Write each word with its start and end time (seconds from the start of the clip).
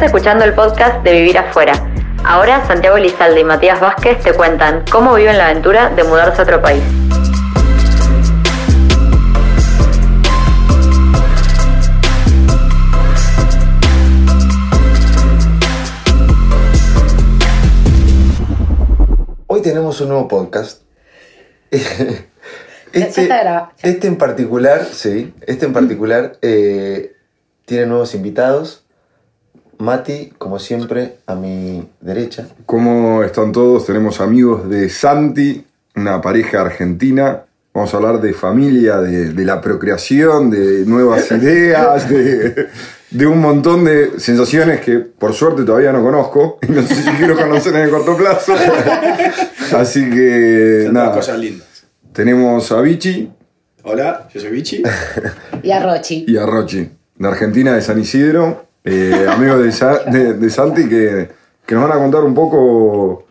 Estás 0.00 0.14
escuchando 0.14 0.46
el 0.46 0.54
podcast 0.54 1.04
de 1.04 1.12
Vivir 1.12 1.36
Afuera. 1.36 1.74
Ahora 2.24 2.66
Santiago 2.66 2.96
Lizalde 2.96 3.40
y 3.40 3.44
Matías 3.44 3.78
Vázquez 3.80 4.18
te 4.24 4.32
cuentan 4.32 4.82
cómo 4.90 5.14
viven 5.14 5.36
la 5.36 5.48
aventura 5.48 5.90
de 5.90 6.04
mudarse 6.04 6.40
a 6.40 6.44
otro 6.44 6.62
país. 6.62 6.82
Hoy 19.48 19.60
tenemos 19.60 20.00
un 20.00 20.08
nuevo 20.08 20.26
podcast. 20.28 20.80
Ya. 22.92 23.70
este 23.82 24.06
en 24.08 24.16
particular, 24.16 24.84
sí, 24.84 25.32
este 25.42 25.66
en 25.66 25.72
particular 25.72 26.38
eh, 26.42 27.14
tiene 27.64 27.86
nuevos 27.86 28.16
invitados. 28.16 28.82
Mati, 29.80 30.32
como 30.38 30.58
siempre, 30.58 31.16
a 31.26 31.34
mi 31.34 31.88
derecha. 32.00 32.46
¿Cómo 32.66 33.22
están 33.22 33.52
todos? 33.52 33.86
Tenemos 33.86 34.20
amigos 34.20 34.68
de 34.68 34.88
Santi, 34.90 35.64
una 35.96 36.20
pareja 36.20 36.60
argentina. 36.62 37.42
Vamos 37.72 37.94
a 37.94 37.96
hablar 37.98 38.20
de 38.20 38.32
familia, 38.34 38.98
de, 38.98 39.32
de 39.32 39.44
la 39.44 39.60
procreación, 39.60 40.50
de 40.50 40.84
nuevas 40.86 41.30
ideas, 41.32 42.08
de, 42.08 42.66
de 43.10 43.26
un 43.26 43.40
montón 43.40 43.84
de 43.84 44.18
sensaciones 44.18 44.80
que 44.80 44.98
por 44.98 45.32
suerte 45.32 45.62
todavía 45.64 45.92
no 45.92 46.02
conozco. 46.02 46.58
y 46.62 46.72
No 46.72 46.82
sé 46.82 46.94
si 46.96 47.10
quiero 47.12 47.36
conocer 47.36 47.74
en 47.76 47.82
el 47.82 47.90
corto 47.90 48.16
plazo. 48.16 48.54
Así 49.76 50.10
que 50.10 50.82
Son 50.86 50.94
nada, 50.94 51.12
cosas 51.14 51.38
lindas. 51.38 51.84
tenemos 52.12 52.70
a 52.72 52.80
Vichy 52.80 53.30
Hola, 53.82 54.28
yo 54.34 54.40
soy 54.40 54.50
Vichy. 54.50 54.82
Y 55.62 55.70
a 55.70 55.80
Rochi. 55.82 56.24
y 56.28 56.36
a 56.36 56.44
Rochi, 56.44 56.86
de 57.16 57.28
Argentina, 57.28 57.74
de 57.74 57.80
San 57.82 57.98
Isidro, 57.98 58.66
eh, 58.84 59.26
amigos 59.28 59.62
de, 59.62 59.72
Sa- 59.72 60.04
de- 60.10 60.34
de 60.34 60.50
Santi, 60.50 60.88
que, 60.88 61.28
que 61.66 61.74
nos 61.74 61.88
van 61.88 61.98
a 61.98 62.00
contar 62.00 62.22
un 62.24 62.34
poco 62.34 63.26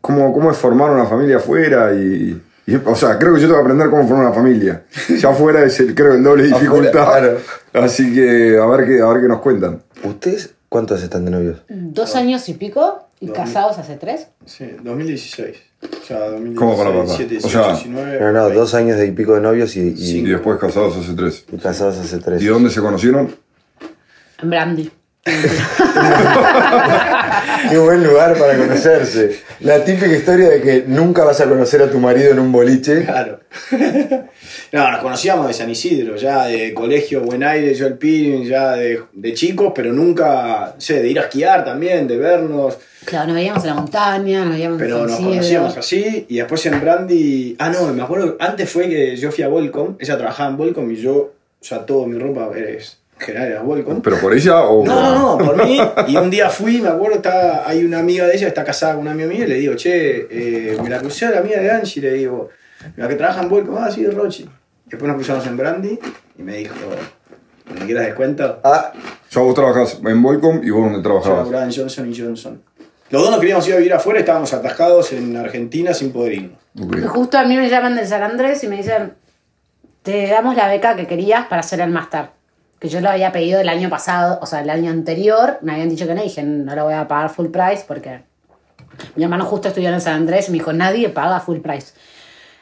cómo, 0.00 0.32
cómo 0.32 0.50
es 0.50 0.56
formar 0.58 0.90
una 0.90 1.06
familia 1.06 1.36
afuera 1.38 1.94
y, 1.94 2.42
y, 2.66 2.74
O 2.84 2.94
sea, 2.96 3.18
creo 3.18 3.34
que 3.34 3.40
yo 3.40 3.46
tengo 3.48 3.60
que 3.60 3.64
aprender 3.64 3.90
cómo 3.90 4.06
formar 4.06 4.26
una 4.26 4.34
familia. 4.34 4.84
Ya 5.20 5.30
afuera 5.30 5.64
es 5.64 5.78
el, 5.80 5.94
creo, 5.94 6.14
el 6.14 6.22
doble 6.22 6.44
de 6.44 6.48
Afuera, 6.54 6.70
dificultad. 6.72 7.04
claro. 7.18 7.38
Así 7.72 8.12
que 8.14 8.58
a 8.58 8.66
ver 8.66 8.86
qué, 8.86 9.00
a 9.00 9.06
ver 9.08 9.22
qué 9.22 9.28
nos 9.28 9.40
cuentan. 9.40 9.82
¿Ustedes 10.04 10.54
cuántos 10.68 11.02
están 11.02 11.24
de 11.24 11.30
novios? 11.30 11.62
Dos 11.68 12.16
años 12.16 12.48
y 12.48 12.54
pico 12.54 13.02
y 13.20 13.26
Dos 13.28 13.36
casados 13.36 13.78
hace 13.78 13.96
tres. 13.96 14.28
Sí, 14.44 14.66
2016. 14.82 15.56
O 15.82 16.04
sea, 16.06 16.18
2016, 16.30 16.58
¿Cómo 16.58 16.76
para 16.76 16.90
papá? 16.90 17.04
17, 17.16 17.46
O 17.46 17.48
sea, 17.50 17.60
18, 17.72 17.88
19. 17.92 18.20
No, 18.20 18.32
no, 18.32 18.50
dos 18.50 18.74
años 18.74 18.96
de 18.98 19.06
y 19.06 19.12
pico 19.12 19.34
de 19.34 19.40
novios 19.40 19.76
y, 19.76 19.94
y- 19.96 20.18
Y 20.18 20.22
después 20.24 20.58
casados 20.58 20.96
hace 20.96 21.14
tres. 21.14 21.44
y 21.52 21.56
casados 21.58 21.98
hace 21.98 22.18
tres. 22.18 22.42
¿Y 22.42 22.46
dónde 22.46 22.70
se 22.70 22.80
conocieron? 22.80 23.34
En 24.42 24.50
Brandy. 24.50 24.90
Qué 27.70 27.78
buen 27.78 28.04
lugar 28.04 28.38
para 28.38 28.56
conocerse. 28.56 29.40
La 29.60 29.84
típica 29.84 30.06
historia 30.06 30.50
de 30.50 30.62
que 30.62 30.84
nunca 30.86 31.24
vas 31.24 31.40
a 31.40 31.48
conocer 31.48 31.82
a 31.82 31.90
tu 31.90 31.98
marido 31.98 32.30
en 32.30 32.38
un 32.38 32.52
boliche. 32.52 33.04
Claro. 33.04 33.40
no, 34.72 34.90
nos 34.92 35.00
conocíamos 35.00 35.48
de 35.48 35.54
San 35.54 35.68
Isidro, 35.68 36.14
ya 36.14 36.44
de 36.44 36.72
colegio 36.72 37.22
Buen 37.22 37.42
Aire, 37.42 37.74
yo 37.74 37.88
el 37.88 37.98
Pirin, 37.98 38.44
ya 38.44 38.76
de, 38.76 39.02
de 39.12 39.34
chicos, 39.34 39.72
pero 39.74 39.92
nunca, 39.92 40.74
no 40.74 40.80
sé, 40.80 41.02
de 41.02 41.08
ir 41.08 41.18
a 41.18 41.22
esquiar 41.22 41.64
también, 41.64 42.06
de 42.06 42.18
vernos. 42.18 42.78
Claro, 43.04 43.26
nos 43.26 43.36
veíamos 43.36 43.64
en 43.64 43.70
la 43.70 43.74
montaña, 43.74 44.44
nos 44.44 44.54
veíamos 44.54 44.78
Pero 44.78 45.00
en 45.00 45.06
nos 45.06 45.20
conocíamos 45.20 45.76
así 45.76 46.26
y 46.28 46.36
después 46.36 46.64
en 46.66 46.80
Brandy. 46.80 47.56
Ah, 47.58 47.70
no, 47.70 47.92
me 47.92 48.02
acuerdo. 48.02 48.36
Antes 48.38 48.70
fue 48.70 48.88
que 48.88 49.16
yo 49.16 49.32
fui 49.32 49.42
a 49.42 49.48
Volcom. 49.48 49.96
Ella 49.98 50.16
trabajaba 50.16 50.50
en 50.50 50.56
Volcom 50.56 50.88
y 50.90 50.96
yo, 50.96 51.14
o 51.14 51.64
sea, 51.64 51.84
toda 51.84 52.06
mi 52.06 52.18
ropa 52.18 52.50
es, 52.56 52.98
Volcom. 53.64 54.00
¿Pero 54.02 54.18
por 54.18 54.34
ella 54.34 54.62
o.? 54.62 54.84
No, 54.84 54.94
no, 55.14 55.38
no, 55.38 55.44
por 55.44 55.64
mí. 55.66 55.78
Y 56.08 56.16
un 56.16 56.30
día 56.30 56.50
fui, 56.50 56.80
me 56.80 56.88
acuerdo, 56.88 57.16
está, 57.16 57.68
hay 57.68 57.84
una 57.84 57.98
amiga 58.00 58.26
de 58.26 58.34
ella, 58.36 58.48
está 58.48 58.64
casada 58.64 58.92
con 58.94 59.02
una 59.02 59.12
amiga 59.12 59.28
mía, 59.28 59.44
y 59.44 59.48
le 59.48 59.54
digo, 59.56 59.74
che, 59.74 60.26
eh, 60.30 60.76
me 60.82 60.88
la 60.90 60.98
crucé 60.98 61.26
a 61.26 61.30
la 61.30 61.38
amiga 61.38 61.60
de 61.60 61.70
Angie, 61.70 62.00
le 62.02 62.12
digo, 62.12 62.50
la 62.96 63.08
que 63.08 63.14
trabaja 63.14 63.42
en 63.42 63.48
Volcom, 63.48 63.76
ah, 63.78 63.90
sí, 63.90 64.02
de 64.02 64.10
Rochi. 64.10 64.48
Después 64.84 65.08
nos 65.08 65.16
cruzamos 65.16 65.46
en 65.46 65.56
Brandy 65.56 65.98
y 66.38 66.42
me 66.42 66.58
dijo, 66.58 66.74
¿me 67.74 67.86
quieras 67.86 68.04
descuento? 68.06 68.60
Ah, 68.62 68.92
Ya 69.30 69.40
vos 69.40 69.54
trabajás 69.54 69.98
en 70.04 70.22
Volcom 70.22 70.60
y 70.62 70.70
vos 70.70 70.82
dónde 70.84 70.98
Yo 70.98 71.02
trabajabas. 71.02 71.38
laburaba 71.40 71.64
en 71.64 71.72
Johnson 71.72 72.12
y 72.12 72.16
Johnson. 72.18 72.62
Los 73.10 73.22
dos 73.22 73.30
nos 73.30 73.40
queríamos 73.40 73.66
ir 73.68 73.74
a 73.74 73.76
vivir 73.78 73.92
afuera, 73.94 74.20
estábamos 74.20 74.52
atascados 74.52 75.12
en 75.12 75.36
Argentina 75.36 75.94
sin 75.94 76.12
poder 76.12 76.32
irnos. 76.34 76.58
Justo 77.08 77.38
a 77.38 77.44
mí 77.44 77.56
me 77.56 77.68
llaman 77.68 77.96
de 77.96 78.06
San 78.06 78.22
Andrés 78.22 78.62
y 78.64 78.68
me 78.68 78.76
dicen, 78.76 79.14
te 80.02 80.26
damos 80.28 80.54
la 80.56 80.68
beca 80.68 80.94
que 80.96 81.06
querías 81.06 81.46
para 81.46 81.60
hacer 81.60 81.80
el 81.80 81.90
máster. 81.90 82.30
Que 82.78 82.88
yo 82.88 83.00
lo 83.00 83.08
había 83.08 83.32
pedido 83.32 83.60
el 83.60 83.68
año 83.68 83.88
pasado, 83.88 84.38
o 84.42 84.46
sea, 84.46 84.60
el 84.60 84.68
año 84.70 84.90
anterior, 84.90 85.58
me 85.62 85.72
habían 85.72 85.88
dicho 85.88 86.06
que 86.06 86.14
no, 86.14 86.20
y 86.20 86.24
dije, 86.24 86.42
no 86.42 86.74
lo 86.74 86.84
voy 86.84 86.94
a 86.94 87.08
pagar 87.08 87.30
full 87.30 87.46
price 87.48 87.84
porque 87.88 88.20
mi 89.14 89.24
hermano 89.24 89.44
justo 89.46 89.68
estudió 89.68 89.88
en 89.90 90.00
San 90.00 90.14
Andrés 90.14 90.48
y 90.48 90.52
me 90.52 90.58
dijo, 90.58 90.72
nadie 90.72 91.08
paga 91.08 91.40
full 91.40 91.58
price. 91.60 91.94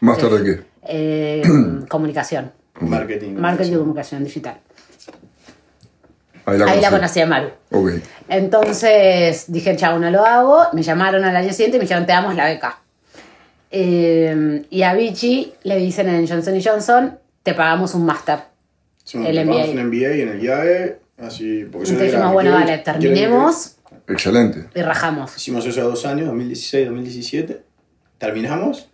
¿Más 0.00 0.18
tarde 0.18 0.44
qué? 0.44 0.64
Eh, 0.86 1.42
comunicación, 1.88 2.52
Marketing. 2.80 3.34
marketing 3.34 3.72
y 3.72 3.76
comunicación 3.76 4.24
digital. 4.24 4.58
Ahí 6.46 6.58
la, 6.58 6.66
Ahí 6.66 6.80
la 6.80 6.90
conocí. 6.90 7.20
a 7.20 7.26
Maru. 7.26 7.48
Ok. 7.70 7.90
Entonces 8.28 9.46
dije, 9.48 9.76
chao, 9.76 9.98
no 9.98 10.10
lo 10.10 10.24
hago. 10.26 10.58
Me 10.74 10.82
llamaron 10.82 11.24
al 11.24 11.34
año 11.34 11.50
siguiente 11.52 11.78
y 11.78 11.80
me 11.80 11.84
dijeron, 11.84 12.04
te 12.04 12.12
damos 12.12 12.34
la 12.34 12.44
beca. 12.44 12.80
Eh, 13.70 14.66
y 14.68 14.82
a 14.82 14.92
Vichy 14.94 15.54
le 15.62 15.76
dicen 15.78 16.08
en 16.08 16.28
Johnson 16.28 16.60
Johnson, 16.62 17.18
te 17.42 17.54
pagamos 17.54 17.94
un 17.94 18.04
máster. 18.04 18.40
Somos 19.04 19.28
El 19.28 19.46
MBA 19.46 20.12
en 20.14 20.28
el 20.28 20.42
IAE, 20.42 20.98
así, 21.18 21.66
porque 21.70 21.90
Entonces 21.90 22.12
dijimos, 22.12 22.32
bueno, 22.32 22.52
vale, 22.52 22.78
terminemos 22.78 23.76
Excelente. 24.08 24.68
y 24.74 24.82
rajamos. 24.82 25.36
Hicimos 25.36 25.64
eso 25.66 25.82
dos 25.82 26.04
años, 26.06 26.26
2016, 26.26 26.86
2017. 26.86 27.62
Terminamos, 28.18 28.88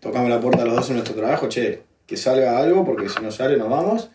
tocamos 0.00 0.28
la 0.28 0.40
puerta 0.40 0.62
a 0.62 0.66
los 0.66 0.76
dos 0.76 0.88
en 0.90 0.96
nuestro 0.96 1.16
trabajo, 1.16 1.48
che, 1.48 1.82
que 2.06 2.16
salga 2.16 2.58
algo, 2.58 2.84
porque 2.84 3.08
si 3.08 3.22
no 3.22 3.30
sale 3.30 3.56
nos 3.56 3.70
vamos. 3.70 4.10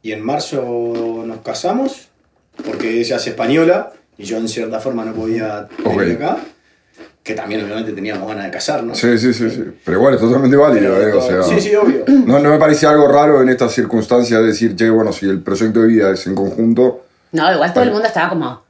Y 0.00 0.12
en 0.12 0.24
marzo 0.24 1.24
nos 1.26 1.40
casamos, 1.40 2.08
porque 2.64 3.00
ella 3.00 3.16
es 3.16 3.26
española 3.26 3.92
y 4.16 4.24
yo 4.24 4.36
en 4.36 4.48
cierta 4.48 4.78
forma 4.78 5.04
no 5.04 5.12
podía 5.12 5.68
venir 5.84 6.16
acá. 6.16 6.38
Que 7.28 7.34
también 7.34 7.62
obviamente 7.62 7.92
teníamos 7.92 8.26
ganas 8.26 8.46
de 8.46 8.50
casarnos. 8.50 8.96
Sí, 8.96 9.18
sí, 9.18 9.34
sí, 9.34 9.50
sí. 9.50 9.62
Pero 9.84 9.98
igual 9.98 10.14
es 10.14 10.20
totalmente 10.20 10.56
válido, 10.56 10.94
Pero- 10.94 11.08
¿eh? 11.08 11.12
O 11.12 11.20
sea, 11.20 11.42
sí, 11.42 11.60
sí, 11.60 11.74
obvio. 11.74 12.04
No, 12.24 12.38
no 12.38 12.48
me 12.48 12.58
parece 12.58 12.86
algo 12.86 13.06
raro 13.06 13.42
en 13.42 13.50
estas 13.50 13.70
circunstancias 13.74 14.42
decir, 14.42 14.74
che, 14.74 14.88
bueno, 14.88 15.12
si 15.12 15.26
el 15.28 15.42
proyecto 15.42 15.82
de 15.82 15.88
vida 15.88 16.10
es 16.10 16.26
en 16.26 16.34
conjunto. 16.34 17.04
No, 17.32 17.52
igual 17.52 17.74
todo 17.74 17.84
el 17.84 17.90
mundo 17.90 18.06
estaba 18.06 18.30
como, 18.30 18.62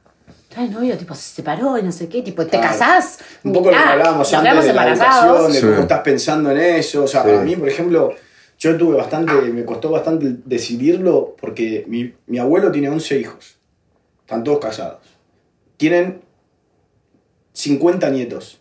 ay, 0.57 0.67
novio, 0.67 0.97
tipo, 0.97 1.15
se 1.15 1.35
separó 1.35 1.77
y 1.77 1.83
no 1.83 1.91
sé 1.93 2.09
qué, 2.09 2.21
tipo, 2.21 2.43
¿te 2.43 2.57
Claro. 2.59 2.67
casás? 2.67 3.19
Un 3.45 3.53
poco 3.53 3.67
lo 3.71 3.77
que 3.77 3.81
Ah, 3.81 3.93
hablábamos 3.93 4.33
antes 4.33 4.51
de 4.65 4.73
la 4.73 4.81
embarazados. 4.83 5.25
educación, 5.37 5.53
de 5.53 5.59
Sí. 5.61 5.65
cómo 5.67 5.81
estás 5.83 6.01
pensando 6.01 6.51
en 6.51 6.57
eso. 6.57 7.03
O 7.03 7.07
sea, 7.07 7.21
Sí. 7.23 7.29
para 7.29 7.41
mí, 7.41 7.55
por 7.55 7.69
ejemplo, 7.69 8.13
yo 8.59 8.77
tuve 8.77 8.97
bastante, 8.97 9.31
me 9.53 9.63
costó 9.63 9.89
bastante 9.89 10.35
decidirlo 10.43 11.33
porque 11.39 11.85
mi, 11.87 12.13
mi 12.27 12.39
abuelo 12.39 12.69
tiene 12.73 12.89
11 12.89 13.17
hijos. 13.17 13.55
Están 14.25 14.43
todos 14.43 14.59
casados. 14.59 14.97
Tienen 15.77 16.27
50 17.59 18.09
nietos. 18.09 18.59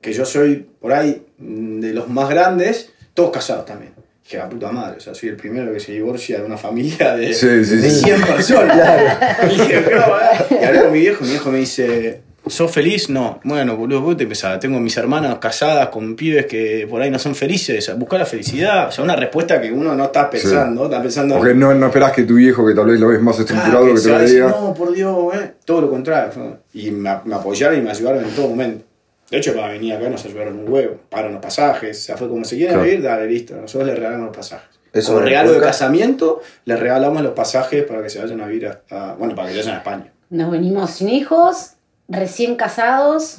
Que 0.00 0.12
yo 0.12 0.24
soy, 0.24 0.66
por 0.80 0.92
ahí, 0.92 1.26
mm, 1.38 1.80
de 1.80 1.92
los 1.92 2.08
más 2.08 2.28
grandes, 2.30 2.92
todos 3.14 3.30
casados 3.30 3.66
también. 3.66 3.92
Dije, 4.24 4.38
la 4.38 4.48
puta 4.48 4.70
madre, 4.72 4.98
o 4.98 5.00
sea, 5.00 5.14
soy 5.14 5.30
el 5.30 5.36
primero 5.36 5.72
que 5.72 5.80
se 5.80 5.92
divorcia 5.92 6.38
de 6.38 6.44
una 6.46 6.56
familia 6.56 7.14
de, 7.16 7.34
Sí, 7.34 7.64
sí, 7.64 7.76
de 7.76 7.90
sí. 7.90 8.00
100 8.04 8.20
personas. 8.26 9.16
Y 9.44 9.48
dije, 9.54 9.82
"Pero, 9.84 10.00
eh". 10.20 10.58
Y 10.60 10.64
hablé 10.64 10.80
con 10.82 10.92
mi 10.92 11.00
viejo, 11.00 11.24
mi 11.24 11.30
viejo 11.30 11.50
me 11.50 11.58
dice, 11.58 12.22
¿sos 12.50 12.70
feliz? 12.70 13.08
No. 13.10 13.40
Bueno, 13.44 13.76
boludo, 13.76 14.00
vos 14.00 14.16
te 14.16 14.26
pensás, 14.26 14.58
tengo 14.60 14.78
mis 14.80 14.96
hermanas 14.96 15.38
casadas 15.38 15.88
con 15.88 16.16
pibes 16.16 16.46
que 16.46 16.86
por 16.88 17.00
ahí 17.02 17.10
no 17.10 17.18
son 17.18 17.34
felices, 17.34 17.90
buscar 17.98 18.18
la 18.20 18.26
felicidad. 18.26 18.88
O 18.88 18.92
sea, 18.92 19.04
una 19.04 19.16
respuesta 19.16 19.60
que 19.60 19.70
uno 19.72 19.94
no 19.94 20.04
está 20.04 20.28
pensando, 20.30 20.84
está 20.84 21.00
pensando... 21.02 21.36
Porque 21.38 21.54
no, 21.54 21.74
no 21.74 21.86
esperás 21.86 22.12
que 22.12 22.24
tu 22.24 22.34
viejo, 22.34 22.66
que 22.66 22.74
tal 22.74 22.86
vez 22.86 22.98
lo 23.00 23.08
ves 23.08 23.20
más 23.20 23.38
"Ah, 23.38 23.42
estructurado, 23.42 23.86
que 23.86 23.92
te 23.94 23.98
se 24.00 24.08
lo 24.10 24.20
diga. 24.20 24.48
No, 24.48 24.74
por 24.74 24.92
Dios, 24.92 25.34
eh. 25.34 25.52
Todo 25.64 25.82
lo 25.82 25.90
contrario. 25.90 26.58
Y 26.74 26.90
me, 26.90 27.10
me 27.24 27.34
apoyaron 27.34 27.78
y 27.78 27.82
me 27.82 27.90
ayudaron 27.90 28.24
en 28.24 28.30
todo 28.30 28.48
momento. 28.48 28.84
De 29.30 29.36
hecho, 29.36 29.54
para 29.54 29.68
venir 29.68 29.92
acá 29.92 30.08
nos 30.08 30.24
ayudaron 30.24 30.58
un 30.58 30.72
huevo. 30.72 30.96
Pagaron 31.10 31.32
los 31.34 31.42
pasajes. 31.42 31.98
O 31.98 32.00
sea, 32.02 32.16
fue 32.16 32.28
como 32.28 32.44
se 32.44 32.56
quieren 32.56 32.76
Claro. 32.76 32.90
ir, 32.90 33.02
dale, 33.02 33.26
listo. 33.26 33.54
Nosotros 33.56 33.88
les 33.88 33.98
regalamos 33.98 34.26
los 34.28 34.36
pasajes. 34.36 34.68
Eso 34.90 35.12
como 35.12 35.24
regalo 35.26 35.52
de 35.52 35.60
casamiento, 35.60 36.40
les 36.64 36.80
regalamos 36.80 37.22
los 37.22 37.32
pasajes 37.32 37.84
para 37.84 38.02
que 38.02 38.08
se 38.08 38.20
vayan 38.22 38.40
a 38.40 38.46
vivir 38.46 38.68
a, 38.68 38.80
a- 38.90 39.14
bueno, 39.16 39.34
para 39.34 39.50
que 39.50 39.56
vayan 39.58 39.74
a 39.74 39.78
España. 39.78 40.12
Nos 40.30 40.50
venimos 40.50 40.90
sin 40.92 41.10
hijos, 41.10 41.72
recién 42.08 42.56
casados 42.56 43.38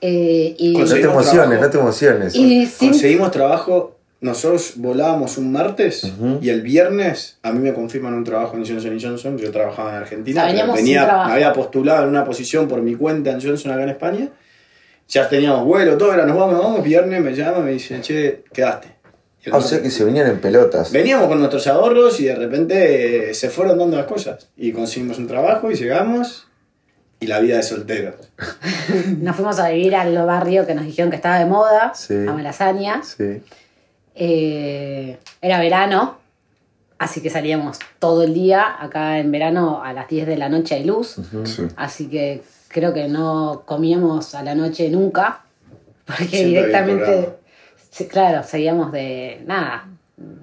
eh, 0.00 0.54
y, 0.58 0.76
no 0.76 0.84
te 0.84 1.00
emociones, 1.00 1.32
trabajo. 1.32 1.60
no 1.60 1.70
te 1.70 1.78
emociones. 1.78 2.34
y 2.34 2.66
sin... 2.66 2.90
Conseguimos 2.90 3.30
trabajo, 3.30 3.96
nosotros 4.20 4.72
volábamos 4.76 5.38
un 5.38 5.52
martes 5.52 6.12
y 6.40 6.48
el 6.48 6.62
viernes 6.62 7.38
a 7.42 7.52
mí 7.52 7.60
me 7.60 7.72
confirman 7.72 8.14
un 8.14 8.24
trabajo 8.24 8.56
en 8.56 8.66
Johnson 8.66 8.98
Johnson. 9.00 9.38
Yo 9.38 9.50
trabajaba 9.50 9.90
en 9.90 9.96
Argentina, 9.96 10.42
O 10.44 10.50
sea, 10.50 10.72
pero 10.74 11.04
trabajo. 11.04 11.28
me 11.28 11.34
había 11.34 11.52
postulado 11.52 12.02
en 12.02 12.10
una 12.10 12.24
posición 12.24 12.68
por 12.68 12.82
mi 12.82 12.96
cuenta 12.96 13.30
en 13.30 13.40
Johnson 13.40 13.72
acá 13.72 13.84
en 13.84 13.90
España. 13.90 14.28
Ya 15.08 15.28
teníamos 15.28 15.64
vuelo, 15.64 15.96
todo 15.96 16.12
era, 16.12 16.26
nos 16.26 16.36
vamos, 16.36 16.54
nos 16.54 16.64
vamos. 16.64 16.84
Viernes 16.84 17.22
me 17.22 17.34
llama, 17.34 17.60
me 17.60 17.72
dice, 17.72 18.00
che, 18.02 18.44
quedaste. 18.52 18.98
Ah, 19.50 19.56
o 19.56 19.62
sea 19.62 19.80
que 19.80 19.90
se 19.90 20.04
venían 20.04 20.26
en 20.26 20.40
pelotas. 20.40 20.92
Veníamos 20.92 21.28
con 21.28 21.38
nuestros 21.38 21.66
ahorros 21.66 22.20
y 22.20 22.24
de 22.24 22.34
repente 22.34 23.30
eh, 23.30 23.34
se 23.34 23.48
fueron 23.48 23.78
dando 23.78 23.96
las 23.96 24.06
cosas. 24.06 24.48
Y 24.56 24.72
conseguimos 24.72 25.18
un 25.18 25.26
trabajo 25.26 25.70
y 25.70 25.74
llegamos. 25.76 26.47
Y 27.20 27.26
la 27.26 27.40
vida 27.40 27.56
de 27.56 27.62
soltero. 27.62 28.14
Nos 29.20 29.36
fuimos 29.36 29.58
a 29.58 29.68
vivir 29.70 29.94
al 29.96 30.16
barrio 30.24 30.66
que 30.66 30.74
nos 30.74 30.84
dijeron 30.84 31.10
que 31.10 31.16
estaba 31.16 31.38
de 31.38 31.46
moda, 31.46 31.92
Sí. 31.94 32.14
a 32.14 32.32
Malasaña. 32.32 33.02
Sí. 33.02 33.42
Eh, 34.14 35.18
era 35.40 35.58
verano, 35.60 36.18
así 36.98 37.20
que 37.20 37.30
salíamos 37.30 37.78
todo 37.98 38.22
el 38.22 38.34
día. 38.34 38.76
Acá 38.80 39.18
en 39.18 39.30
verano 39.30 39.82
a 39.82 39.92
las 39.92 40.08
10 40.08 40.26
de 40.26 40.36
la 40.36 40.48
noche 40.48 40.76
hay 40.76 40.84
luz, 40.84 41.16
Sí. 41.44 41.66
así 41.76 42.08
que 42.08 42.42
creo 42.68 42.92
que 42.92 43.08
no 43.08 43.62
comíamos 43.66 44.34
a 44.34 44.42
la 44.42 44.54
noche 44.54 44.88
nunca, 44.90 45.42
porque 46.04 46.24
Siempre 46.24 46.46
directamente, 46.46 47.28
claro, 48.10 48.42
seguíamos 48.44 48.92
de 48.92 49.42
nada. 49.46 49.86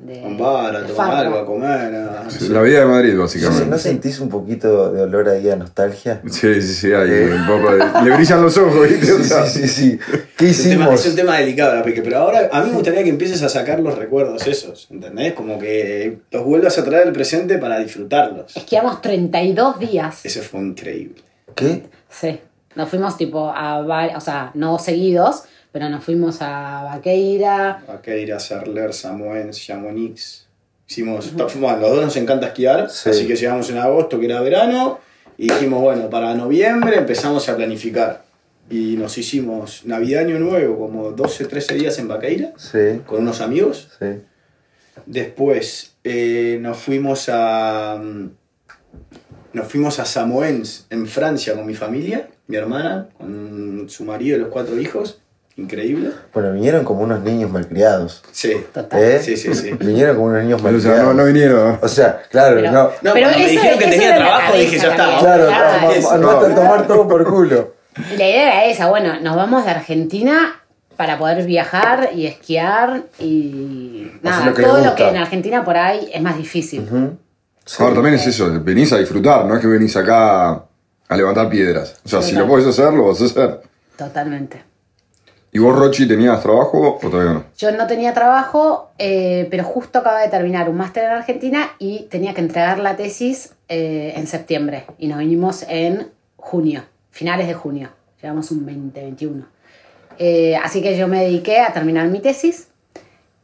De, 0.05 0.21
Con 0.21 0.37
bar, 0.37 0.73
a 0.75 0.81
de 0.81 0.87
tomar 0.87 1.07
farra. 1.07 1.19
algo, 1.21 1.37
a 1.39 1.45
comer. 1.45 1.95
a- 1.95 2.29
Sí, 2.29 2.47
La 2.49 2.61
vida 2.61 2.79
de 2.81 2.85
Madrid, 2.85 3.13
¿No 3.15 3.23
básicamente. 3.23 3.77
sentís 3.79 4.19
un 4.19 4.29
poquito 4.29 4.91
de 4.93 5.01
olor 5.01 5.27
ahí 5.27 5.49
a 5.49 5.55
nostalgia? 5.57 6.21
Sí, 6.29 6.61
sí, 6.61 6.73
sí, 6.75 6.93
hay 6.93 7.09
un 7.23 7.45
poco 7.47 7.75
de... 7.75 7.83
Le 8.03 8.15
brillan 8.15 8.41
los 8.41 8.55
ojos, 8.57 8.87
¿viste? 8.87 9.05
Sí, 9.05 9.23
sí, 9.23 9.49
sí, 9.49 9.67
sí. 9.67 9.99
¿Qué 10.37 10.49
Es 10.49 10.59
un, 10.59 10.69
tema, 10.69 10.83
hicimos? 10.85 10.99
es 11.05 11.09
un 11.11 11.15
tema 11.17 11.37
delicado, 11.39 11.75
la 11.75 11.83
Peque, 11.83 12.01
pero 12.03 12.19
ahora 12.19 12.49
a 12.53 12.61
mí 12.61 12.69
me 12.69 12.75
gustaría 12.75 13.03
que 13.03 13.09
empieces 13.09 13.41
a 13.43 13.49
sacar 13.49 13.79
los 13.81 13.97
recuerdos 13.97 14.45
esos, 14.47 14.87
¿entendés? 14.91 15.33
Como 15.33 15.57
que 15.59 16.19
los 16.31 16.45
vuelvas 16.45 16.77
a 16.77 16.83
traer 16.85 17.07
al 17.07 17.13
presente 17.13 17.57
para 17.57 17.79
disfrutarlos. 17.79 18.55
Esquiamos 18.55 19.01
32 19.01 19.79
días. 19.79 20.23
Ese 20.23 20.41
fue 20.41 20.61
increíble. 20.61 21.21
¿Qué? 21.55 21.83
Sí. 22.09 22.39
Nos 22.75 22.89
fuimos 22.89 23.17
tipo 23.17 23.49
a, 23.49 23.81
va- 23.81 24.15
o 24.15 24.21
sea, 24.21 24.51
no 24.53 24.77
seguidos, 24.79 25.43
pero 25.75 25.89
nos 25.89 26.05
fuimos 26.05 26.37
a 26.41 26.83
Vaqueira. 26.85 27.83
Vaqueira, 27.85 28.39
Serler, 28.39 28.93
Samoens, 28.93 29.57
Chamonix. 29.59 30.47
Hicimos, 30.87 31.33
bueno, 31.35 31.75
los 31.79 31.91
dos 31.91 32.01
nos 32.05 32.15
encanta 32.15 32.47
esquiar, 32.47 32.89
Sí. 32.89 33.09
así 33.09 33.27
que 33.27 33.35
llegamos 33.35 33.69
en 33.69 33.79
agosto, 33.79 34.17
que 34.17 34.27
era 34.27 34.39
verano, 34.39 34.99
y 35.37 35.49
dijimos, 35.49 35.81
bueno, 35.81 36.09
para 36.09 36.33
noviembre 36.33 36.95
empezamos 36.95 37.49
a 37.49 37.57
planificar. 37.57 38.23
Y 38.69 38.95
nos 38.95 39.17
hicimos 39.17 39.85
Navidad 39.85 40.21
Año 40.21 40.39
Nuevo, 40.39 40.79
como 40.79 41.11
12, 41.11 41.43
13 41.43 41.75
días 41.75 41.99
en 41.99 42.07
Vaqueira, 42.07 42.53
Sí, 42.55 43.01
con 43.05 43.23
unos 43.23 43.41
amigos. 43.41 43.89
sí. 43.99 44.21
Después 45.05 45.97
eh, 46.05 46.57
nos 46.61 46.77
fuimos 46.77 47.27
a. 47.27 47.99
mm, 48.01 48.29
Nos 49.51 49.67
fuimos 49.67 49.99
a 49.99 50.05
Samoens, 50.05 50.87
en 50.89 51.05
Francia, 51.05 51.53
con 51.53 51.65
mi 51.65 51.73
familia, 51.75 52.29
mi 52.47 52.55
hermana, 52.55 53.09
con 53.17 53.87
su 53.89 54.05
marido 54.05 54.37
y 54.37 54.39
los 54.39 54.49
cuatro 54.49 54.79
hijos. 54.79 55.19
Increíble. 55.57 56.11
Bueno, 56.33 56.51
vinieron 56.51 56.83
como 56.83 57.01
unos 57.01 57.21
niños 57.21 57.49
malcriados. 57.49 58.21
Sí. 58.31 58.65
Total. 58.73 59.01
¿Eh? 59.01 59.21
Sí, 59.23 59.37
sí, 59.37 59.53
sí. 59.55 59.71
Vinieron 59.79 60.15
como 60.17 60.27
unos 60.27 60.43
niños 60.43 60.59
o 60.59 60.63
sea, 60.63 60.71
malcriados. 60.71 61.03
no, 61.05 61.13
no 61.13 61.25
vinieron. 61.25 61.79
O 61.81 61.87
sea, 61.87 62.21
claro, 62.29 62.57
Pero- 62.57 62.71
no. 62.71 62.83
No, 63.01 63.13
Pero 63.13 63.27
cuando 63.27 63.39
me 63.39 63.47
dijeron 63.49 63.79
que 63.79 63.87
tenía 63.87 64.15
trabajo, 64.15 64.57
dije, 64.57 64.77
ya 64.77 64.95
cabeza 64.95 65.15
está. 65.15 65.19
Claro, 65.19 65.45
no, 65.51 66.11
andate 66.11 66.51
a 66.51 66.55
tomar 66.55 66.87
todo 66.87 67.07
por 67.07 67.25
culo. 67.25 67.73
La 68.09 68.15
idea 68.15 68.63
era 68.63 68.65
esa, 68.65 68.89
bueno, 68.89 69.21
nos 69.21 69.37
vamos 69.37 69.63
de 69.63 69.71
Argentina 69.71 70.61
para 70.97 71.17
poder 71.17 71.45
viajar 71.45 72.09
y 72.13 72.25
esquiar 72.25 73.03
y 73.19 74.11
nada, 74.21 74.45
lo 74.47 74.53
que 74.53 74.61
le 74.61 74.67
todo 74.67 74.83
lo 74.83 74.95
que 74.95 75.07
en 75.07 75.17
Argentina 75.17 75.63
por 75.63 75.77
ahí 75.77 76.09
es 76.13 76.21
más 76.21 76.37
difícil. 76.37 76.85
Sí. 77.65 77.81
Ahora 77.81 77.95
también 77.95 78.15
es 78.15 78.27
eso, 78.27 78.51
venís 78.61 78.91
a 78.91 78.97
disfrutar, 78.97 79.45
no 79.45 79.55
es 79.55 79.61
que 79.61 79.67
venís 79.67 79.95
acá 79.95 80.63
a 81.07 81.17
levantar 81.17 81.49
piedras. 81.49 81.95
O 82.05 82.09
sea, 82.09 82.21
si 82.21 82.33
lo 82.35 82.45
podés 82.45 82.67
hacer, 82.67 82.93
lo 82.93 83.07
vas 83.07 83.21
a 83.21 83.25
hacer. 83.25 83.61
Totalmente. 83.97 84.74
¿Y 85.55 85.59
vos, 85.59 85.73
Rochi, 85.73 86.05
tenías 86.05 86.43
trabajo 86.43 86.99
o 87.01 87.09
todavía 87.09 87.31
no? 87.31 87.45
Yo 87.57 87.71
no 87.71 87.87
tenía 87.87 88.13
trabajo, 88.13 88.91
eh, 88.97 89.47
pero 89.49 89.63
justo 89.63 89.99
acaba 89.99 90.19
de 90.19 90.27
terminar 90.27 90.69
un 90.69 90.75
máster 90.75 91.05
en 91.05 91.11
Argentina 91.11 91.71
y 91.79 92.07
tenía 92.09 92.33
que 92.33 92.41
entregar 92.41 92.77
la 92.79 92.97
tesis 92.97 93.55
eh, 93.69 94.11
en 94.17 94.27
septiembre. 94.27 94.85
Y 94.97 95.07
nos 95.07 95.19
vinimos 95.19 95.63
en 95.69 96.11
junio, 96.35 96.83
finales 97.09 97.47
de 97.47 97.53
junio. 97.53 97.91
Llevamos 98.21 98.51
un 98.51 98.65
2021. 98.65 99.45
Eh, 100.19 100.57
así 100.57 100.81
que 100.81 100.97
yo 100.97 101.07
me 101.07 101.23
dediqué 101.23 101.61
a 101.61 101.71
terminar 101.71 102.09
mi 102.09 102.19
tesis, 102.19 102.67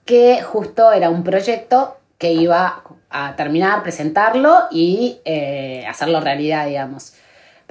que 0.04 0.42
justo 0.42 0.92
era 0.92 1.10
un 1.10 1.24
proyecto 1.24 1.96
que 2.18 2.34
iba 2.34 2.84
a 3.10 3.38
terminar, 3.38 3.84
presentarlo 3.84 4.64
y 4.70 5.22
eh, 5.24 5.86
hacerlo 5.88 6.20
realidad, 6.20 6.68
digamos. 6.68 7.14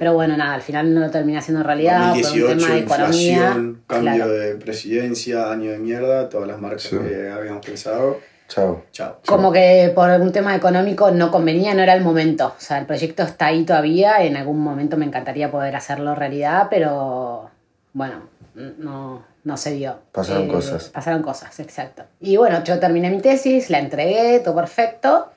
Pero 0.01 0.15
bueno, 0.15 0.35
nada, 0.35 0.55
al 0.55 0.63
final 0.63 0.91
no 0.95 0.99
lo 1.01 1.11
terminé 1.11 1.37
haciendo 1.37 1.61
realidad 1.61 2.07
por 2.09 2.15
un 2.17 2.21
2018, 2.23 2.57
tema 2.57 2.73
de 2.73 2.79
economía. 2.79 3.33
inflación, 3.35 3.83
cambio 3.85 4.13
Claro. 4.15 4.31
de 4.31 4.55
presidencia, 4.55 5.51
año 5.51 5.69
de 5.69 5.77
mierda, 5.77 6.27
todas 6.27 6.47
las 6.47 6.59
marcas 6.59 6.81
Sí. 6.81 6.97
que 6.97 7.29
habíamos 7.29 7.63
pensado. 7.63 8.17
Chao. 8.47 8.83
Chao. 8.91 9.19
Como 9.27 9.51
que 9.51 9.91
por 9.93 10.09
un 10.09 10.31
tema 10.31 10.55
económico 10.55 11.11
no 11.11 11.29
convenía, 11.29 11.75
no 11.75 11.83
era 11.83 11.93
el 11.93 12.01
momento. 12.01 12.47
O 12.47 12.59
sea, 12.59 12.79
el 12.79 12.87
proyecto 12.87 13.21
está 13.21 13.45
ahí 13.45 13.63
todavía. 13.63 14.23
En 14.23 14.35
algún 14.37 14.59
momento 14.59 14.97
me 14.97 15.05
encantaría 15.05 15.51
poder 15.51 15.75
hacerlo 15.75 16.15
realidad, 16.15 16.65
pero 16.71 17.51
bueno, 17.93 18.23
no, 18.55 19.23
no 19.43 19.55
se 19.55 19.73
dio. 19.73 19.99
Pasaron 20.11 20.47
cosas. 20.47 20.89
Pasaron 20.89 21.21
cosas, 21.21 21.59
exacto. 21.59 22.05
Y 22.19 22.37
bueno, 22.37 22.63
yo 22.63 22.79
terminé 22.79 23.11
mi 23.11 23.21
tesis, 23.21 23.69
la 23.69 23.77
entregué, 23.77 24.39
todo 24.39 24.55
perfecto. 24.55 25.31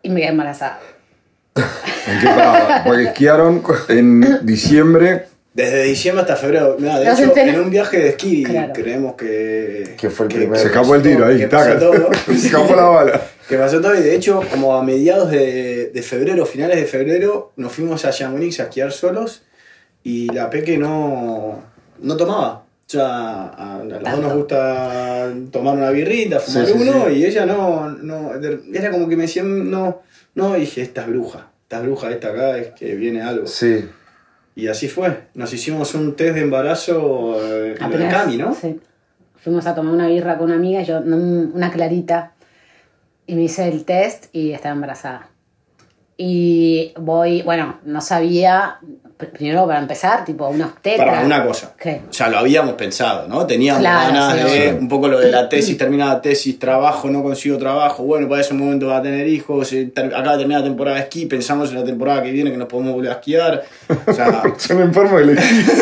Y 0.00 0.08
me 0.08 0.20
quedé 0.22 0.30
embarazada. 0.30 0.80
¿En 1.56 2.20
qué? 2.20 2.28
Porque 2.84 3.02
esquiaron 3.04 3.62
en 3.88 4.44
diciembre. 4.46 5.26
Desde 5.54 5.82
diciembre 5.84 6.22
hasta 6.22 6.36
febrero. 6.36 6.76
Mira, 6.78 6.98
de 6.98 7.12
hecho, 7.12 7.36
en 7.36 7.60
un 7.60 7.68
viaje 7.70 7.98
de 7.98 8.08
esquí 8.10 8.42
Claro. 8.42 8.72
creemos 8.72 9.14
que. 9.16 9.94
Que 9.98 10.08
fue 10.08 10.26
el 10.26 10.32
primero. 10.32 10.56
Se 10.56 10.68
escapó 10.68 10.94
el 10.94 11.02
tiro 11.02 11.26
ahí, 11.26 11.38
que 11.38 11.48
pasó 11.48 11.66
taca. 11.74 11.78
todo. 11.78 12.08
Se 12.26 12.46
escapó 12.46 12.74
la 12.74 12.84
bala. 12.84 13.20
Que 13.48 13.58
pasó 13.58 13.80
todo 13.80 13.94
y 13.94 14.00
de 14.02 14.14
hecho, 14.14 14.40
como 14.50 14.74
a 14.74 14.82
mediados 14.82 15.30
de, 15.30 15.90
de 15.92 16.02
febrero, 16.02 16.46
finales 16.46 16.76
de 16.76 16.86
febrero, 16.86 17.52
nos 17.56 17.70
fuimos 17.72 18.02
a 18.06 18.10
Chamonix 18.10 18.60
a 18.60 18.64
esquiar 18.64 18.92
solos 18.92 19.42
y 20.02 20.26
la 20.32 20.48
Peque 20.48 20.78
no, 20.78 21.62
no 22.00 22.16
tomaba. 22.16 22.64
Ya 22.88 23.06
a, 23.06 23.80
a 23.80 23.84
los 23.84 24.02
dos 24.02 24.18
nos 24.20 24.34
gusta 24.34 25.30
tomar 25.50 25.74
una 25.76 25.90
birrita, 25.90 26.40
fumar 26.40 26.66
Sí, 26.66 26.72
sí, 26.72 26.78
uno 26.80 27.06
sí. 27.08 27.12
y 27.14 27.24
ella 27.26 27.44
no, 27.44 27.88
no. 27.90 28.32
Era 28.72 28.90
como 28.90 29.06
que 29.08 29.16
me 29.16 29.22
decían, 29.24 29.70
no, 29.70 30.00
no, 30.34 30.54
dije, 30.54 30.82
esta 30.82 31.02
es 31.02 31.08
bruja, 31.08 31.50
esta 31.62 31.78
es 31.78 31.82
bruja, 31.84 32.10
esta 32.10 32.28
acá 32.28 32.58
es 32.58 32.68
que 32.72 32.94
viene 32.94 33.22
algo. 33.22 33.46
Sí. 33.46 33.88
Y 34.54 34.68
así 34.68 34.88
fue. 34.88 35.28
Nos 35.34 35.52
hicimos 35.52 35.94
un 35.94 36.14
test 36.14 36.34
de 36.34 36.42
embarazo 36.42 37.36
eh, 37.42 37.74
en 37.78 37.92
el 37.92 38.08
Cami, 38.08 38.36
¿no? 38.36 38.54
Sí. 38.54 38.80
Fuimos 39.36 39.66
a 39.66 39.74
tomar 39.74 39.92
una 39.92 40.08
birra 40.08 40.38
con 40.38 40.46
una 40.46 40.56
amiga, 40.56 40.82
yo, 40.82 41.00
una 41.00 41.70
clarita, 41.70 42.32
y 43.26 43.34
me 43.34 43.42
hice 43.42 43.68
el 43.68 43.84
test 43.84 44.26
y 44.32 44.52
estaba 44.52 44.74
embarazada. 44.74 45.28
Y 46.16 46.92
voy, 46.96 47.42
bueno, 47.42 47.80
no 47.84 48.00
sabía, 48.00 48.78
primero 49.28 49.66
para 49.66 49.78
empezar, 49.78 50.24
tipo 50.24 50.48
unos 50.48 50.74
tetas. 50.80 51.06
Para 51.06 51.20
una 51.24 51.44
cosa. 51.44 51.72
¿Qué? 51.78 52.02
O 52.08 52.12
sea, 52.12 52.28
lo 52.28 52.38
habíamos 52.38 52.74
pensado, 52.74 53.28
¿no? 53.28 53.46
Teníamos 53.46 53.80
Claro, 53.80 54.12
ganas 54.12 54.32
sí, 54.34 54.42
de 54.58 54.68
sí. 54.70 54.76
un 54.78 54.88
poco 54.88 55.08
lo 55.08 55.18
de 55.18 55.30
la 55.30 55.48
tesis, 55.48 55.76
termina 55.76 56.06
la 56.06 56.20
tesis, 56.22 56.58
trabajo, 56.58 57.10
no 57.10 57.22
consigo 57.22 57.58
trabajo, 57.58 58.02
bueno, 58.02 58.28
para 58.28 58.40
ese 58.40 58.54
momento 58.54 58.88
va 58.88 58.98
a 58.98 59.02
tener 59.02 59.26
hijos, 59.28 59.72
eh, 59.72 59.92
acaba 59.94 60.32
de 60.32 60.38
terminar 60.38 60.60
la 60.62 60.66
temporada 60.68 60.96
de 60.96 61.02
esquí, 61.04 61.26
pensamos 61.26 61.70
en 61.70 61.76
la 61.76 61.84
temporada 61.84 62.22
que 62.22 62.30
viene 62.30 62.50
que 62.50 62.56
nos 62.56 62.68
podemos 62.68 62.94
volver 62.94 63.10
a 63.10 63.14
esquiar. 63.14 63.62
O 64.06 64.12
sea, 64.12 64.42
Son 64.58 64.80
enfermos 64.80 65.20
del 65.20 65.38
equipo. 65.38 65.72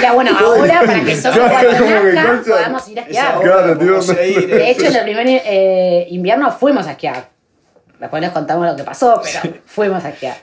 Ya, 0.00 0.12
bueno, 0.12 0.30
ahora 0.38 0.80
para 0.84 1.04
que 1.04 1.16
solo 1.16 1.34
Claro, 2.12 2.42
podamos 2.46 2.88
ir 2.88 2.98
a 2.98 3.02
esquiar. 3.02 3.40
Claro, 3.40 3.78
tío. 3.78 3.98
ir, 4.24 4.46
De 4.48 4.62
eh, 4.64 4.70
hecho, 4.70 4.86
en 4.86 4.96
el 4.96 5.02
primer 5.02 5.26
eh, 5.28 6.06
invierno 6.10 6.50
fuimos 6.52 6.86
a 6.86 6.92
esquiar. 6.92 7.28
Después 7.98 8.20
les 8.20 8.30
contamos 8.32 8.66
lo 8.66 8.74
que 8.76 8.82
pasó, 8.82 9.20
pero 9.22 9.54
fuimos 9.64 10.04
a 10.04 10.10
esquiar. 10.10 10.36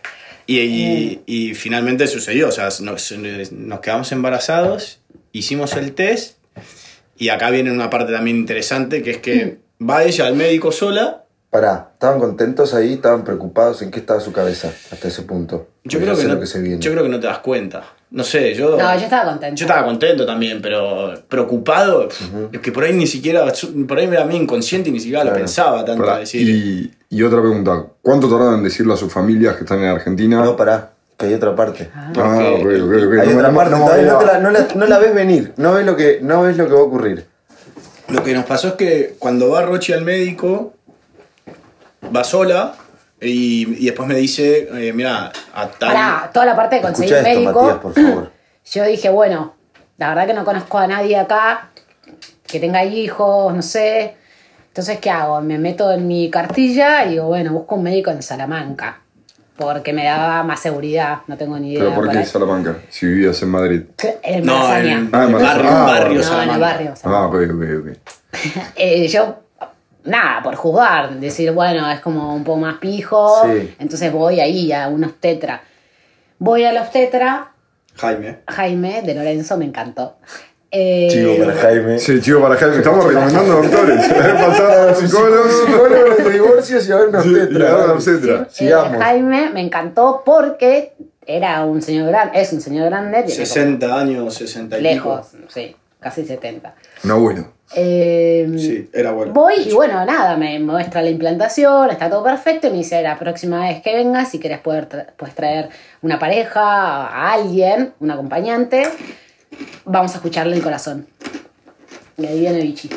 Y, 0.52 0.60
y- 0.62 1.22
y 1.28 1.54
finalmente 1.54 2.08
sucedió, 2.08 2.48
o 2.48 2.52
sea, 2.52 2.70
nos, 2.82 3.12
nos 3.52 3.80
quedamos 3.82 4.12
embarazados, 4.12 5.00
hicimos 5.32 5.74
el 5.76 5.94
test 5.94 6.38
y 7.18 7.30
acá 7.30 7.52
viene 7.52 7.72
una 7.72 7.90
parte 7.90 8.12
también 8.12 8.38
interesante 8.38 9.04
que 9.04 9.12
es 9.12 9.18
que 9.18 9.60
va 9.80 10.04
ella 10.04 10.26
al 10.26 10.36
médico 10.36 10.72
sola. 10.72 11.26
Pará, 11.52 11.92
¿estaban 11.94 12.20
contentos 12.20 12.74
ahí? 12.74 12.94
¿Estaban 12.94 13.24
preocupados? 13.24 13.82
¿En 13.84 13.92
qué 13.92 14.00
estaba 14.00 14.20
su 14.22 14.32
cabeza 14.32 14.74
hasta 14.92 15.08
ese 15.08 15.22
punto? 15.24 15.68
Yo 15.84 16.00
creo, 16.00 16.16
que 16.16 16.24
no, 16.24 16.34
lo 16.36 16.40
que 16.40 16.46
se 16.48 16.60
viene. 16.62 16.80
yo 16.80 16.92
creo 16.92 17.04
que 17.04 17.10
no 17.10 17.20
te 17.20 17.28
das 17.28 17.40
cuenta. 17.40 17.84
No 18.12 18.24
sé, 18.24 18.56
yo... 18.56 18.76
No, 18.76 18.96
yo 18.98 19.04
estaba 19.04 19.26
contenta. 19.26 19.56
Yo 19.56 19.66
estaba 19.66 19.86
contento 19.86 20.26
también, 20.26 20.62
pero 20.64 21.14
preocupado, 21.28 22.10
es 22.52 22.60
que 22.60 22.72
por 22.72 22.84
ahí 22.84 22.94
ni 22.94 23.06
siquiera, 23.06 23.46
por 23.88 24.00
ahí 24.00 24.08
era 24.08 24.26
mí 24.26 24.36
inconsciente 24.36 24.90
y 24.90 24.92
ni 24.92 25.00
siquiera 25.00 25.24
lo 25.24 25.34
pensaba 25.34 25.86
tanto. 25.86 26.04
Pará, 26.04 26.18
decir, 26.18 26.50
y, 26.50 26.92
y 27.10 27.22
otra 27.24 27.40
pregunta. 27.40 27.86
¿Cuánto 28.02 28.28
tardaron 28.28 28.56
en 28.56 28.64
decirle 28.64 28.94
a 28.94 28.98
sus 28.98 29.14
familias 29.14 29.56
que 29.56 29.64
están 29.64 29.80
en 29.80 29.90
Argentina? 29.90 30.44
No, 30.44 30.56
pará, 30.56 30.90
que 31.16 31.28
hay 31.28 31.36
otra 31.36 31.56
parte. 31.56 31.88
Ah, 31.94 32.10
ok, 32.12 32.18
ok, 32.18 32.66
ok. 32.66 33.20
Hay 33.22 33.28
No, 33.30 33.38
otra 33.38 33.52
no, 33.52 33.56
parte, 33.56 33.72
no, 33.72 34.22
la, 34.26 34.40
no, 34.40 34.50
la, 34.50 34.68
no 34.74 34.86
la 34.88 34.98
ves 34.98 35.14
venir, 35.14 35.54
no 35.58 35.74
ves, 35.74 35.86
lo 35.86 35.96
que, 35.96 36.20
no 36.24 36.42
ves 36.42 36.58
lo 36.58 36.66
que 36.68 36.74
va 36.74 36.80
a 36.80 36.84
ocurrir. 36.84 37.26
Lo 38.08 38.24
que 38.24 38.34
nos 38.34 38.46
pasó 38.46 38.70
es 38.70 38.74
que 38.74 39.16
cuando 39.20 39.50
va 39.50 39.62
Rochi 39.62 39.94
al 39.94 40.04
médico, 40.04 40.74
va 42.16 42.24
sola 42.24 42.74
y, 43.22 43.78
y 43.82 43.86
después 43.86 44.08
me 44.08 44.16
dice, 44.16 44.70
eh, 44.72 44.94
mira, 44.94 45.32
a 45.54 45.68
tal... 45.68 45.94
Pará, 45.94 46.30
toda 46.34 46.46
la 46.46 46.56
parte 46.56 46.78
de 46.78 46.82
conseguir 46.82 47.14
esto, 47.16 47.28
médico. 47.30 47.62
Matías, 47.62 47.78
por 47.80 47.94
favor. 47.94 48.32
Yo 48.72 48.84
dije, 48.86 49.10
bueno, 49.10 49.56
la 49.98 50.10
verdad 50.10 50.28
que 50.28 50.34
no 50.34 50.46
conozco 50.46 50.78
a 50.78 50.88
nadie 50.88 51.18
acá 51.18 51.70
que 52.48 52.60
tenga 52.60 52.84
hijos, 52.84 53.54
no 53.54 53.62
sé. 53.62 54.16
Entonces, 54.68 55.00
¿qué 55.00 55.10
hago? 55.10 55.42
Me 55.42 55.58
meto 55.58 55.92
en 55.92 56.08
mi 56.08 56.30
cartilla 56.30 57.06
y 57.06 57.12
digo, 57.12 57.26
bueno, 57.26 57.52
busco 57.54 57.76
un 57.76 57.84
médico 57.84 58.12
en 58.12 58.22
Salamanca. 58.24 59.02
porque 59.58 59.92
me 59.92 60.06
daba 60.06 60.42
más 60.44 60.62
seguridad, 60.62 61.18
no 61.28 61.36
tengo 61.36 61.60
ni 61.60 61.74
idea. 61.74 61.80
¿Pero 61.84 61.96
por 61.96 62.10
qué 62.10 62.20
ahí. 62.20 62.26
Salamanca? 62.26 62.78
Si 62.90 63.06
vivías 63.08 63.42
en 63.42 63.50
Madrid. 63.50 63.82
En 64.24 64.46
No, 64.46 64.74
en 64.74 65.10
Ah, 65.12 65.24
en 65.26 65.32
barrio, 65.34 65.70
Ah, 65.70 66.00
No, 66.00 66.06
en 66.12 66.12
el 66.18 66.24
Salamanca. 66.24 66.58
barrio. 66.60 66.94
Ah, 67.04 67.26
ok, 67.26 67.36
ok, 67.36 67.64
ok. 67.82 67.98
Eh, 68.78 69.08
yo, 69.10 69.40
nada, 70.04 70.42
por 70.44 70.56
jugar, 70.56 71.20
decir, 71.20 71.52
bueno, 71.52 71.90
es 71.92 72.00
como 72.00 72.34
un 72.36 72.44
poco 72.44 72.60
más 72.60 72.78
pijo, 72.80 73.44
Sí. 73.46 73.76
entonces 73.80 74.12
voy 74.12 74.40
ahí 74.40 74.72
a 74.72 74.88
un 74.88 75.04
obstetra. 75.04 75.62
Voy 76.38 76.64
al 76.64 76.78
obstetra, 76.78 77.52
Jaime. 77.96 78.40
Jaime 78.48 79.02
de 79.02 79.14
Lorenzo 79.16 79.58
me 79.58 79.66
encantó. 79.66 80.18
Eh, 80.72 81.08
Chivo 81.12 81.38
para 81.46 81.54
Jaime. 81.60 81.98
Sí, 82.00 82.22
chivo 82.22 82.42
para 82.42 82.56
Jaime. 82.56 82.78
Estamos 82.78 83.04
recomendando 83.06 83.62
doctores. 83.62 84.08
Pasaron 84.08 84.90
a 84.90 84.94
psicólogos. 84.96 85.52
Psicólogo 85.66 86.16
de 86.16 86.30
divorcios 86.30 86.88
y 86.88 86.92
ahora 86.92 87.08
una 87.10 87.24
Sí, 87.24 87.30
y 87.30 87.36
obstetra. 87.40 87.72
ahora 87.72 87.84
una 87.86 87.94
obstetra. 87.94 88.34
eh, 88.44 88.46
Sigamos. 88.50 89.04
Jaime 89.04 89.50
me 89.50 89.62
encantó 89.62 90.22
porque 90.24 90.94
era 91.26 91.66
un 91.66 91.82
señor 91.82 92.08
grande, 92.10 92.40
es 92.40 92.54
un 92.54 92.62
señor 92.62 92.86
grande, 92.86 93.24
tiene 93.24 93.46
60 93.46 94.00
años, 94.00 94.34
60 94.34 94.76
como 94.78 94.80
y 94.80 94.84
lejos, 94.94 95.28
sí, 95.48 95.76
casi 96.00 96.24
70. 96.26 96.74
Un 97.04 97.12
abuelo. 97.12 97.46
Eh, 97.76 98.46
pico. 98.48 98.60
Sí, 98.60 98.90
era 98.94 99.12
bueno. 99.12 99.34
Voy 99.34 99.54
y 99.68 99.72
bueno, 99.74 100.04
nada, 100.06 100.36
me 100.38 100.60
muestra 100.60 101.02
la 101.02 101.10
implantación, 101.10 101.90
está 101.92 102.10
todo 102.10 102.24
perfecto 102.24 102.68
y 102.68 102.72
me 102.72 102.78
dice, 102.78 103.02
la 103.02 103.18
próxima 103.20 103.60
vez 103.68 103.82
que 103.82 103.94
vengas, 103.96 104.30
si 104.30 104.40
quieres 104.40 104.60
poder 104.60 104.90
tra- 104.90 105.08
puedes 105.16 105.36
traer 105.36 105.70
una 106.02 106.18
pareja, 106.18 106.62
a 107.08 107.34
alguien, 107.34 107.94
un 108.00 108.10
acompañante, 108.12 108.84
vamos 109.86 110.12
a 110.14 110.16
escucharle 110.16 110.56
el 110.56 110.64
corazón. 110.64 111.08
Y 112.18 112.26
ahí 112.26 112.40
viene 112.40 112.60
Vichy. 112.62 112.90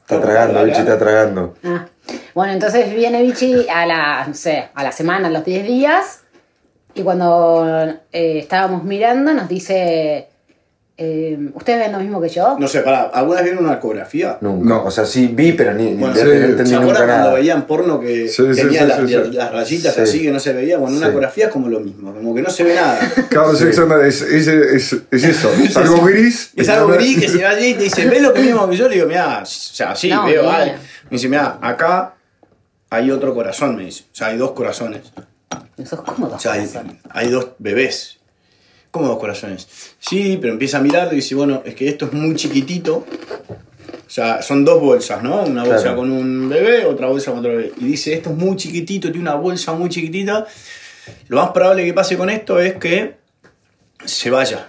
Está 0.00 0.20
tragando, 0.20 0.64
bicho, 0.64 0.78
está 0.80 0.98
tragando. 0.98 1.54
Ah. 1.62 1.86
Bueno, 2.34 2.52
entonces 2.52 2.92
viene 2.94 3.22
Vichy 3.22 3.68
a 3.72 3.86
la, 3.86 4.24
no 4.26 4.34
sé, 4.34 4.68
a 4.74 4.82
la 4.82 4.90
semana, 4.92 5.28
a 5.28 5.30
los 5.30 5.44
10 5.44 5.64
días, 5.66 6.22
y 6.94 7.02
cuando 7.02 7.64
eh, 8.12 8.38
estábamos 8.40 8.82
mirando 8.82 9.32
nos 9.32 9.48
dice, 9.48 10.28
eh, 11.02 11.38
¿ustedes 11.54 11.78
ven 11.80 11.92
lo 11.92 11.98
mismo 11.98 12.20
que 12.20 12.28
yo? 12.28 12.56
No 12.58 12.68
sé, 12.68 12.80
pará, 12.82 13.04
¿alguna 13.14 13.40
vez 13.40 13.44
vieron 13.50 13.64
una 13.64 13.76
ecografía? 13.76 14.36
Nunca. 14.42 14.68
No. 14.68 14.84
O 14.84 14.90
sea, 14.90 15.06
sí 15.06 15.28
vi, 15.32 15.52
pero 15.52 15.72
ni, 15.72 15.94
Bueno, 15.94 16.14
sí, 16.14 16.20
no 16.22 16.28
¿Se 16.30 16.44
entendí 16.44 16.74
acuerdan 16.74 16.82
nunca 16.86 16.94
cuando 17.06 17.16
nada. 17.24 17.32
veían 17.34 17.66
porno 17.66 17.98
que 17.98 18.28
Sí, 18.28 18.42
tenía 18.54 18.82
sí, 18.82 18.86
las, 18.86 18.98
sí, 19.00 19.06
sí. 19.08 19.30
las 19.32 19.50
rayitas 19.52 19.94
Sí. 19.94 20.00
así 20.02 20.22
que 20.22 20.30
no 20.30 20.38
se 20.38 20.52
veía? 20.52 20.76
Bueno, 20.76 20.96
una 20.98 21.06
Sí. 21.06 21.10
ecografía 21.10 21.46
es 21.46 21.52
como 21.52 21.68
lo 21.70 21.80
mismo, 21.80 22.12
como 22.12 22.34
que 22.34 22.42
no 22.42 22.50
se 22.50 22.64
ve 22.64 22.74
nada. 22.74 22.98
Alexander 23.60 24.04
es, 24.06 24.20
es, 24.20 24.46
es, 24.46 24.96
es 25.10 25.24
eso. 25.24 25.50
Es 25.64 25.76
algo 25.76 26.04
gris. 26.04 26.50
Es 26.54 26.68
algo 26.68 26.88
gris 26.88 27.18
que 27.18 27.28
se 27.28 27.38
ve 27.38 27.46
allí 27.46 27.66
y 27.68 27.74
te 27.74 27.84
dice, 27.84 28.06
¿ves 28.06 28.20
lo 28.20 28.34
que 28.34 28.42
mismo 28.42 28.68
que 28.68 28.76
yo? 28.76 28.88
Le 28.88 28.96
digo, 28.96 29.06
mira, 29.06 29.40
o 29.42 29.46
sea, 29.46 29.96
sí, 29.96 30.10
No, 30.10 30.26
veo. 30.26 30.50
ay. 30.50 30.72
Me 31.04 31.16
dice, 31.16 31.28
mira, 31.28 31.58
acá 31.62 32.14
hay 32.90 33.10
otro 33.10 33.34
corazón, 33.34 33.74
me 33.76 33.84
dice. 33.86 34.04
O 34.12 34.14
sea, 34.14 34.26
hay 34.28 34.36
dos 34.36 34.52
corazones. 34.52 35.00
Sos 35.84 36.02
cómodos. 36.02 36.34
O 36.36 36.38
sea, 36.38 36.52
hay, 36.52 36.70
hay 37.10 37.28
dos 37.30 37.52
bebés. 37.58 38.19
¿Cómo 38.90 39.06
dos 39.08 39.18
corazones? 39.18 39.68
Sí, 39.98 40.38
pero 40.40 40.52
empieza 40.52 40.78
a 40.78 40.80
mirar 40.80 41.08
y 41.12 41.16
dice, 41.16 41.34
bueno, 41.34 41.62
es 41.64 41.74
que 41.74 41.88
esto 41.88 42.06
es 42.06 42.12
muy 42.12 42.34
chiquitito. 42.34 43.06
O 43.06 44.12
sea, 44.12 44.42
son 44.42 44.64
dos 44.64 44.80
bolsas, 44.80 45.22
¿no? 45.22 45.42
Una 45.44 45.62
bolsa 45.62 45.82
Claro. 45.82 45.98
con 45.98 46.10
un 46.10 46.48
bebé, 46.48 46.84
otra 46.84 47.06
bolsa 47.06 47.30
con 47.30 47.38
otro 47.40 47.52
bebé. 47.52 47.72
Y 47.78 47.84
dice, 47.84 48.12
esto 48.14 48.30
es 48.30 48.36
muy 48.36 48.56
chiquitito, 48.56 49.08
tiene 49.12 49.20
una 49.28 49.36
bolsa 49.36 49.72
muy 49.72 49.88
chiquitita. 49.88 50.46
Lo 51.28 51.36
más 51.36 51.50
probable 51.50 51.84
que 51.84 51.94
pase 51.94 52.16
con 52.16 52.28
esto 52.30 52.58
es 52.58 52.74
que 52.74 53.14
se 54.04 54.30
vaya. 54.30 54.68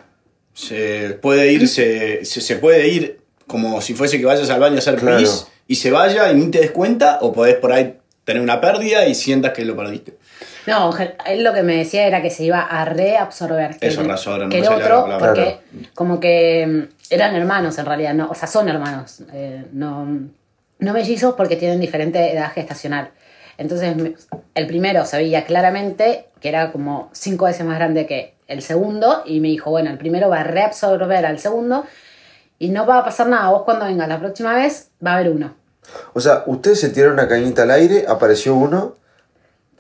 Se 0.54 1.18
puede 1.22 1.52
ir, 1.52 1.68
se, 1.68 2.24
se, 2.26 2.42
se 2.42 2.56
puede 2.58 2.88
ir 2.90 3.20
como 3.48 3.82
si 3.82 3.96
fuese 3.96 4.20
que 4.20 4.26
vayas 4.26 4.50
al 4.52 4.60
baño 4.60 4.76
a 4.76 4.80
hacer 4.80 4.98
Claro. 4.98 5.18
pis 5.18 5.48
y 5.68 5.76
se 5.76 5.90
vaya 5.90 6.32
y 6.32 6.36
ni 6.36 6.52
te 6.52 6.60
des 6.60 6.72
cuenta, 6.72 7.18
o 7.22 7.34
podés 7.34 7.56
por 7.56 7.72
ahí 7.72 7.96
tener 8.24 8.42
una 8.44 8.62
pérdida 8.62 9.08
y 9.08 9.16
sientas 9.16 9.54
que 9.54 9.66
lo 9.66 9.76
perdiste. 9.76 10.14
No, 10.68 10.92
él 11.26 11.44
lo 11.44 11.54
que 11.54 11.64
me 11.64 11.78
decía 11.78 12.06
era 12.06 12.22
que 12.22 12.30
se 12.30 12.44
iba 12.44 12.62
a 12.62 12.86
reabsorber. 12.86 13.78
Que 13.78 13.88
Eso, 13.88 14.02
el- 14.02 14.08
reabsorber, 14.08 14.44
no 14.44 14.50
Que 14.50 14.62
me 14.62 14.68
el 14.68 14.74
otro, 14.74 15.08
la 15.08 15.18
porque 15.18 15.58
como 15.96 16.20
que 16.20 16.68
mm, 16.68 17.14
eran 17.14 17.36
hermanos 17.36 17.78
en 17.78 17.86
realidad, 17.86 18.14
no, 18.14 18.30
o 18.30 18.36
sea, 18.36 18.48
son 18.48 18.70
hermanos, 18.70 19.22
eh, 19.34 19.66
no, 19.74 20.06
no 20.80 20.94
mellizos 20.94 21.34
porque 21.36 21.56
tienen 21.56 21.80
diferente 21.80 22.32
edad 22.34 22.52
gestacional. 22.52 23.12
Entonces, 23.58 23.96
el 24.56 24.68
primero 24.68 25.06
se 25.06 25.18
veía 25.18 25.46
claramente 25.46 26.26
que 26.40 26.50
era 26.50 26.72
como 26.72 27.10
cinco 27.14 27.46
veces 27.46 27.66
más 27.66 27.78
grande 27.78 28.08
que 28.08 28.34
el 28.48 28.62
segundo 28.62 29.24
y 29.26 29.40
me 29.40 29.50
dijo, 29.50 29.70
bueno, 29.70 29.92
el 29.92 29.98
primero 29.98 30.30
va 30.30 30.40
a 30.40 30.44
reabsorber 30.44 31.26
al 31.26 31.40
segundo 31.40 31.86
y 32.58 32.70
no 32.70 32.86
va 32.86 33.00
a 33.00 33.04
pasar 33.06 33.28
nada. 33.28 33.50
Vos 33.50 33.64
cuando 33.64 33.86
vengas 33.86 34.08
la 34.08 34.20
próxima 34.20 34.56
vez 34.56 34.90
va 35.06 35.12
a 35.12 35.16
haber 35.16 35.30
uno. 35.32 35.54
O 36.14 36.20
sea, 36.20 36.44
ustedes 36.48 36.80
se 36.80 36.90
tiraron 36.90 37.14
una 37.14 37.28
cañita 37.28 37.64
al 37.64 37.72
aire, 37.72 38.06
apareció 38.08 38.56
uno, 38.56 38.96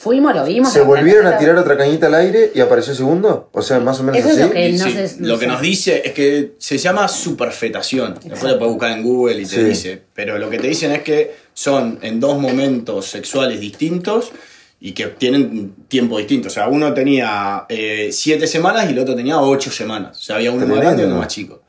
Fuimos, 0.02 0.34
lo 0.36 0.44
vimos. 0.44 0.74
se 0.74 0.82
volvieron 0.82 1.28
a 1.28 1.38
tirar 1.38 1.56
otra 1.58 1.78
cañita 1.78 2.08
al 2.08 2.16
aire 2.16 2.52
y 2.56 2.60
apareció 2.60 2.96
segundo. 2.96 3.50
O 3.54 3.62
sea, 3.62 3.80
más 3.80 4.00
o 4.00 4.04
menos 4.04 4.20
Eso 4.20 4.30
es 4.30 4.34
así. 4.38 4.44
lo 4.48 4.52
que- 4.52 4.70
Y 4.70 4.72
no 4.74 4.86
sí, 4.86 4.92
sé- 4.94 5.16
no 5.20 5.28
lo 5.28 5.38
que 5.40 5.46
nos 5.48 5.62
dice 5.62 6.02
es 6.04 6.14
que 6.14 6.54
se 6.58 6.78
llama 6.80 7.08
superfetación. 7.08 8.16
Después 8.24 8.52
lo 8.52 8.58
puedes 8.58 8.74
buscar 8.74 8.92
en 8.98 9.04
Google 9.04 9.40
y 9.42 9.46
te 9.46 9.56
Sí. 9.58 9.64
dice. 9.64 10.02
Pero 10.16 10.40
lo 10.40 10.50
que 10.50 10.58
te 10.58 10.68
dicen 10.68 10.92
es 10.92 11.04
que 11.04 11.36
son 11.54 12.00
en 12.02 12.20
dos 12.20 12.40
momentos 12.40 13.06
sexuales 13.06 13.60
distintos 13.60 14.32
y 14.80 14.94
que 14.94 15.06
tienen 15.08 15.74
tiempo 15.88 16.18
distinto. 16.18 16.48
O 16.48 16.52
sea, 16.52 16.68
uno 16.68 16.94
tenía 16.94 17.66
eh, 17.70 18.10
siete 18.12 18.48
semanas 18.48 18.88
y 18.90 18.94
el 18.94 19.00
otro 19.00 19.16
tenía 19.16 19.40
ocho 19.40 19.70
semanas. 19.72 20.18
O 20.18 20.22
sea, 20.24 20.38
había 20.38 20.52
uno 20.52 20.66
más 20.66 20.78
grande 20.80 21.04
y 21.04 21.06
uno 21.06 21.18
más 21.18 21.28
chico. 21.28 21.62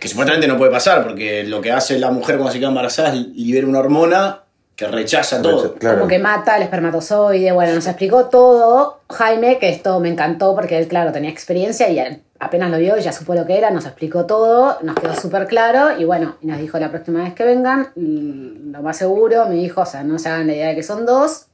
Que 0.00 0.08
supuestamente 0.08 0.48
no 0.48 0.56
puede 0.58 0.70
pasar 0.72 1.04
porque 1.04 1.44
lo 1.44 1.60
que 1.60 1.70
hace 1.72 1.98
la 1.98 2.10
mujer 2.10 2.36
cuando 2.36 2.52
se 2.52 2.58
queda 2.58 2.68
embarazada 2.68 3.14
es 3.14 3.26
libera 3.34 3.66
una 3.66 3.78
hormona 3.80 4.42
que 4.78 4.86
rechaza 4.86 5.42
todo. 5.42 5.74
Claro. 5.74 5.98
Como 5.98 6.08
que 6.08 6.20
mata 6.20 6.56
el 6.56 6.62
espermatozoide. 6.62 7.50
Bueno, 7.50 7.74
nos 7.74 7.88
explicó 7.88 8.26
todo 8.26 9.00
Jaime, 9.10 9.58
que 9.58 9.70
esto 9.70 9.98
me 9.98 10.08
encantó 10.08 10.54
porque 10.54 10.78
él, 10.78 10.86
claro, 10.86 11.10
tenía 11.10 11.30
experiencia 11.30 11.90
y 11.90 11.98
él 11.98 12.22
apenas 12.38 12.70
lo 12.70 12.78
vio 12.78 12.96
y 12.96 13.02
ya 13.02 13.12
supo 13.12 13.34
lo 13.34 13.44
que 13.44 13.58
era, 13.58 13.72
nos 13.72 13.86
explicó 13.86 14.24
todo, 14.24 14.78
nos 14.82 14.94
quedó 14.94 15.16
súper 15.16 15.48
claro 15.48 15.98
y 15.98 16.04
bueno, 16.04 16.36
y 16.40 16.46
nos 16.46 16.60
dijo 16.60 16.78
la 16.78 16.92
próxima 16.92 17.24
vez 17.24 17.34
que 17.34 17.42
vengan, 17.42 17.88
mm, 17.96 18.70
lo 18.70 18.82
más 18.82 18.96
seguro, 18.96 19.46
me 19.46 19.56
dijo, 19.56 19.80
o 19.80 19.86
sea, 19.86 20.04
no 20.04 20.16
se 20.20 20.28
hagan 20.28 20.46
la 20.46 20.54
idea 20.54 20.68
de 20.68 20.76
que 20.76 20.84
son 20.84 21.04
dos, 21.04 21.46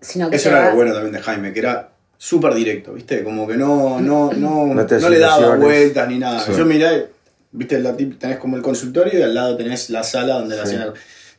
sino 0.00 0.30
que 0.30 0.36
Eso 0.36 0.50
era 0.50 0.70
lo 0.70 0.76
bueno 0.76 0.92
también 0.92 1.14
de 1.14 1.20
Jaime, 1.20 1.52
que 1.52 1.58
era 1.58 1.88
súper 2.16 2.54
directo, 2.54 2.92
¿viste? 2.92 3.24
Como 3.24 3.44
que 3.48 3.56
no, 3.56 3.98
no, 3.98 4.32
no, 4.32 4.66
No 4.72 5.08
le 5.08 5.18
daba 5.18 5.56
vueltas 5.56 6.08
ni 6.08 6.18
nada. 6.20 6.38
Sí. 6.38 6.52
Yo 6.56 6.64
miré, 6.64 7.08
¿viste? 7.50 7.82
Tenés 8.20 8.38
como 8.38 8.56
el 8.56 8.62
consultorio 8.62 9.18
y 9.18 9.22
al 9.22 9.34
lado 9.34 9.56
tenés 9.56 9.90
la 9.90 10.04
sala 10.04 10.34
donde 10.34 10.54
la 10.54 10.62
hacían. 10.62 10.92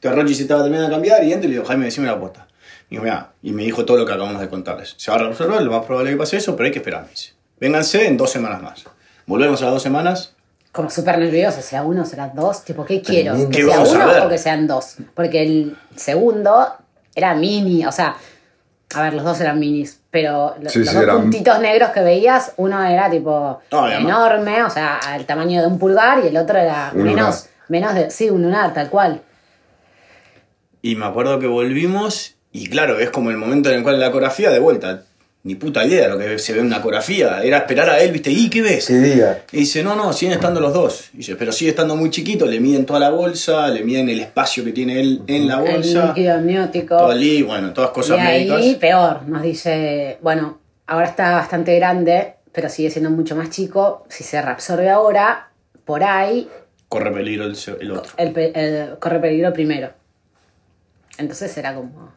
Entonces 0.03 0.21
Rochi 0.21 0.35
se 0.35 0.41
estaba 0.43 0.61
terminando 0.61 0.89
de 0.89 0.93
cambiar 0.95 1.23
y 1.23 1.31
entro 1.31 1.47
y 1.47 1.51
le 1.53 1.57
digo, 1.59 1.65
Jaime, 1.67 1.85
decime 1.85 2.07
la 2.07 2.13
aposta. 2.13 2.45
Y, 2.89 2.95
digo, 2.95 3.03
"Mirá", 3.03 3.31
y 3.41 3.51
me 3.53 3.63
dijo 3.63 3.85
todo 3.85 3.97
lo 3.97 4.05
que 4.05 4.11
acabamos 4.13 4.41
de 4.41 4.49
contarles. 4.49 4.93
Se 4.97 5.09
va 5.11 5.17
a 5.17 5.19
resolver, 5.23 5.61
lo 5.61 5.71
más 5.71 5.85
probable 5.85 6.11
que 6.11 6.17
pase 6.17 6.37
eso, 6.37 6.55
pero 6.55 6.65
hay 6.65 6.71
que 6.71 6.79
esperar, 6.79 7.03
me 7.03 7.09
dice. 7.09 7.31
Vénganse 7.59 8.05
en 8.07 8.17
dos 8.17 8.29
semanas 8.29 8.61
más. 8.61 8.83
Volvemos 9.25 9.61
a 9.61 9.65
las 9.65 9.73
dos 9.75 9.83
semanas. 9.83 10.33
como 10.73 10.89
súper 10.89 11.19
nervioso, 11.19 11.61
será 11.61 11.83
uno, 11.83 12.03
será 12.03 12.29
dos, 12.33 12.63
tipo, 12.65 12.83
¿qué 12.83 12.99
quiero? 13.01 13.35
¿Que 13.35 13.47
¿Qué 13.49 13.63
sea 13.63 13.75
vamos 13.77 13.93
a 13.93 13.95
uno 13.95 14.07
ver? 14.07 14.23
o 14.23 14.29
que 14.29 14.37
sean 14.39 14.65
dos? 14.67 14.95
Porque 15.13 15.43
el 15.43 15.77
segundo 15.95 16.67
era 17.13 17.35
mini, 17.35 17.85
o 17.85 17.91
sea, 17.91 18.15
a 18.95 19.01
ver, 19.03 19.13
los 19.13 19.23
dos 19.23 19.39
eran 19.39 19.59
minis, 19.59 19.99
pero 20.09 20.55
Sí, 20.57 20.63
los 20.63 20.73
sí, 20.73 20.79
dos 20.83 20.95
eran- 20.95 21.21
puntitos 21.21 21.59
negros 21.59 21.91
que 21.91 22.01
veías, 22.01 22.53
uno 22.57 22.83
era 22.83 23.07
tipo 23.09 23.61
No, 23.71 23.87
enorme, 23.87 24.63
o 24.63 24.69
sea, 24.71 24.97
al 24.97 25.25
tamaño 25.27 25.61
de 25.61 25.67
un 25.67 25.77
pulgar, 25.77 26.21
y 26.23 26.27
el 26.29 26.37
otro 26.37 26.57
era 26.57 26.91
Un 26.93 27.03
menos, 27.03 27.45
menos 27.69 27.93
de, 27.93 28.09
sí, 28.09 28.29
un 28.31 28.41
lunar, 28.41 28.73
tal 28.73 28.89
cual. 28.89 29.21
Y 30.83 30.95
me 30.95 31.05
acuerdo 31.05 31.39
que 31.39 31.47
volvimos 31.47 32.35
y 32.51 32.67
claro, 32.69 32.99
es 32.99 33.09
como 33.09 33.31
el 33.31 33.37
momento 33.37 33.69
en 33.71 33.77
el 33.77 33.83
cual 33.83 33.99
la 33.99 34.07
ecografía 34.07 34.51
de 34.51 34.59
vuelta. 34.59 35.03
Ni 35.45 35.55
puta 35.55 35.85
idea 35.85 36.03
de 36.03 36.09
lo 36.09 36.17
que 36.17 36.39
se 36.39 36.53
ve 36.53 36.59
en 36.59 36.67
una 36.67 36.77
ecografía. 36.77 37.41
Era 37.43 37.57
esperar 37.57 37.89
a 37.89 37.99
él, 37.99 38.11
¿viste? 38.13 38.31
¿Y 38.31 38.49
qué 38.49 38.61
ves? 38.61 38.87
Que 38.87 38.93
diga. 38.93 39.39
Y 39.51 39.57
dice, 39.57 39.83
no, 39.83 39.93
no, 39.93 40.13
siguen 40.13 40.35
estando 40.35 40.61
los 40.61 40.73
dos. 40.73 41.09
Y 41.13 41.17
dice, 41.17 41.35
pero 41.35 41.51
sigue 41.51 41.71
estando 41.71 41.97
muy 41.97 42.09
chiquito, 42.11 42.45
le 42.45 42.61
miden 42.61 42.85
toda 42.85 43.01
la 43.01 43.09
bolsa, 43.09 43.67
le 43.67 43.83
miden 43.83 44.07
el 44.07 44.21
espacio 44.21 44.63
que 44.63 44.71
tiene 44.71 45.01
él 45.01 45.21
en 45.27 45.49
la 45.49 45.61
El 45.65 45.73
bolsa. 45.73 46.07
líquido 46.07 46.35
amniótico. 46.35 46.95
Todo 46.95 47.11
allí, 47.11 47.41
bueno, 47.41 47.73
todas 47.73 47.89
Y 47.89 47.93
cosas 47.93 48.19
ahí 48.19 48.47
médicas. 48.49 48.75
peor, 48.79 49.23
nos 49.27 49.41
dice, 49.41 50.17
bueno, 50.21 50.59
ahora 50.87 51.07
está 51.07 51.31
bastante 51.33 51.75
grande, 51.75 52.35
pero 52.53 52.69
sigue 52.69 52.89
siendo 52.89 53.09
mucho 53.09 53.35
más 53.35 53.49
chico. 53.49 54.05
Si 54.07 54.23
se 54.23 54.41
reabsorbe 54.41 54.89
ahora, 54.89 55.49
por 55.83 56.03
ahí 56.05 56.47
Corre 56.87 57.11
peligro 57.11 57.43
el, 57.45 57.57
el 57.81 57.91
otro. 57.91 58.13
el, 58.15 58.37
el- 58.55 58.97
corre 58.99 59.19
peligro 59.19 59.51
primero. 59.51 59.89
Entonces 61.17 61.55
era 61.57 61.75
como, 61.75 62.11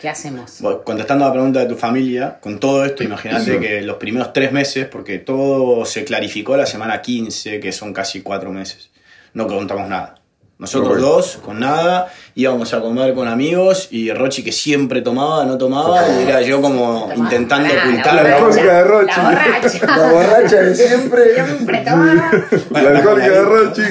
¿qué 0.00 0.08
hacemos? 0.08 0.60
Bueno, 0.60 0.82
Contestando 0.82 1.24
a 1.24 1.28
la 1.28 1.32
pregunta 1.34 1.60
de 1.60 1.66
tu 1.66 1.76
familia, 1.76 2.38
con 2.40 2.58
todo 2.58 2.84
esto, 2.84 3.04
imagínate 3.04 3.54
Sí. 3.54 3.60
que 3.60 3.82
los 3.82 3.96
primeros 3.96 4.32
tres 4.32 4.52
meses, 4.52 4.86
porque 4.86 5.18
todo 5.18 5.84
se 5.84 6.04
clarificó 6.04 6.56
la 6.56 6.66
semana 6.66 7.00
15, 7.00 7.60
que 7.60 7.72
son 7.72 7.92
casi 7.92 8.22
cuatro 8.22 8.52
meses, 8.52 8.90
no 9.34 9.46
contamos 9.46 9.88
nada. 9.88 10.16
Nosotros 10.58 10.88
Bueno. 10.94 11.06
dos, 11.06 11.36
con 11.44 11.60
nada, 11.60 12.10
íbamos 12.34 12.72
a 12.72 12.80
comer 12.80 13.12
con 13.12 13.28
amigos 13.28 13.88
y 13.90 14.10
Rochi 14.10 14.42
que 14.42 14.52
siempre 14.52 15.02
tomaba, 15.02 15.44
no 15.44 15.58
tomaba, 15.58 16.00
y 16.18 16.22
era 16.22 16.40
yo 16.40 16.62
como 16.62 17.10
intentando 17.14 17.68
Ah, 17.74 17.82
ocultar. 17.86 18.14
La 18.14 18.22
La 18.22 18.36
alcohólica 18.36 18.72
de. 18.72 18.84
Rochi. 18.84 19.10
La 19.20 19.28
borracha. 19.28 19.96
La 19.98 20.12
borracha 20.12 20.56
de 20.62 20.74
siempre. 20.74 21.22
Siempre 21.34 21.78
tomaba. 21.84 22.32
La 22.70 22.80
alcohólica 22.88 23.30
de 23.30 23.40
Rochi, 23.42 23.82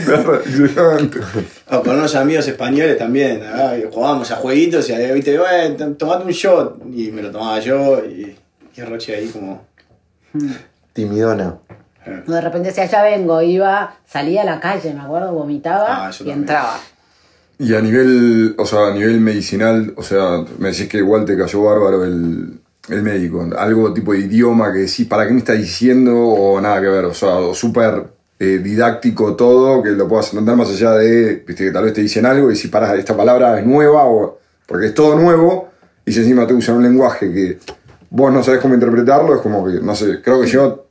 con 1.83 1.97
unos 1.97 2.15
amigos 2.15 2.47
españoles 2.47 2.97
también, 2.97 3.43
y 3.79 3.93
jugábamos 3.93 4.31
a 4.31 4.35
jueguitos 4.37 4.89
y 4.89 4.93
ahí, 4.93 5.11
viste, 5.11 5.37
"Bueno, 5.37 5.93
tomate 5.95 6.25
un 6.25 6.31
shot. 6.31 6.77
Y 6.93 7.11
me 7.11 7.21
lo 7.21 7.29
tomaba 7.31 7.59
yo 7.59 8.03
y, 8.03 8.35
y 8.75 8.81
Rochi 8.81 9.11
ahí 9.13 9.27
como. 9.27 9.65
Timidona. 10.93 11.57
Eh, 12.05 12.23
De 12.25 12.41
repente 12.41 12.69
decía, 12.69 12.85
ya 12.85 13.03
vengo, 13.03 13.41
iba, 13.41 13.95
salía 14.05 14.41
a 14.43 14.45
la 14.45 14.59
calle, 14.59 14.93
me 14.93 15.01
acuerdo, 15.01 15.33
vomitaba 15.33 16.07
Ah, 16.07 16.11
y 16.13 16.17
también. 16.17 16.39
entraba. 16.39 16.79
Y 17.57 17.73
a 17.73 17.81
nivel, 17.81 18.55
o 18.57 18.65
sea, 18.65 18.87
a 18.87 18.93
nivel 18.93 19.19
medicinal, 19.21 19.93
o 19.95 20.03
sea, 20.03 20.43
me 20.59 20.69
decís 20.71 20.87
que 20.89 20.97
igual 20.97 21.23
te 21.25 21.37
cayó 21.37 21.63
bárbaro 21.63 22.03
el, 22.03 22.59
el 22.89 23.01
médico. 23.01 23.47
Algo 23.57 23.93
tipo 23.93 24.11
de 24.11 24.19
idioma 24.19 24.73
que 24.73 24.79
decís, 24.79 25.07
¿para 25.07 25.25
qué 25.25 25.31
me 25.31 25.39
está 25.39 25.53
diciendo? 25.53 26.17
O 26.17 26.59
nada 26.59 26.81
que 26.81 26.87
ver, 26.87 27.05
o 27.05 27.13
sea, 27.13 27.35
o 27.35 27.53
súper 27.53 28.07
eh, 28.39 28.59
didáctico 28.61 29.35
todo, 29.37 29.81
que 29.81 29.91
lo 29.91 30.05
puedas 30.07 30.27
entender 30.33 30.55
más 30.57 30.69
allá 30.69 30.91
de, 30.95 31.43
viste, 31.47 31.63
que 31.65 31.71
tal 31.71 31.85
vez 31.85 31.93
te 31.93 32.01
dicen 32.01 32.25
algo 32.25 32.51
y 32.51 32.57
si 32.57 32.67
para 32.67 32.93
esta 32.95 33.15
palabra 33.15 33.57
es 33.57 33.65
nueva, 33.65 34.03
o 34.03 34.37
porque 34.67 34.87
es 34.87 34.93
todo 34.93 35.15
nuevo, 35.15 35.69
y 36.05 36.11
si 36.11 36.19
encima 36.19 36.45
te 36.45 36.53
usan 36.53 36.75
un 36.75 36.83
lenguaje 36.83 37.31
que 37.31 37.57
vos 38.09 38.33
no 38.33 38.43
sabés 38.43 38.59
cómo 38.59 38.73
interpretarlo, 38.73 39.33
es 39.35 39.41
como 39.41 39.65
que, 39.65 39.79
no 39.79 39.95
sé, 39.95 40.21
creo 40.21 40.41
que 40.41 40.47
yo 40.47 40.84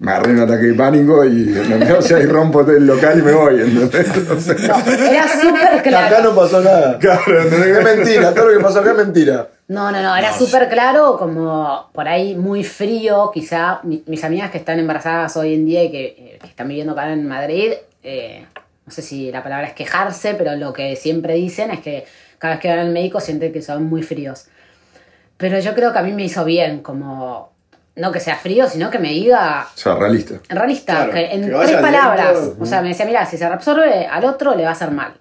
me 0.00 0.10
agarré 0.12 0.32
un 0.32 0.40
ataque 0.40 0.62
de 0.66 0.74
pánico 0.74 1.24
y, 1.24 1.56
¿entendés? 1.56 1.90
o 1.92 2.02
sea, 2.02 2.18
y 2.18 2.26
rompo 2.26 2.62
todo 2.62 2.76
el 2.76 2.86
local 2.86 3.18
y 3.18 3.22
me 3.22 3.32
voy, 3.32 3.60
¿entendés? 3.60 4.08
O 4.30 4.40
sea, 4.40 4.54
No, 4.54 4.92
era 4.92 5.28
súper 5.28 5.66
Acá 5.68 5.82
claro. 5.82 6.24
no 6.24 6.34
pasó 6.36 6.60
nada. 6.60 6.98
Claro, 6.98 7.42
¿entendés? 7.42 7.76
Es 7.78 7.84
mentira, 7.84 8.34
todo 8.34 8.46
lo 8.50 8.58
que 8.58 8.64
pasó 8.64 8.80
acá 8.80 8.90
es 8.92 8.96
mentira. 8.96 9.48
No, 9.68 9.92
no, 9.92 10.02
no, 10.02 10.16
era 10.16 10.32
súper 10.36 10.68
claro, 10.68 11.16
como 11.16 11.90
por 11.92 12.08
ahí 12.08 12.34
muy 12.34 12.64
frío, 12.64 13.30
quizá. 13.32 13.80
Mi- 13.84 14.02
mis 14.06 14.24
amigas 14.24 14.50
que 14.50 14.58
están 14.58 14.78
embarazadas 14.80 15.36
hoy 15.36 15.54
en 15.54 15.64
día 15.64 15.84
y 15.84 15.90
que, 15.92 16.04
eh, 16.06 16.38
que 16.40 16.46
están 16.48 16.66
viviendo 16.66 16.92
acá 16.94 17.12
en 17.12 17.28
Madrid, 17.28 17.74
eh, 18.02 18.46
no 18.86 18.90
sé 18.92 19.02
si 19.02 19.30
la 19.30 19.42
palabra 19.44 19.68
es 19.68 19.74
quejarse, 19.74 20.34
pero 20.34 20.56
lo 20.56 20.72
que 20.72 20.96
siempre 20.96 21.34
dicen 21.34 21.70
es 21.70 21.80
que 21.80 22.04
cada 22.38 22.54
vez 22.54 22.62
que 22.62 22.68
van 22.68 22.78
al 22.80 22.90
médico 22.90 23.20
sienten 23.20 23.52
que 23.52 23.62
son 23.62 23.84
muy 23.84 24.02
fríos. 24.02 24.46
Pero 25.36 25.58
yo 25.60 25.74
creo 25.74 25.92
que 25.92 25.98
a 25.98 26.02
mí 26.02 26.12
me 26.12 26.24
hizo 26.24 26.44
bien, 26.44 26.80
como 26.80 27.52
no 27.96 28.12
que 28.12 28.20
sea 28.20 28.36
frío, 28.36 28.68
sino 28.68 28.90
que 28.90 28.98
me 28.98 29.10
diga 29.10 29.66
O 29.74 29.78
sea, 29.78 29.94
realista. 29.94 30.40
realista, 30.48 30.94
Claro, 30.96 31.12
que 31.12 31.32
en 31.32 31.42
que 31.42 31.50
tres 31.50 31.80
palabras. 31.80 32.34
lento. 32.40 32.62
O 32.62 32.66
sea, 32.66 32.82
me 32.82 32.88
decía, 32.88 33.06
mira, 33.06 33.26
si 33.26 33.36
se 33.36 33.46
reabsorbe 33.46 34.06
al 34.06 34.24
otro 34.24 34.54
le 34.54 34.62
va 34.62 34.70
a 34.70 34.72
hacer 34.72 34.90
mal. 34.90 35.14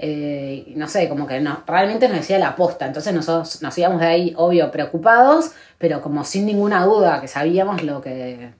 Eh, 0.00 0.72
no 0.76 0.86
sé, 0.86 1.08
como 1.08 1.26
que 1.26 1.40
no, 1.40 1.62
realmente 1.66 2.08
nos 2.08 2.18
decía 2.18 2.38
la 2.38 2.48
aposta. 2.50 2.86
Entonces 2.86 3.12
nosotros 3.12 3.62
nos 3.62 3.76
íbamos 3.76 4.00
de 4.00 4.06
ahí, 4.06 4.34
obvio, 4.36 4.70
preocupados, 4.70 5.50
pero 5.78 6.00
como 6.00 6.24
sin 6.24 6.46
ninguna 6.46 6.84
duda 6.84 7.20
que 7.20 7.26
sabíamos 7.26 7.82
lo 7.82 8.00
que, 8.00 8.50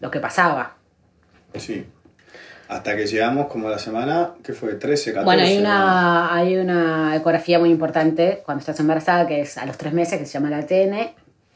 lo 0.00 0.10
que 0.10 0.20
pasaba. 0.20 0.74
Sí. 1.54 1.86
Hasta 2.68 2.96
que 2.96 3.06
llegamos 3.06 3.48
como 3.48 3.68
a 3.68 3.72
la 3.72 3.78
semana, 3.78 4.30
que 4.42 4.52
fue 4.54 4.74
13, 4.74 5.12
14. 5.12 5.24
Bueno, 5.24 5.42
hay 5.42 5.58
una, 5.58 6.34
hay 6.34 6.56
una 6.56 7.16
ecografía 7.16 7.58
muy 7.58 7.70
importante 7.70 8.42
cuando 8.44 8.60
estás 8.60 8.78
embarazada, 8.80 9.26
que 9.26 9.42
es 9.42 9.58
a 9.58 9.66
los 9.66 9.76
tres 9.76 9.92
meses, 9.92 10.18
que 10.18 10.24
se 10.26 10.32
llama 10.32 10.48
la 10.50 10.58
ATN, 10.58 11.10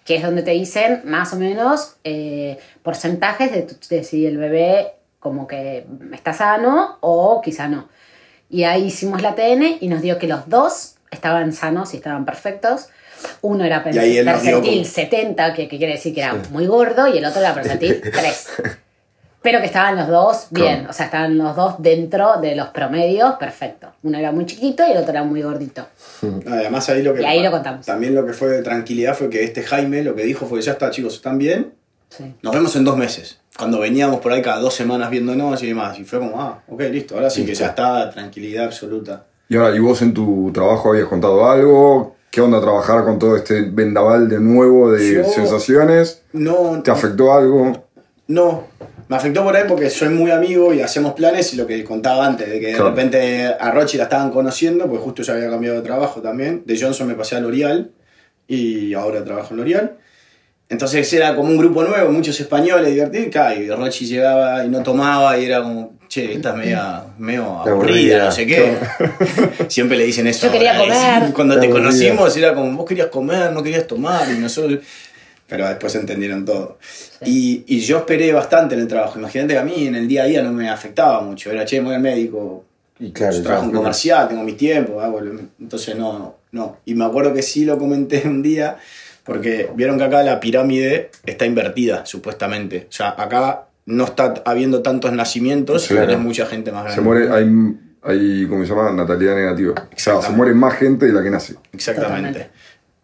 que 0.06 0.16
es 0.16 0.22
donde 0.22 0.42
te 0.42 0.52
dicen 0.52 1.02
más 1.04 1.32
o 1.32 1.36
menos 1.36 1.96
eh, 2.04 2.58
porcentajes 2.82 3.50
de, 3.52 3.62
tu- 3.62 3.74
de 3.90 4.04
si 4.04 4.24
el 4.24 4.38
bebé 4.38 4.92
como 5.20 5.46
que 5.46 5.84
está 6.14 6.32
sano 6.32 6.96
o 7.00 7.40
quizá 7.42 7.68
no. 7.68 7.88
Y 8.48 8.62
ahí 8.64 8.84
hicimos 8.84 9.20
la 9.22 9.30
ATN 9.30 9.78
y 9.80 9.88
nos 9.88 10.00
dio 10.00 10.18
que 10.18 10.28
los 10.28 10.48
dos 10.48 10.94
estaban 11.10 11.52
sanos 11.52 11.92
y 11.92 11.96
estaban 11.96 12.24
perfectos. 12.24 12.86
Uno 13.40 13.64
era 13.64 13.82
percentil 13.82 14.24
como- 14.76 14.84
70, 14.84 15.54
que, 15.54 15.68
que 15.68 15.78
quiere 15.78 15.94
decir 15.94 16.14
que 16.14 16.20
era 16.20 16.34
muy 16.50 16.66
gordo, 16.66 17.08
y 17.08 17.18
el 17.18 17.24
otro 17.24 17.40
era 17.40 17.54
percentil 17.54 18.00
3. 18.12 18.46
Pero 19.46 19.60
que 19.60 19.66
estaban 19.66 19.94
los 19.94 20.08
dos 20.08 20.46
bien, 20.50 20.78
Claro. 20.78 20.90
o 20.90 20.92
sea, 20.92 21.06
estaban 21.06 21.38
los 21.38 21.54
dos 21.54 21.74
dentro 21.78 22.40
de 22.40 22.56
los 22.56 22.66
promedios, 22.70 23.34
perfecto. 23.36 23.86
Uno 24.02 24.18
era 24.18 24.32
muy 24.32 24.44
chiquito 24.44 24.82
y 24.88 24.90
el 24.90 24.98
otro 24.98 25.12
era 25.12 25.22
muy 25.22 25.40
gordito. 25.40 25.86
Además 26.50 26.88
ahí 26.88 27.00
lo 27.04 27.14
que 27.14 27.22
Y 27.22 27.24
ahí 27.24 27.44
lo 27.44 27.52
contamos. 27.52 27.86
También 27.86 28.12
lo 28.16 28.26
que 28.26 28.32
fue 28.32 28.48
de 28.48 28.62
tranquilidad 28.64 29.14
fue 29.16 29.30
que 29.30 29.44
este 29.44 29.62
Jaime 29.62 30.02
lo 30.02 30.16
que 30.16 30.24
dijo 30.24 30.46
fue, 30.46 30.60
ya 30.62 30.72
está 30.72 30.90
chicos, 30.90 31.14
están 31.14 31.38
bien, 31.38 31.74
Sí. 32.08 32.34
nos 32.42 32.54
vemos 32.54 32.74
en 32.74 32.82
dos 32.82 32.96
meses. 32.96 33.38
Cuando 33.56 33.78
veníamos 33.78 34.18
por 34.18 34.32
ahí 34.32 34.42
cada 34.42 34.58
dos 34.58 34.74
semanas 34.74 35.10
viéndonos 35.10 35.62
y 35.62 35.68
demás. 35.68 35.96
Y 36.00 36.02
fue 36.04 36.18
como, 36.18 36.40
ah, 36.42 36.62
ok, 36.68 36.80
listo, 36.90 37.14
ahora 37.14 37.30
sí 37.30 37.46
que 37.46 37.54
ya 37.54 37.66
está, 37.66 38.10
tranquilidad 38.10 38.64
absoluta. 38.64 39.26
Y 39.48 39.56
ahora, 39.56 39.76
¿y 39.76 39.78
vos 39.78 40.02
en 40.02 40.12
tu 40.12 40.50
trabajo 40.52 40.90
habías 40.90 41.06
contado 41.06 41.48
algo? 41.48 42.16
¿Qué 42.32 42.40
onda 42.40 42.60
trabajar 42.60 43.04
con 43.04 43.20
todo 43.20 43.36
este 43.36 43.62
vendaval 43.62 44.28
de 44.28 44.40
nuevo 44.40 44.90
de 44.90 45.14
Yo- 45.14 45.24
sensaciones? 45.24 46.22
No, 46.32 46.82
¿Te 46.82 46.90
afectó 46.90 47.32
algo? 47.32 47.84
No, 48.26 48.64
me 49.08 49.16
afectó 49.16 49.44
por 49.44 49.54
ahí 49.54 49.64
porque 49.68 49.88
soy 49.88 50.08
muy 50.08 50.30
amigo 50.30 50.74
y 50.74 50.80
hacemos 50.80 51.12
planes 51.14 51.52
y 51.54 51.56
lo 51.56 51.66
que 51.66 51.82
contaba 51.84 52.26
antes, 52.26 52.48
de 52.48 52.58
que 52.58 52.72
de 52.72 52.78
repente 52.78 53.46
a 53.58 53.70
Rochi 53.70 53.96
la 53.96 54.04
estaban 54.04 54.30
conociendo, 54.30 54.88
pues 54.88 55.00
justo 55.00 55.22
ya 55.22 55.34
había 55.34 55.48
cambiado 55.48 55.76
de 55.76 55.82
trabajo 55.82 56.20
también. 56.20 56.62
De 56.66 56.78
Johnson 56.78 57.06
me 57.06 57.14
pasé 57.14 57.36
a 57.36 57.40
L'Oreal 57.40 57.90
y 58.48 58.94
ahora 58.94 59.22
trabajo 59.24 59.48
en 59.52 59.56
L'Oreal. 59.58 59.96
Entonces 60.68 61.12
era 61.12 61.36
como 61.36 61.50
un 61.50 61.58
grupo 61.58 61.84
nuevo, 61.84 62.10
muchos 62.10 62.40
españoles 62.40 62.90
divertidos, 62.90 63.56
y, 63.56 63.70
Rochi 63.70 64.06
llegaba 64.06 64.64
y 64.64 64.68
no 64.68 64.82
tomaba 64.82 65.38
y 65.38 65.44
era 65.44 65.62
como, 65.62 65.94
che, 66.08 66.32
esta 66.32 66.50
es 66.50 66.56
media, 66.56 67.04
medio 67.18 67.44
aburrida, 67.44 67.70
aburrida. 67.70 68.24
no 68.24 68.32
sé 68.32 68.46
qué. 68.46 68.76
Siempre 69.68 69.96
le 69.96 70.04
dicen 70.04 70.26
eso. 70.26 70.46
Yo 70.46 70.52
quería 70.52 70.76
comer. 70.76 71.32
Cuando 71.32 71.60
te 71.60 71.70
conocimos 71.70 72.36
era 72.36 72.52
como, 72.52 72.76
vos 72.76 72.84
querías 72.84 73.06
comer, 73.06 73.52
no 73.52 73.62
querías 73.62 73.86
tomar 73.86 74.28
y 74.28 74.38
nosotros... 74.40 74.80
Pero 75.48 75.68
después 75.68 75.94
entendieron 75.94 76.44
todo. 76.44 76.78
Y, 77.24 77.64
y 77.68 77.78
yo 77.80 77.98
esperé 77.98 78.32
bastante 78.32 78.74
en 78.74 78.80
el 78.80 78.88
trabajo. 78.88 79.18
Imagínate 79.18 79.54
que 79.54 79.58
a 79.60 79.64
mí 79.64 79.86
en 79.86 79.94
el 79.94 80.08
día 80.08 80.24
a 80.24 80.26
día 80.26 80.42
no 80.42 80.52
me 80.52 80.68
afectaba 80.68 81.20
mucho. 81.20 81.50
Era, 81.52 81.64
che, 81.64 81.80
me 81.80 81.86
voy 81.86 81.94
al 81.94 82.02
médico, 82.02 82.64
Y 82.98 83.12
claro, 83.12 83.36
yo 83.36 83.42
trabajo 83.42 83.66
en 83.66 83.72
comercial, 83.72 84.26
tengo 84.28 84.42
mi 84.42 84.54
tiempo, 84.54 85.00
hago 85.00 85.20
el- 85.20 85.48
entonces 85.60 85.94
no, 85.96 86.36
no. 86.50 86.78
Y 86.84 86.94
me 86.94 87.04
acuerdo 87.04 87.32
que 87.32 87.42
sí 87.42 87.64
lo 87.64 87.78
comenté 87.78 88.22
un 88.26 88.42
día, 88.42 88.76
porque 89.22 89.70
vieron 89.76 89.98
que 89.98 90.04
acá 90.04 90.22
la 90.22 90.40
pirámide 90.40 91.10
está 91.24 91.46
invertida, 91.46 92.04
supuestamente. 92.06 92.86
O 92.88 92.92
sea, 92.92 93.14
acá 93.16 93.66
no 93.86 94.04
está 94.04 94.34
habiendo 94.44 94.82
tantos 94.82 95.12
nacimientos 95.12 95.86
Claro. 95.86 96.04
y 96.04 96.06
tenés 96.08 96.24
mucha 96.24 96.46
gente 96.46 96.72
más 96.72 96.82
grande. 96.84 96.94
Se 96.96 97.00
muere, 97.02 97.30
hay, 97.30 97.46
hay, 98.02 98.46
¿cómo 98.48 98.64
se 98.64 98.70
llama? 98.70 98.90
Natalidad 98.92 99.36
negativa. 99.36 99.74
O 99.76 99.98
sea, 99.98 100.20
se 100.22 100.30
muere 100.30 100.54
más 100.54 100.74
gente 100.74 101.06
de 101.06 101.12
la 101.12 101.22
que 101.22 101.30
nace. 101.30 101.54
Exactamente. 101.72 102.30
Totalmente. 102.30 102.50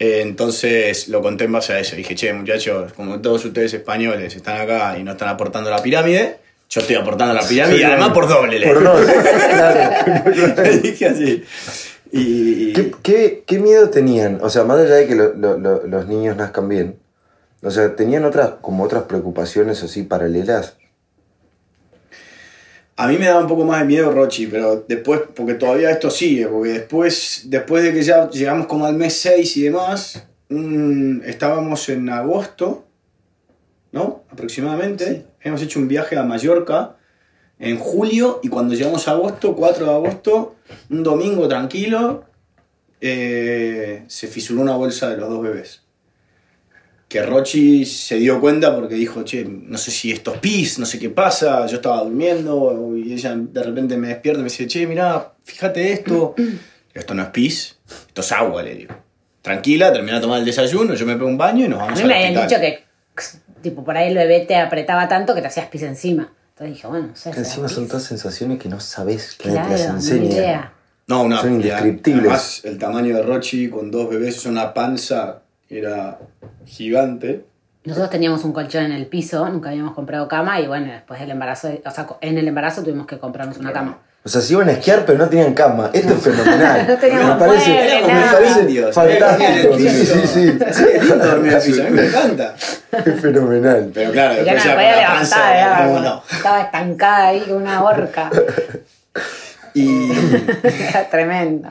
Eh, 0.02 0.20
entonces 0.20 1.06
lo 1.06 1.22
conté 1.22 1.44
en 1.44 1.52
base 1.52 1.74
a 1.74 1.78
eso. 1.78 1.94
Dije, 1.94 2.16
che, 2.16 2.32
muchachos, 2.32 2.92
como 2.94 3.20
todos 3.20 3.44
ustedes 3.44 3.72
españoles 3.72 4.34
están 4.34 4.60
acá 4.60 4.98
y 4.98 5.04
no 5.04 5.12
están 5.12 5.28
aportando 5.28 5.70
la 5.70 5.80
pirámide, 5.80 6.38
yo 6.68 6.80
estoy 6.80 6.96
aportando 6.96 7.32
la 7.34 7.46
pirámide 7.46 7.78
y 7.78 7.82
además 7.84 8.10
por 8.10 8.26
doble. 8.26 8.58
le 8.58 8.66
Por 8.66 8.82
dos, 8.82 9.00
claro. 9.50 10.62
Le 10.64 10.78
dije 10.78 11.06
así. 11.06 11.44
Y, 12.10 12.72
¿Qué, 12.72 12.90
qué, 13.02 13.44
qué 13.46 13.58
miedo 13.60 13.90
tenían? 13.90 14.40
O 14.42 14.50
sea, 14.50 14.64
más 14.64 14.80
allá 14.80 14.96
de 14.96 15.06
que 15.06 15.14
lo- 15.14 15.34
lo- 15.34 15.56
lo- 15.58 15.86
los 15.86 16.06
niños 16.08 16.36
nazcan 16.36 16.68
bien, 16.68 16.96
o 17.62 17.70
sea, 17.70 17.94
¿tenían 17.94 18.24
otras, 18.24 18.54
como 18.60 18.82
otras 18.82 19.04
preocupaciones 19.04 19.84
así 19.84 20.02
paralelas? 20.02 20.74
A 22.96 23.08
mí 23.08 23.16
me 23.16 23.26
daba 23.26 23.40
un 23.40 23.48
poco 23.48 23.64
más 23.64 23.80
de 23.80 23.86
miedo 23.86 24.12
Rochi, 24.12 24.46
pero 24.46 24.84
después, 24.86 25.22
porque 25.34 25.54
todavía 25.54 25.90
esto 25.90 26.10
sigue, 26.10 26.46
porque 26.46 26.72
después, 26.72 27.44
después 27.46 27.82
de 27.82 27.92
que 27.92 28.02
ya 28.02 28.28
llegamos 28.28 28.66
como 28.66 28.84
al 28.84 28.94
mes 28.94 29.14
6 29.14 29.56
y 29.56 29.62
demás, 29.62 30.26
estábamos 31.24 31.88
en 31.88 32.10
agosto, 32.10 32.84
¿no? 33.92 34.24
Aproximadamente. 34.30 35.26
Hemos 35.40 35.62
hecho 35.62 35.78
un 35.78 35.88
viaje 35.88 36.16
a 36.16 36.22
Mallorca 36.22 36.96
en 37.58 37.78
julio 37.78 38.40
y 38.42 38.48
cuando 38.48 38.74
llegamos 38.74 39.08
a 39.08 39.12
agosto, 39.12 39.56
4 39.56 39.86
de 39.86 39.90
agosto, 39.90 40.56
un 40.90 41.02
domingo 41.02 41.48
tranquilo, 41.48 42.24
eh, 43.00 44.04
se 44.06 44.26
fisuró 44.26 44.60
una 44.60 44.76
bolsa 44.76 45.08
de 45.08 45.16
los 45.16 45.30
dos 45.30 45.42
bebés. 45.42 45.81
Que 47.12 47.20
Rochi 47.20 47.84
se 47.84 48.16
dio 48.16 48.40
cuenta 48.40 48.74
porque 48.74 48.94
dijo, 48.94 49.22
che, 49.22 49.44
no 49.44 49.76
sé 49.76 49.90
si 49.90 50.10
esto 50.12 50.32
es 50.32 50.40
pis, 50.40 50.78
no 50.78 50.86
sé 50.86 50.98
qué 50.98 51.10
pasa, 51.10 51.66
yo 51.66 51.76
estaba 51.76 52.02
durmiendo 52.02 52.90
y 52.96 53.12
ella 53.12 53.34
de 53.36 53.62
repente 53.62 53.98
me 53.98 54.08
despierta 54.08 54.40
y 54.40 54.44
me 54.44 54.48
dice, 54.48 54.66
che, 54.66 54.86
mirá, 54.86 55.34
fíjate 55.44 55.92
esto. 55.92 56.34
Esto 56.94 57.14
no 57.14 57.22
es 57.22 57.28
pis, 57.30 57.76
esto 58.08 58.20
es 58.20 58.32
agua, 58.32 58.62
le 58.62 58.74
digo. 58.74 58.94
Tranquila, 59.40 59.90
termina 59.92 60.16
de 60.16 60.20
tomar 60.20 60.38
el 60.40 60.44
desayuno, 60.44 60.92
yo 60.94 61.06
me 61.06 61.14
pego 61.14 61.26
un 61.26 61.38
baño 61.38 61.64
y 61.64 61.68
nos 61.68 61.80
A 61.80 61.84
vamos 61.84 61.98
mí 61.98 62.02
al 62.02 62.08
me 62.08 62.14
habían 62.26 62.46
dicho 62.46 62.60
que, 62.60 62.84
tipo, 63.62 63.82
por 63.82 63.96
ahí 63.96 64.08
el 64.08 64.14
bebé 64.14 64.40
te 64.40 64.56
apretaba 64.56 65.08
tanto 65.08 65.34
que 65.34 65.40
te 65.40 65.46
hacías 65.48 65.68
pis 65.68 65.82
encima. 65.82 66.32
Entonces 66.50 66.76
dije, 66.76 66.86
bueno, 66.86 67.06
no 67.08 67.16
sé. 67.16 67.30
Encima 67.30 67.66
¿será 67.66 67.68
son 67.70 67.88
todas 67.88 68.04
sensaciones 68.04 68.58
que 68.58 68.68
no 68.68 68.78
sabes 68.80 69.36
que 69.38 69.48
nadie 69.48 69.62
te 69.62 69.70
las 69.70 69.80
Claro, 69.80 69.92
ni 69.92 69.98
enseña. 70.00 70.26
idea. 70.36 70.72
No, 71.06 71.22
una, 71.22 71.40
Son 71.40 71.52
indescriptibles. 71.54 72.22
Además, 72.24 72.60
el 72.64 72.78
tamaño 72.78 73.16
de 73.16 73.22
Rochi 73.22 73.68
con 73.70 73.90
dos 73.90 74.10
bebés, 74.10 74.44
una 74.46 74.72
panza, 74.74 75.41
era 75.78 76.18
gigante. 76.66 77.44
Nosotros 77.84 78.10
teníamos 78.10 78.44
un 78.44 78.52
colchón 78.52 78.84
en 78.84 78.92
el 78.92 79.06
piso, 79.06 79.48
nunca 79.48 79.70
habíamos 79.70 79.94
comprado 79.94 80.28
cama 80.28 80.60
y 80.60 80.66
bueno, 80.68 80.92
después 80.92 81.18
del 81.18 81.30
embarazo, 81.32 81.68
o 81.84 81.90
sea, 81.90 82.06
en 82.20 82.38
el 82.38 82.46
embarazo 82.46 82.82
tuvimos 82.82 83.06
que 83.08 83.18
comprarnos 83.18 83.58
una 83.58 83.72
cama. 83.72 83.98
O 84.24 84.28
sea, 84.28 84.40
se 84.40 84.52
iban 84.52 84.68
a 84.68 84.72
esquiar 84.72 85.04
pero 85.04 85.18
no 85.18 85.28
tenían 85.28 85.52
cama. 85.52 85.90
Esto 85.92 86.14
es 86.14 86.20
fenomenal. 86.22 86.86
No 86.88 86.96
tenían 86.96 87.26
me 87.26 87.34
parece, 87.34 87.70
muebles, 87.72 88.06
me 88.06 88.12
nada. 88.14 88.32
parece 88.32 88.92
fantástico. 88.92 89.74
eh, 89.74 89.78
Sí, 89.78 89.88
sí, 89.88 90.26
sí. 90.28 90.58
Sí, 90.72 90.84
es 90.94 91.08
lindo 91.08 91.26
dormir 91.26 91.52
en 91.52 91.58
el 91.58 91.64
piso, 91.64 91.82
a 91.82 91.84
mí 91.86 91.90
me 91.90 92.06
encanta. 92.06 92.54
Es 92.92 93.20
fenomenal. 93.20 93.90
Pero 93.92 94.12
claro, 94.12 94.44
Ya 94.44 94.54
no 94.54 94.64
me 94.64 94.74
podía 94.74 94.96
levantar, 95.00 95.56
era 95.56 95.76
¿cómo 95.78 95.88
como- 95.96 96.00
no? 96.04 96.22
estaba 96.30 96.60
estancada 96.62 97.26
ahí 97.28 97.40
con 97.40 97.56
una 97.56 97.82
horca. 97.82 98.30
Y, 99.74 100.12
Era 100.62 101.08
tremendo. 101.10 101.68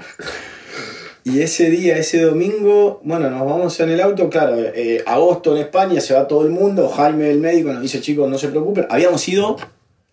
Y 1.23 1.41
ese 1.41 1.69
día, 1.69 1.97
ese 1.97 2.21
domingo, 2.21 2.99
bueno, 3.03 3.29
nos 3.29 3.45
vamos 3.45 3.79
en 3.79 3.89
el 3.89 4.01
auto, 4.01 4.29
claro, 4.29 4.55
eh, 4.57 5.03
agosto 5.05 5.55
en 5.55 5.61
España, 5.63 6.01
se 6.01 6.13
va 6.13 6.27
todo 6.27 6.43
el 6.43 6.49
mundo, 6.51 6.89
Jaime 6.89 7.29
el 7.29 7.39
médico 7.39 7.71
nos 7.71 7.81
dice, 7.81 8.01
chicos, 8.01 8.29
no 8.29 8.37
se 8.37 8.47
preocupen, 8.49 8.87
habíamos 8.89 9.27
ido 9.27 9.57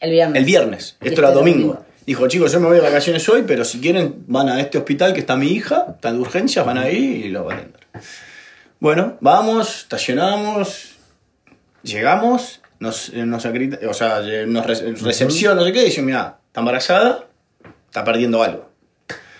El 0.00 0.10
viernes. 0.10 0.38
el 0.38 0.44
viernes, 0.44 0.96
Y 1.02 1.08
esto 1.08 1.20
era 1.20 1.28
este 1.28 1.38
domingo. 1.40 1.58
domingo. 1.68 1.84
Dijo, 2.06 2.26
chicos, 2.28 2.52
yo 2.52 2.60
me 2.60 2.66
voy 2.68 2.76
de 2.76 2.82
vacaciones 2.82 3.28
hoy, 3.28 3.44
pero 3.46 3.64
si 3.64 3.80
quieren 3.80 4.24
van 4.26 4.48
a 4.48 4.60
este 4.60 4.78
hospital 4.78 5.12
que 5.12 5.20
está 5.20 5.36
mi 5.36 5.48
hija, 5.52 5.86
está 5.94 6.10
de 6.12 6.18
urgencias, 6.18 6.64
van 6.64 6.78
ahí 6.78 7.22
y 7.24 7.28
lo 7.28 7.44
van 7.44 7.56
a 7.56 7.60
atender. 7.60 7.80
Bueno, 8.80 9.16
vamos, 9.20 9.80
estacionamos, 9.82 10.92
llegamos, 11.82 12.60
nos, 12.80 13.10
eh, 13.10 13.26
nos 13.26 13.44
o 13.44 13.94
sea, 13.94 14.20
eh, 14.22 14.46
nos 14.46 14.66
re- 14.66 14.92
recepción, 15.02 15.56
no 15.56 15.64
sé 15.64 15.72
qué, 15.72 15.82
y 15.82 15.86
dice, 15.86 16.02
mira, 16.02 16.38
está 16.46 16.60
embarazada, 16.60 17.26
está 17.86 18.04
perdiendo 18.04 18.42
algo. 18.42 18.68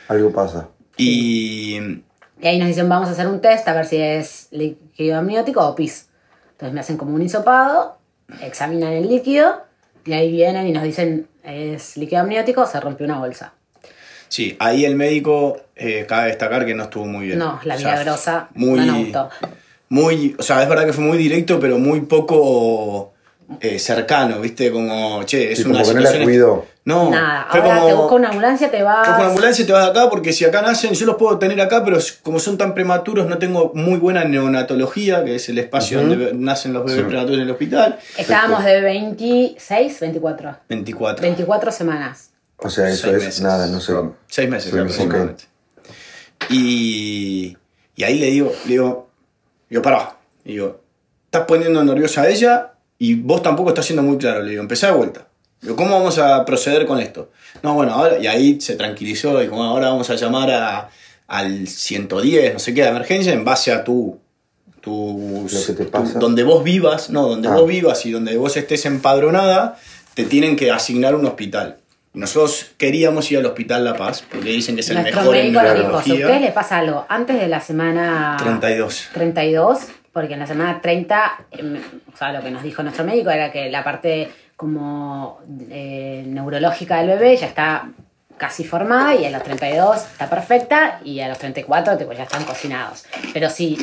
Algo 0.09 0.33
pasa. 0.33 0.68
Y 0.98 2.02
Y 2.40 2.46
ahí 2.46 2.58
nos 2.58 2.68
dicen, 2.68 2.88
vamos 2.88 3.08
a 3.08 3.12
hacer 3.12 3.26
un 3.26 3.40
test 3.40 3.66
a 3.68 3.72
ver 3.74 3.87
si 3.87 3.96
es 3.96 4.48
líquido 4.50 5.16
amniótico 5.18 5.66
o 5.66 5.74
pis. 5.74 6.08
Entonces 6.52 6.74
me 6.74 6.80
hacen 6.80 6.96
como 6.96 7.14
un 7.14 7.22
hisopado, 7.22 7.98
examinan 8.42 8.92
el 8.92 9.08
líquido 9.08 9.62
y 10.04 10.12
ahí 10.12 10.30
vienen 10.30 10.66
y 10.66 10.72
nos 10.72 10.82
dicen, 10.82 11.28
es 11.42 11.96
líquido 11.96 12.20
amniótico, 12.22 12.66
se 12.66 12.80
rompió 12.80 13.06
una 13.06 13.18
bolsa. 13.18 13.54
sí, 14.28 14.56
ahí 14.58 14.84
el 14.84 14.94
médico, 14.96 15.61
eh, 15.76 16.04
cabe 16.08 16.28
destacar 16.28 16.66
que 16.66 16.74
no 16.74 16.84
estuvo 16.84 17.06
muy 17.06 17.26
bien. 17.26 17.38
No, 17.38 17.58
la 17.64 17.74
O 17.76 17.78
sea, 17.78 17.90
milagrosa 17.92 18.48
muy, 18.54 18.80
no 18.80 18.87
nos 18.87 18.98
gustó. 18.98 19.30
muy, 19.88 20.37
o 20.38 20.42
sea, 20.42 20.62
es 20.62 20.68
verdad 20.68 20.84
que 20.87 20.92
fue 20.92 21.04
muy 21.04 21.16
directo, 21.18 21.58
pero 21.61 21.78
muy 21.78 22.00
poco 22.02 23.12
eh, 23.61 23.78
cercano, 23.78 24.40
¿viste? 24.40 24.70
Como, 24.70 25.22
che, 25.24 25.52
es 25.52 25.58
Sí, 25.61 25.64
una 25.64 25.80
como 25.80 25.88
que 25.88 25.94
no 25.94 26.00
la 26.00 26.06
situación... 26.11 26.24
cuidó. 26.24 26.66
No, 26.88 27.11
Nada, 27.11 27.46
fue 27.51 27.61
ahora 27.61 27.74
como... 27.74 27.87
te 27.87 27.92
busco 27.94 28.14
una 28.14 28.29
ambulancia, 28.31 28.70
te 28.70 28.83
vas. 28.83 29.07
Fue 29.07 29.16
con 29.18 29.27
ambulancia 29.27 29.62
y 29.62 29.66
te 29.66 29.72
vas 29.74 29.85
de 29.85 29.90
acá 29.90 30.09
porque 30.09 30.33
si 30.33 30.46
acá 30.46 30.62
nacen, 30.62 30.94
yo 30.94 31.05
los 31.05 31.16
puedo 31.16 31.38
tener 31.38 31.61
acá, 31.61 31.85
pero 31.85 31.98
como 32.22 32.38
son 32.38 32.57
tan 32.57 32.72
prematuros, 32.74 33.27
no 33.27 33.37
tengo 33.37 33.72
muy 33.74 33.98
buena 33.98 34.24
neonatología, 34.24 35.22
que 35.22 35.35
es 35.35 35.51
el 35.51 35.59
espacio 35.59 36.01
donde 36.01 36.33
nacen 36.33 36.72
los 36.72 36.87
bebés 36.87 37.03
Sí. 37.03 37.07
prematuros 37.07 37.37
en 37.37 37.42
el 37.44 37.51
hospital. 37.51 37.98
Estábamos 38.16 38.64
de 38.64 38.81
26, 38.81 40.01
24. 40.01 40.57
24. 40.66 41.22
24 41.22 41.72
semanas. 41.72 42.31
O 42.57 42.70
sea, 42.70 42.88
eso 42.88 43.03
Seis 43.09 43.16
es 43.18 43.24
meses. 43.24 43.40
nada, 43.42 43.66
no 43.66 43.81
sé. 43.81 43.92
Seis 44.27 44.48
meses 44.48 44.70
Seis 44.70 44.83
meses, 44.83 44.98
aproximadamente. 44.98 45.44
Y, 46.48 47.57
y 47.96 48.05
ahí 48.05 48.18
le 48.18 48.27
digo, 48.31 48.51
le 48.64 48.70
digo, 48.70 49.11
digo, 49.68 49.83
pará. 49.83 50.16
Le 50.44 50.53
digo, 50.53 50.81
estás 51.27 51.44
poniendo 51.46 51.85
nerviosa 51.85 52.22
a 52.22 52.29
ella 52.29 52.72
y 52.98 53.14
vos 53.14 53.42
tampoco 53.42 53.68
estás 53.68 53.85
siendo 53.85 54.03
muy 54.03 54.16
claro. 54.16 54.42
Le 54.42 54.51
digo, 54.53 54.62
empezá 54.62 54.87
de 54.87 54.94
vuelta. 54.94 55.27
¿Cómo 55.76 55.90
vamos 55.98 56.18
a 56.18 56.44
proceder 56.44 56.86
con 56.86 57.00
esto? 57.00 57.30
No, 57.62 57.74
bueno, 57.74 57.92
ahora, 57.92 58.18
y 58.18 58.26
ahí 58.26 58.60
se 58.60 58.76
tranquilizó, 58.76 59.38
dijo, 59.38 59.56
bueno, 59.56 59.70
ahora 59.70 59.88
vamos 59.90 60.08
a 60.10 60.14
llamar 60.14 60.50
a, 60.50 60.88
al 61.26 61.66
110, 61.68 62.52
no 62.54 62.58
sé 62.58 62.74
qué, 62.74 62.82
de 62.82 62.88
emergencia, 62.88 63.32
en 63.32 63.44
base 63.44 63.72
a 63.72 63.82
tu, 63.84 64.18
tu, 64.80 65.46
Lo 65.50 65.66
que 65.66 65.72
te 65.72 65.84
tu- 65.86 65.90
pasa. 65.90 66.18
donde 66.18 66.42
vos 66.44 66.62
vivas, 66.64 67.10
no, 67.10 67.26
donde 67.28 67.48
Ah. 67.48 67.52
vos 67.54 67.66
vivas 67.66 68.04
y 68.06 68.12
donde 68.12 68.36
vos 68.36 68.56
estés 68.56 68.86
empadronada, 68.86 69.78
te 70.14 70.24
tienen 70.24 70.56
que 70.56 70.70
asignar 70.70 71.14
un 71.14 71.26
hospital. 71.26 71.78
Y 72.14 72.20
Nosotros 72.20 72.70
queríamos 72.78 73.30
ir 73.30 73.38
al 73.38 73.46
Hospital 73.46 73.84
La 73.84 73.94
Paz, 73.94 74.24
porque 74.30 74.48
dicen 74.50 74.74
que 74.76 74.80
es 74.80 74.90
el 74.90 75.02
mejor 75.02 75.36
en 75.36 75.52
médico 75.52 75.62
nos 75.62 75.74
dijo, 75.74 75.74
si 75.74 75.74
a 75.74 75.74
neurología. 75.84 76.14
ustedes 76.26 76.40
les 76.40 76.52
pasa 76.52 76.78
algo 76.78 77.04
antes 77.08 77.38
de 77.38 77.48
la 77.48 77.60
semana 77.60 78.36
32. 78.40 79.08
32, 79.12 79.78
porque 80.12 80.32
en 80.34 80.40
la 80.40 80.46
semana 80.46 80.80
30, 80.80 81.46
em, 81.50 81.76
o 82.12 82.16
sea, 82.16 82.32
lo 82.32 82.42
que 82.42 82.50
nos 82.50 82.62
dijo 82.62 82.82
nuestro 82.82 83.04
médico 83.04 83.30
era 83.30 83.52
que 83.52 83.68
la 83.70 83.84
parte 83.84 84.30
como 84.58 85.38
eh, 85.70 86.24
neurológica 86.26 86.96
del 86.96 87.06
bebé 87.06 87.36
ya 87.36 87.46
está 87.46 87.90
casi 88.36 88.64
formada 88.64 89.14
y 89.14 89.24
a 89.24 89.30
los 89.30 89.44
32 89.44 89.96
está 89.98 90.28
perfecta 90.28 91.00
y 91.04 91.20
a 91.20 91.28
los 91.28 91.38
34 91.38 91.96
tipo, 91.96 92.12
ya 92.12 92.24
están 92.24 92.42
cocinados. 92.42 93.04
Pero 93.32 93.50
si 93.50 93.78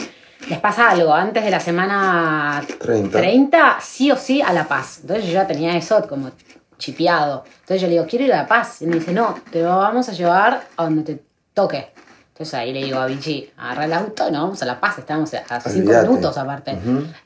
les 0.49 0.59
pasa 0.59 0.89
algo 0.89 1.13
antes 1.13 1.45
de 1.45 1.49
la 1.49 1.61
semana 1.61 2.61
30. 2.77 3.17
30, 3.17 3.77
sí 3.79 4.11
o 4.11 4.17
sí 4.17 4.41
a 4.41 4.51
La 4.51 4.67
Paz. 4.67 4.99
Entonces 4.99 5.27
yo 5.27 5.31
ya 5.31 5.47
tenía 5.47 5.77
eso 5.77 6.05
como 6.09 6.31
chipeado. 6.77 7.45
Entonces 7.61 7.81
yo 7.81 7.87
le 7.87 7.93
digo, 7.93 8.05
quiero 8.05 8.25
ir 8.25 8.33
a 8.33 8.41
La 8.41 8.47
Paz. 8.47 8.81
Y 8.81 8.87
me 8.87 8.95
dice, 8.95 9.13
no, 9.13 9.33
te 9.49 9.63
vamos 9.63 10.09
a 10.09 10.11
llevar 10.11 10.67
a 10.75 10.83
donde 10.83 11.03
te 11.03 11.23
toque. 11.53 11.93
Entonces 12.35 12.53
ahí 12.55 12.73
le 12.73 12.83
digo 12.83 12.99
a 12.99 13.05
Vichy, 13.05 13.49
agarra 13.55 13.85
el 13.85 13.93
auto, 13.93 14.29
no, 14.29 14.41
vamos 14.41 14.61
a 14.61 14.65
La 14.65 14.77
Paz, 14.77 14.99
estábamos 14.99 15.33
a 15.33 15.61
5 15.61 15.69
Olvídate. 15.79 16.09
minutos 16.09 16.37
aparte. 16.37 16.71
Y 16.73 16.75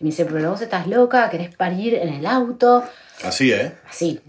me 0.04 0.10
dice, 0.12 0.24
pero 0.26 0.52
vos 0.52 0.62
estás 0.62 0.86
loca, 0.86 1.28
querés 1.32 1.56
parir 1.56 1.96
en 1.96 2.10
el 2.10 2.28
auto. 2.28 2.84
Así, 3.24 3.52
¿eh? 3.52 3.74
Así. 3.90 4.20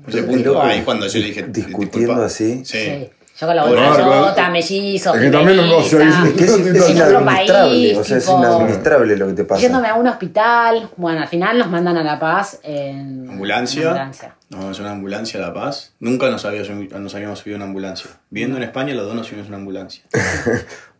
Ahí 0.62 0.80
cuando 0.82 1.06
yo 1.06 1.18
le 1.18 1.26
dije. 1.26 1.42
Discutiendo 1.42 1.98
disculpa. 1.98 2.24
así. 2.24 2.64
Sí. 2.64 2.78
Sí. 2.78 3.10
Yo 3.40 3.46
con 3.46 3.56
la 3.56 3.64
bolsa 3.64 3.84
claro. 3.94 4.20
rota, 4.28 4.50
mellizos, 4.50 5.16
Es 5.16 5.22
que 5.22 5.30
también 5.30 5.56
negocios, 5.56 6.02
Es 6.02 6.32
que 6.34 6.44
es, 6.44 6.50
es 6.50 6.58
en 6.58 6.76
otro 6.82 6.90
inadministrable. 7.20 7.24
país, 7.64 7.96
o 7.98 8.04
sea, 8.04 8.16
es 8.18 8.28
inadministrable 8.28 9.16
lo 9.16 9.26
que 9.28 9.32
te 9.32 9.44
pasa. 9.44 9.60
Yéndome 9.62 9.88
a 9.88 9.94
un 9.94 10.06
hospital, 10.08 10.90
bueno, 10.96 11.20
al 11.22 11.28
final 11.28 11.58
nos 11.58 11.70
mandan 11.70 11.96
a 11.96 12.02
La 12.04 12.18
Paz 12.18 12.58
en 12.62 13.28
Ambulancia. 13.30 13.82
en 13.82 13.88
ambulancia. 13.88 14.34
Nos 14.50 14.60
vamos 14.60 14.78
a 14.78 14.82
una 14.82 14.90
ambulancia 14.92 15.38
a 15.40 15.46
La 15.48 15.54
Paz. 15.54 15.92
Nunca 16.00 16.28
nos 16.28 16.44
habíamos, 16.44 16.90
nos 17.00 17.14
habíamos 17.14 17.38
subido 17.38 17.56
a 17.56 17.58
una 17.58 17.66
ambulancia. 17.66 18.10
Viendo 18.30 18.56
en 18.56 18.64
España, 18.64 18.94
los 18.94 19.06
dos 19.06 19.14
nos 19.14 19.26
subimos 19.26 19.46
a 19.46 19.48
una 19.48 19.56
ambulancia. 19.58 20.02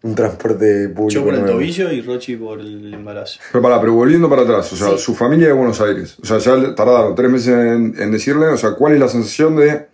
Un 0.03 0.15
transporte 0.15 0.89
público. 0.89 1.11
Yo 1.21 1.25
por 1.25 1.35
el 1.35 1.41
nuevo. 1.43 1.57
tobillo 1.59 1.93
y 1.93 2.01
Rochi 2.01 2.35
por 2.37 2.59
el 2.59 2.95
embarazo. 2.95 3.39
Pero 3.53 3.61
para, 3.61 3.79
pero 3.81 3.93
volviendo 3.93 4.31
para 4.31 4.43
atrás, 4.43 4.73
o 4.73 4.77
sea, 4.77 4.89
Sí. 4.93 4.99
su 4.99 5.15
familia 5.15 5.49
de 5.49 5.53
Buenos 5.53 5.79
Aires, 5.83 6.17
o 6.23 6.25
sea, 6.25 6.39
ya 6.39 6.75
tardaron 6.75 7.15
tres 7.15 7.31
meses 7.31 7.49
en, 7.49 7.95
en 7.99 8.11
decirle, 8.11 8.47
o 8.47 8.57
sea, 8.57 8.71
¿cuál 8.73 8.95
es 8.95 8.99
la 9.01 9.09
sensación 9.09 9.57
de 9.57 9.89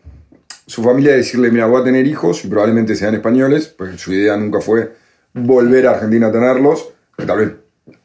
su 0.66 0.82
familia 0.82 1.12
de 1.12 1.18
decirle, 1.18 1.50
mira, 1.50 1.66
voy 1.66 1.80
a 1.80 1.84
tener 1.84 2.06
hijos 2.06 2.44
y 2.44 2.48
probablemente 2.48 2.96
sean 2.96 3.14
españoles, 3.14 3.68
porque 3.68 3.98
su 3.98 4.12
idea 4.12 4.36
nunca 4.36 4.60
fue 4.60 4.92
volver 5.32 5.86
a 5.86 5.90
Argentina 5.92 6.26
a 6.28 6.32
tenerlos, 6.32 6.88
que 7.16 7.24
tal 7.24 7.38
vez, 7.38 7.50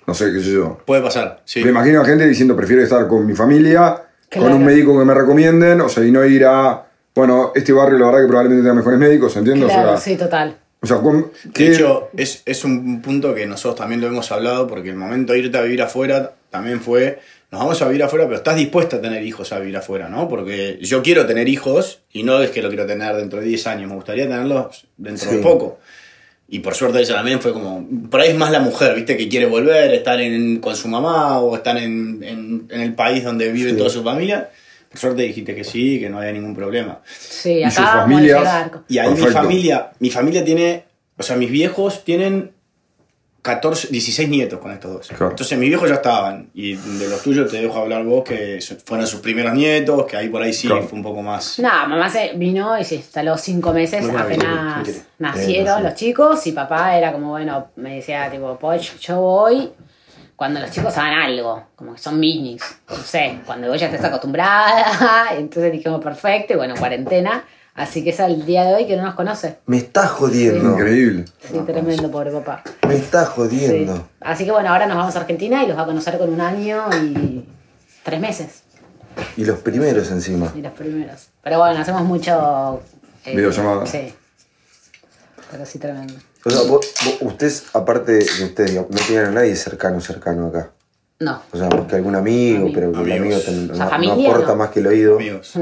no 0.05 0.13
sé, 0.13 0.31
qué 0.31 0.39
sé 0.41 0.51
yo. 0.53 0.77
Puede 0.85 1.01
pasar, 1.01 1.41
sí. 1.45 1.63
Me 1.63 1.69
imagino 1.71 2.01
a 2.01 2.05
gente 2.05 2.27
diciendo, 2.27 2.55
prefiero 2.55 2.83
estar 2.83 3.07
con 3.07 3.25
mi 3.25 3.33
familia, 3.33 4.03
con 4.33 4.53
un 4.53 4.63
médico 4.63 4.97
que 4.99 5.05
me 5.05 5.13
recomienden, 5.13 5.81
o 5.81 5.89
sea, 5.89 6.03
y 6.05 6.11
no 6.11 6.23
ir 6.25 6.45
a, 6.45 6.85
bueno, 7.15 7.51
este 7.55 7.73
barrio 7.73 7.97
la 7.97 8.05
verdad 8.07 8.21
que 8.21 8.27
probablemente 8.27 8.61
tenga 8.63 8.75
mejores 8.75 8.99
médicos, 8.99 9.35
¿entiendes? 9.37 9.69
Claro, 9.71 9.89
o 9.93 9.97
sea, 9.97 9.97
sí, 9.97 10.17
total. 10.17 10.57
o 10.81 10.85
sea, 10.87 10.97
¿cómo- 10.97 11.31
De 11.43 11.51
qué- 11.53 11.71
hecho, 11.73 12.09
es, 12.15 12.43
es 12.45 12.63
un 12.63 13.01
punto 13.01 13.33
que 13.33 13.45
nosotros 13.45 13.75
también 13.79 14.01
lo 14.01 14.07
hemos 14.07 14.31
hablado, 14.31 14.67
porque 14.67 14.89
el 14.89 14.95
momento 14.97 15.33
de 15.33 15.39
irte 15.39 15.57
a 15.57 15.61
vivir 15.61 15.81
afuera 15.81 16.33
también 16.49 16.79
fue, 16.81 17.19
nos 17.51 17.59
vamos 17.59 17.81
a 17.81 17.87
vivir 17.87 18.03
afuera, 18.03 18.25
pero 18.25 18.37
estás 18.37 18.55
dispuesta 18.55 18.97
a 18.97 19.01
tener 19.01 19.23
hijos 19.25 19.51
a 19.51 19.59
vivir 19.59 19.75
afuera, 19.75 20.07
¿no? 20.07 20.27
Porque 20.29 20.77
yo 20.81 21.03
quiero 21.03 21.25
tener 21.25 21.49
hijos 21.49 21.99
y 22.13 22.23
no 22.23 22.41
es 22.41 22.49
que 22.51 22.61
lo 22.61 22.69
quiero 22.69 22.85
tener 22.85 23.15
dentro 23.15 23.39
de 23.41 23.45
10 23.47 23.67
años, 23.67 23.89
me 23.89 23.95
gustaría 23.95 24.23
tenerlos 24.27 24.85
dentro 24.97 25.29
Sí. 25.29 25.35
de 25.37 25.41
poco. 25.43 25.79
Y 26.47 26.59
por 26.59 26.75
suerte 26.75 26.99
ella 26.99 27.15
también 27.15 27.39
fue 27.41 27.53
como, 27.53 27.85
por 28.09 28.19
ahí 28.21 28.29
es 28.29 28.35
más 28.37 28.51
la 28.51 28.59
mujer, 28.59 28.95
¿viste? 28.95 29.15
Que 29.17 29.27
quiere 29.29 29.45
volver, 29.45 29.93
estar 29.93 30.19
en- 30.19 30.59
con 30.59 30.75
su 30.75 30.87
mamá 30.87 31.39
o 31.39 31.55
estar 31.55 31.77
en, 31.77 32.21
en- 32.23 32.67
en 32.69 32.81
el 32.81 32.93
país 32.93 33.23
donde 33.23 33.51
vive 33.51 33.71
Sí. 33.71 33.77
toda 33.77 33.89
su 33.89 34.03
familia. 34.03 34.49
Por 34.89 34.99
suerte 34.99 35.21
dijiste 35.23 35.55
que 35.55 35.63
sí, 35.63 35.99
que 35.99 36.09
no 36.09 36.17
había 36.19 36.33
ningún 36.33 36.53
problema. 36.55 37.01
Sí, 37.17 37.61
¿Y 37.63 37.71
sus 37.71 37.85
familias? 37.85 38.39
llegar. 38.39 38.71
Y 38.89 38.97
ahí 38.97 39.07
mi 39.09 39.15
Perfecto. 39.15 39.41
familia, 39.41 39.91
mi 39.99 40.09
familia 40.09 40.43
tiene, 40.43 40.83
o 41.17 41.23
sea, 41.23 41.37
mis 41.37 41.49
viejos 41.51 42.03
tienen 42.03 42.51
14, 43.41 43.87
16 43.89 44.29
nietos 44.29 44.59
con 44.59 44.71
estos 44.71 44.91
dos. 44.93 45.07
Claro. 45.07 45.29
Entonces 45.31 45.57
mis 45.57 45.69
viejos 45.69 45.89
ya 45.89 45.95
estaban. 45.95 46.49
Y 46.53 46.75
de 46.75 47.09
los 47.09 47.21
tuyos 47.23 47.49
te 47.49 47.59
dejo 47.61 47.77
hablar 47.79 48.03
vos, 48.03 48.23
que 48.23 48.59
fueron 48.85 49.07
sus 49.07 49.19
primeros 49.19 49.53
nietos, 49.53 50.05
que 50.05 50.15
ahí 50.17 50.29
por 50.29 50.41
ahí 50.43 50.53
sí 50.53 50.67
Claro. 50.67 50.83
fue 50.83 50.97
un 50.97 51.03
poco 51.03 51.21
más... 51.23 51.57
No, 51.59 51.69
mamá 51.87 52.07
se 52.09 52.33
vino 52.35 52.77
y 52.77 52.83
se 52.83 52.95
instaló 52.95 53.37
cinco 53.37 53.73
meses 53.73 54.03
Muy 54.05 54.15
apenas 54.21 54.87
nacieron 55.17 55.79
Eh, 55.79 55.83
los 55.83 55.95
chicos 55.95 56.45
y 56.47 56.51
papá 56.51 56.95
era 56.97 57.11
como, 57.11 57.29
bueno, 57.29 57.69
me 57.77 57.95
decía 57.95 58.29
tipo, 58.29 58.57
Poch, 58.59 58.97
yo 58.99 59.19
voy 59.21 59.71
cuando 60.35 60.59
los 60.59 60.71
chicos 60.71 60.97
hagan 60.97 61.13
algo, 61.21 61.67
como 61.75 61.93
que 61.93 61.99
son 61.99 62.19
minis, 62.19 62.63
no 62.89 62.95
sé, 62.95 63.39
cuando 63.45 63.67
vos 63.67 63.79
ya 63.79 63.85
estés 63.87 64.03
acostumbrada, 64.03 65.27
entonces 65.37 65.71
dijimos 65.71 66.03
perfecto 66.03 66.53
y 66.53 66.55
bueno, 66.57 66.73
cuarentena, 66.79 67.43
así 67.75 68.03
que 68.03 68.09
es 68.11 68.19
el 68.19 68.45
día 68.45 68.63
de 68.65 68.75
hoy 68.75 68.87
que 68.87 68.95
no 68.97 69.03
nos 69.03 69.15
conoce. 69.15 69.57
Me 69.65 69.77
está 69.77 70.07
jodiendo. 70.07 70.71
Increíble. 70.73 71.25
Sí, 71.39 71.59
tremendo, 71.65 72.09
pobre 72.11 72.31
papá. 72.31 72.63
Me 72.87 72.95
está 72.95 73.25
Sí. 73.25 73.31
jodiendo. 73.35 74.07
Así 74.19 74.45
que 74.45 74.51
bueno, 74.51 74.69
ahora 74.69 74.85
nos 74.87 74.97
vamos 74.97 75.15
a 75.15 75.19
Argentina 75.19 75.63
y 75.63 75.67
los 75.67 75.77
va 75.77 75.83
a 75.83 75.85
conocer 75.85 76.17
con 76.17 76.31
un 76.33 76.41
año 76.41 76.83
y 77.03 77.45
tres 78.03 78.19
meses. 78.19 78.63
Y 79.37 79.43
los 79.45 79.59
primeros 79.59 80.09
encima. 80.11 80.51
Y 80.55 80.61
los 80.61 80.71
primeros. 80.73 81.29
Pero 81.43 81.59
bueno, 81.59 81.79
hacemos 81.79 82.03
mucho. 82.03 82.81
eh, 83.25 83.35
Videollamada. 83.35 83.85
Sí. 83.85 84.13
Pero 85.51 85.65
sí, 85.65 85.79
tremendo. 85.79 86.13
O 86.45 86.49
sea, 86.49 86.61
vos- 86.61 86.93
vos- 87.05 87.17
ustedes, 87.21 87.65
aparte 87.73 88.13
de 88.13 88.19
ustedes, 88.45 88.73
no 88.73 88.85
tienen 89.05 89.25
a 89.27 89.31
nadie 89.31 89.55
cercano, 89.55 89.99
cercano 89.99 90.47
acá. 90.47 90.71
No. 91.19 91.41
O 91.51 91.57
sea, 91.57 91.67
más 91.69 91.85
que 91.87 91.97
algún 91.97 92.15
amigo, 92.15 92.61
Amigo. 92.61 92.73
pero 92.73 92.89
el 92.89 92.95
Amigos. 92.95 93.19
amigo 93.47 93.67
te- 93.67 93.73
O 93.73 93.75
sea, 93.75 93.85
no, 93.85 93.91
familia, 93.91 94.15
no 94.15 94.33
aporta 94.33 94.47
no. 94.53 94.55
más 94.55 94.69
que 94.71 94.79
el 94.79 94.87
oído. 94.87 95.15
Amigos. 95.17 95.51
Mm. 95.55 95.61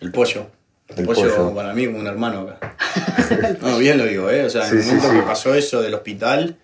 El 0.00 0.12
pollo. 0.12 0.46
El 0.88 1.04
pollo, 1.06 1.22
pollo. 1.34 1.54
para 1.54 1.72
mí 1.72 1.86
como 1.86 1.98
un 1.98 2.06
hermano 2.06 2.40
acá. 2.40 2.76
no, 3.62 3.78
bien 3.78 3.98
lo 3.98 4.04
digo, 4.06 4.30
¿eh? 4.30 4.44
O 4.44 4.50
sea, 4.50 4.68
en 4.68 4.70
Sí, 4.70 4.76
el 4.76 4.84
momento 4.84 5.10
sí. 5.10 5.16
que 5.16 5.22
pasó 5.22 5.54
eso 5.54 5.80
del 5.82 5.94
hospital, 5.94 6.56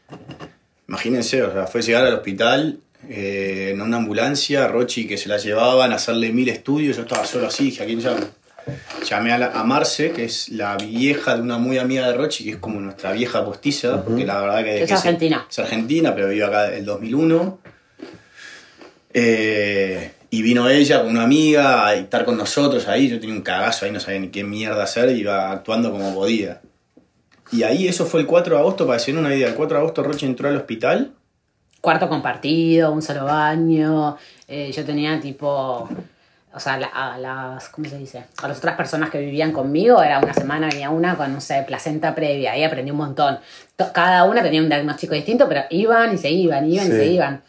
imagínense, 0.88 1.42
o 1.42 1.52
sea, 1.52 1.66
fue 1.66 1.82
llegar 1.82 2.04
al 2.06 2.14
hospital 2.14 2.78
eh, 3.08 3.70
en 3.72 3.80
una 3.80 3.96
ambulancia, 3.96 4.68
Rochi 4.68 5.06
que 5.08 5.16
se 5.16 5.28
la 5.28 5.38
llevaban 5.38 5.92
a 5.92 5.96
hacerle 5.96 6.32
mil 6.32 6.48
estudios, 6.48 6.96
yo 6.96 7.02
estaba 7.02 7.24
solo 7.24 7.46
así, 7.46 7.64
dije, 7.64 7.82
¿a 7.82 7.86
quién 7.86 7.98
llamo? 8.00 8.18
Llamé 9.08 9.32
a, 9.32 9.38
la- 9.38 9.52
a 9.52 9.64
Marce, 9.64 10.12
que 10.12 10.24
es 10.24 10.50
la 10.50 10.76
vieja 10.76 11.34
de 11.34 11.40
una 11.42 11.56
muy 11.56 11.78
amiga 11.78 12.06
de 12.06 12.12
Rochi, 12.14 12.44
que 12.44 12.50
es 12.50 12.56
como 12.58 12.78
nuestra 12.78 13.12
vieja 13.12 13.42
postiza, 13.44 14.04
porque 14.04 14.26
la 14.26 14.40
verdad 14.40 14.62
que... 14.62 14.82
Es 14.82 14.88
que 14.88 14.94
argentina. 14.94 15.46
Es 15.50 15.58
argentina, 15.58 16.14
pero 16.14 16.28
vive 16.28 16.44
acá 16.44 16.72
el 16.72 16.84
2001. 16.84 17.58
Eh, 19.12 20.12
y 20.30 20.42
vino 20.42 20.68
ella 20.68 21.00
con 21.02 21.10
una 21.10 21.24
amiga 21.24 21.86
a 21.86 21.94
estar 21.94 22.24
con 22.24 22.36
nosotros 22.36 22.86
ahí. 22.88 23.08
Yo 23.08 23.18
tenía 23.20 23.34
un 23.34 23.42
cagazo 23.42 23.84
ahí, 23.84 23.92
no 23.92 24.00
sabía 24.00 24.20
ni 24.20 24.28
qué 24.28 24.44
mierda 24.44 24.82
hacer, 24.84 25.10
iba 25.16 25.50
actuando 25.50 25.90
como 25.90 26.14
podía. 26.14 26.60
Y 27.52 27.64
ahí 27.64 27.88
eso 27.88 28.06
fue 28.06 28.20
el 28.20 28.26
4 28.26 28.54
de 28.54 28.60
agosto, 28.60 28.86
para 28.86 28.98
decir 28.98 29.16
una 29.16 29.34
idea. 29.34 29.48
El 29.48 29.54
4 29.56 29.76
de 29.76 29.82
agosto 29.82 30.02
Roche 30.04 30.26
entró 30.26 30.48
al 30.48 30.56
hospital. 30.56 31.12
Cuarto 31.80 32.08
compartido, 32.08 32.92
un 32.92 33.02
solo 33.02 33.24
baño. 33.24 34.16
eh, 34.46 34.70
yo 34.72 34.84
tenía 34.84 35.18
tipo. 35.20 35.88
O 36.52 36.58
sea, 36.60 36.76
la- 36.78 36.88
a 36.88 37.16
las. 37.18 37.68
¿Cómo 37.70 37.88
se 37.88 37.98
dice? 37.98 38.24
A 38.42 38.48
las 38.48 38.58
otras 38.58 38.76
personas 38.76 39.08
que 39.10 39.18
vivían 39.18 39.52
conmigo, 39.52 40.02
era 40.02 40.18
una 40.18 40.34
semana, 40.34 40.68
venía 40.68 40.90
una 40.90 41.16
con, 41.16 41.32
no 41.32 41.40
sé, 41.40 41.62
placenta 41.66 42.14
previa. 42.14 42.52
Ahí 42.52 42.64
aprendí 42.64 42.90
un 42.90 42.96
montón. 42.98 43.38
Cada 43.94 44.24
una 44.24 44.42
tenía 44.42 44.60
un 44.60 44.68
diagnóstico 44.68 45.14
distinto, 45.14 45.48
pero 45.48 45.62
iban 45.70 46.12
y 46.14 46.18
se 46.18 46.30
iban, 46.30 46.70
iban 46.70 46.86
y 46.86 46.90
se 46.90 47.06
iban. 47.06 47.42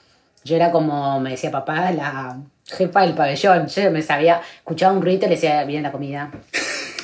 Yo 0.43 0.55
era 0.55 0.71
como, 0.71 1.19
me 1.19 1.31
decía 1.31 1.49
papá, 1.51 1.91
la 1.91 2.37
jefa 2.77 3.01
del 3.01 3.13
pabellón. 3.13 3.67
Yo 3.67 3.91
me 3.91 4.01
sabía, 4.01 4.41
escuchaba 4.57 4.93
un 4.93 5.01
ruido 5.01 5.25
y 5.25 5.29
le 5.29 5.35
decía, 5.35 5.63
viene 5.65 5.83
la 5.83 5.91
comida. 5.91 6.31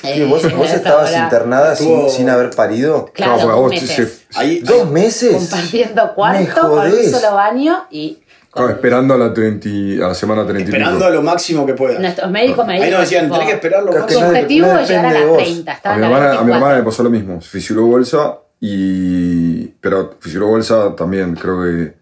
¿Qué, 0.02 0.22
Eh, 0.22 0.24
¿Vos, 0.26 0.42
vos 0.56 0.66
esta 0.66 0.76
estabas 0.76 1.10
hora. 1.10 1.24
internada 1.24 1.74
sin, 1.76 2.08
sin 2.10 2.28
haber 2.30 2.50
parido? 2.50 3.10
Claro, 3.12 3.34
a 3.34 3.36
dos 3.42 3.54
vos 3.56 3.70
meses. 3.70 4.24
se- 4.30 4.38
Ahí, 4.38 4.60
¿Dos 4.60 4.90
meses? 4.90 5.32
Compartiendo 5.34 6.14
cuarto 6.14 6.60
con 6.70 6.86
un 6.90 7.04
solo 7.04 7.34
baño 7.34 7.86
y. 7.90 8.18
Claro, 8.50 8.70
esperando 8.70 9.14
a 9.14 9.18
la, 9.18 9.32
30 9.34 9.68
y- 9.68 10.00
a 10.00 10.08
la 10.08 10.14
semana 10.14 10.42
30 10.44 10.62
y 10.62 10.64
pico. 10.66 10.76
esperando 10.78 11.10
lo 11.10 11.22
máximo 11.22 11.66
que 11.66 11.74
pueda. 11.74 11.98
Nuestros 11.98 12.30
médicos 12.30 12.66
me 12.66 12.72
Ahí 12.74 12.78
dijeron. 12.80 13.00
nos 13.00 13.08
decían, 13.10 13.24
tipo, 13.26 13.34
tenés 13.34 13.48
que 13.50 13.54
esperar 13.56 13.82
lo 13.82 13.92
Su 13.92 13.98
máximo. 13.98 14.20
no 14.20 14.26
de- 14.26 14.32
objetivo 14.32 14.66
no 14.68 14.78
es 14.80 14.88
llegar 14.88 15.06
a 15.06 15.10
las 15.12 15.20
de 15.20 15.26
vos. 15.26 15.38
30. 15.38 15.80
A 15.84 15.96
mi, 15.96 16.02
hermana, 16.04 16.16
a 16.16 16.20
mi 16.20 16.28
24. 16.30 16.54
hermana 16.54 16.76
le 16.78 16.82
pasó 16.82 17.02
lo 17.02 17.10
mismo. 17.10 17.40
Fisuró 17.40 17.86
bolsa 17.86 18.38
y. 18.60 19.66
Pero 19.80 20.14
fisuró 20.20 20.46
bolsa 20.48 20.94
también, 20.96 21.34
creo 21.34 21.62
que 21.62 21.94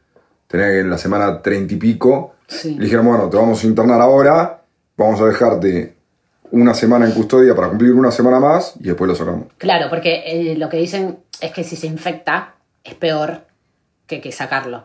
tenía 0.47 0.67
que 0.69 0.81
en 0.81 0.91
la 0.91 0.99
semana 0.99 1.43
30 1.43 1.75
y 1.75 1.77
pico. 1.79 2.35
Sí. 2.49 2.75
Le 2.75 2.85
dijeron, 2.85 3.07
bueno, 3.07 3.29
te 3.29 3.37
vamos 3.37 3.63
a 3.63 3.67
internar 3.67 4.01
ahora, 4.01 4.63
vamos 4.97 5.21
a 5.21 5.27
dejarte 5.27 5.95
una 6.53 6.75
semana 6.75 7.07
en 7.07 7.13
custodia 7.13 7.55
para 7.55 7.69
cumplir 7.69 7.93
una 7.93 8.11
semana 8.11 8.39
más 8.39 8.75
y 8.81 8.85
después 8.85 9.09
lo 9.09 9.15
sacamos. 9.15 9.47
Claro, 9.59 9.89
porque 9.91 10.23
eh, 10.27 10.57
lo 10.57 10.69
que 10.69 10.79
dicen 10.79 11.19
es 11.41 11.51
que 11.53 11.65
si 11.65 11.77
se 11.77 11.87
infecta 11.87 12.55
es 12.85 12.95
peor 12.95 13.43
que, 14.07 14.21
que 14.21 14.31
sacarlo. 14.31 14.85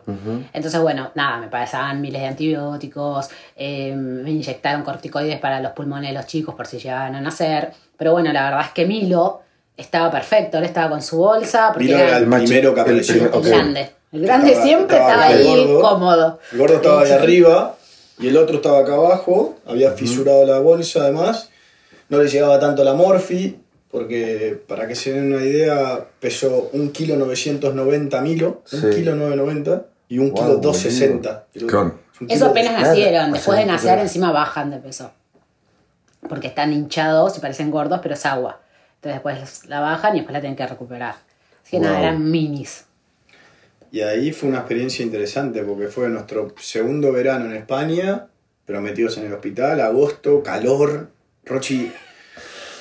Entonces, 0.52 0.80
bueno, 0.80 1.12
nada, 1.14 1.38
me 1.38 1.46
pasaban 1.46 2.00
miles 2.00 2.20
de 2.20 2.26
antibióticos, 2.26 3.30
eh, 3.54 3.94
me 3.94 4.30
inyectaron 4.30 4.82
corticoides 4.82 5.38
para 5.38 5.60
los 5.60 5.72
pulmones 5.72 6.10
de 6.10 6.16
los 6.16 6.26
chicos 6.26 6.54
por 6.56 6.66
si 6.66 6.78
llegaban 6.78 7.14
a 7.14 7.20
nacer. 7.20 7.72
Pero 7.96 8.12
bueno, 8.12 8.32
la 8.32 8.44
verdad 8.44 8.62
es 8.66 8.72
que 8.72 8.84
Milo 8.84 9.42
estaba 9.76 10.10
perfecto, 10.10 10.58
él 10.58 10.64
estaba 10.64 10.90
con 10.90 11.02
su 11.02 11.18
bolsa, 11.18 11.70
porque 11.72 11.84
Milo 11.84 11.98
era 11.98 12.08
era 12.08 12.16
el 12.18 12.24
el 12.24 12.28
primero 12.30 12.74
que 12.74 12.80
el 12.80 12.86
apareció. 12.86 13.14
el 13.26 13.32
ok. 13.32 13.44
grande. 13.46 13.90
El 14.12 14.22
grande 14.22 14.48
Estaba- 14.48 14.66
siempre 14.66 14.96
estaba 14.96 15.30
estaba, 15.30 15.54
ahí 15.56 15.64
gordo. 15.66 15.80
cómodo. 15.80 16.38
El 16.52 16.58
gordo 16.58 16.74
estaba 16.76 17.02
ahí 17.02 17.10
arriba 17.12 17.76
y 18.18 18.28
el 18.28 18.36
otro 18.36 18.56
estaba 18.56 18.80
acá 18.80 18.94
abajo. 18.94 19.56
Había 19.66 19.92
fisurado 19.92 20.44
la 20.44 20.58
bolsa 20.60 21.00
además. 21.02 21.48
No 22.10 22.18
le 22.22 22.28
llegaba 22.28 22.60
tanto 22.60 22.84
la 22.84 22.92
morfi, 22.92 23.58
porque 23.90 24.60
para 24.68 24.86
que 24.86 24.94
se 24.94 25.12
den 25.12 25.32
una 25.34 25.42
idea, 25.42 26.04
pesó 26.20 26.68
1 26.74 26.92
kilo 26.92 27.16
990 27.16 28.20
milo, 28.20 28.60
1 28.70 28.82
Sí. 28.82 28.96
kilo 28.96 29.14
990 29.16 29.86
y 30.08 30.18
1 30.18 30.30
Wow, 30.32 30.34
kilo 30.44 30.56
260. 30.58 31.46
Claro. 31.66 31.98
Es 32.14 32.20
un 32.20 32.30
Eso 32.30 32.46
apenas 32.46 32.72
nada. 32.74 32.88
nacieron, 32.88 33.32
después 33.32 33.58
de 33.58 33.64
nacer 33.64 33.98
encima 33.98 34.30
bajan 34.30 34.70
de 34.70 34.76
peso. 34.78 35.10
Porque 36.28 36.48
están 36.48 36.72
hinchados 36.72 37.36
y 37.38 37.40
parecen 37.40 37.70
gordos, 37.70 38.00
pero 38.02 38.14
es 38.14 38.26
agua. 38.26 38.60
Entonces 38.96 39.14
después 39.22 39.68
la 39.68 39.80
bajan 39.80 40.14
y 40.14 40.18
después 40.18 40.34
la 40.34 40.40
tienen 40.40 40.56
que 40.56 40.66
recuperar. 40.66 41.14
Así 41.62 41.70
que 41.72 41.80
nada, 41.80 41.94
Wow. 41.94 42.02
eran 42.04 42.30
minis. 42.30 42.84
Y 43.92 44.00
ahí 44.00 44.32
fue 44.32 44.48
una 44.48 44.60
experiencia 44.60 45.04
interesante 45.04 45.62
porque 45.62 45.86
fue 45.86 46.08
nuestro 46.08 46.54
segundo 46.58 47.12
verano 47.12 47.44
en 47.44 47.52
España, 47.52 48.26
pero 48.64 48.80
metidos 48.80 49.18
en 49.18 49.26
el 49.26 49.34
hospital, 49.34 49.82
agosto, 49.82 50.42
calor. 50.42 51.10
Rochi, 51.44 51.92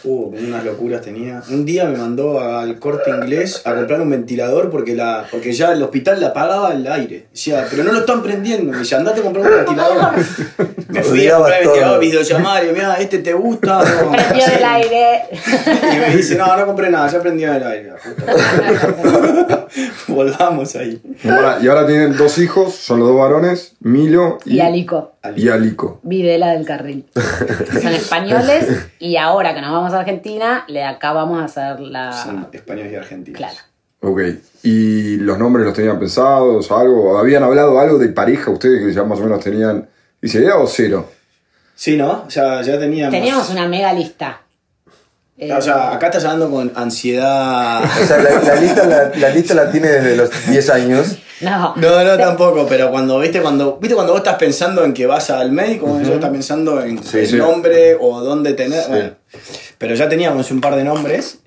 uh, 0.03 0.35
unas 0.35 0.63
locuras 0.63 1.01
tenía. 1.01 1.41
Un 1.49 1.65
día 1.65 1.85
me 1.85 1.97
mandó 1.97 2.39
al 2.39 2.79
corte 2.79 3.09
inglés 3.09 3.61
a 3.65 3.73
comprar 3.75 4.01
un 4.01 4.09
ventilador 4.09 4.69
porque, 4.69 4.95
la, 4.95 5.27
porque 5.31 5.53
ya 5.53 5.71
el 5.71 5.81
hospital 5.83 6.19
le 6.19 6.27
apagaba 6.27 6.73
el 6.73 6.85
aire. 6.87 7.27
Decía, 7.31 7.65
pero 7.69 7.83
no 7.83 7.91
lo 7.91 7.99
están 7.99 8.21
prendiendo. 8.21 8.71
Me 8.71 8.79
dice, 8.79 8.95
andate 8.95 9.21
a 9.21 9.23
comprar 9.23 9.45
un 9.45 9.51
ventilador. 9.57 10.11
Me 10.89 11.03
fui 11.03 11.27
a 11.27 11.35
comprar 11.35 11.61
el 11.61 11.67
ventilador, 11.67 11.99
videollamada, 11.99 12.63
y 12.63 12.73
mira, 12.73 12.95
este 12.95 13.19
te 13.19 13.33
gusta. 13.33 13.83
No, 13.83 14.11
Prendió 14.11 14.45
sí. 14.45 14.51
el 14.57 14.63
aire. 14.63 15.21
Y 15.31 15.97
me 15.99 16.15
dice, 16.15 16.35
no, 16.35 16.57
no 16.57 16.65
compré 16.65 16.89
nada, 16.89 17.07
ya 17.07 17.21
prendió 17.21 17.53
el 17.53 17.63
aire. 17.63 17.93
Volvamos 20.07 20.75
ahí. 20.75 21.01
Y 21.23 21.27
ahora, 21.29 21.59
y 21.61 21.67
ahora 21.67 21.87
tienen 21.87 22.17
dos 22.17 22.37
hijos, 22.37 22.75
son 22.75 22.99
los 22.99 23.07
dos 23.07 23.17
varones, 23.17 23.75
Milo 23.79 24.39
y, 24.45 24.55
Y 24.55 24.59
Alico, 24.61 25.10
y 25.35 25.49
Alico. 25.49 25.99
Videla 26.03 26.53
del 26.53 26.65
carril. 26.65 27.05
Son 27.81 27.93
españoles 27.93 28.87
y 28.99 29.17
ahora 29.17 29.53
que 29.53 29.61
nos 29.61 29.71
vamos 29.71 29.93
a 29.93 29.99
Argentina, 29.99 30.65
le 30.67 30.83
acabamos 30.83 31.39
de 31.39 31.45
hacer 31.45 31.79
la... 31.79 32.11
Son 32.11 32.47
españoles 32.51 32.91
y 32.93 32.95
argentinos. 32.95 33.37
Claro. 33.37 33.57
Ok. 34.01 34.21
¿Y 34.63 35.17
los 35.17 35.37
nombres 35.37 35.65
los 35.65 35.75
tenían 35.75 35.99
pensados? 35.99 36.71
¿Algo? 36.71 37.17
¿Habían 37.17 37.43
hablado 37.43 37.79
algo 37.79 37.97
de 37.99 38.09
pareja 38.09 38.49
ustedes 38.51 38.83
que 38.83 38.93
ya 38.93 39.03
más 39.03 39.19
o 39.19 39.23
menos 39.23 39.39
tenían 39.43 39.87
¿Dice 40.21 40.37
idea 40.37 40.55
o 40.57 40.67
cero? 40.67 41.09
Sí, 41.75 41.97
¿no? 41.97 42.23
O 42.27 42.29
sea, 42.29 42.61
ya 42.61 42.77
teníamos. 42.79 43.11
Teníamos 43.11 43.49
una 43.49 43.67
mega 43.67 43.91
lista. 43.91 44.41
Eh, 45.35 45.51
O 45.51 45.59
sea, 45.59 45.93
acá 45.93 46.07
estás 46.07 46.23
hablando 46.25 46.51
con 46.51 46.71
ansiedad. 46.75 47.83
O 47.83 48.05
sea, 48.05 48.19
la, 48.19 48.39
la 48.39 48.55
lista, 48.55 48.85
la, 48.85 49.11
la 49.15 49.29
lista 49.29 49.55
la 49.55 49.71
tiene 49.71 49.87
desde 49.87 50.15
los 50.15 50.29
10 50.47 50.69
años. 50.69 51.17
No. 51.41 51.73
No, 51.75 52.03
no, 52.03 52.17
tampoco, 52.17 52.65
pero 52.67 52.89
cuando, 52.91 53.19
viste, 53.19 53.41
cuando, 53.41 53.77
viste, 53.77 53.95
cuando 53.95 54.13
vos 54.13 54.19
estás 54.21 54.35
pensando 54.37 54.83
en 54.83 54.93
que 54.93 55.05
vas 55.05 55.29
al 55.29 55.51
médico, 55.51 55.85
uh 55.87 55.99
estás 55.99 56.29
pensando 56.29 56.81
en 56.81 57.03
Sí, 57.03 57.19
el 57.19 57.27
sí. 57.27 57.35
nombre 57.37 57.95
o 57.99 58.21
dónde 58.21 58.53
tener. 58.53 58.83
Sí. 58.83 58.89
Bueno, 58.89 59.11
pero 59.77 59.95
ya 59.95 60.07
teníamos 60.09 60.51
un 60.51 60.61
par 60.61 60.75
de 60.75 60.83
nombres. 60.83 61.39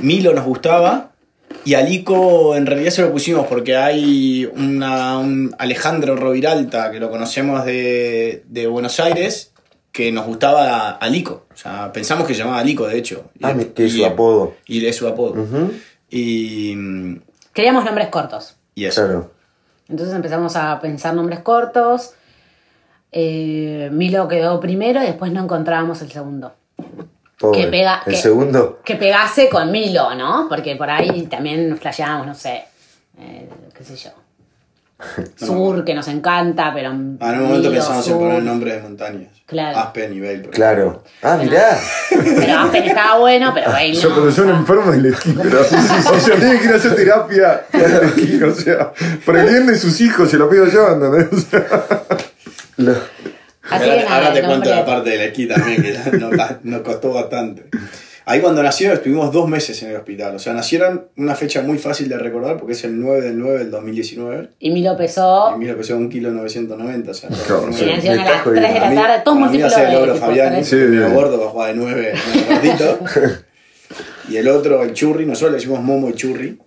Milo 0.00 0.32
nos 0.34 0.44
gustaba. 0.44 1.12
Y 1.64 1.74
Alico 1.74 2.54
en 2.56 2.66
realidad 2.66 2.90
se 2.90 3.02
lo 3.02 3.10
pusimos 3.12 3.46
porque 3.46 3.76
hay 3.76 4.48
una, 4.56 5.18
un 5.18 5.54
Alejandro 5.58 6.14
Roviralta, 6.16 6.90
que 6.90 7.00
lo 7.00 7.10
conocemos 7.10 7.64
de, 7.64 8.42
de 8.46 8.66
Buenos 8.68 9.00
Aires, 9.00 9.52
que 9.92 10.12
nos 10.12 10.26
gustaba 10.26 10.90
Alico. 10.90 11.46
O 11.52 11.56
sea, 11.56 11.92
pensamos 11.92 12.26
que 12.26 12.34
se 12.34 12.40
llamaba 12.40 12.58
Alico, 12.60 12.86
de 12.86 12.98
hecho. 12.98 13.30
Ah, 13.42 13.54
Y- 13.58 13.64
que 13.66 13.86
es 13.86 13.92
su 13.92 13.98
y- 13.98 14.04
apodo. 14.04 14.54
Y 14.66 14.84
es 14.86 14.94
su 14.96 15.08
apodo. 15.08 15.34
Y, 16.10 16.74
Queríamos 17.52 17.84
nombres 17.84 18.08
cortos. 18.08 18.56
y 18.74 18.84
eso. 18.84 19.02
Claro. 19.04 19.30
Entonces 19.88 20.14
empezamos 20.14 20.56
a 20.56 20.80
pensar 20.80 21.14
nombres 21.14 21.40
cortos. 21.40 22.12
Eh, 23.12 23.88
Milo 23.92 24.26
quedó 24.28 24.58
primero 24.60 25.02
y 25.02 25.06
después 25.06 25.32
no 25.32 25.42
encontrábamos 25.44 26.02
el 26.02 26.10
segundo. 26.10 26.52
Pobre. 27.38 27.60
Que 27.62 27.68
pega- 27.68 28.02
El 28.06 28.12
que- 28.14 28.18
segundo. 28.18 28.80
Que 28.84 28.96
pegase 28.96 29.48
con 29.48 29.70
Milo, 29.70 30.14
¿no? 30.14 30.46
Porque 30.48 30.74
por 30.76 30.90
ahí 30.90 31.26
también 31.26 31.76
flasheábamos, 31.78 32.26
no 32.26 32.34
sé, 32.34 32.64
eh, 33.18 33.48
qué 33.76 33.84
sé 33.84 33.96
yo. 33.96 34.10
Sur, 35.36 35.84
que 35.84 35.94
nos 35.94 36.08
encanta, 36.08 36.72
pero. 36.74 36.88
Ah, 37.20 37.32
en 37.32 37.40
un 37.40 37.46
momento 37.48 37.70
pensamos 37.70 38.08
en 38.08 38.18
poner 38.18 38.42
nombres 38.42 38.74
de 38.76 38.80
montañas. 38.82 39.32
Claro. 39.46 39.78
Aspen 39.78 40.12
y 40.12 40.20
Bale. 40.20 40.38
por 40.40 40.50
Claro. 40.50 41.04
Ah, 41.22 41.38
mirá. 41.40 41.78
Pero 42.10 42.58
Aspen 42.58 42.82
estaba 42.84 43.18
bueno, 43.18 43.52
pero 43.54 43.70
Bale 43.72 43.92
Yo 43.94 44.08
no. 44.08 44.14
cuando 44.14 44.30
o 44.30 44.34
son 44.34 44.46
sea. 44.46 44.56
enfermos 44.56 44.94
elegí, 44.96 45.34
pero 45.40 45.60
o 45.60 46.20
sea, 46.20 46.34
tienen 46.36 46.58
que 46.58 46.64
ir 46.64 46.72
a 46.72 46.76
hacer 46.76 46.96
terapia, 46.96 47.62
elegí, 47.72 48.42
o 48.42 48.54
sea, 48.54 48.92
por 49.24 49.36
el 49.36 49.46
bien 49.48 49.66
de 49.66 49.78
sus 49.78 50.00
hijos 50.00 50.30
se 50.30 50.36
lo 50.38 50.48
pido 50.50 50.66
yo, 50.66 50.88
¿entendés? 50.90 51.28
O 51.32 51.40
sea, 51.40 51.66
Lo- 52.78 52.92
Así 53.68 53.82
ahora, 53.90 53.96
que 53.96 54.04
nada, 54.04 54.16
ahora 54.16 54.32
te 54.32 54.40
cuento 54.40 54.54
nombre- 54.54 54.70
la 54.76 54.84
parte 54.86 55.10
del 55.10 55.20
esquí 55.22 55.46
también, 55.48 55.82
que 55.82 55.92
ya 55.92 56.04
nos, 56.18 56.32
nos 56.64 56.80
costó 56.82 57.12
bastante. 57.12 57.64
Ahí 58.28 58.40
cuando 58.40 58.60
nació 58.60 58.92
estuvimos 58.92 59.32
dos 59.32 59.48
meses 59.48 59.80
en 59.84 59.90
el 59.90 59.96
hospital. 59.96 60.34
O 60.34 60.38
sea, 60.40 60.52
nacieron 60.52 61.06
una 61.16 61.36
fecha 61.36 61.62
muy 61.62 61.78
fácil 61.78 62.08
de 62.08 62.18
recordar 62.18 62.56
porque 62.56 62.72
es 62.72 62.82
el 62.82 63.00
9 63.00 63.20
del 63.20 63.38
9 63.38 63.58
del 63.60 63.70
2019. 63.70 64.48
Y 64.58 64.70
Milo 64.70 64.96
pesó. 64.96 65.52
Y 65.54 65.58
mira, 65.60 65.76
pesó 65.76 65.96
un 65.96 66.08
kilo 66.10 66.32
990. 66.32 67.10
O 67.10 67.14
sea, 67.14 67.30
Claro, 67.46 67.68
Y 67.70 67.74
sí. 67.74 67.86
nacieron 67.86 68.18
a 68.18 68.24
las 68.30 68.42
3 68.42 68.54
de 68.54 68.60
la 68.80 68.94
tarde, 68.94 69.22
todos 69.24 69.36
mí 69.36 69.42
múltiplos 69.44 69.72
hace 69.72 69.84
el 69.84 69.92
logro. 69.92 70.64
Sí, 70.64 71.14
gordo, 71.14 71.38
va 71.40 71.46
a 71.46 71.50
jugar 71.50 71.68
de 71.68 71.74
9, 71.76 72.14
gordito. 72.48 72.98
y 74.28 74.36
el 74.38 74.48
otro, 74.48 74.82
el 74.82 74.92
churri, 74.92 75.24
nosotros 75.24 75.52
le 75.52 75.58
decimos 75.58 75.80
Momo 75.82 76.10
y 76.10 76.14
churri. 76.14 76.58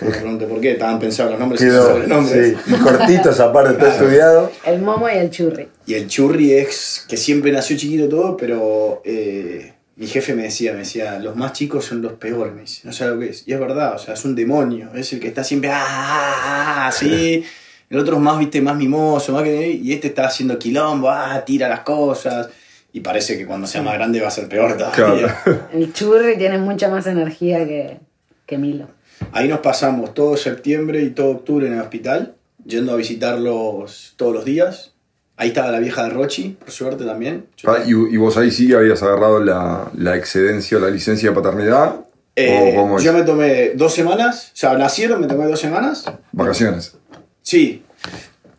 Me 0.00 0.08
pregunte 0.10 0.46
por 0.46 0.60
qué, 0.60 0.72
estaban 0.72 0.98
pensados 0.98 1.32
los 1.32 1.38
nombres 1.40 1.60
y 1.60 1.66
Quedó. 1.66 1.86
sobrenombres. 1.92 2.56
Sí. 2.64 2.74
Y 2.74 2.78
cortitos 2.78 3.38
aparte, 3.38 3.74
todo 3.74 3.88
estudiado. 3.90 4.50
El 4.64 4.80
momo 4.82 5.08
y 5.08 5.12
el 5.16 5.30
churri. 5.30 5.68
Y 5.86 5.94
el 5.94 6.08
churri 6.08 6.54
es 6.54 7.04
que 7.06 7.16
siempre 7.16 7.52
nació 7.52 7.76
chiquito 7.76 8.08
todo, 8.08 8.36
pero 8.38 9.02
eh, 9.04 9.74
mi 9.96 10.06
jefe 10.06 10.34
me 10.34 10.42
decía, 10.42 10.72
me 10.72 10.80
decía, 10.80 11.18
los 11.18 11.36
más 11.36 11.54
chicos 11.54 11.86
son 11.86 12.02
los 12.02 12.12
peores, 12.14 12.54
me 12.54 12.60
dice, 12.62 12.82
no 12.84 12.92
sé 12.92 13.06
lo 13.06 13.18
que 13.18 13.30
es. 13.30 13.44
Y 13.46 13.54
es 13.54 13.60
verdad, 13.60 13.94
o 13.94 13.98
sea, 13.98 14.12
es 14.12 14.24
un 14.26 14.34
demonio, 14.34 14.90
es 14.94 15.10
el 15.14 15.20
que 15.20 15.28
está 15.28 15.42
siempre, 15.42 15.70
ah, 15.70 15.82
ah, 15.82 16.74
ah, 16.84 16.86
así. 16.88 17.44
El 17.88 17.98
otro 17.98 18.16
es 18.16 18.22
más, 18.22 18.36
viste, 18.38 18.60
más 18.60 18.76
mimoso, 18.76 19.32
más 19.32 19.44
que... 19.44 19.70
Y 19.70 19.92
este 19.92 20.08
está 20.08 20.26
haciendo 20.26 20.58
quilombo, 20.58 21.08
ah, 21.08 21.44
tira 21.46 21.68
las 21.68 21.80
cosas. 21.80 22.48
Y 22.92 22.98
parece 22.98 23.38
que 23.38 23.46
cuando 23.46 23.68
sea 23.68 23.80
más 23.80 23.94
grande 23.94 24.20
va 24.20 24.26
a 24.26 24.32
ser 24.32 24.48
peor 24.48 24.76
todavía. 24.76 25.40
Claro. 25.44 25.68
El 25.72 25.92
churri 25.92 26.36
tiene 26.36 26.58
mucha 26.58 26.88
más 26.88 27.06
energía 27.06 27.64
que, 27.64 28.00
que 28.44 28.58
Milo. 28.58 28.88
Ahí 29.30 29.46
nos 29.46 29.60
pasamos 29.60 30.14
todo 30.14 30.36
septiembre 30.36 31.02
y 31.02 31.10
todo 31.10 31.30
octubre 31.30 31.68
en 31.68 31.74
el 31.74 31.80
hospital, 31.80 32.34
yendo 32.64 32.92
a 32.92 32.96
visitarlos 32.96 34.14
todos 34.16 34.34
los 34.34 34.44
días. 34.44 34.95
Ahí 35.38 35.48
estaba 35.48 35.70
la 35.70 35.78
vieja 35.80 36.02
de 36.04 36.10
Rochi, 36.10 36.56
por 36.58 36.70
suerte 36.70 37.04
también. 37.04 37.46
Ah, 37.66 37.78
¿Y, 37.84 37.90
y 37.90 38.16
vos 38.16 38.36
ahí 38.38 38.50
sí 38.50 38.72
habías 38.72 39.02
agarrado 39.02 39.38
la, 39.40 39.90
la 39.94 40.16
excedencia 40.16 40.78
o 40.78 40.80
la 40.80 40.88
licencia 40.90 41.28
de 41.30 41.34
paternidad? 41.36 41.96
Eh, 42.34 42.72
¿O 42.74 42.80
cómo 42.82 42.98
es? 42.98 43.04
yo 43.04 43.12
me 43.12 43.22
tomé 43.22 43.70
dos 43.74 43.92
semanas, 43.94 44.50
o 44.54 44.56
sea, 44.56 44.76
nacieron, 44.78 45.20
me 45.20 45.26
tomé 45.26 45.46
dos 45.46 45.60
semanas. 45.60 46.04
Vacaciones. 46.32 46.96
Sí. 47.42 47.82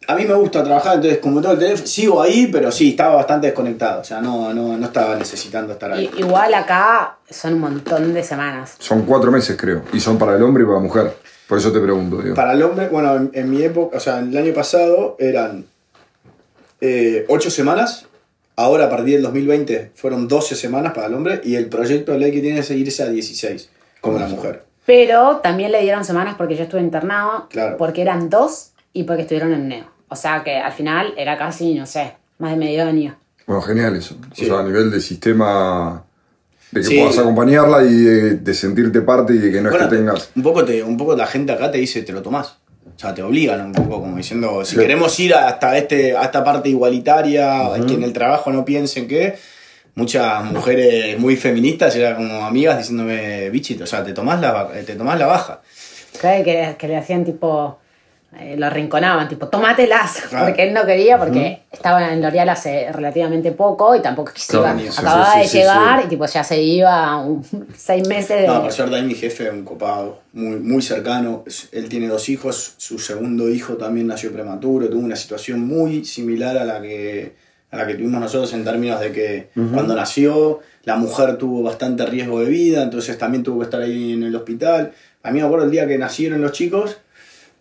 A 0.08 0.16
mí 0.16 0.24
me 0.26 0.34
gusta 0.36 0.64
trabajar, 0.64 0.96
entonces 0.96 1.20
como 1.20 1.42
todo 1.42 1.52
el 1.54 1.60
teléfono, 1.60 1.86
sigo 1.86 2.22
ahí, 2.22 2.48
pero 2.52 2.72
sí, 2.72 2.92
estaba 2.92 3.16
bastante 3.16 3.48
desconectado. 3.48 4.02
O 4.02 4.04
sea, 4.06 4.22
no, 4.22 4.54
no, 4.54 4.78
no 4.78 4.86
estaba 4.86 5.16
necesitando 5.16 5.74
estar 5.74 5.92
ahí. 5.92 6.10
I- 6.16 6.20
igual 6.22 6.54
acá 6.54 7.18
son 7.30 7.56
un 7.56 7.60
montón 7.60 8.14
de 8.14 8.24
semanas. 8.24 8.76
Son 8.80 9.02
cuatro 9.02 9.32
meses, 9.32 9.58
creo. 9.60 9.82
Y 9.92 10.00
son 10.00 10.18
para 10.18 10.36
el 10.38 10.44
hombre 10.44 10.64
y 10.64 10.66
para 10.66 10.78
la 10.78 10.84
mujer. 10.84 11.14
Por 11.48 11.58
eso 11.58 11.72
te 11.74 11.80
pregunto, 11.82 12.22
digo. 12.22 12.36
Para 12.36 12.54
el 12.54 12.62
hombre, 12.64 12.88
bueno, 12.88 13.16
en, 13.18 13.32
en 13.34 13.50
mi 13.50 13.62
época, 13.64 13.98
o 13.98 14.00
sea, 14.00 14.20
el 14.20 14.36
año 14.38 14.54
pasado 14.54 15.18
eran 15.20 15.66
eh, 16.82 17.26
ocho 17.30 17.50
semanas. 17.50 18.06
Ahora, 18.56 18.86
a 18.86 18.90
partir 18.90 19.14
del 19.16 19.22
2020, 19.24 19.92
fueron 19.94 20.28
12 20.28 20.56
semanas 20.56 20.94
para 20.94 21.08
el 21.08 21.14
hombre. 21.14 21.42
Y 21.44 21.56
el 21.56 21.68
proyecto 21.68 22.12
de 22.14 22.20
ley 22.20 22.32
que 22.32 22.42
tiene 22.42 22.60
es 22.60 22.66
seguirse 22.68 23.04
a 23.04 23.08
16, 23.10 23.70
como 24.02 24.18
la 24.18 24.28
mujer. 24.28 24.64
Pero 24.86 25.38
también 25.38 25.72
le 25.72 25.82
dieron 25.82 26.04
semanas 26.06 26.36
porque 26.38 26.56
yo 26.56 26.64
estuve 26.64 26.82
internado, 26.82 27.48
Claro. 27.50 27.78
porque 27.78 28.02
eran 28.02 28.30
dos 28.30 28.72
y 28.94 29.04
porque 29.04 29.24
estuvieron 29.24 29.54
en 29.54 29.68
neo. 29.68 29.86
O 30.10 30.16
sea 30.16 30.44
que 30.44 30.56
al 30.58 30.72
final 30.72 31.14
era 31.18 31.38
casi, 31.38 31.74
no 31.76 31.86
sé, 31.86 32.14
más 32.40 32.52
de 32.52 32.58
medio 32.58 32.84
año. 32.86 33.16
Bueno, 33.46 33.62
genial 33.62 33.96
eso. 33.96 34.16
Sí. 34.34 34.46
O 34.46 34.48
sea, 34.48 34.60
a 34.60 34.64
nivel 34.64 34.90
de 34.90 35.02
sistema, 35.02 36.04
de 36.72 36.82
que 36.82 36.88
Sí. 36.88 36.98
puedas 37.00 37.18
acompañarla 37.18 37.84
y 37.84 37.94
de, 37.94 38.36
de 38.38 38.54
sentirte 38.54 39.02
parte 39.02 39.34
y 39.34 39.38
de 39.40 39.52
que 39.52 39.62
no 39.62 39.70
Bueno, 39.70 39.86
es 39.86 39.92
que 39.92 39.98
tengas. 39.98 40.32
un 40.36 40.44
poco, 40.44 40.66
te, 40.66 40.82
un 40.84 40.98
poco 40.98 41.16
la 41.16 41.28
gente 41.28 41.52
acá 41.52 41.70
te 41.70 41.78
dice, 41.78 42.02
te 42.04 42.12
lo 42.14 42.22
tomás. 42.22 42.58
O 42.98 43.00
sea, 43.00 43.14
te 43.14 43.22
obligan 43.22 43.62
un 43.62 43.74
poco, 43.74 44.02
como 44.02 44.18
diciendo, 44.18 44.66
si 44.66 44.76
queremos 44.76 45.20
ir 45.20 45.36
hasta 45.36 45.78
este, 45.78 46.18
a 46.18 46.24
esta 46.24 46.44
parte 46.44 46.68
igualitaria, 46.70 47.70
que 47.88 47.94
en 47.94 48.02
el 48.02 48.12
trabajo 48.12 48.52
no 48.52 48.66
piensen 48.66 49.08
que. 49.08 49.36
Muchas 49.94 50.44
mujeres 50.44 51.18
muy 51.18 51.36
feministas 51.36 51.96
eran 51.96 52.18
como 52.18 52.46
amigas 52.46 52.78
diciéndome, 52.78 53.50
bichito, 53.50 53.84
o 53.86 53.88
sea, 53.88 54.04
te 54.04 54.14
tomás 54.14 54.40
la, 54.40 54.68
te 54.86 54.96
tomás 54.96 55.18
la 55.18 55.26
baja. 55.26 55.62
Claro, 56.20 56.44
que, 56.44 56.76
que 56.78 56.88
le 56.88 56.98
hacían 56.98 57.26
tipo, 57.26 57.80
eh, 58.40 58.56
lo 58.58 58.66
arrinconaban, 58.66 59.28
tipo, 59.30 59.48
tómatelas, 59.48 60.22
Claro. 60.30 60.48
porque 60.48 60.64
él 60.64 60.74
no 60.74 60.86
quería, 60.86 61.18
porque 61.18 61.64
estaba 61.72 62.12
en 62.14 62.22
L'Oreal 62.22 62.50
hace 62.50 62.92
relativamente 62.92 63.52
poco 63.54 63.96
y 63.96 64.02
tampoco 64.02 64.32
se 64.36 64.58
Claro, 64.58 64.80
sí, 64.80 64.88
Acababa 64.90 65.34
sí, 65.34 65.40
de 65.40 65.48
sí, 65.48 65.58
llegar 65.60 66.00
sí. 66.02 66.06
y 66.06 66.10
tipo 66.10 66.26
ya 66.26 66.44
se 66.44 66.62
iba 66.62 67.18
un- 67.18 67.44
seis 67.76 68.08
meses 68.08 68.42
de... 68.42 68.48
No, 68.48 68.62
por 68.64 68.72
suerte 68.72 68.96
ahí 68.96 69.04
mi 69.04 69.16
jefe 69.16 69.46
es 69.48 69.54
un 69.54 69.64
copado, 69.64 70.20
muy, 70.34 70.58
muy 70.58 70.82
cercano. 70.82 71.44
Él 71.72 71.88
tiene 71.90 72.08
dos 72.10 72.28
hijos, 72.30 72.74
su 72.78 73.00
segundo 73.00 73.50
hijo 73.50 73.74
también 73.76 74.08
nació 74.08 74.32
prematuro, 74.34 74.90
tuvo 74.90 75.02
una 75.06 75.16
situación 75.16 75.62
muy 75.66 76.04
similar 76.06 76.58
a 76.58 76.66
la 76.66 76.82
que, 76.82 77.34
a 77.72 77.78
la 77.78 77.88
que 77.88 77.94
tuvimos 77.96 78.20
nosotros 78.20 78.54
en 78.54 78.64
términos 78.64 79.00
de 79.00 79.12
que 79.12 79.50
cuando 79.74 79.96
nació 79.96 80.60
la 80.84 80.96
mujer 80.96 81.38
tuvo 81.38 81.64
bastante 81.64 82.06
riesgo 82.06 82.40
de 82.42 82.50
vida, 82.50 82.84
entonces 82.84 83.18
también 83.18 83.44
tuvo 83.44 83.60
que 83.60 83.66
estar 83.66 83.82
ahí 83.82 84.14
en 84.14 84.24
el 84.24 84.36
hospital. 84.36 84.92
A 85.24 85.32
mí 85.32 85.40
me 85.40 85.46
acuerdo 85.46 85.66
el 85.66 85.72
día 85.72 85.86
que 85.88 85.98
nacieron 85.98 86.40
los 86.42 86.54
chicos, 86.54 86.98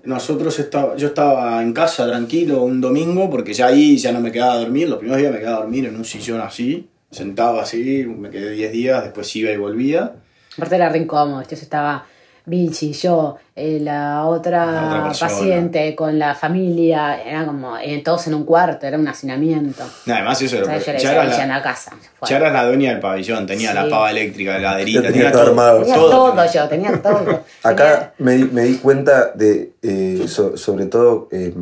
nosotros 0.07 0.59
estaba, 0.59 0.97
yo 0.97 1.09
estaba 1.09 1.63
en 1.63 1.73
casa 1.73 2.07
tranquilo 2.07 2.63
un 2.63 2.81
domingo 2.81 3.29
porque 3.29 3.53
ya 3.53 3.67
ahí 3.67 3.97
ya 3.99 4.13
no 4.13 4.21
me 4.21 4.33
quedaba 4.33 4.55
a 4.55 4.59
dormir, 4.59 4.89
los 4.89 4.99
primeros 4.99 5.21
días 5.21 5.33
me 5.33 5.41
quedaba 5.41 5.59
a 5.59 5.61
dormir 5.61 5.87
en 5.87 5.97
un 5.97 6.05
sillón 6.05 6.41
así, 6.41 6.89
sentado 7.11 7.61
así, 7.61 8.05
me 8.07 8.31
quedé 8.31 8.53
10 8.53 8.73
días, 8.73 9.03
después 9.05 9.35
iba 9.37 9.51
y 9.51 9.57
volvía. 9.57 10.17
Aparte 10.57 10.77
era 10.77 10.89
re 10.89 10.99
incómodo, 10.99 11.39
entonces 11.39 11.63
estaba 11.63 12.07
Vichy, 12.49 12.93
yo, 12.93 13.37
eh, 13.57 13.81
la 13.83 14.25
otra, 14.25 14.67
La 14.67 14.87
otra 14.87 15.05
persona. 15.05 15.31
paciente 15.31 15.95
con 15.97 16.17
la 16.19 16.35
familia, 16.37 17.21
era 17.23 17.45
como 17.45 17.77
eh, 17.77 18.01
todos 18.05 18.27
en 18.29 18.35
un 18.35 18.45
cuarto, 18.45 18.87
era 18.87 18.97
un 18.99 19.09
hacinamiento. 19.09 19.83
No, 20.07 20.15
además 20.15 20.41
eso 20.41 20.55
O 20.57 20.59
era 20.61 20.67
sea, 20.67 20.79
yo 20.79 20.87
le 20.87 20.93
decía, 20.93 21.13
era 21.13 21.25
Vichy, 21.25 21.41
anda 21.41 21.57
la, 21.57 21.63
casa. 21.63 21.93
Ya 22.29 22.37
eras 22.37 22.53
la 22.53 22.65
dueña 22.67 22.91
del 22.93 23.01
pabellón, 23.01 23.47
tenía 23.47 23.75
la 23.75 23.89
pava 23.89 24.11
eléctrica, 24.13 24.53
la 24.53 24.59
heladerita, 24.59 25.03
Ya 25.03 25.13
tenía 25.13 25.33
todo 25.33 25.43
armado. 25.43 25.81
Tenía 25.81 25.95
todo 25.97 26.11
todo, 26.11 26.31
tenía. 26.35 26.53
yo, 26.53 26.69
tenía 26.69 27.03
todo. 27.03 27.41
Acá 27.65 28.13
me, 28.19 28.33
di- 28.35 28.45
me 28.45 28.63
di 28.63 28.77
cuenta 28.77 29.33
de, 29.35 29.73
eh, 29.83 30.25
so- 30.29 30.57
sobre 30.57 30.87
todo 30.87 31.29
eh, 31.33 31.53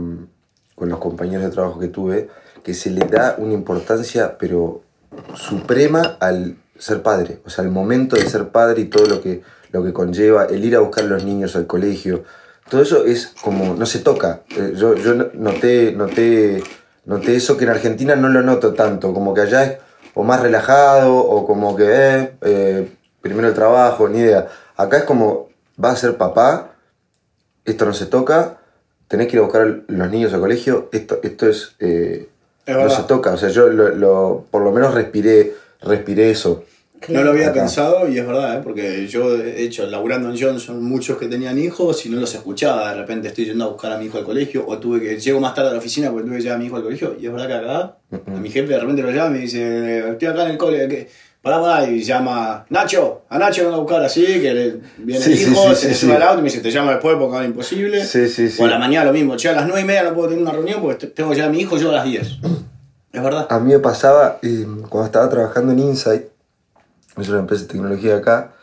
con 0.75 0.88
los 0.90 0.99
compañeros 0.99 1.44
de 1.44 1.51
trabajo 1.51 1.79
que 1.81 1.88
tuve, 1.88 2.29
que 2.62 2.75
se 2.75 2.90
le 2.90 3.07
da 3.07 3.37
una 3.38 3.55
importancia, 3.55 4.37
pero 4.38 4.83
suprema 5.35 6.16
al 6.20 6.57
ser 6.79 7.03
padre. 7.03 7.38
O 7.47 7.51
sea, 7.51 7.64
el 7.64 7.70
momento 7.70 8.16
de 8.16 8.29
ser 8.29 8.49
padre 8.49 8.83
y 8.83 8.85
todo 8.87 9.07
lo 9.07 9.20
que, 9.23 9.42
lo 9.74 9.82
que 9.84 9.92
conlleva, 9.92 10.44
el 10.44 10.64
ir 10.64 10.76
a 10.76 10.80
buscar 10.80 11.04
a 11.04 11.08
los 11.08 11.24
niños 11.24 11.56
al 11.56 11.66
colegio. 11.66 12.22
Todo 12.70 12.80
eso 12.80 13.04
es 13.04 13.34
como, 13.42 13.74
no 13.74 13.84
se 13.87 13.98
toca. 13.98 14.42
Eh, 14.56 14.72
yo 14.76 14.94
yo 14.94 15.14
no- 15.14 15.26
noté, 15.34 15.90
noté, 15.92 16.62
noté 17.06 17.34
eso 17.34 17.56
que 17.56 17.64
en 17.64 17.70
Argentina 17.70 18.14
no 18.14 18.28
lo 18.28 18.40
noto 18.42 18.72
tanto, 18.72 19.12
como 19.12 19.34
que 19.34 19.40
allá 19.42 19.64
es 19.64 19.78
o 20.14 20.22
más 20.22 20.40
relajado 20.40 21.16
o 21.16 21.44
como 21.44 21.74
que 21.74 21.87
eh, 21.88 22.32
eh, 22.42 22.88
primero 23.20 23.48
el 23.48 23.54
trabajo, 23.54 24.08
ni 24.08 24.20
idea. 24.20 24.46
Acá 24.76 24.98
es 24.98 25.04
como, 25.04 25.48
vas 25.76 25.94
a 25.94 25.96
ser 25.96 26.16
papá, 26.16 26.70
esto 27.64 27.84
no 27.84 27.92
se 27.94 28.06
toca, 28.06 28.58
tenés 29.08 29.26
que 29.26 29.34
ir 29.37 29.40
a 29.40 29.42
buscar 29.46 29.62
a 29.62 29.74
los 29.88 30.10
niños 30.10 30.32
al 30.32 30.40
colegio, 30.40 30.88
esto, 30.92 31.18
esto 31.24 31.48
es... 31.48 31.74
eh, 31.80 32.28
Es 32.64 32.76
no 32.76 32.88
se 32.90 33.02
toca, 33.02 33.32
o 33.32 33.37
sea, 33.37 33.48
yo 33.50 33.66
lo, 33.68 33.88
lo- 33.90 34.44
por 34.52 34.62
lo 34.62 34.70
menos 34.70 34.94
respiré, 34.94 35.52
respiré 35.82 36.30
eso. 36.30 36.62
No 37.08 37.22
lo 37.22 37.30
había 37.30 37.48
Acá. 37.48 37.60
pensado 37.60 38.08
y 38.08 38.18
es 38.18 38.26
verdad, 38.26 38.56
¿eh? 38.56 38.60
porque 38.62 39.06
yo, 39.06 39.36
de 39.36 39.62
hecho, 39.62 39.86
laburando 39.86 40.30
en 40.30 40.40
Johnson, 40.40 40.82
muchos 40.82 41.18
que 41.18 41.26
tenían 41.26 41.58
hijos 41.58 42.04
y 42.06 42.08
no 42.08 42.20
los 42.20 42.34
escuchaba. 42.34 42.90
De 42.92 42.96
repente 43.00 43.28
estoy 43.28 43.44
yendo 43.46 43.64
a 43.64 43.68
buscar 43.68 43.92
a 43.92 43.98
mi 43.98 44.06
hijo 44.06 44.18
al 44.18 44.24
colegio 44.24 44.64
o 44.66 44.78
tuve 44.78 45.00
que, 45.00 45.18
llego 45.18 45.40
más 45.40 45.54
tarde 45.54 45.70
a 45.70 45.72
la 45.72 45.78
oficina 45.78 46.10
porque 46.10 46.26
tuve 46.26 46.36
que 46.36 46.42
llevar 46.42 46.56
a 46.56 46.58
mi 46.60 46.66
hijo 46.66 46.76
al 46.76 46.82
colegio. 46.82 47.16
Y 47.20 47.26
es 47.26 47.32
verdad 47.32 47.46
que 47.48 47.54
acá, 47.54 47.96
a 48.26 48.38
mi 48.40 48.50
jefe 48.50 48.68
de 48.72 48.78
repente 48.80 49.02
lo 49.02 49.10
llama 49.10 49.28
y 49.30 49.32
me 49.32 49.38
dice, 49.40 50.10
estoy 50.10 50.28
acá 50.28 50.44
en 50.44 50.50
el 50.52 50.56
cole, 50.58 50.88
¿qué? 50.88 51.08
Pará, 51.42 51.60
pará, 51.60 51.86
y 51.90 52.02
llama, 52.02 52.64
Nacho, 52.70 53.24
a 53.28 53.38
Nacho 53.38 53.64
vengo 53.64 53.76
a 53.76 53.80
buscar 53.80 54.02
así, 54.02 54.24
que 54.24 54.54
le- 54.54 54.74
viene 54.96 55.20
Sí, 55.22 55.32
el 55.34 55.52
hijo, 55.52 55.74
sí, 55.74 55.88
se 55.88 55.88
sí, 55.94 55.94
sube 56.06 56.10
sí. 56.12 56.16
al 56.16 56.22
auto 56.22 56.38
y 56.38 56.42
me 56.42 56.48
dice, 56.48 56.60
te 56.62 56.70
llamo 56.70 56.90
después 56.90 57.16
porque 57.18 57.32
ahora 57.34 57.42
es 57.44 57.50
imposible. 57.50 58.02
Sí, 58.02 58.28
sí, 58.30 58.48
sí. 58.48 58.62
O 58.62 58.64
a 58.64 58.68
la 58.70 58.78
mañana 58.78 59.04
lo 59.04 59.12
mismo, 59.12 59.36
che, 59.36 59.50
a 59.50 59.52
las 59.52 59.66
9 59.66 59.82
y 59.82 59.84
media 59.84 60.04
no 60.04 60.14
puedo 60.14 60.28
tener 60.30 60.42
una 60.42 60.52
reunión 60.52 60.80
porque 60.80 61.06
tengo 61.08 61.34
llevar 61.34 61.50
a 61.50 61.52
mi 61.52 61.60
hijo 61.60 61.76
yo 61.76 61.90
a 61.90 61.96
las 61.96 62.04
10. 62.06 62.38
Es 63.12 63.22
verdad. 63.22 63.46
A 63.50 63.58
mí 63.60 63.72
me 63.74 63.78
pasaba, 63.78 64.38
eh, 64.42 64.66
cuando 64.88 65.04
estaba 65.04 65.28
trabajando 65.28 65.72
en 65.72 65.80
Insight, 65.80 66.23
es 67.16 67.29
una 67.29 67.40
empresa 67.40 67.62
de 67.62 67.68
tecnología 67.68 68.16
acá, 68.16 68.55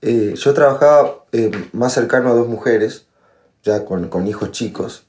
eh, 0.00 0.34
yo 0.36 0.54
trabajaba 0.54 1.24
eh, 1.32 1.50
más 1.72 1.92
cercano 1.92 2.30
a 2.30 2.34
dos 2.34 2.48
mujeres, 2.48 3.06
ya 3.62 3.84
con, 3.84 4.08
con 4.08 4.26
hijos 4.26 4.52
chicos, 4.52 5.04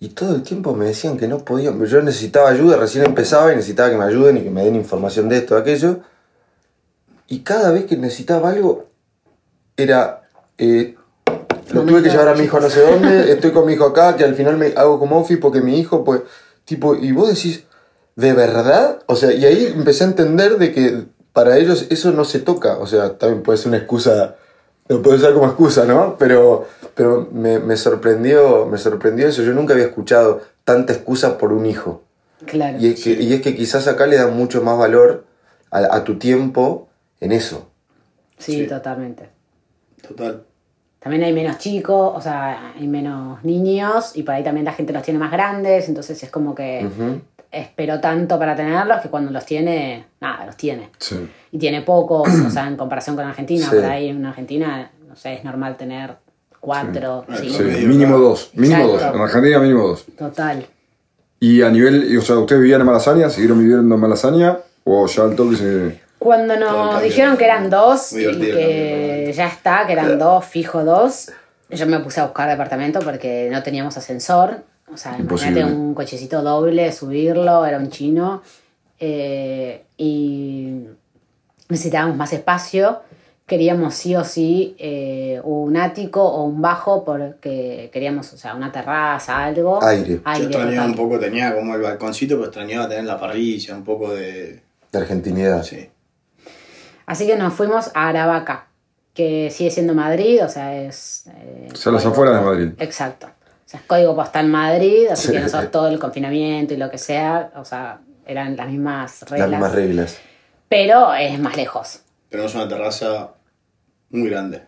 y 0.00 0.08
todo 0.08 0.34
el 0.34 0.42
tiempo 0.42 0.74
me 0.74 0.86
decían 0.86 1.16
que 1.16 1.28
no 1.28 1.38
podían, 1.38 1.82
yo 1.86 2.02
necesitaba 2.02 2.50
ayuda, 2.50 2.76
recién 2.76 3.04
empezaba 3.04 3.52
y 3.52 3.56
necesitaba 3.56 3.90
que 3.90 3.96
me 3.96 4.04
ayuden 4.04 4.36
y 4.36 4.42
que 4.42 4.50
me 4.50 4.64
den 4.64 4.76
información 4.76 5.28
de 5.28 5.38
esto, 5.38 5.54
de 5.54 5.60
aquello, 5.62 6.00
y 7.26 7.40
cada 7.40 7.70
vez 7.70 7.86
que 7.86 7.96
necesitaba 7.96 8.50
algo, 8.50 8.90
era, 9.76 10.28
eh, 10.58 10.96
lo 11.72 11.82
tuve 11.84 12.02
que 12.02 12.10
llevar 12.10 12.28
a 12.28 12.34
mi 12.34 12.44
hijo 12.44 12.60
no 12.60 12.68
sé 12.68 12.82
dónde, 12.82 13.32
estoy 13.32 13.52
con 13.52 13.66
mi 13.66 13.72
hijo 13.72 13.86
acá, 13.86 14.16
que 14.16 14.24
al 14.24 14.34
final 14.34 14.58
me 14.58 14.74
hago 14.76 14.98
como 14.98 15.18
office 15.18 15.40
porque 15.40 15.62
mi 15.62 15.78
hijo, 15.78 16.04
pues, 16.04 16.20
tipo, 16.64 16.94
y 16.94 17.12
vos 17.12 17.34
decís, 17.34 17.64
¿de 18.16 18.32
verdad? 18.32 19.02
O 19.06 19.16
sea, 19.16 19.32
y 19.32 19.44
ahí 19.44 19.72
empecé 19.74 20.04
a 20.04 20.08
entender 20.08 20.58
de 20.58 20.72
que 20.72 21.06
para 21.34 21.58
ellos 21.58 21.86
eso 21.90 22.10
no 22.12 22.24
se 22.24 22.38
toca, 22.38 22.78
o 22.78 22.86
sea, 22.86 23.18
también 23.18 23.42
puede 23.42 23.58
ser 23.58 23.68
una 23.68 23.76
excusa, 23.76 24.36
lo 24.88 25.02
puedo 25.02 25.16
usar 25.18 25.34
como 25.34 25.44
excusa, 25.46 25.84
¿no? 25.84 26.16
Pero, 26.18 26.66
pero 26.94 27.28
me, 27.30 27.58
me 27.58 27.76
sorprendió, 27.76 28.64
me 28.64 28.78
sorprendió 28.78 29.28
eso, 29.28 29.42
yo 29.42 29.52
nunca 29.52 29.74
había 29.74 29.84
escuchado 29.86 30.40
tanta 30.64 30.92
excusa 30.94 31.36
por 31.36 31.52
un 31.52 31.66
hijo. 31.66 32.02
Claro. 32.46 32.78
Y 32.80 32.88
es 32.92 33.04
que, 33.04 33.10
y 33.12 33.32
es 33.34 33.42
que 33.42 33.54
quizás 33.54 33.86
acá 33.88 34.06
le 34.06 34.16
dan 34.16 34.34
mucho 34.36 34.62
más 34.62 34.78
valor 34.78 35.24
a, 35.70 35.78
a 35.96 36.04
tu 36.04 36.16
tiempo 36.18 36.88
en 37.20 37.32
eso. 37.32 37.68
Sí, 38.38 38.60
Sí. 38.62 38.66
totalmente. 38.66 39.28
Total. 40.06 40.44
También 41.00 41.22
hay 41.24 41.32
menos 41.34 41.58
chicos, 41.58 42.12
o 42.16 42.20
sea, 42.20 42.72
hay 42.78 42.86
menos 42.86 43.44
niños 43.44 44.12
y 44.16 44.22
por 44.22 44.34
ahí 44.34 44.42
también 44.44 44.64
la 44.64 44.72
gente 44.72 44.92
los 44.92 45.02
tiene 45.02 45.18
más 45.20 45.30
grandes, 45.32 45.88
entonces 45.88 46.22
es 46.22 46.30
como 46.30 46.54
que. 46.54 46.88
Esperó 47.54 48.00
tanto 48.00 48.38
para 48.38 48.54
tenerlos 48.56 49.00
que 49.00 49.08
cuando 49.08 49.30
los 49.30 49.44
tiene, 49.46 50.04
nada, 50.20 50.46
los 50.46 50.56
tiene. 50.56 50.90
Sí. 50.98 51.28
Y 51.52 51.58
tiene 51.58 51.82
pocos, 51.82 52.28
o 52.28 52.50
sea, 52.50 52.66
en 52.66 52.76
comparación 52.76 53.16
con 53.16 53.24
Argentina, 53.26 53.66
Sí. 53.70 53.76
por 53.76 53.84
ahí 53.84 54.08
en 54.08 54.24
Argentina, 54.26 54.90
no 55.08 55.16
sé, 55.16 55.34
es 55.34 55.44
normal 55.44 55.76
tener 55.76 56.16
cuatro, 56.60 57.24
Sí. 57.38 57.48
cinco. 57.50 57.58
Sí, 57.58 57.62
medio 57.64 57.88
mínimo 57.88 58.18
dos. 58.18 58.50
Mínimo 58.54 58.86
dos. 58.88 59.02
En 59.02 59.20
Argentina, 59.20 59.58
mínimo 59.58 59.88
dos. 59.88 60.04
Total. 60.18 60.66
Y 61.40 61.60
a 61.62 61.70
nivel, 61.70 62.16
o 62.16 62.22
sea, 62.22 62.38
¿ustedes 62.38 62.62
vivían 62.62 62.80
en 62.80 62.86
Malasaña? 62.86 63.28
¿Siguieron 63.28 63.58
viviendo 63.58 63.94
en 63.94 64.00
Malasaña? 64.00 64.58
¿O 64.84 65.06
ya 65.06 65.22
al 65.24 65.36
toque 65.36 65.56
se.? 65.56 65.64
Todo 65.90 66.30
Cuando 66.30 66.56
nos 66.58 66.72
cambio. 66.92 67.00
dijeron 67.00 67.36
que 67.36 67.44
eran 67.44 67.68
dos 67.68 68.12
y 68.14 68.24
que 68.40 69.32
ya 69.36 69.46
está, 69.48 69.86
que 69.86 69.92
eran 69.92 70.18
dos, 70.18 70.42
fijo 70.46 70.82
dos, 70.84 71.30
yo 71.68 71.86
me 71.86 71.98
puse 72.00 72.20
a 72.20 72.24
buscar 72.24 72.48
departamento 72.48 73.00
porque 73.00 73.48
no 73.52 73.62
teníamos 73.62 73.96
ascensor. 73.98 74.62
O 74.92 74.96
sea, 74.96 75.16
Imposible. 75.18 75.60
imagínate 75.60 75.80
un 75.80 75.94
cochecito 75.94 76.42
doble, 76.42 76.92
subirlo, 76.92 77.64
era 77.64 77.78
un 77.78 77.90
chino. 77.90 78.42
eh, 79.00 79.84
y 79.96 80.80
necesitábamos 81.68 82.16
más 82.16 82.32
espacio. 82.32 83.00
Queríamos 83.46 83.94
sí 83.94 84.16
o 84.16 84.24
sí 84.24 84.74
eh, 84.78 85.38
un 85.44 85.76
ático 85.76 86.22
o 86.22 86.44
un 86.44 86.62
bajo 86.62 87.04
porque 87.04 87.90
queríamos, 87.92 88.32
o 88.32 88.38
sea, 88.38 88.54
una 88.54 88.72
terraza, 88.72 89.44
algo. 89.44 89.82
Aire. 89.84 90.20
Yo 90.24 90.44
extrañaba 90.44 90.86
total. 90.86 90.90
un 90.90 90.96
poco, 90.96 91.18
tenía 91.20 91.54
como 91.54 91.74
el 91.74 91.82
balconcito, 91.82 92.36
pero 92.36 92.46
extrañaba 92.46 92.88
tener 92.88 93.04
la 93.04 93.18
parrilla, 93.20 93.74
un 93.74 93.84
poco 93.84 94.14
de. 94.14 94.62
De 94.92 94.98
argentinidad. 94.98 95.62
Sí. 95.62 95.88
Así 97.06 97.26
que 97.26 97.36
nos 97.36 97.52
fuimos 97.52 97.90
a 97.94 98.08
Aravaca, 98.08 98.68
que 99.12 99.50
sigue 99.50 99.70
siendo 99.70 99.92
Madrid, 99.92 100.42
o 100.42 100.48
sea, 100.48 100.74
es... 100.82 101.24
eh, 101.36 101.68
O 101.70 101.76
sea, 101.76 101.92
las 101.92 102.06
afueras 102.06 102.36
de 102.40 102.46
Madrid. 102.46 102.68
Exacto. 102.78 103.28
Sea, 103.74 103.80
es 103.80 103.86
código 103.86 104.14
postal 104.14 104.48
Madrid, 104.48 105.08
así 105.10 105.28
Sí. 105.28 105.32
que 105.32 105.40
nosotros 105.40 105.70
todo 105.70 105.88
el 105.88 105.98
confinamiento 105.98 106.74
y 106.74 106.76
lo 106.76 106.90
que 106.90 106.98
sea, 106.98 107.50
o 107.56 107.64
sea, 107.64 108.00
eran 108.26 108.56
las 108.56 108.68
mismas 108.68 109.20
Las 109.22 109.30
reglas. 109.30 109.50
mismas 109.50 109.72
reglas. 109.74 110.18
Pero 110.68 111.14
es 111.14 111.38
más 111.38 111.56
lejos. 111.56 112.00
Tenemos 112.30 112.54
una 112.54 112.68
terraza 112.68 113.30
muy 114.10 114.28
grande, 114.28 114.62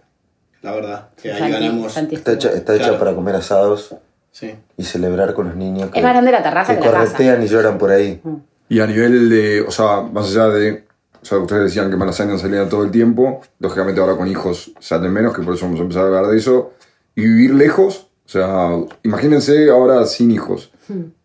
la 0.63 0.73
verdad. 0.73 1.09
Que 1.21 1.33
ahí 1.33 1.39
Santi- 1.39 1.53
ganamos. 1.53 1.93
Santi 1.93 2.15
Está 2.17 2.33
hecha, 2.33 2.51
está 2.51 2.75
hecha 2.75 2.85
Claro. 2.85 2.99
para 2.99 3.15
comer 3.15 3.37
asados 3.37 3.95
Sí. 4.33 4.55
y 4.77 4.83
celebrar 4.85 5.35
con 5.35 5.47
los 5.49 5.57
niños 5.57 5.91
que, 5.91 5.99
Es 5.99 6.05
más 6.05 6.13
grande 6.13 6.31
la 6.33 6.43
terraza 6.43 6.75
que 6.75 6.81
que 6.81 6.87
la 6.87 6.93
casa. 6.93 7.13
corretean 7.13 7.43
y 7.43 7.47
lloran 7.49 7.79
por 7.79 7.91
ahí. 7.91 8.21
Y 8.69 8.81
a 8.81 8.87
nivel 8.87 9.31
de, 9.31 9.63
o 9.63 9.71
sea, 9.71 10.03
más 10.03 10.27
allá 10.31 10.49
de, 10.49 10.85
o 11.23 11.25
sea, 11.25 11.39
ustedes 11.39 11.63
decían 11.65 11.91
que 11.91 11.97
Malasaña 11.97 12.37
salía 12.39 12.69
todo 12.69 12.85
el 12.85 12.91
tiempo, 12.91 13.41
lógicamente 13.59 14.01
ahora 14.01 14.17
con 14.17 14.29
hijos 14.29 14.73
salen 14.81 15.13
menos, 15.13 15.35
que 15.35 15.43
por 15.43 15.55
eso 15.55 15.65
vamos 15.65 15.81
a 15.81 15.83
empezar 15.85 16.03
a 16.03 16.07
hablar 16.07 16.27
de 16.27 16.37
eso, 16.39 16.73
y 17.15 17.23
vivir 17.23 17.55
lejos, 17.55 18.06
o 18.27 18.29
sea, 18.29 18.71
imagínense 19.05 19.71
ahora 19.71 20.05
sin 20.07 20.31
hijos. 20.33 20.71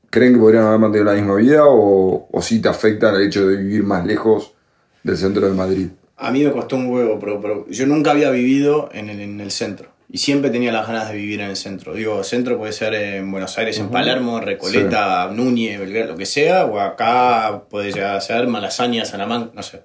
¿Creen 0.10 0.34
que 0.34 0.40
podrían 0.40 0.66
haber 0.66 0.80
mantenido 0.80 1.12
la 1.12 1.18
misma 1.18 1.36
vida 1.36 1.64
o, 1.66 2.28
o 2.32 2.42
sí 2.42 2.62
te 2.62 2.70
afecta 2.70 3.10
el 3.10 3.22
hecho 3.28 3.48
de 3.48 3.58
vivir 3.58 3.84
más 3.84 4.06
lejos 4.06 4.54
del 5.04 5.18
centro 5.18 5.48
de 5.48 5.54
Madrid? 5.54 5.88
A 6.18 6.32
mí 6.32 6.44
me 6.44 6.52
costó 6.52 6.76
un 6.76 6.88
huevo, 6.88 7.18
pero, 7.20 7.42
pero 7.42 7.66
yo 7.70 7.88
nunca 7.88 8.12
había 8.12 8.30
vivido 8.30 8.90
en 8.94 9.10
el, 9.10 9.20
en 9.22 9.40
el 9.42 9.52
centro. 9.52 9.90
Y 10.14 10.18
siempre 10.18 10.50
tenía 10.50 10.74
las 10.74 10.86
ganas 10.86 11.08
de 11.10 11.16
vivir 11.16 11.40
en 11.40 11.50
el 11.50 11.56
centro. 11.56 11.94
Digo, 11.94 12.22
centro 12.26 12.58
puede 12.58 12.74
ser 12.74 12.94
en 12.94 13.32
Buenos 13.32 13.58
Aires, 13.58 13.80
en 13.80 13.88
Palermo, 13.90 14.42
Recoleta, 14.42 15.32
Núñez, 15.34 15.80
Belgrano, 15.80 16.12
lo 16.12 16.18
que 16.18 16.26
sea, 16.26 16.66
o 16.66 16.80
acá 16.80 17.64
puede 17.70 17.94
llegar 17.94 18.18
a 18.18 18.22
ser 18.22 18.46
Malasaña, 18.48 19.06
Salamanca, 19.06 19.52
no 19.56 19.64
sé. 19.64 19.84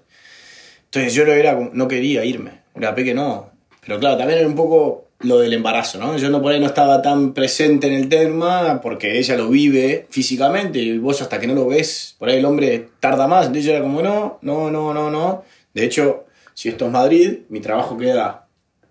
Entonces 0.86 1.14
yo 1.14 1.24
no, 1.24 1.32
era, 1.32 1.54
como- 1.54 1.70
no 1.72 1.86
quería 1.86 2.24
irme. 2.24 2.62
Era 2.74 2.94
que 2.94 3.14
no. 3.14 3.50
Pero 3.86 4.00
claro, 4.00 4.16
también 4.18 4.40
era 4.40 4.48
un 4.48 4.56
poco 4.56 5.05
lo 5.20 5.38
del 5.38 5.52
embarazo, 5.54 5.98
¿no? 5.98 6.16
Yo 6.18 6.28
no 6.30 6.42
por 6.42 6.52
ahí 6.52 6.60
no 6.60 6.66
estaba 6.66 7.00
tan 7.00 7.32
presente 7.32 7.86
en 7.86 7.94
el 7.94 8.08
tema 8.08 8.80
porque 8.82 9.18
ella 9.18 9.36
lo 9.36 9.48
vive 9.48 10.06
físicamente 10.10 10.78
y 10.78 10.98
vos 10.98 11.22
hasta 11.22 11.40
que 11.40 11.46
no 11.46 11.54
lo 11.54 11.66
ves, 11.68 12.14
por 12.18 12.28
ahí 12.28 12.36
el 12.38 12.44
hombre 12.44 12.88
tarda 13.00 13.26
más. 13.26 13.46
Entonces 13.46 13.64
yo 13.64 13.72
era 13.72 13.82
como, 13.82 14.02
no, 14.02 14.38
no, 14.42 14.70
no, 14.70 14.92
no, 14.92 15.10
no. 15.10 15.44
De 15.72 15.84
hecho, 15.84 16.24
si 16.54 16.68
esto 16.68 16.86
es 16.86 16.92
Madrid, 16.92 17.38
mi 17.48 17.60
trabajo 17.60 17.96
queda 17.96 18.46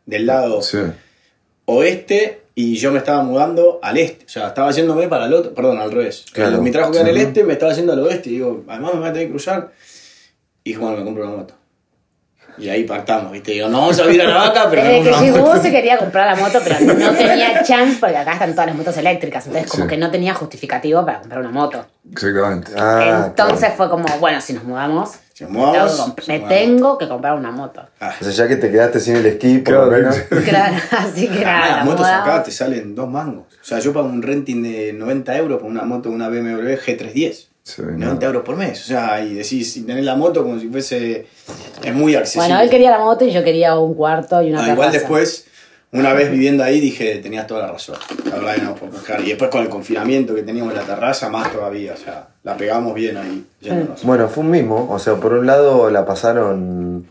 del 0.05 0.25
lado 0.25 0.61
Sí. 0.61 0.79
oeste 1.65 2.41
y 2.55 2.75
yo 2.75 2.91
me 2.91 2.99
estaba 2.99 3.21
mudando 3.23 3.79
al 3.81 3.97
este. 3.97 4.25
O 4.25 4.29
sea, 4.29 4.47
estaba 4.47 4.71
yéndome 4.71 5.07
para 5.07 5.25
el 5.25 5.33
otro, 5.33 5.53
perdón, 5.53 5.77
al 5.77 5.91
revés. 5.91 6.25
Claro. 6.31 6.61
Mi 6.61 6.71
trabajo 6.71 6.93
queda 6.93 7.01
en 7.01 7.07
el 7.09 7.15
Sí. 7.17 7.21
este, 7.21 7.43
me 7.43 7.53
estaba 7.53 7.73
yendo 7.73 7.93
al 7.93 7.99
oeste. 7.99 8.29
Y 8.29 8.33
digo, 8.33 8.63
además 8.67 8.93
me 8.93 8.99
voy 9.01 9.09
a 9.09 9.13
tener 9.13 9.27
que 9.27 9.31
cruzar. 9.31 9.71
Y 10.63 10.73
bueno, 10.75 10.97
me 10.97 11.03
compro 11.03 11.27
una 11.27 11.35
moto. 11.37 11.53
Y 12.57 12.69
ahí 12.69 12.83
pactamos, 12.85 13.31
¿viste? 13.31 13.51
Digo, 13.51 13.67
no 13.69 13.81
vamos 13.81 13.99
a 13.99 14.09
ir 14.11 14.21
a 14.21 14.25
la 14.29 14.35
vaca, 14.37 14.67
pero 14.69 14.83
Desde 14.83 15.11
no 15.11 15.19
que 15.19 15.25
llegó 15.25 15.55
se 15.61 15.71
quería 15.71 15.97
comprar 15.97 16.27
la 16.27 16.35
moto, 16.41 16.59
pero 16.63 16.79
no 16.79 17.11
tenía 17.11 17.63
chance 17.65 17.97
porque 17.99 18.17
acá 18.17 18.33
están 18.33 18.51
todas 18.53 18.67
las 18.67 18.75
motos 18.75 18.95
eléctricas. 18.97 19.45
Entonces, 19.47 19.69
como 19.71 19.83
Sí. 19.85 19.89
que 19.89 19.97
no 19.97 20.09
tenía 20.11 20.33
justificativo 20.33 21.05
para 21.05 21.19
comprar 21.19 21.41
una 21.41 21.51
moto. 21.51 21.85
Exactamente. 22.11 22.71
Ah, 22.77 23.25
Entonces 23.27 23.59
claro. 23.59 23.73
fue 23.75 23.89
como, 23.89 24.05
bueno, 24.19 24.39
si 24.39 24.53
nos 24.53 24.63
mudamos, 24.63 25.11
Si 25.33 25.43
nos 25.43 25.51
me 25.51 25.59
tengo 25.59 25.71
que 25.73 25.79
mudamos, 25.79 25.99
comp- 25.99 26.15
nos 26.17 26.27
me 26.27 26.39
mudamos. 26.39 26.57
tengo 26.57 26.97
que 26.97 27.07
comprar 27.09 27.33
una 27.35 27.51
moto. 27.51 27.81
Ah, 27.99 28.13
O 28.21 28.23
sea, 28.23 28.31
ya 28.33 28.47
que 28.47 28.55
te 28.57 28.71
quedaste 28.71 28.99
sin 28.99 29.15
el 29.17 29.25
esquí, 29.25 29.57
por 29.57 29.73
Claro, 29.73 29.85
lo 29.85 29.91
menos. 29.97 30.15
Claro, 30.45 30.75
así 30.91 31.27
que 31.27 31.43
nada. 31.43 31.59
las 31.67 31.77
la 31.77 31.83
motos 31.83 31.99
mudamos. 32.01 32.27
acá 32.29 32.43
te 32.43 32.51
salen 32.51 32.95
dos 32.95 33.09
mangos. 33.09 33.45
O 33.61 33.65
sea, 33.65 33.79
yo 33.79 33.91
pago 33.91 34.05
un 34.07 34.21
renting 34.21 34.61
de 34.63 34.93
90 34.93 35.35
euros 35.37 35.59
por 35.59 35.69
una 35.69 35.83
moto, 35.83 36.09
una 36.09 36.29
BMW 36.29 36.75
G310. 36.77 37.47
Sí, 37.67 37.81
90 37.81 38.05
no. 38.13 38.21
euros 38.21 38.43
por 38.43 38.55
mes. 38.55 38.79
O 38.83 38.85
sea, 38.85 39.23
y 39.25 39.33
decís, 39.33 39.73
sin 39.73 39.87
tener 39.87 40.03
la 40.03 40.15
moto 40.15 40.43
como 40.43 40.59
si 40.59 40.67
fuese. 40.69 41.25
Es 41.83 41.93
muy 41.95 42.13
accesible. 42.15 42.47
Bueno, 42.47 42.61
él 42.61 42.69
quería 42.69 42.91
la 42.91 42.99
moto 42.99 43.25
y 43.25 43.31
yo 43.31 43.43
quería 43.43 43.75
un 43.79 43.95
cuarto 43.95 44.39
y 44.43 44.49
una 44.51 44.57
No, 44.59 44.61
terraza. 44.65 44.73
igual 44.73 44.91
después, 44.91 45.47
una 45.91 46.13
vez 46.13 46.29
viviendo 46.29 46.63
ahí, 46.63 46.79
dije, 46.79 47.15
tenías 47.17 47.47
toda 47.47 47.65
la 47.65 47.71
razón. 47.71 47.95
La 48.25 48.35
verdad 48.35 48.55
que 48.55 48.61
no 48.61 48.75
puedo 48.75 48.91
buscar. 48.91 49.19
Y 49.21 49.29
después 49.29 49.49
con 49.49 49.63
el 49.63 49.69
confinamiento 49.69 50.35
que 50.35 50.43
teníamos 50.43 50.73
en 50.73 50.79
la 50.79 50.85
terraza, 50.85 51.27
más 51.29 51.51
todavía. 51.51 51.93
O 51.93 51.97
sea, 51.97 52.27
la 52.43 52.55
pegamos 52.55 52.93
bien 52.93 53.17
ahí. 53.17 53.43
yéndonos. 53.61 54.03
Bueno, 54.03 54.27
fue 54.29 54.43
un 54.43 54.51
mismo. 54.51 54.87
O 54.91 54.99
sea, 54.99 55.15
por 55.15 55.33
un 55.33 55.47
lado 55.47 55.89
la 55.89 56.05
pasaron 56.05 57.07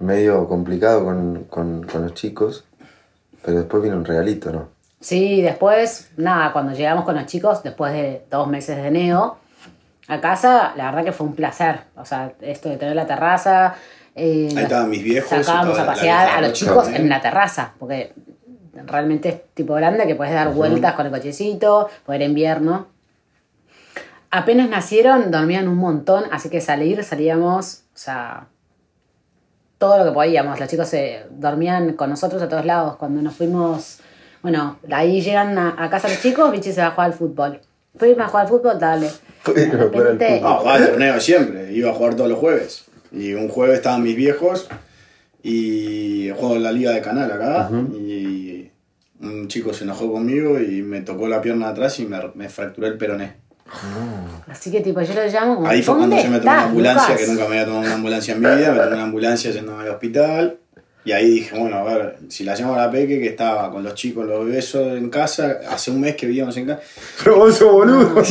medio 0.00 0.48
complicado 0.48 1.04
con, 1.04 1.44
con- 1.50 1.82
con 1.86 2.02
los 2.02 2.14
chicos, 2.14 2.64
pero 3.44 3.58
después 3.58 3.82
vino 3.82 3.96
un 3.96 4.04
regalito, 4.06 4.50
¿no? 4.52 4.68
Sí, 5.00 5.42
después, 5.42 6.10
nada, 6.16 6.52
cuando 6.52 6.72
llegamos 6.72 7.04
con 7.04 7.14
los 7.14 7.26
chicos, 7.26 7.62
después 7.62 7.92
de 7.92 8.24
dos 8.30 8.48
meses 8.48 8.76
de 8.82 8.90
neo, 8.90 9.38
a 10.08 10.20
casa, 10.20 10.72
la 10.76 10.86
verdad 10.86 11.04
que 11.04 11.12
fue 11.12 11.26
un 11.26 11.34
placer. 11.34 11.80
O 11.96 12.04
sea, 12.04 12.32
esto 12.40 12.68
de 12.68 12.76
tener 12.78 12.96
la 12.96 13.06
terraza. 13.06 13.74
eh, 14.14 14.48
Ahí 14.56 14.62
estaban 14.64 14.90
mis 14.90 15.02
viejos, 15.04 15.28
Sacábamos 15.30 15.78
a 15.78 15.86
pasear 15.86 16.28
a 16.30 16.40
los 16.40 16.52
chicos 16.52 16.84
también. 16.84 17.02
en 17.02 17.08
la 17.10 17.20
terraza, 17.20 17.74
porque 17.78 18.12
realmente 18.86 19.28
es 19.28 19.54
tipo 19.54 19.74
grande 19.74 20.06
que 20.06 20.14
puedes 20.14 20.32
dar 20.34 20.52
vueltas 20.52 20.94
con 20.94 21.06
el 21.06 21.12
cochecito, 21.12 21.88
poder 22.06 22.22
invierno. 22.22 22.88
Apenas 24.30 24.68
nacieron, 24.68 25.30
dormían 25.30 25.68
un 25.68 25.76
montón, 25.76 26.24
así 26.32 26.50
que 26.50 26.60
salir, 26.60 27.02
salíamos, 27.04 27.84
o 27.94 27.98
sea, 27.98 28.46
todo 29.78 29.98
lo 29.98 30.04
que 30.04 30.10
podíamos. 30.12 30.58
Los 30.60 30.68
chicos 30.68 30.88
se 30.88 31.24
dormían 31.30 31.94
con 31.94 32.10
nosotros 32.10 32.42
a 32.42 32.48
todos 32.48 32.64
lados. 32.66 32.96
Cuando 32.96 33.22
nos 33.22 33.34
fuimos, 33.34 34.00
bueno, 34.42 34.78
ahí 34.90 35.20
llegan 35.20 35.56
a, 35.58 35.74
a 35.78 35.90
casa 35.90 36.08
los 36.08 36.20
chicos, 36.20 36.50
Vichy 36.52 36.72
se 36.72 36.80
va 36.80 36.88
a 36.88 36.90
jugar 36.92 37.06
al 37.12 37.14
fútbol. 37.16 37.60
¿Puedo 37.98 38.12
irme 38.12 38.24
a 38.24 38.28
jugar 38.28 38.44
al 38.46 38.48
fútbol? 38.50 38.78
Dale. 38.78 39.10
De 39.54 39.66
repente, 39.70 40.40
No, 40.40 40.56
jugaba 40.58 40.86
torneo 40.86 41.20
siempre. 41.20 41.72
Iba 41.72 41.90
a 41.90 41.94
jugar 41.94 42.14
todos 42.14 42.30
los 42.30 42.38
jueves. 42.38 42.84
Y 43.10 43.32
un 43.32 43.48
jueves 43.48 43.76
estaban 43.78 44.02
mis 44.02 44.14
viejos 44.14 44.68
y 45.42 46.30
juego 46.36 46.56
en 46.56 46.62
la 46.62 46.72
liga 46.72 46.92
de 46.92 47.00
canal 47.00 47.30
acá. 47.32 47.70
Y 47.96 48.70
un 49.20 49.48
chico 49.48 49.72
se 49.72 49.84
enojó 49.84 50.12
conmigo 50.12 50.60
y 50.60 50.82
me 50.82 51.00
tocó 51.00 51.26
la 51.28 51.40
pierna 51.40 51.66
de 51.66 51.72
atrás 51.72 51.98
y 52.00 52.06
me, 52.06 52.18
me 52.34 52.48
fracturé 52.48 52.88
el 52.88 52.98
peroné. 52.98 53.36
así 54.48 54.70
que 54.70 54.80
tipo, 54.80 55.00
yo 55.00 55.14
lo 55.14 55.26
llamo 55.26 55.56
como, 55.56 55.68
Ahí 55.68 55.82
fue 55.82 55.96
cuando 55.96 56.16
¿dónde 56.16 56.30
yo 56.30 56.30
me 56.30 56.38
tomé 56.38 56.50
una 56.52 56.64
ambulancia, 56.64 57.08
Lucas? 57.08 57.20
que 57.20 57.26
nunca 57.32 57.42
me 57.44 57.48
había 57.48 57.64
tomado 57.64 57.84
una 57.86 57.94
ambulancia 57.94 58.34
en 58.34 58.40
mi 58.40 58.46
vida, 58.46 58.72
me 58.72 58.78
tomé 58.80 58.94
una 58.94 59.02
ambulancia 59.04 59.50
yéndome 59.50 59.82
al 59.82 59.88
hospital. 59.88 60.58
Y 61.08 61.12
ahí 61.12 61.30
dije, 61.30 61.58
bueno, 61.58 61.76
a 61.76 61.84
ver, 61.84 62.16
si 62.28 62.44
la 62.44 62.54
llamo 62.54 62.74
a 62.74 62.84
la 62.84 62.90
Peque, 62.90 63.18
que 63.18 63.28
estaba 63.28 63.70
con 63.70 63.82
los 63.82 63.94
chicos, 63.94 64.26
los 64.26 64.44
bebés 64.44 64.74
en 64.74 65.08
casa, 65.08 65.60
hace 65.66 65.90
un 65.90 66.02
mes 66.02 66.14
que 66.14 66.26
vivíamos 66.26 66.54
en 66.58 66.66
casa. 66.66 66.82
Pero 67.24 67.38
vos 67.38 67.56
sos 67.56 67.72
boludo. 67.72 68.22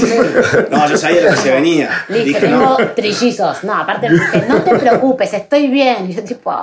No, 0.69 0.87
yo 0.87 0.95
sabía 0.95 1.23
lo 1.23 1.29
que 1.31 1.37
se 1.37 1.51
venía. 1.53 1.89
Listo, 2.07 2.25
dije, 2.25 2.39
tengo 2.39 2.77
no, 2.77 2.77
trillizos. 2.89 3.63
No, 3.63 3.73
aparte 3.73 4.09
no 4.47 4.61
te 4.61 4.75
preocupes, 4.75 5.33
estoy 5.33 5.69
bien. 5.69 6.07
Y 6.07 6.13
yo 6.13 6.23
tipo, 6.23 6.53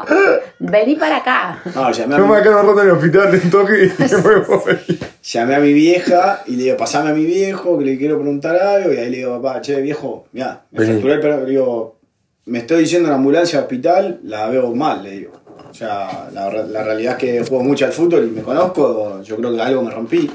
vení 0.61 0.95
para 0.95 1.17
acá. 1.17 1.61
no, 1.75 1.91
llamé 1.91 2.15
a, 2.15 2.19
Yo 2.19 2.27
mi, 2.27 2.33
me 2.33 2.39
un 2.39 2.45
rato 2.45 2.81
en 2.81 2.87
el 2.87 2.93
hospital, 2.93 3.35
en 3.35 3.51
toque 3.51 3.85
y 3.87 4.03
me 4.15 4.37
voy. 4.37 4.79
llamé 5.25 5.55
a 5.57 5.59
mi 5.59 5.73
vieja 5.73 6.45
y 6.47 6.53
le 6.53 6.63
digo, 6.63 6.77
pasame 6.77 7.11
a 7.11 7.13
mi 7.13 7.25
viejo, 7.25 7.77
que 7.77 7.87
le 7.87 7.99
quiero 7.99 8.21
preguntar 8.21 8.55
algo. 8.57 8.93
Y 8.93 8.99
ahí 8.99 9.11
le 9.11 9.17
digo, 9.17 9.43
papá, 9.43 9.61
che, 9.61 9.81
viejo, 9.81 10.29
mira, 10.31 10.63
me 10.71 10.87
fracturé 10.87 11.15
el 11.15 11.21
peroné. 11.21 11.43
Le 11.43 11.51
digo, 11.51 11.99
me 12.47 12.59
estoy 12.59 12.83
diciendo 12.83 13.09
en 13.09 13.11
la 13.11 13.17
ambulancia 13.17 13.59
al 13.59 13.65
hospital, 13.65 14.21
la 14.23 14.49
veo 14.49 14.73
mal, 14.77 15.03
le 15.03 15.11
digo. 15.11 15.44
O 15.75 15.77
sea, 15.77 16.29
la, 16.33 16.49
la 16.53 16.85
realidad 16.85 17.15
es 17.15 17.19
que 17.19 17.45
juego 17.49 17.65
mucho 17.65 17.85
al 17.85 17.91
fútbol 17.93 18.29
y 18.29 18.31
me 18.31 18.43
conozco, 18.43 19.21
yo 19.25 19.35
creo 19.37 19.53
que 19.57 19.61
algo 19.61 19.83
me 19.83 19.91
rompí. 19.91 20.31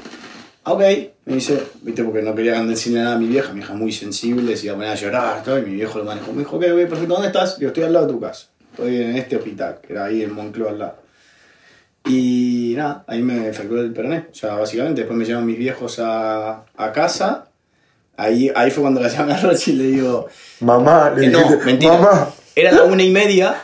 Ah, 0.64 0.72
Ok, 0.74 0.80
me 1.24 1.36
dice, 1.36 1.58
viste, 1.80 2.04
porque 2.04 2.20
no 2.20 2.34
quería 2.34 2.62
decirle 2.62 3.00
nada 3.00 3.14
a 3.16 3.18
mi 3.18 3.26
vieja, 3.26 3.50
mi 3.54 3.60
hija 3.60 3.72
muy 3.72 3.90
sensible, 3.90 4.54
se 4.54 4.66
iba 4.66 4.74
a 4.74 4.76
poner 4.76 4.90
a 4.92 4.94
llorar, 4.96 5.42
todo, 5.42 5.58
y 5.58 5.62
mi 5.62 5.76
viejo 5.76 5.98
lo 5.98 6.04
manejó. 6.04 6.30
Me 6.32 6.40
dijo, 6.40 6.56
ok, 6.56 6.64
ok, 6.64 6.78
perfecto, 6.90 7.14
¿dónde 7.14 7.28
estás? 7.28 7.58
Digo, 7.58 7.68
estoy 7.68 7.84
al 7.84 7.94
lado 7.94 8.06
de 8.08 8.12
tu 8.12 8.20
casa, 8.20 8.48
estoy 8.70 8.96
en 9.00 9.16
este 9.16 9.36
hospital, 9.36 9.78
que 9.80 9.94
era 9.94 10.04
ahí 10.04 10.22
en 10.22 10.34
Moncloa 10.34 10.72
al 10.72 10.78
lado. 10.78 10.94
Y 12.04 12.74
nada, 12.76 13.04
ahí 13.06 13.22
me 13.22 13.50
fracturé 13.54 13.80
el 13.80 13.92
peroné. 13.94 14.26
O 14.30 14.34
sea, 14.34 14.56
básicamente, 14.56 15.00
después 15.00 15.18
me 15.18 15.24
llaman 15.24 15.46
mis 15.46 15.58
viejos 15.58 15.98
a, 15.98 16.64
a 16.76 16.92
casa. 16.92 17.46
Ahí, 18.18 18.50
ahí 18.54 18.70
fue 18.70 18.82
cuando 18.82 19.00
la 19.00 19.08
llamé 19.08 19.32
a 19.32 19.40
Rochi 19.40 19.72
y 19.72 19.76
le 19.76 19.84
digo, 19.84 20.26
Mamá, 20.60 21.10
le 21.16 21.26
eh, 21.26 21.30
no, 21.30 21.40
mentira. 21.64 21.92
mamá. 21.94 22.30
Era 22.54 22.72
la 22.72 22.84
una 22.84 23.02
y 23.02 23.10
media 23.10 23.54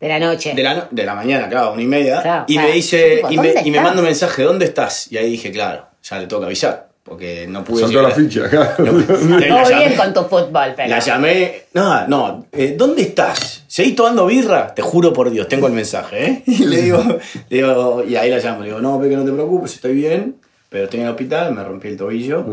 De 0.00 0.08
la 0.08 0.18
noche. 0.18 0.54
de 0.54 0.62
la, 0.62 0.74
no- 0.74 0.88
de 0.90 1.04
la 1.04 1.14
mañana, 1.14 1.48
claro, 1.48 1.72
una 1.72 1.82
y 1.82 1.86
media. 1.86 2.22
Claro, 2.22 2.44
y 2.48 2.56
o 2.56 2.60
sea, 2.60 2.68
me 2.68 2.74
dice, 2.74 3.16
tipo, 3.16 3.30
y 3.32 3.36
me, 3.38 3.46
¿dónde 3.52 3.62
y 3.68 3.70
me 3.70 3.80
manda 3.80 4.00
un 4.00 4.06
mensaje, 4.06 4.42
¿dónde 4.42 4.64
estás? 4.64 5.10
Y 5.12 5.16
ahí 5.18 5.30
dije, 5.30 5.50
claro, 5.52 5.86
ya 6.02 6.18
le 6.18 6.26
tengo 6.26 6.40
que 6.40 6.46
avisar, 6.46 6.88
porque 7.04 7.46
no 7.48 7.62
pude 7.62 7.82
Saltó 7.82 8.00
la 8.02 8.10
ficha, 8.10 8.48
claro. 8.48 8.72
No, 8.78 8.92
la 9.38 9.48
Todo 9.48 9.64
llamé- 9.70 9.78
bien 9.88 9.94
con 9.96 10.14
tu 10.14 10.22
fútbol, 10.24 10.72
pero. 10.74 10.88
La 10.88 10.98
llamé, 11.00 11.62
no, 11.74 12.06
no, 12.08 12.46
eh, 12.52 12.74
¿dónde 12.78 13.02
estás? 13.02 13.64
¿seguís 13.68 13.94
tomando 13.94 14.26
birra? 14.26 14.74
Te 14.74 14.82
juro 14.82 15.12
por 15.12 15.30
Dios, 15.30 15.46
tengo 15.48 15.66
el 15.66 15.74
mensaje, 15.74 16.24
¿eh? 16.24 16.42
Y 16.46 16.64
le 16.64 16.82
digo, 16.82 17.02
le 17.50 17.56
digo, 17.56 18.02
y 18.08 18.16
ahí 18.16 18.30
la 18.30 18.38
llamo, 18.38 18.60
le 18.60 18.66
digo, 18.68 18.80
no, 18.80 18.98
Peque, 19.00 19.16
no 19.16 19.24
te 19.24 19.32
preocupes, 19.32 19.74
estoy 19.74 19.92
bien, 19.94 20.36
pero 20.70 20.84
estoy 20.84 21.00
en 21.00 21.06
el 21.06 21.12
hospital, 21.12 21.52
me 21.54 21.62
rompí 21.62 21.88
el 21.88 21.96
tobillo. 21.96 22.44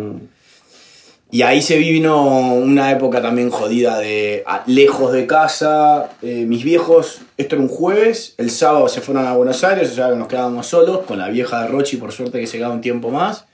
Y 1.29 1.41
ahí 1.41 1.61
se 1.61 1.77
vino 1.77 2.53
una 2.53 2.91
época 2.91 3.21
también 3.21 3.49
jodida 3.49 3.99
de 3.99 4.45
lejos 4.65 5.11
de 5.11 5.27
casa. 5.27 6.11
Eh, 6.21 6.45
mis 6.45 6.63
viejos, 6.63 7.21
esto 7.35 7.55
era 7.55 7.63
un 7.63 7.67
jueves, 7.67 8.33
el 8.37 8.49
sábado 8.49 8.87
se 8.87 9.01
fueron 9.01 9.25
a 9.27 9.33
Buenos 9.33 9.63
Aires, 9.65 9.91
o 9.91 9.95
sea 9.95 10.09
que 10.09 10.15
nos 10.15 10.29
quedábamos 10.29 10.67
solos, 10.67 11.05
con 11.05 11.17
la 11.19 11.27
vieja 11.27 11.63
de 11.63 11.67
Rochi, 11.67 11.97
por 11.97 12.13
suerte 12.13 12.39
que 12.39 12.47
se 12.47 12.57
quedaba 12.57 12.73
un 12.73 12.81
tiempo 12.81 13.09
más. 13.09 13.45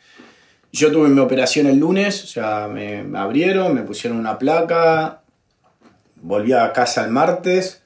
Yo 0.71 0.91
tuve 0.91 1.09
mi 1.09 1.19
operación 1.19 1.65
el 1.65 1.77
lunes, 1.77 2.23
o 2.23 2.27
sea, 2.27 2.67
me, 2.67 3.03
me 3.03 3.17
abrieron, 3.17 3.73
me 3.73 3.81
pusieron 3.81 4.19
una 4.19 4.37
placa, 4.37 5.21
volví 6.21 6.53
a 6.53 6.73
casa 6.73 7.03
el 7.03 7.11
martes 7.11 7.81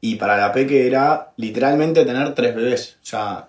y 0.00 0.16
para 0.16 0.36
la 0.36 0.52
peque 0.52 0.86
era 0.86 1.32
literalmente 1.36 2.04
tener 2.04 2.34
tres 2.34 2.54
bebés. 2.54 2.98
O 3.02 3.06
sea, 3.06 3.48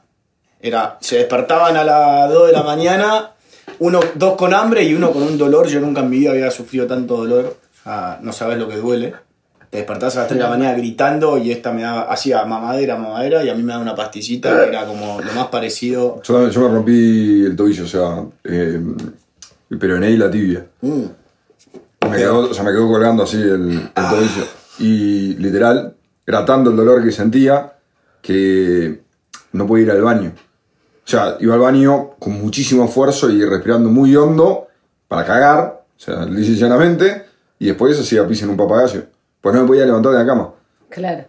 era, 0.59 0.97
se 1.01 1.17
despertaban 1.17 1.77
a 1.77 1.83
las 1.83 2.31
2 2.31 2.47
de 2.47 2.53
la 2.53 2.63
mañana, 2.63 3.31
uno, 3.79 3.99
dos 4.15 4.35
con 4.35 4.53
hambre 4.53 4.83
y 4.83 4.93
uno 4.93 5.11
con 5.11 5.23
un 5.23 5.37
dolor. 5.37 5.67
Yo 5.67 5.79
nunca 5.79 6.01
en 6.01 6.09
mi 6.09 6.19
vida 6.19 6.31
había 6.31 6.51
sufrido 6.51 6.87
tanto 6.87 7.17
dolor. 7.17 7.57
O 7.79 7.83
sea, 7.83 8.19
no 8.21 8.31
sabes 8.33 8.57
lo 8.57 8.67
que 8.67 8.75
duele. 8.77 9.13
Te 9.69 9.77
despertás 9.77 10.15
a 10.17 10.21
las 10.21 10.27
3 10.29 10.37
de 10.39 10.43
la 10.43 10.49
mañana 10.49 10.73
gritando 10.75 11.37
y 11.37 11.51
esta 11.51 11.71
me 11.71 11.83
daba, 11.83 12.01
hacía 12.11 12.43
mamadera, 12.43 12.97
mamadera 12.97 13.43
y 13.43 13.49
a 13.49 13.53
mí 13.55 13.61
me 13.61 13.71
daba 13.71 13.83
una 13.83 13.93
pastillita 13.95 14.63
que 14.63 14.69
era 14.69 14.85
como 14.85 15.21
lo 15.21 15.31
más 15.33 15.47
parecido. 15.47 16.19
Yo, 16.23 16.39
me 16.39 16.49
rompí 16.51 17.43
el 17.45 17.55
tobillo, 17.55 17.83
o 17.83 17.87
sea, 17.87 18.23
eh, 18.45 18.81
el 19.69 19.77
peroné 19.77 20.09
y 20.09 20.17
la 20.17 20.31
tibia. 20.31 20.65
Mm. 20.81 21.03
Me 22.09 22.17
quedó, 22.17 22.49
o 22.49 22.53
sea, 22.53 22.63
me 22.63 22.71
quedó 22.71 22.87
colgando 22.87 23.23
así 23.23 23.37
el, 23.37 23.71
el 23.73 23.89
Ah. 23.93 24.09
tobillo. 24.09 24.47
Y 24.79 25.35
literal, 25.35 25.93
era 26.25 26.43
tanto 26.45 26.71
el 26.71 26.75
dolor 26.75 27.03
que 27.03 27.11
sentía 27.11 27.73
que 28.23 29.01
no 29.51 29.67
podía 29.67 29.83
ir 29.85 29.91
al 29.91 30.01
baño. 30.01 30.31
O 31.09 31.11
sea, 31.11 31.37
iba 31.39 31.55
al 31.55 31.59
baño 31.59 32.11
con 32.19 32.39
muchísimo 32.39 32.85
esfuerzo 32.85 33.31
y 33.31 33.43
respirando 33.43 33.89
muy 33.89 34.15
hondo 34.15 34.67
para 35.07 35.25
cagar, 35.25 35.81
o 35.97 35.99
sea, 35.99 36.23
lisa 36.23 36.51
y 36.51 36.55
llanamente, 36.55 37.25
y 37.57 37.65
después 37.65 37.99
hacía 37.99 38.27
pis 38.27 38.43
en 38.43 38.51
un 38.51 38.57
papagayo. 38.57 39.05
Pues 39.41 39.55
no 39.55 39.61
me 39.63 39.67
podía 39.67 39.87
levantar 39.87 40.11
de 40.11 40.19
la 40.19 40.25
cama. 40.27 40.53
Claro. 40.87 41.25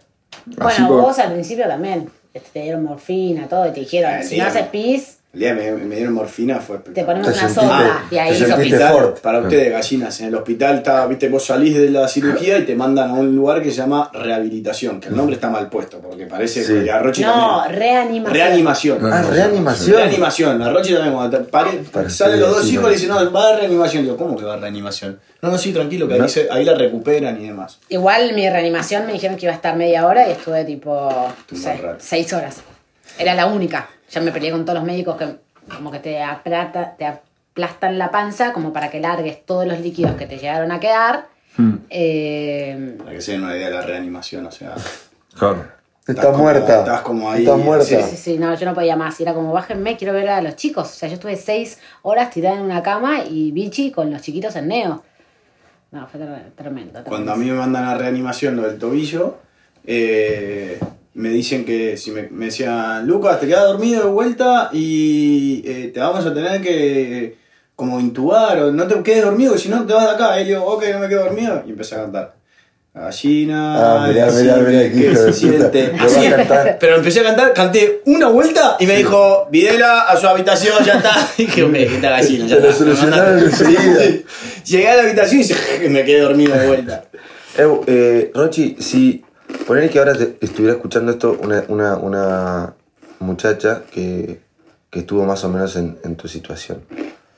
Así 0.59 0.83
Bueno, 0.83 1.01
vos 1.01 1.17
al 1.17 1.33
principio 1.33 1.67
también. 1.67 2.11
Te 2.53 2.61
dieron 2.61 2.83
morfina, 2.83 3.47
todo, 3.47 3.67
y 3.69 3.71
te 3.71 3.79
dijeron, 3.79 4.11
Ah, 4.19 4.23
si 4.23 4.37
no 4.37 4.45
haces 4.45 4.67
pis, 4.67 5.17
El 5.33 5.39
día 5.39 5.55
que 5.55 5.71
me, 5.71 5.85
me 5.85 5.95
dieron 5.95 6.13
morfina 6.13 6.59
fue 6.59 6.79
te 6.79 7.05
ponemos 7.05 7.25
una 7.29 7.37
sentiste- 7.37 7.53
sonda. 7.61 8.03
Y 8.11 8.17
ahí 8.17 8.35
hizo 8.35 8.53
hospital, 8.53 9.13
para 9.21 9.39
ustedes, 9.39 9.71
gallinas, 9.71 10.19
en 10.19 10.27
el 10.27 10.35
hospital 10.35 10.77
está, 10.79 11.05
viste, 11.07 11.29
vos 11.29 11.45
salís 11.45 11.73
de 11.77 11.89
la 11.89 12.05
cirugía 12.09 12.57
y 12.57 12.63
te 12.65 12.75
mandan 12.75 13.11
a 13.11 13.13
un 13.13 13.33
lugar 13.33 13.61
que 13.63 13.69
se 13.71 13.77
llama 13.77 14.09
rehabilitación, 14.13 14.99
que 14.99 15.07
el 15.07 15.15
nombre 15.15 15.35
está 15.35 15.49
mal 15.49 15.69
puesto, 15.69 15.99
porque 15.99 16.25
parece 16.25 16.65
Sí. 16.65 16.83
que 16.83 16.91
a 16.91 16.99
Rochi 16.99 17.21
No, 17.21 17.61
también. 17.61 17.79
reanimación. 17.79 18.33
Reanimación. 18.33 19.05
Ah, 19.13 19.21
reanimación. 19.21 19.95
Reanimación. 19.95 20.61
A 20.63 20.69
Rochi 20.69 20.93
también, 20.93 21.13
cuando 21.15 21.37
te 21.37 21.43
pare- 21.45 21.81
Parece 21.91 22.15
salen 22.17 22.39
los 22.41 22.49
dos 22.49 22.69
hijos 22.69 22.89
y 22.89 22.93
dicen, 22.95 23.09
no, 23.09 23.31
va 23.31 23.49
a 23.53 23.55
reanimación. 23.55 24.03
Digo, 24.03 24.17
¿cómo 24.17 24.35
que 24.35 24.43
va 24.43 24.55
a 24.55 24.57
reanimación? 24.57 25.17
No, 25.41 25.49
no, 25.49 25.57
sí, 25.57 25.71
tranquilo, 25.71 26.09
que 26.09 26.15
ahí, 26.15 26.19
No. 26.19 26.27
se- 26.27 26.49
ahí 26.51 26.65
la 26.65 26.73
recuperan 26.75 27.41
y 27.41 27.47
demás. 27.47 27.79
Igual 27.87 28.33
mi 28.33 28.49
reanimación 28.49 29.07
me 29.07 29.13
dijeron 29.13 29.37
que 29.37 29.45
iba 29.45 29.53
a 29.53 29.55
estar 29.55 29.77
media 29.77 30.05
hora 30.05 30.27
y 30.27 30.31
estuve 30.33 30.65
tipo 30.65 31.09
seis 31.99 32.33
horas. 32.33 32.57
Era 33.17 33.33
la 33.33 33.45
única. 33.45 33.87
Ya 34.11 34.21
me 34.21 34.31
peleé 34.31 34.51
con 34.51 34.65
todos 34.65 34.77
los 34.79 34.83
médicos 34.87 35.15
que 35.17 35.35
como 35.73 35.91
que 35.91 35.99
te, 35.99 36.21
aplata, 36.21 36.95
te 36.97 37.05
aplastan 37.05 37.97
la 37.97 38.11
panza 38.11 38.51
como 38.53 38.73
para 38.73 38.89
que 38.89 38.99
largues 38.99 39.45
todos 39.45 39.65
los 39.65 39.79
líquidos 39.79 40.15
que 40.15 40.25
te 40.25 40.37
llegaron 40.37 40.71
a 40.71 40.79
quedar. 40.79 41.27
Eh, 41.89 42.95
Para 42.99 43.11
que 43.11 43.21
se 43.21 43.33
den 43.33 43.43
una 43.43 43.55
idea 43.55 43.67
de 43.69 43.75
la 43.75 43.81
reanimación, 43.81 44.45
o 44.45 44.51
sea. 44.51 44.75
Claro. 45.37 45.65
Está 46.07 46.23
como- 46.31 46.39
muerta. 46.39 46.79
estás 46.79 47.01
como 47.01 47.29
ahí, 47.31 47.43
Está 47.43 47.55
muerta. 47.55 47.85
sí, 47.85 47.95
sí, 48.09 48.17
sí, 48.17 48.37
no, 48.37 48.53
yo 48.55 48.65
no 48.65 48.73
podía 48.73 48.95
más. 48.95 49.19
Y 49.19 49.23
era 49.23 49.33
como, 49.33 49.53
bájenme, 49.53 49.95
quiero 49.97 50.13
ver 50.13 50.29
a 50.29 50.41
los 50.41 50.55
chicos. 50.55 50.89
O 50.89 50.93
sea, 50.93 51.07
yo 51.07 51.15
estuve 51.15 51.35
seis 51.35 51.79
horas 52.01 52.31
tirada 52.31 52.55
en 52.57 52.63
una 52.63 52.81
cama 52.81 53.23
y 53.23 53.51
bichi 53.51 53.91
con 53.91 54.11
los 54.11 54.21
chiquitos 54.21 54.55
en 54.55 54.67
neo. 54.67 55.03
No, 55.91 56.07
fue 56.07 56.19
tre- 56.19 56.51
tremendo. 56.55 57.03
Cuando 57.03 57.31
a 57.33 57.35
mí 57.35 57.45
me 57.45 57.53
mandan 57.57 57.85
a 57.85 57.95
reanimación 57.95 58.55
lo 58.55 58.63
del 58.63 58.79
tobillo, 58.79 59.37
eh, 59.85 60.79
me 61.13 61.29
dicen 61.29 61.65
que 61.65 61.97
si 61.97 62.11
me, 62.11 62.29
me 62.29 62.45
decían, 62.45 63.05
Lucas, 63.05 63.39
te 63.39 63.47
quedas 63.47 63.65
dormido 63.65 64.03
de 64.03 64.09
vuelta 64.09 64.69
y 64.71 65.61
eh, 65.65 65.91
te 65.93 65.99
vamos 65.99 66.25
a 66.25 66.33
tener 66.33 66.61
que 66.61 67.35
como 67.75 67.99
intubar 67.99 68.59
o 68.59 68.71
no 68.71 68.85
te 68.87 69.01
quedes 69.01 69.23
dormido, 69.25 69.57
si 69.57 69.67
no 69.69 69.85
te 69.85 69.93
vas 69.93 70.05
de 70.05 70.11
acá. 70.11 70.39
Y 70.41 70.47
yo, 70.47 70.63
ok, 70.63 70.83
no 70.93 70.99
me 70.99 71.09
quedo 71.09 71.23
dormido. 71.25 71.63
Y 71.65 71.71
empecé 71.71 71.95
a 71.95 72.03
cantar. 72.03 72.35
La 72.93 73.03
gallina. 73.03 74.03
Ah, 74.03 74.07
mirá, 74.07 74.29
mirá, 74.29 74.57
mirá, 74.57 74.91
que 74.91 75.15
se 75.15 75.33
siente. 75.33 75.93
Así, 75.97 76.29
pero 76.79 76.97
empecé 76.97 77.21
a 77.21 77.23
cantar, 77.23 77.53
canté 77.53 78.01
una 78.05 78.27
vuelta 78.27 78.75
y 78.79 78.85
me 78.85 78.97
dijo, 78.97 79.47
Videla 79.49 80.01
a 80.01 80.17
su 80.17 80.27
habitación, 80.27 80.83
ya 80.83 80.95
está. 80.95 81.11
Y 81.37 81.45
dije, 81.45 81.65
me 81.65 81.83
esta 81.83 82.09
gallina, 82.09 82.45
ya 82.47 82.55
está. 82.57 82.67
me 82.67 82.73
solucionaron 82.73 83.35
mandaste". 83.37 83.65
enseguida. 83.65 84.23
Llegué 84.65 84.89
a 84.89 84.95
la 84.97 85.03
habitación 85.03 85.41
y 85.85 85.89
me 85.89 86.03
quedé 86.03 86.19
dormido 86.19 86.53
de 86.57 86.67
vuelta. 86.67 87.05
Eu, 87.57 87.83
eh, 87.87 88.31
Rochi, 88.33 88.75
si 88.79 89.23
poner 89.67 89.89
que 89.89 89.99
ahora 89.99 90.13
te 90.15 90.37
estuviera 90.41 90.75
escuchando 90.75 91.11
esto 91.11 91.37
una, 91.41 91.63
una, 91.67 91.95
una 91.97 92.73
muchacha 93.19 93.83
que, 93.91 94.41
que 94.89 94.99
estuvo 94.99 95.23
más 95.25 95.43
o 95.43 95.49
menos 95.49 95.75
en, 95.75 95.97
en 96.03 96.15
tu 96.15 96.27
situación. 96.27 96.81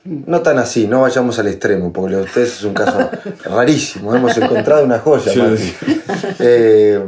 No 0.04 0.42
tan 0.42 0.58
así, 0.58 0.86
no 0.86 1.00
vayamos 1.00 1.38
al 1.38 1.46
extremo, 1.48 1.90
porque 1.92 2.12
lo 2.12 2.18
de 2.18 2.24
ustedes 2.24 2.56
es 2.58 2.64
un 2.64 2.74
caso 2.74 3.08
rarísimo. 3.44 4.14
Hemos 4.14 4.36
encontrado 4.36 4.84
una 4.84 4.98
joya, 4.98 5.32
Sí. 5.56 5.74
Eh, 6.40 7.02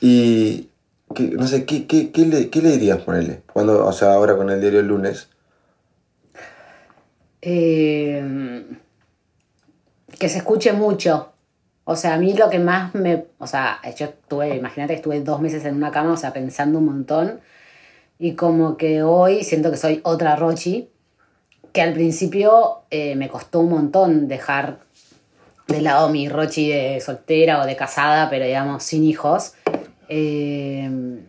y 0.00 0.68
que- 1.14 1.30
no 1.30 1.46
sé, 1.46 1.64
¿qué, 1.64 1.86
qué, 1.86 2.10
qué 2.10 2.26
le, 2.26 2.50
qué 2.50 2.60
le 2.60 2.70
dirías 2.72 2.98
ponerle? 2.98 3.42
Cuando, 3.52 3.86
o 3.86 3.92
sea, 3.92 4.14
ahora 4.14 4.36
con 4.36 4.50
el 4.50 4.60
diario 4.60 4.80
el 4.80 4.88
lunes. 4.88 5.28
Eh, 7.42 8.64
que 10.18 10.28
se 10.28 10.38
escuche 10.38 10.72
mucho. 10.72 11.33
O 11.84 11.96
sea, 11.96 12.14
a 12.14 12.18
mí 12.18 12.32
lo 12.34 12.48
que 12.50 12.58
más 12.58 12.94
me... 12.94 13.26
O 13.38 13.46
sea, 13.46 13.80
yo 13.96 14.06
estuve, 14.06 14.56
imagínate 14.56 14.94
que 14.94 14.96
estuve 14.96 15.20
dos 15.20 15.40
meses 15.40 15.64
en 15.64 15.76
una 15.76 15.90
cama, 15.90 16.12
o 16.12 16.16
sea, 16.16 16.32
pensando 16.32 16.78
un 16.78 16.86
montón. 16.86 17.40
Y 18.18 18.34
como 18.34 18.76
que 18.76 19.02
hoy 19.02 19.44
siento 19.44 19.70
que 19.70 19.76
soy 19.76 20.00
otra 20.04 20.36
Rochi, 20.36 20.88
que 21.72 21.82
al 21.82 21.92
principio 21.92 22.82
eh, 22.90 23.16
me 23.16 23.28
costó 23.28 23.60
un 23.60 23.70
montón 23.70 24.28
dejar 24.28 24.78
de 25.68 25.80
lado 25.80 26.08
mi 26.08 26.28
Rochi 26.28 26.70
de 26.70 27.00
soltera 27.00 27.60
o 27.60 27.66
de 27.66 27.76
casada, 27.76 28.30
pero 28.30 28.46
digamos 28.46 28.82
sin 28.82 29.04
hijos. 29.04 29.54
Eh, 30.08 31.20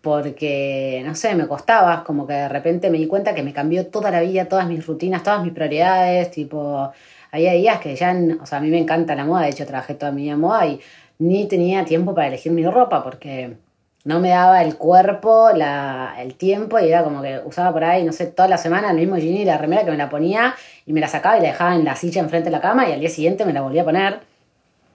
porque, 0.00 1.02
no 1.04 1.14
sé, 1.14 1.34
me 1.34 1.46
costaba, 1.46 2.04
como 2.04 2.26
que 2.26 2.32
de 2.32 2.48
repente 2.48 2.88
me 2.88 2.98
di 2.98 3.06
cuenta 3.06 3.34
que 3.34 3.42
me 3.42 3.52
cambió 3.52 3.88
toda 3.88 4.10
la 4.10 4.20
vida, 4.20 4.46
todas 4.46 4.66
mis 4.66 4.86
rutinas, 4.86 5.22
todas 5.22 5.42
mis 5.42 5.52
prioridades, 5.52 6.30
tipo, 6.30 6.92
había 7.30 7.52
días 7.52 7.80
que 7.80 7.94
ya, 7.94 8.16
o 8.40 8.46
sea, 8.46 8.58
a 8.58 8.60
mí 8.60 8.70
me 8.70 8.78
encanta 8.78 9.14
la 9.14 9.24
moda, 9.24 9.42
de 9.42 9.50
hecho 9.50 9.66
trabajé 9.66 9.94
toda 9.94 10.12
mi 10.12 10.22
vida 10.22 10.32
en 10.32 10.40
moda 10.40 10.66
y 10.66 10.80
ni 11.18 11.46
tenía 11.46 11.84
tiempo 11.84 12.14
para 12.14 12.28
elegir 12.28 12.52
mi 12.52 12.64
ropa 12.64 13.02
porque 13.02 13.56
no 14.04 14.20
me 14.20 14.30
daba 14.30 14.62
el 14.62 14.76
cuerpo, 14.76 15.50
la, 15.54 16.14
el 16.18 16.34
tiempo 16.34 16.78
y 16.78 16.88
era 16.88 17.04
como 17.04 17.20
que 17.20 17.40
usaba 17.44 17.72
por 17.72 17.84
ahí, 17.84 18.04
no 18.04 18.12
sé, 18.12 18.26
toda 18.26 18.48
la 18.48 18.56
semana 18.56 18.90
el 18.90 18.96
mismo 18.96 19.18
jean 19.18 19.36
y 19.36 19.44
la 19.44 19.58
remera 19.58 19.84
que 19.84 19.90
me 19.90 19.96
la 19.96 20.08
ponía 20.08 20.54
y 20.86 20.92
me 20.92 21.00
la 21.00 21.08
sacaba 21.08 21.36
y 21.36 21.42
la 21.42 21.48
dejaba 21.48 21.74
en 21.74 21.84
la 21.84 21.96
silla 21.96 22.22
enfrente 22.22 22.46
de 22.46 22.52
la 22.52 22.60
cama 22.60 22.88
y 22.88 22.92
al 22.92 23.00
día 23.00 23.10
siguiente 23.10 23.44
me 23.44 23.52
la 23.52 23.60
volvía 23.60 23.82
a 23.82 23.84
poner. 23.84 24.20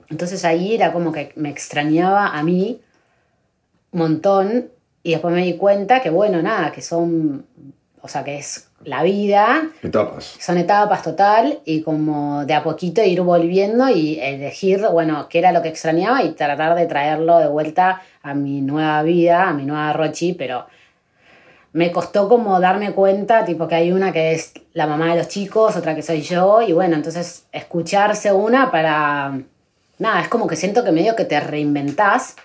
Entonces 0.10 0.44
ahí 0.46 0.76
era 0.76 0.94
como 0.94 1.12
que 1.12 1.32
me 1.36 1.50
extrañaba 1.50 2.28
a 2.28 2.44
mí 2.44 2.82
un 3.92 4.00
montón 4.00 4.70
y 5.04 5.12
después 5.12 5.34
me 5.34 5.44
di 5.44 5.58
cuenta 5.58 6.02
que 6.02 6.10
bueno, 6.10 6.42
nada, 6.42 6.72
que 6.72 6.82
son, 6.82 7.46
o 8.02 8.08
sea, 8.08 8.24
que 8.24 8.38
es 8.38 8.70
la 8.86 9.04
vida, 9.04 9.70
Etapas. 9.82 10.36
son 10.40 10.58
etapas 10.58 11.02
total 11.02 11.60
y 11.66 11.82
como 11.82 12.46
de 12.46 12.54
a 12.54 12.64
poquito 12.64 13.04
ir 13.04 13.22
volviendo 13.22 13.90
y 13.90 14.20
elegir, 14.20 14.86
bueno, 14.92 15.28
qué 15.30 15.40
era 15.40 15.52
lo 15.52 15.62
que 15.62 15.70
extrañaba 15.70 16.24
y 16.24 16.32
tratar 16.32 16.76
de 16.76 16.86
traerlo 16.86 17.40
de 17.40 17.48
vuelta 17.48 18.02
a 18.22 18.34
mi 18.34 18.62
nueva 18.62 19.04
vida, 19.04 19.50
a 19.50 19.54
mi 19.54 19.66
nueva 19.66 19.94
Rochi, 19.94 20.34
pero 20.34 20.66
me 21.74 21.92
costó 21.92 22.30
como 22.30 22.60
darme 22.60 22.92
cuenta, 22.92 23.46
tipo 23.46 23.68
que 23.68 23.76
hay 23.76 23.92
una 23.92 24.12
que 24.12 24.34
es 24.34 24.54
la 24.74 24.88
mamá 24.88 25.12
de 25.12 25.18
los 25.18 25.28
chicos, 25.28 25.76
otra 25.76 25.96
que 25.96 26.02
soy 26.02 26.22
yo 26.22 26.62
y 26.62 26.74
bueno, 26.74 26.96
entonces 26.96 27.46
escucharse 27.52 28.32
una 28.32 28.72
para... 28.72 29.40
Nada, 30.00 30.22
es 30.22 30.28
como 30.28 30.48
que 30.48 30.56
siento 30.56 30.84
que 30.84 30.92
medio 30.92 31.16
que 31.16 31.26
te 31.26 31.40
reinventás 31.40 32.36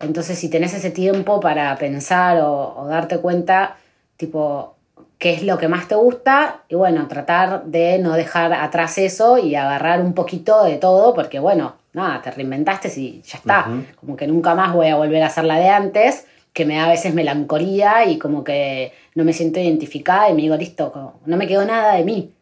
entonces, 0.00 0.38
si 0.38 0.48
tenés 0.48 0.72
ese 0.72 0.90
tiempo 0.90 1.40
para 1.40 1.76
pensar 1.76 2.38
o, 2.38 2.74
o 2.74 2.86
darte 2.86 3.18
cuenta, 3.18 3.76
tipo, 4.16 4.76
qué 5.20 5.34
es 5.34 5.42
lo 5.42 5.58
que 5.58 5.68
más 5.68 5.86
te 5.86 5.94
gusta, 5.94 6.62
y 6.66 6.74
bueno, 6.76 7.06
tratar 7.06 7.64
de 7.66 7.98
no 7.98 8.14
dejar 8.14 8.54
atrás 8.54 8.96
eso 8.96 9.36
y 9.36 9.54
agarrar 9.54 10.00
un 10.00 10.14
poquito 10.14 10.64
de 10.64 10.78
todo, 10.78 11.12
porque 11.12 11.38
bueno, 11.38 11.74
nada, 11.92 12.22
te 12.22 12.30
reinventaste 12.30 12.88
y 12.98 13.20
ya 13.20 13.36
está. 13.36 13.66
Como 14.00 14.16
que 14.16 14.26
nunca 14.26 14.54
más 14.54 14.72
voy 14.72 14.88
a 14.88 14.96
volver 14.96 15.22
a 15.22 15.26
hacer 15.26 15.44
la 15.44 15.58
de 15.58 15.68
antes, 15.68 16.26
que 16.54 16.64
me 16.64 16.76
da 16.76 16.86
a 16.86 16.88
veces 16.88 17.12
melancolía 17.12 18.06
y 18.06 18.18
como 18.18 18.42
que 18.42 18.94
no 19.14 19.24
me 19.24 19.34
siento 19.34 19.60
identificada 19.60 20.30
y 20.30 20.34
me 20.34 20.40
digo, 20.40 20.56
listo, 20.56 21.14
no 21.26 21.36
me 21.36 21.46
quedó 21.46 21.66
nada 21.66 21.96
de 21.96 22.04
mí. 22.04 22.32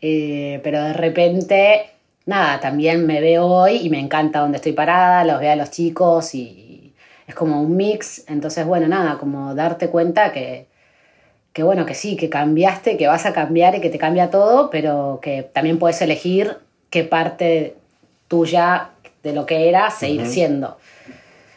Eh, 0.00 0.60
pero 0.64 0.82
de 0.82 0.94
repente 0.94 1.90
nada, 2.24 2.58
también 2.58 3.06
me 3.06 3.20
veo 3.20 3.46
hoy 3.46 3.76
y 3.82 3.90
me 3.90 4.00
encanta 4.00 4.40
donde 4.40 4.56
estoy 4.56 4.72
parada, 4.72 5.24
los 5.24 5.40
veo 5.40 5.52
a 5.52 5.56
los 5.56 5.70
chicos 5.70 6.34
y 6.34 6.94
es 7.26 7.34
como 7.34 7.60
un 7.60 7.76
mix. 7.76 8.24
Entonces, 8.28 8.64
bueno, 8.64 8.88
nada, 8.88 9.18
como 9.18 9.54
darte 9.54 9.90
cuenta 9.90 10.32
que, 10.32 10.71
que 11.52 11.62
bueno, 11.62 11.84
que 11.84 11.94
sí, 11.94 12.16
que 12.16 12.30
cambiaste, 12.30 12.96
que 12.96 13.06
vas 13.06 13.26
a 13.26 13.32
cambiar 13.32 13.74
y 13.74 13.80
que 13.80 13.90
te 13.90 13.98
cambia 13.98 14.30
todo, 14.30 14.70
pero 14.70 15.20
que 15.22 15.42
también 15.42 15.78
puedes 15.78 16.00
elegir 16.00 16.58
qué 16.90 17.04
parte 17.04 17.76
tuya 18.28 18.90
de 19.22 19.32
lo 19.32 19.44
que 19.44 19.68
era 19.68 19.90
seguir 19.90 20.26
siendo. 20.26 20.78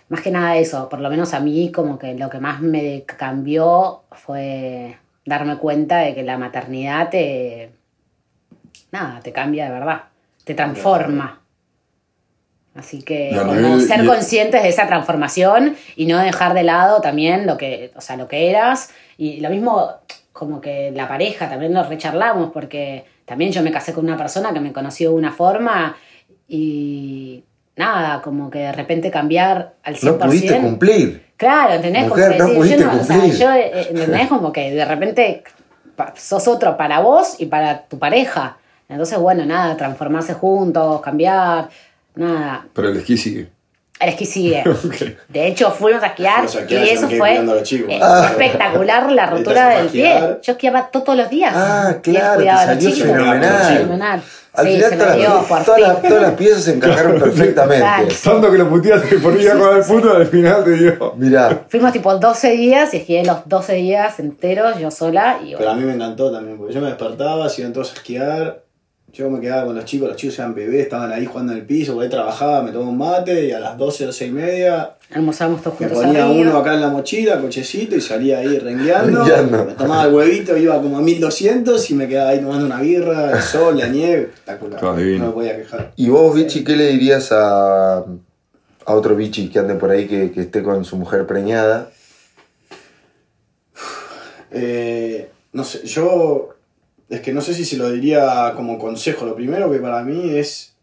Más 0.10 0.22
que 0.22 0.32
nada 0.32 0.58
eso, 0.58 0.90
por 0.90 1.00
lo 1.00 1.10
menos 1.10 1.34
a 1.34 1.40
mí 1.40 1.72
como 1.72 1.98
que 1.98 2.14
lo 2.14 2.30
que 2.30 2.40
más 2.40 2.62
me 2.62 3.04
cambió 3.04 4.04
fue 4.12 4.98
darme 5.26 5.58
cuenta 5.58 6.00
de 6.00 6.14
que 6.14 6.24
la 6.24 6.38
maternidad 6.38 7.10
te... 7.10 7.72
Nada, 8.92 9.20
te 9.22 9.32
cambia 9.32 9.66
de 9.66 9.72
verdad, 9.72 10.04
te 10.44 10.54
transforma. 10.54 11.42
Así 12.76 13.02
que 13.02 13.32
como 13.34 13.80
ser 13.80 14.04
y- 14.04 14.08
conscientes 14.08 14.62
de 14.62 14.70
esa 14.70 14.86
transformación 14.86 15.76
y 15.96 16.06
no 16.06 16.20
dejar 16.20 16.54
de 16.54 16.64
lado 16.64 17.00
también 17.02 17.48
lo 17.48 17.58
que, 17.58 17.92
o 17.96 18.02
sea, 18.02 18.18
lo 18.18 18.28
que 18.28 18.50
eras. 18.50 18.90
Y 19.18 19.40
lo 19.40 19.50
mismo 19.50 19.92
como 20.34 20.60
que 20.60 20.92
la 20.94 21.08
pareja, 21.08 21.50
también 21.50 21.74
lo 21.74 21.84
recharlamos, 21.84 22.52
porque 22.52 23.06
también 23.24 23.52
yo 23.54 23.62
me 23.64 23.72
casé 23.72 23.94
con 23.94 24.04
una 24.04 24.18
persona 24.18 24.52
que 24.54 24.60
me 24.60 24.74
conoció 24.74 25.12
de 25.12 25.16
una 25.16 25.32
forma 25.32 25.96
y 26.50 27.44
nada, 27.78 28.22
como 28.22 28.50
que 28.50 28.60
de 28.60 28.72
repente 28.74 29.10
cambiar 29.10 29.74
al 29.84 29.96
100%. 29.96 30.04
No 30.04 30.18
pudiste 30.20 30.60
cumplir. 30.60 31.26
Claro, 31.38 31.74
¿entendés? 31.74 32.08
Mujer, 32.08 32.38
como 32.38 32.38
que 32.38 32.40
no 32.40 32.48
sí, 32.50 32.56
pudiste 32.56 32.80
yo 32.80 32.86
no, 32.88 33.02
o 33.02 33.04
sea, 33.04 33.18
cumplir. 33.20 33.40
yo, 33.40 33.54
¿entendés? 33.54 34.28
Como 34.28 34.52
que 34.52 34.72
de 34.72 34.86
repente 34.86 35.44
sos 36.16 36.48
otro 36.48 36.76
para 36.78 37.00
vos 37.00 37.36
y 37.40 37.46
para 37.46 37.84
tu 37.84 37.98
pareja. 38.00 38.58
Entonces, 38.88 39.18
bueno, 39.18 39.46
nada, 39.46 39.76
transformarse 39.78 40.34
juntos, 40.34 41.02
cambiar, 41.02 41.70
nada. 42.16 42.66
Pero 42.74 42.90
el 42.90 42.98
esquí 42.98 43.18
sigue. 43.18 43.50
El 44.00 44.10
esquí 44.10 44.26
sigue. 44.26 44.64
De 45.30 45.48
hecho, 45.48 45.72
fuimos 45.72 46.04
a 46.04 46.08
esquiar 46.08 46.36
Fuimos 46.48 46.56
a 46.58 46.60
esquiar, 46.62 46.86
y 46.86 46.90
eso 46.90 47.08
fue 47.08 47.18
cuidando 47.20 47.52
a 47.54 47.56
los 47.56 47.64
chicos. 47.64 47.90
eh, 47.94 48.00
Ah. 48.02 48.28
espectacular 48.30 49.12
la 49.12 49.26
rotura 49.28 49.70
del 49.70 49.88
pie. 49.88 50.38
Yo 50.44 50.52
esquiaba 50.54 50.88
to- 50.92 51.02
todos 51.04 51.18
los 51.18 51.30
días. 51.30 51.54
Ah, 51.56 51.96
claro, 52.04 52.42
te 52.44 52.50
salió 52.50 52.92
fenomenal. 52.92 53.78
Fenomenal. 53.78 54.22
Al 54.58 54.66
sí, 54.68 54.72
final 54.76 54.90
se 54.90 54.96
me 54.96 55.04
todas, 55.04 55.18
dio, 55.18 55.30
las- 55.34 55.46
por 55.46 55.64
todas 55.66 55.82
las- 55.82 56.02
todas 56.02 56.22
las 56.22 56.32
piezas 56.32 56.64
se 56.64 56.74
encajaron 56.74 57.20
perfectamente. 57.20 58.16
Tanto 58.24 58.52
que 58.52 58.58
lo 58.58 58.70
puteaste 58.70 59.18
por 59.20 59.40
ir 59.42 59.50
a 59.50 59.56
jugar 59.56 59.74
al 59.74 59.84
fútbol, 59.84 60.16
al 60.18 60.28
final 60.28 60.64
te 60.66 60.72
dio. 60.72 61.14
Mirá, 61.18 61.62
Fuimos 61.70 61.92
tipo 61.94 62.18
12 62.18 62.52
días 62.52 62.94
y 62.94 62.98
esquié 62.98 63.24
los 63.26 63.40
12 63.48 63.74
días 63.76 64.20
enteros 64.20 64.78
yo 64.78 64.92
sola. 64.92 65.40
Y 65.44 65.56
Pero 65.56 65.70
a 65.72 65.74
mí 65.76 65.84
me 65.84 65.94
encantó 65.94 66.32
también, 66.32 66.58
porque 66.58 66.74
yo 66.74 66.82
me 66.82 66.88
despertaba, 66.88 67.48
iban 67.58 67.72
todos 67.74 67.92
a 67.92 67.94
esquiar. 67.96 68.65
Yo 69.16 69.30
me 69.30 69.40
quedaba 69.40 69.68
con 69.68 69.76
los 69.76 69.86
chicos, 69.86 70.10
los 70.10 70.18
chicos 70.18 70.38
eran 70.40 70.54
bebés, 70.54 70.82
estaban 70.82 71.10
ahí 71.10 71.26
jugando 71.26 71.54
en 71.54 71.60
el 71.60 71.66
piso, 71.66 71.94
por 71.94 72.04
ahí 72.04 72.10
trabajaba, 72.10 72.62
me 72.62 72.72
tomaba 72.72 72.92
un 72.92 72.98
mate 72.98 73.46
y 73.46 73.52
a 73.54 73.62
las 73.62 73.78
12, 73.78 74.08
12 74.08 74.26
y 74.26 74.32
media 74.32 74.96
almorzamos 75.14 75.62
todos 75.62 75.80
me 75.80 75.88
juntos 75.88 76.04
ponía 76.04 76.26
arriba. 76.26 76.42
uno 76.42 76.58
acá 76.58 76.74
en 76.74 76.82
la 76.82 76.90
mochila, 76.90 77.40
cochecito, 77.40 77.96
y 77.96 78.02
salía 78.02 78.40
ahí 78.40 78.60
rengueando. 78.60 79.24
Rengueando. 79.24 79.66
Me 79.66 79.74
tomaba 79.74 80.04
el 80.04 80.14
huevito, 80.14 80.58
iba 80.58 80.82
como 80.82 80.98
a 80.98 81.02
1200 81.02 81.92
y 81.92 81.94
me 81.94 82.10
quedaba 82.10 82.32
ahí 82.32 82.40
tomando 82.40 82.66
una 82.66 82.82
birra, 82.82 83.32
el 83.32 83.42
sol, 83.42 83.78
la 83.78 83.88
nieve, 83.88 84.24
espectacular. 84.24 84.84
No 84.84 84.94
me 85.28 85.32
podía 85.32 85.56
quejar. 85.56 85.94
¿y 85.96 86.10
vos, 86.10 86.36
Vichy, 86.36 86.66
qué 86.66 86.76
le 86.76 86.88
dirías 86.88 87.32
a, 87.32 88.00
a 88.00 88.94
otro 88.94 89.16
Vichy 89.16 89.48
que 89.48 89.60
ande 89.60 89.76
por 89.76 89.92
ahí 89.92 90.08
que, 90.08 90.32
que 90.32 90.42
esté 90.42 90.62
con 90.62 90.84
su 90.84 90.98
mujer 90.98 91.26
preñada? 91.26 91.90
Eh, 94.52 95.30
no 95.54 95.64
sé, 95.64 95.86
yo 95.86 96.55
es 97.10 97.22
que 97.22 97.34
no 97.34 97.42
sé 97.42 97.54
si 97.54 97.66
se 97.66 97.78
lo 97.78 97.92
diría 97.92 98.54
como 98.56 98.80
consejo. 98.80 99.26
Lo 99.26 99.36
primero 99.36 99.72
que 99.72 99.80
para 99.80 100.04
mí 100.04 100.36
es 100.36 100.74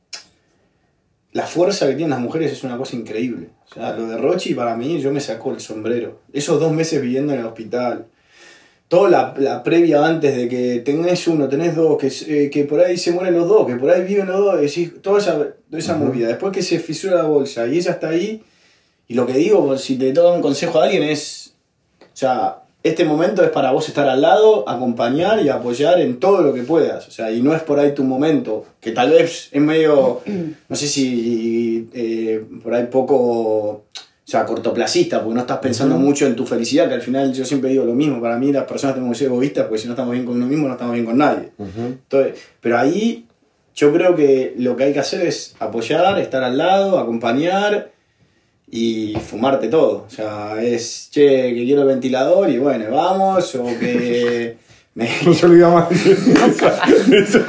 la 1.32 1.46
fuerza 1.46 1.86
que 1.86 1.94
tienen 1.94 2.10
las 2.10 2.20
mujeres 2.20 2.52
es 2.52 2.62
una 2.62 2.76
cosa 2.76 2.96
increíble. 2.96 3.48
O 3.70 3.74
sea, 3.74 3.96
lo 3.96 4.06
de 4.06 4.18
Rochi 4.18 4.54
para 4.54 4.76
mí 4.76 5.00
yo 5.00 5.10
me 5.12 5.20
sacó 5.20 5.52
el 5.52 5.60
sombrero. 5.60 6.20
Esos 6.32 6.60
dos 6.60 6.72
meses 6.72 7.00
viviendo 7.00 7.32
en 7.32 7.40
el 7.40 7.46
hospital. 7.46 8.06
Toda 8.88 9.08
la, 9.08 9.34
la 9.38 9.62
previa 9.62 10.04
antes 10.04 10.36
de 10.36 10.48
que 10.48 10.80
tenés 10.80 11.26
uno, 11.26 11.48
tenés 11.48 11.74
dos, 11.74 11.96
que, 11.96 12.08
eh, 12.08 12.50
que 12.50 12.64
por 12.64 12.78
ahí 12.78 12.98
se 12.98 13.10
mueren 13.10 13.32
los 13.32 13.48
dos, 13.48 13.66
que 13.66 13.76
por 13.76 13.90
ahí 13.90 14.02
viven 14.02 14.26
los 14.26 14.36
dos, 14.36 14.60
decís, 14.60 15.00
toda 15.00 15.18
esa, 15.18 15.38
toda 15.38 15.78
esa 15.78 15.96
movida. 15.96 16.28
Después 16.28 16.52
que 16.52 16.62
se 16.62 16.78
fisura 16.78 17.16
la 17.16 17.22
bolsa 17.22 17.66
y 17.66 17.78
ella 17.78 17.92
está 17.92 18.10
ahí, 18.10 18.42
y 19.08 19.14
lo 19.14 19.26
que 19.26 19.32
digo, 19.32 19.78
si 19.78 19.96
te 19.96 20.12
doy 20.12 20.36
un 20.36 20.42
consejo 20.42 20.78
a 20.78 20.84
alguien 20.84 21.04
es, 21.04 21.54
o 22.02 22.04
sea, 22.16 22.61
este 22.82 23.04
momento 23.04 23.44
es 23.44 23.50
para 23.50 23.70
vos 23.70 23.88
estar 23.88 24.08
al 24.08 24.20
lado, 24.20 24.68
acompañar 24.68 25.40
y 25.44 25.48
apoyar 25.48 26.00
en 26.00 26.18
todo 26.18 26.42
lo 26.42 26.52
que 26.52 26.62
puedas. 26.62 27.06
O 27.06 27.10
sea, 27.10 27.30
y 27.30 27.40
no 27.40 27.54
es 27.54 27.62
por 27.62 27.78
ahí 27.78 27.94
tu 27.94 28.02
momento, 28.02 28.64
que 28.80 28.90
tal 28.90 29.10
vez 29.10 29.48
es 29.52 29.62
medio, 29.62 30.20
no 30.68 30.76
sé 30.76 30.88
si 30.88 31.88
eh, 31.94 32.44
por 32.62 32.74
ahí 32.74 32.86
poco, 32.86 33.16
o 33.16 33.84
sea, 34.24 34.44
cortoplacista, 34.44 35.20
porque 35.20 35.34
no 35.34 35.40
estás 35.42 35.58
pensando 35.58 35.96
mucho 35.96 36.26
en 36.26 36.34
tu 36.34 36.44
felicidad, 36.44 36.88
que 36.88 36.94
al 36.94 37.02
final 37.02 37.32
yo 37.32 37.44
siempre 37.44 37.70
digo 37.70 37.84
lo 37.84 37.94
mismo, 37.94 38.20
para 38.20 38.36
mí 38.36 38.52
las 38.52 38.64
personas 38.64 38.96
tenemos 38.96 39.16
que 39.16 39.24
ser 39.24 39.28
egoístas, 39.28 39.66
porque 39.66 39.80
si 39.80 39.86
no 39.86 39.92
estamos 39.92 40.12
bien 40.12 40.24
con 40.24 40.34
uno 40.34 40.46
mismo, 40.46 40.66
no 40.66 40.74
estamos 40.74 40.94
bien 40.94 41.06
con 41.06 41.18
nadie. 41.18 41.50
Entonces, 41.58 42.34
pero 42.60 42.78
ahí 42.78 43.26
yo 43.76 43.92
creo 43.92 44.16
que 44.16 44.54
lo 44.58 44.74
que 44.74 44.84
hay 44.84 44.92
que 44.92 44.98
hacer 44.98 45.24
es 45.24 45.54
apoyar, 45.60 46.18
estar 46.18 46.42
al 46.42 46.58
lado, 46.58 46.98
acompañar 46.98 47.91
y 48.74 49.14
fumarte 49.28 49.68
todo. 49.68 50.06
O 50.06 50.10
sea, 50.10 50.60
es, 50.62 51.08
che, 51.10 51.54
que 51.54 51.62
quiero 51.64 51.82
el 51.82 51.88
ventilador 51.88 52.48
y 52.50 52.56
bueno, 52.58 52.90
vamos, 52.90 53.54
o 53.54 53.64
que... 53.78 54.56
me- 54.94 55.08
No 55.26 55.32
se 55.34 55.46
olvida 55.46 55.68
más. 55.68 55.88
de 55.90 57.18
eso. 57.18 57.40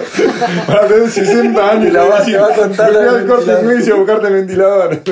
Para 0.68 0.88
tener 0.88 1.10
60 1.10 1.72
años. 1.72 1.94
La 1.94 2.04
va- 2.04 2.24
te 2.26 2.38
va 2.38 2.48
a 2.48 2.56
contar 2.56 2.92
la 2.92 3.12
al 3.12 3.26
corte 3.26 3.52
inglés 3.62 3.88
a 3.90 3.96
buscarte 3.96 4.28
el 4.28 4.34
ventilador. 4.34 5.02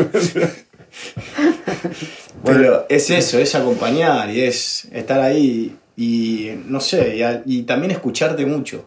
Pero 2.43 2.85
es 2.89 3.09
eso, 3.09 3.37
es 3.39 3.53
acompañar 3.55 4.29
y 4.31 4.41
es 4.41 4.87
estar 4.91 5.19
ahí 5.21 5.75
y 5.95 6.49
no 6.65 6.79
sé, 6.81 7.17
y, 7.17 7.21
a- 7.23 7.41
y 7.45 7.61
también 7.63 7.91
escucharte 7.91 8.45
mucho. 8.45 8.85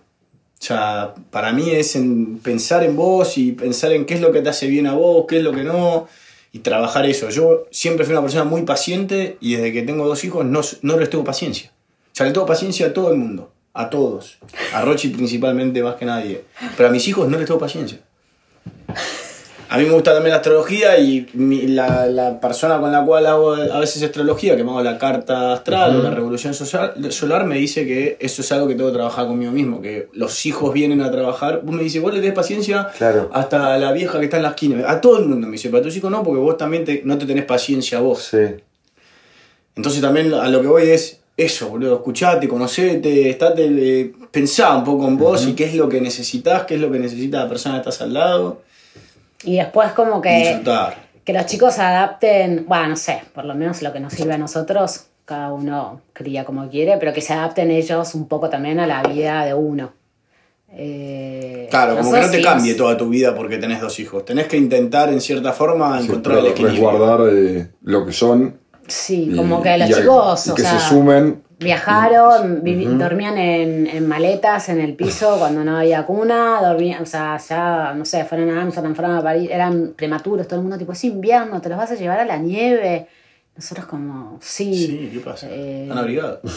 O 0.60 0.66
sea, 0.66 1.14
para 1.30 1.52
mí 1.52 1.70
es 1.70 1.94
en 1.96 2.38
pensar 2.38 2.82
en 2.84 2.96
vos 2.96 3.36
y 3.38 3.52
pensar 3.52 3.92
en 3.92 4.06
qué 4.06 4.14
es 4.14 4.20
lo 4.20 4.32
que 4.32 4.40
te 4.40 4.48
hace 4.48 4.66
bien 4.66 4.86
a 4.86 4.94
vos, 4.94 5.26
qué 5.28 5.38
es 5.38 5.42
lo 5.42 5.52
que 5.52 5.62
no, 5.62 6.08
y 6.54 6.60
trabajar 6.60 7.04
eso. 7.04 7.30
Yo 7.30 7.66
siempre 7.72 8.06
fui 8.06 8.12
una 8.12 8.22
persona 8.22 8.44
muy 8.44 8.62
paciente 8.62 9.36
y 9.40 9.56
desde 9.56 9.72
que 9.72 9.82
tengo 9.82 10.06
dos 10.06 10.22
hijos 10.22 10.46
no, 10.46 10.60
no 10.82 10.96
les 10.96 11.10
tengo 11.10 11.24
paciencia. 11.24 11.72
O 12.12 12.14
sea, 12.14 12.26
le 12.26 12.32
tengo 12.32 12.46
paciencia 12.46 12.86
a 12.86 12.92
todo 12.94 13.10
el 13.10 13.18
mundo, 13.18 13.50
a 13.72 13.90
todos. 13.90 14.38
A 14.72 14.82
Rochi 14.82 15.08
principalmente 15.08 15.82
más 15.82 15.96
que 15.96 16.04
nadie. 16.04 16.44
Pero 16.76 16.88
a 16.88 16.92
mis 16.92 17.08
hijos 17.08 17.28
no 17.28 17.38
les 17.38 17.46
tengo 17.48 17.58
paciencia. 17.58 17.98
A 19.68 19.78
mí 19.78 19.84
me 19.86 19.92
gusta 19.92 20.12
también 20.12 20.30
la 20.30 20.36
astrología 20.36 20.98
y 20.98 21.26
mi- 21.32 21.66
la, 21.66 22.06
la 22.06 22.38
persona 22.40 22.78
con 22.78 22.92
la 22.92 23.04
cual 23.04 23.26
hago 23.26 23.54
a 23.54 23.80
veces 23.80 24.02
astrología, 24.02 24.56
que 24.56 24.62
me 24.62 24.70
hago 24.70 24.82
la 24.82 24.98
carta 24.98 25.52
astral 25.54 25.96
o 25.96 26.02
la 26.02 26.10
revolución 26.10 26.54
solar, 26.54 27.44
me 27.46 27.56
dice 27.56 27.86
que 27.86 28.16
eso 28.20 28.42
es 28.42 28.52
algo 28.52 28.68
que 28.68 28.74
tengo 28.74 28.90
que 28.90 28.96
trabajar 28.96 29.26
conmigo 29.26 29.50
mismo, 29.52 29.80
que 29.80 30.08
los 30.12 30.46
hijos 30.46 30.72
vienen 30.72 31.00
a 31.00 31.10
trabajar. 31.10 31.62
Vos 31.64 31.74
me 31.74 31.82
dices, 31.82 32.00
vos 32.02 32.12
le 32.12 32.20
tenés 32.20 32.34
paciencia 32.34 32.88
Claro. 32.96 33.30
hasta 33.32 33.76
la 33.78 33.90
vieja 33.92 34.18
que 34.18 34.24
está 34.26 34.36
en 34.36 34.42
la 34.44 34.50
esquina. 34.50 34.84
A 34.90 35.00
todo 35.00 35.18
el 35.18 35.26
mundo 35.26 35.46
me 35.46 35.52
dice, 35.54 35.68
pero 35.70 35.80
a 35.80 35.82
tus 35.82 35.96
hijos 35.96 36.10
no, 36.10 36.22
porque 36.22 36.40
vos 36.40 36.56
también 36.56 36.84
te- 36.84 37.02
no 37.04 37.18
te 37.18 37.26
tenés 37.26 37.44
paciencia 37.44 38.00
vos. 38.00 38.22
Sí. 38.30 38.38
Entonces 39.76 40.00
también 40.00 40.32
a 40.34 40.48
lo 40.48 40.60
que 40.60 40.68
voy 40.68 40.82
es 40.90 41.18
eso, 41.36 41.68
boludo, 41.68 41.94
escuchate, 41.96 42.46
conocete, 42.46 43.28
estate, 43.30 43.64
eh, 43.66 44.12
pensá 44.30 44.76
un 44.76 44.84
poco 44.84 45.08
en 45.08 45.16
vos 45.16 45.46
y 45.48 45.54
qué 45.54 45.64
es 45.64 45.74
lo 45.74 45.88
que 45.88 46.00
necesitas, 46.00 46.62
qué 46.64 46.76
es 46.76 46.80
lo 46.80 46.92
que 46.92 47.00
necesita 47.00 47.38
la 47.42 47.48
persona 47.48 47.74
que 47.76 47.80
estás 47.80 48.00
al 48.02 48.12
lado 48.14 48.62
Y 49.44 49.56
después 49.56 49.92
como 49.92 50.20
que, 50.20 50.36
disfrutar. 50.38 50.96
que 51.24 51.32
los 51.32 51.46
chicos 51.46 51.74
se 51.74 51.82
adapten, 51.82 52.64
bueno, 52.66 52.88
no 52.88 52.96
sé, 52.96 53.22
por 53.34 53.44
lo 53.44 53.54
menos 53.54 53.82
lo 53.82 53.92
que 53.92 54.00
nos 54.00 54.12
sirve 54.12 54.34
a 54.34 54.38
nosotros, 54.38 55.06
cada 55.24 55.52
uno 55.52 56.00
cría 56.12 56.44
como 56.44 56.68
quiere, 56.68 56.96
pero 56.98 57.12
que 57.12 57.20
se 57.20 57.32
adapten 57.32 57.70
ellos 57.70 58.14
un 58.14 58.28
poco 58.28 58.48
también 58.50 58.78
a 58.80 58.86
la 58.86 59.02
vida 59.02 59.44
de 59.44 59.54
uno. 59.54 59.92
Eh, 60.76 61.68
Claro, 61.70 61.96
como 61.96 62.12
que 62.12 62.20
no 62.20 62.30
te 62.30 62.36
sí 62.38 62.42
cambie 62.42 62.74
toda 62.74 62.96
tu 62.96 63.08
vida 63.08 63.34
porque 63.34 63.58
tenés 63.58 63.80
dos 63.80 63.98
hijos. 64.00 64.24
Tenés 64.24 64.48
que 64.48 64.56
intentar 64.56 65.08
en 65.08 65.20
cierta 65.20 65.52
forma 65.52 66.00
encontrar 66.00 66.38
el 66.38 66.46
equilibrio. 66.46 66.90
resguardar 66.90 67.28
eh, 67.32 67.68
lo 67.82 68.04
que 68.04 68.12
son. 68.12 68.58
Sí, 68.86 69.30
y- 69.32 69.36
como 69.36 69.62
que 69.62 69.78
los 69.78 69.90
y- 69.90 69.94
chicos, 69.94 70.46
y 70.46 70.50
o 70.50 70.54
que 70.54 70.62
sea, 70.62 70.78
se 70.78 70.88
sumen. 70.88 71.42
Viajaron, 71.64 72.62
vivi- 72.62 72.86
dormían 72.98 73.36
en, 73.38 73.86
en 73.86 74.06
maletas 74.08 74.68
en 74.68 74.80
el 74.80 74.94
piso 74.94 75.36
cuando 75.38 75.64
no 75.64 75.78
había 75.78 76.04
cuna, 76.06 76.60
dormían, 76.62 77.02
o 77.02 77.06
sea, 77.06 77.36
ya, 77.38 77.92
no 77.94 78.04
sé, 78.04 78.24
fueron 78.24 78.50
a 78.56 78.62
Amsterdam, 78.62 78.94
fueron 78.94 79.16
a 79.16 79.22
París, 79.22 79.48
eran 79.50 79.94
prematuros, 79.96 80.46
todo 80.46 80.56
el 80.56 80.62
mundo 80.62 80.78
tipo, 80.78 80.92
es 80.92 81.04
invierno, 81.04 81.60
te 81.60 81.68
los 81.68 81.78
vas 81.78 81.90
a 81.90 81.94
llevar 81.94 82.20
a 82.20 82.24
la 82.24 82.36
nieve. 82.36 83.06
Nosotros 83.56 83.86
como, 83.86 84.38
sí. 84.40 84.74
Sí, 84.74 85.10
¿qué 85.12 85.20
pasa? 85.20 85.46
Eh. 85.50 85.88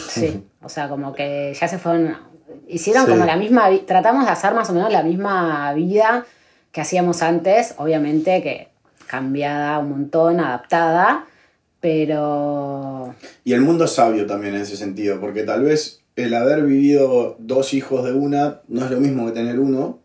Sí, 0.08 0.42
o 0.62 0.68
sea, 0.68 0.88
como 0.88 1.12
que 1.12 1.54
ya 1.58 1.68
se 1.68 1.78
fueron, 1.78 2.16
hicieron 2.66 3.04
Sí. 3.04 3.10
como 3.12 3.24
la 3.24 3.36
misma, 3.36 3.68
tratamos 3.86 4.24
de 4.24 4.30
hacer 4.32 4.52
más 4.54 4.68
o 4.70 4.72
menos 4.72 4.92
la 4.92 5.02
misma 5.04 5.72
vida 5.74 6.24
que 6.72 6.80
hacíamos 6.80 7.22
antes, 7.22 7.74
obviamente 7.78 8.42
que 8.42 8.68
cambiada 9.06 9.78
un 9.78 9.90
montón, 9.90 10.40
adaptada, 10.40 11.24
pero 11.80 13.14
Y 13.44 13.52
el 13.52 13.60
mundo 13.60 13.84
es 13.84 13.92
sabio 13.92 14.26
también 14.26 14.54
en 14.54 14.62
ese 14.62 14.76
sentido, 14.76 15.20
porque 15.20 15.42
tal 15.44 15.62
vez 15.62 16.00
el 16.16 16.34
haber 16.34 16.64
vivido 16.64 17.36
dos 17.38 17.74
hijos 17.74 18.04
de 18.04 18.12
una 18.12 18.60
no 18.68 18.84
es 18.84 18.90
lo 18.90 19.00
mismo 19.00 19.26
que 19.26 19.32
tener 19.32 19.60
uno, 19.60 20.00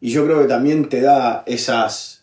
Y 0.00 0.10
yo 0.10 0.24
creo 0.24 0.40
que 0.40 0.48
también 0.48 0.88
te 0.88 1.00
da 1.00 1.42
esas, 1.46 2.22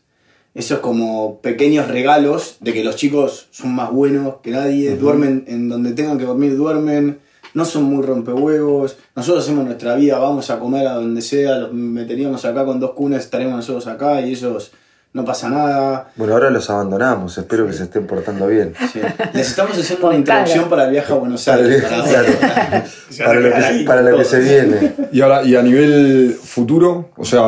esos 0.54 0.80
como 0.80 1.42
pequeños 1.42 1.88
regalos 1.90 2.58
de 2.62 2.74
que 2.74 2.84
los 2.84 2.96
chicos 2.96 3.48
son 3.52 3.76
más 3.76 3.92
buenos 3.92 4.38
que 4.42 4.52
nadie, 4.52 4.96
duermen 4.96 5.44
en 5.48 5.70
donde 5.70 5.92
tengan 5.92 6.18
que 6.18 6.26
dormir, 6.26 6.56
duermen, 6.56 7.20
no 7.54 7.66
son 7.66 7.84
muy 7.84 8.04
rompehuevos, 8.04 8.98
nosotros 9.16 9.44
hacemos 9.44 9.66
nuestra 9.66 9.96
vida, 9.96 10.18
vamos 10.18 10.50
a 10.50 10.60
comer 10.60 10.88
a 10.88 10.96
donde 10.96 11.22
sea, 11.22 11.58
los 11.60 11.74
meteríamos 11.74 12.44
acá 12.46 12.66
con 12.66 12.80
dos 12.80 12.92
cunas, 12.92 13.26
estaremos 13.26 13.56
nosotros 13.56 13.88
acá 13.88 14.22
y 14.22 14.32
ellos 14.32 14.72
no 15.16 15.24
pasa 15.24 15.48
nada. 15.50 16.12
Bueno, 16.18 16.34
ahora 16.34 16.50
los 16.50 16.70
abandonamos, 16.70 17.38
espero 17.38 17.66
que 17.66 17.72
se 17.72 17.84
estén 17.84 18.06
portando 18.06 18.48
bien. 18.48 18.74
Sí. 18.92 19.00
Les 19.34 19.48
estamos 19.48 19.78
haciendo 19.78 20.08
una 20.08 20.18
introducción 20.18 20.68
para 20.70 20.84
el 20.84 20.92
viaje 20.92 21.14
a 21.14 21.16
Buenos 21.16 21.48
Aires. 21.48 21.84
para- 21.86 22.84
claro, 23.16 23.40
lo 23.40 23.50
que, 23.50 23.56
ahí 23.56 23.86
para 23.86 24.02
lo 24.02 24.08
que 24.18 24.24
todos. 24.24 24.28
se 24.28 24.40
viene. 24.42 24.94
Y 25.14 25.22
ahora, 25.22 25.42
y 25.44 25.56
a 25.56 25.62
nivel 25.62 26.34
futuro, 26.44 27.12
o 27.16 27.24
sea, 27.24 27.48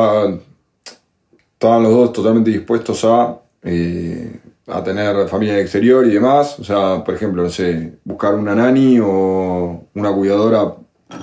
estaban 1.52 1.82
los 1.82 1.92
dos 1.92 2.12
totalmente 2.14 2.50
dispuestos 2.50 3.04
a, 3.04 3.36
eh, 3.62 4.40
a 4.68 4.82
tener 4.82 5.28
familia 5.28 5.52
en 5.52 5.58
el 5.58 5.64
exterior 5.64 6.06
y 6.06 6.10
demás. 6.14 6.58
O 6.58 6.64
sea, 6.64 7.04
por 7.04 7.14
ejemplo, 7.14 7.42
no 7.42 7.50
sé, 7.50 7.98
buscar 8.02 8.34
una 8.34 8.54
nani 8.54 8.98
o 8.98 9.84
una 9.94 10.10
cuidadora 10.14 10.72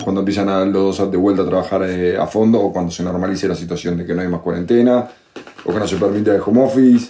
cuando 0.03 0.21
empiezan 0.21 0.49
a 0.49 0.63
los 0.63 0.97
dos 0.99 1.09
de 1.11 1.17
vuelta 1.17 1.41
a 1.41 1.45
trabajar 1.47 1.81
eh, 1.89 2.15
a 2.19 2.27
fondo 2.27 2.59
o 2.59 2.71
cuando 2.71 2.91
se 2.91 3.01
normalice 3.01 3.47
la 3.47 3.55
situación 3.55 3.97
de 3.97 4.05
que 4.05 4.13
no 4.13 4.21
hay 4.21 4.27
más 4.27 4.41
cuarentena 4.41 5.07
o 5.65 5.73
que 5.73 5.79
no 5.79 5.87
se 5.87 5.97
permite 5.97 6.31
el 6.33 6.41
home 6.45 6.63
office, 6.63 7.07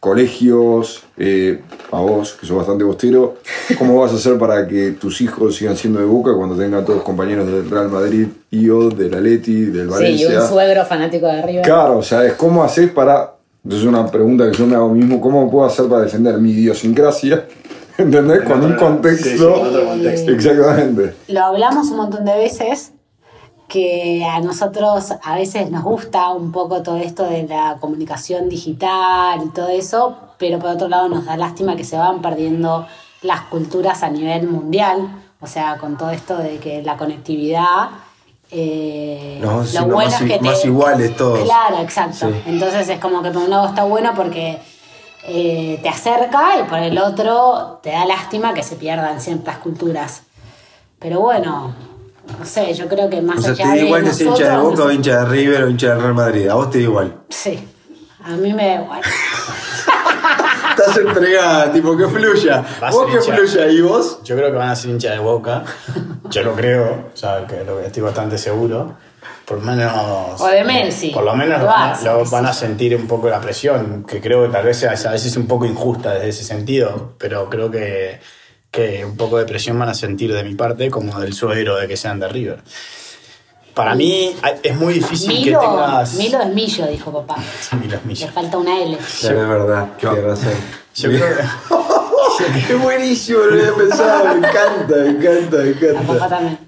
colegios, 0.00 1.02
eh, 1.16 1.60
a 1.90 2.00
vos, 2.00 2.36
que 2.38 2.46
sos 2.46 2.56
bastante 2.56 2.84
bostero, 2.84 3.36
¿cómo 3.78 4.00
vas 4.00 4.12
a 4.12 4.16
hacer 4.16 4.38
para 4.38 4.66
que 4.66 4.92
tus 4.92 5.20
hijos 5.20 5.56
sigan 5.56 5.76
siendo 5.76 5.98
de 5.98 6.04
Boca 6.06 6.32
cuando 6.36 6.54
tengan 6.56 6.84
todos 6.84 7.02
compañeros 7.02 7.46
del 7.46 7.68
Real 7.68 7.88
Madrid, 7.88 8.28
yo, 8.50 8.88
del 8.90 9.14
Atleti, 9.14 9.64
del 9.64 9.88
Sí, 9.88 9.94
y 9.94 10.00
Valencia? 10.00 10.42
un 10.42 10.48
suegro 10.48 10.84
fanático 10.84 11.26
de 11.26 11.42
River. 11.42 11.62
Claro, 11.62 11.98
o 11.98 12.02
sea, 12.02 12.24
es 12.24 12.34
cómo 12.34 12.62
haces 12.62 12.90
para. 12.90 13.32
Entonces, 13.64 13.84
es 13.84 13.88
una 13.92 14.06
pregunta 14.06 14.48
que 14.50 14.56
yo 14.56 14.66
me 14.66 14.76
hago 14.76 14.90
mismo: 14.90 15.20
¿cómo 15.20 15.50
puedo 15.50 15.66
hacer 15.66 15.86
para 15.86 16.02
defender 16.02 16.38
mi 16.38 16.52
idiosincrasia? 16.52 17.46
¿Entendés? 17.98 18.42
Con 18.42 18.64
un 18.64 18.74
contexto. 18.74 19.28
Sí, 19.28 19.38
sí, 19.38 19.44
con 19.44 19.66
otro 19.66 19.86
contexto. 19.86 20.30
Exactamente. 20.30 21.14
Lo 21.28 21.44
hablamos 21.44 21.88
un 21.88 21.96
montón 21.96 22.24
de 22.24 22.36
veces, 22.36 22.92
que 23.68 24.24
a 24.24 24.40
nosotros 24.40 25.12
a 25.22 25.34
veces 25.34 25.70
nos 25.70 25.82
gusta 25.82 26.30
un 26.30 26.52
poco 26.52 26.82
todo 26.82 26.96
esto 26.96 27.24
de 27.24 27.44
la 27.48 27.76
comunicación 27.80 28.48
digital 28.48 29.40
y 29.44 29.48
todo 29.50 29.68
eso, 29.68 30.16
pero 30.38 30.58
por 30.58 30.70
otro 30.70 30.88
lado 30.88 31.08
nos 31.08 31.24
da 31.24 31.36
lástima 31.36 31.74
que 31.76 31.84
se 31.84 31.96
van 31.96 32.22
perdiendo 32.22 32.86
las 33.22 33.40
culturas 33.42 34.02
a 34.02 34.08
nivel 34.10 34.46
mundial, 34.48 35.08
o 35.40 35.46
sea, 35.46 35.78
con 35.78 35.96
todo 35.98 36.10
esto 36.10 36.36
de 36.36 36.58
que 36.58 36.82
la 36.82 36.96
conectividad... 36.96 37.88
eh, 38.50 39.38
Nos 39.42 39.72
vamos 39.74 39.74
haciendo 39.74 39.96
más 39.96 40.22
i- 40.22 40.28
te- 40.28 40.40
más 40.40 40.64
iguales 40.64 41.16
todos. 41.16 41.40
Claro, 41.40 41.78
exacto. 41.80 42.28
Sí. 42.30 42.42
Entonces 42.46 42.88
es 42.88 43.00
como 43.00 43.22
que 43.22 43.30
por 43.30 43.42
un 43.42 43.50
lado 43.50 43.66
está 43.66 43.82
bueno 43.84 44.12
porque 44.14 44.58
eh, 45.24 45.80
te 45.82 45.88
acerca 45.88 46.60
y 46.60 46.68
por 46.68 46.78
el 46.78 46.96
otro 46.98 47.80
te 47.82 47.90
da 47.90 48.04
lástima 48.06 48.54
que 48.54 48.62
se 48.62 48.76
pierdan 48.76 49.20
ciertas 49.20 49.56
culturas. 49.58 50.22
Pero 51.00 51.20
bueno, 51.20 51.74
no 52.38 52.44
sé, 52.44 52.74
yo 52.74 52.88
creo 52.88 53.08
que 53.08 53.20
más 53.20 53.38
O 53.38 53.42
sea, 53.42 53.50
allá 53.52 53.62
te 53.64 53.68
da 53.68 53.74
de 53.74 53.86
igual 53.86 54.04
que 54.04 54.12
sea 54.12 54.26
hincha 54.26 54.50
de 54.50 54.56
Boca 54.58 54.82
o 54.84 54.90
hincha 54.90 55.18
de 55.20 55.24
River 55.26 55.62
o 55.64 55.70
hincha 55.70 55.94
de 55.94 56.00
Real 56.00 56.14
Madrid. 56.14 56.48
A 56.48 56.54
vos 56.54 56.70
te 56.70 56.78
da 56.78 56.84
igual. 56.84 57.14
Sí, 57.28 57.58
a 58.24 58.30
mí 58.30 58.52
me 58.52 58.66
da 58.66 58.82
igual. 58.82 59.00
Estás 60.70 60.96
entregada, 60.98 61.72
tipo 61.72 61.96
que 61.96 62.06
fluya. 62.06 62.64
Va 62.82 62.88
a 62.88 62.90
Vos 62.90 63.10
ser 63.10 63.20
que 63.20 63.24
hincha. 63.24 63.36
fluya 63.36 63.70
y 63.70 63.80
vos. 63.80 64.22
Yo 64.24 64.36
creo 64.36 64.50
que 64.50 64.56
van 64.58 64.68
a 64.68 64.76
ser 64.76 64.90
hincha 64.90 65.12
de 65.12 65.18
Boca. 65.18 65.64
Yo 66.30 66.42
lo 66.42 66.54
creo, 66.54 67.06
o 67.12 67.16
sea, 67.16 67.46
que 67.46 67.64
lo 67.64 67.80
estoy 67.80 68.02
bastante 68.02 68.36
seguro. 68.36 68.96
Por 69.46 69.58
lo 69.58 69.64
menos. 69.64 70.40
O 70.40 70.48
de 70.48 70.64
Messi. 70.64 71.10
Por 71.10 71.22
lo 71.22 71.34
menos 71.34 71.60
lo, 71.60 71.66
van 71.66 71.90
a, 71.90 71.94
Barça, 71.94 72.12
lo 72.12 72.18
qué 72.18 72.26
sé 72.26 72.34
van 72.34 72.46
a 72.46 72.52
sentir 72.52 72.96
un 72.96 73.06
poco 73.06 73.28
la 73.28 73.40
presión, 73.40 74.04
que 74.04 74.20
creo 74.20 74.44
que 74.44 74.52
tal 74.52 74.64
vez 74.64 74.76
sea 74.76 74.90
a 74.90 75.12
veces 75.12 75.36
un 75.36 75.46
poco 75.46 75.64
injusta 75.64 76.14
desde 76.14 76.28
ese 76.30 76.44
sentido, 76.44 77.14
pero 77.16 77.48
creo 77.48 77.70
que, 77.70 78.18
que 78.76 79.04
un 79.04 79.16
poco 79.16 79.38
de 79.38 79.46
presión 79.46 79.78
van 79.78 79.88
a 79.88 79.94
sentir 79.94 80.32
de 80.34 80.44
mi 80.44 80.54
parte, 80.54 80.90
como 80.90 81.18
del 81.18 81.32
suegro 81.32 81.76
de 81.76 81.88
que 81.88 81.96
sean 81.96 82.20
de 82.20 82.28
River. 82.28 82.60
Para 83.74 83.94
mí 83.94 84.34
es 84.62 84.76
muy 84.76 84.94
difícil 84.94 85.28
Milo, 85.28 85.60
que 85.60 85.66
tengas. 85.66 86.14
Milo 86.14 86.40
es 86.40 86.48
Millo, 86.54 86.86
dijo 86.86 87.12
papá. 87.12 87.36
Milo 87.80 87.96
es 87.96 88.02
Le 88.02 88.06
Millo. 88.08 88.28
falta 88.28 88.56
una 88.58 88.80
L. 88.80 88.98
Claro, 89.20 89.42
es 89.42 89.48
verdad. 89.48 89.88
Tienes 89.98 90.24
razón. 90.24 90.52
Yo 90.94 91.08
creo 91.10 91.36
que. 91.36 91.42
Es 92.38 92.82
buenísimo, 92.82 93.38
no 93.38 93.46
lo 93.46 93.62
había 93.62 93.74
pensado. 93.74 94.24
Me 94.26 94.46
encanta, 94.46 94.94
me 94.94 95.08
encanta, 95.08 95.56
me 95.56 95.70
A 95.70 96.02
papá 96.02 96.12
encanta. 96.12 96.28
también. 96.28 96.58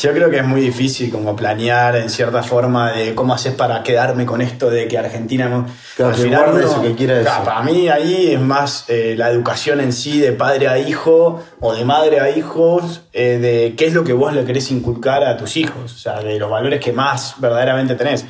Yo 0.00 0.12
creo 0.12 0.30
que 0.30 0.38
es 0.38 0.44
muy 0.44 0.60
difícil 0.60 1.10
como 1.10 1.36
planear 1.36 1.96
en 1.96 2.08
cierta 2.10 2.42
forma 2.42 2.92
de 2.92 3.14
cómo 3.14 3.34
haces 3.34 3.54
para 3.54 3.82
quedarme 3.82 4.24
con 4.26 4.40
esto 4.40 4.70
de 4.70 4.88
que 4.88 4.96
Argentina 4.98 5.48
no... 5.48 5.66
Claro, 5.96 6.16
que 6.16 6.28
guarde 6.28 6.64
eso, 6.64 6.82
que 6.82 6.94
quiera 6.94 7.20
Claro, 7.20 7.36
eso. 7.42 7.44
Para 7.44 7.62
mí 7.62 7.88
ahí 7.88 8.32
es 8.32 8.40
más 8.40 8.84
eh, 8.88 9.14
la 9.16 9.30
educación 9.30 9.80
en 9.80 9.92
sí 9.92 10.18
de 10.20 10.32
padre 10.32 10.68
a 10.68 10.78
hijo 10.78 11.42
o 11.60 11.74
de 11.74 11.84
madre 11.84 12.20
a 12.20 12.30
hijos, 12.30 13.02
eh, 13.12 13.38
de 13.40 13.74
qué 13.76 13.86
es 13.86 13.92
lo 13.94 14.04
que 14.04 14.12
vos 14.12 14.32
le 14.32 14.44
querés 14.44 14.70
inculcar 14.70 15.24
a 15.24 15.36
tus 15.36 15.56
hijos, 15.56 15.92
o 15.92 15.98
sea, 15.98 16.20
de 16.20 16.38
los 16.38 16.50
valores 16.50 16.80
que 16.80 16.92
más 16.92 17.34
verdaderamente 17.38 17.94
tenés. 17.94 18.24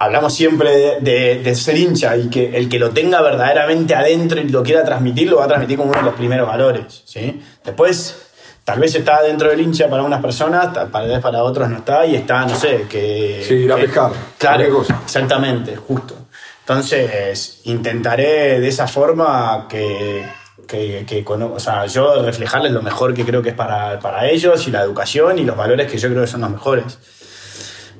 Hablamos 0.00 0.32
siempre 0.32 0.70
de, 0.76 1.00
de- 1.00 1.42
de 1.42 1.54
ser 1.56 1.76
hincha 1.76 2.16
y 2.16 2.28
que 2.30 2.56
el 2.56 2.68
que 2.68 2.78
lo 2.78 2.90
tenga 2.90 3.20
verdaderamente 3.20 3.96
adentro 3.96 4.40
y 4.40 4.48
lo 4.48 4.62
quiera 4.62 4.84
transmitir, 4.84 5.28
lo 5.28 5.38
va 5.38 5.46
a 5.46 5.48
transmitir 5.48 5.76
como 5.76 5.90
uno 5.90 5.98
de 5.98 6.04
los 6.06 6.14
primeros 6.14 6.46
valores. 6.46 7.02
¿sí? 7.04 7.40
Después, 7.64 8.27
tal 8.68 8.80
vez 8.80 8.94
está 8.94 9.22
dentro 9.22 9.48
del 9.48 9.62
hincha 9.62 9.88
para 9.88 10.02
unas 10.02 10.20
personas, 10.20 10.74
tal 10.74 11.08
vez 11.08 11.20
para 11.20 11.42
otros 11.42 11.70
no 11.70 11.78
está 11.78 12.04
y 12.04 12.16
está, 12.16 12.44
no 12.44 12.54
sé, 12.54 12.84
que... 12.86 13.42
Sí, 13.42 13.54
ir 13.54 13.72
a 13.72 13.76
que- 13.76 13.84
pescar, 13.84 14.10
Claro, 14.36 14.84
exactamente, 15.06 15.74
justo. 15.74 16.14
Entonces, 16.60 17.62
intentaré 17.64 18.60
de 18.60 18.68
esa 18.68 18.86
forma 18.86 19.64
que, 19.70 20.22
que, 20.66 21.06
que 21.08 21.24
o 21.26 21.58
sea, 21.58 21.86
yo 21.86 22.20
reflejarles 22.22 22.72
lo 22.72 22.82
mejor 22.82 23.14
que 23.14 23.24
creo 23.24 23.40
que 23.40 23.48
es 23.48 23.54
para, 23.54 23.98
para 24.00 24.28
ellos 24.28 24.68
y 24.68 24.70
la 24.70 24.82
educación 24.82 25.38
y 25.38 25.44
los 25.44 25.56
valores 25.56 25.90
que 25.90 25.96
yo 25.96 26.10
creo 26.10 26.20
que 26.20 26.26
son 26.28 26.42
los 26.42 26.50
mejores. 26.50 26.98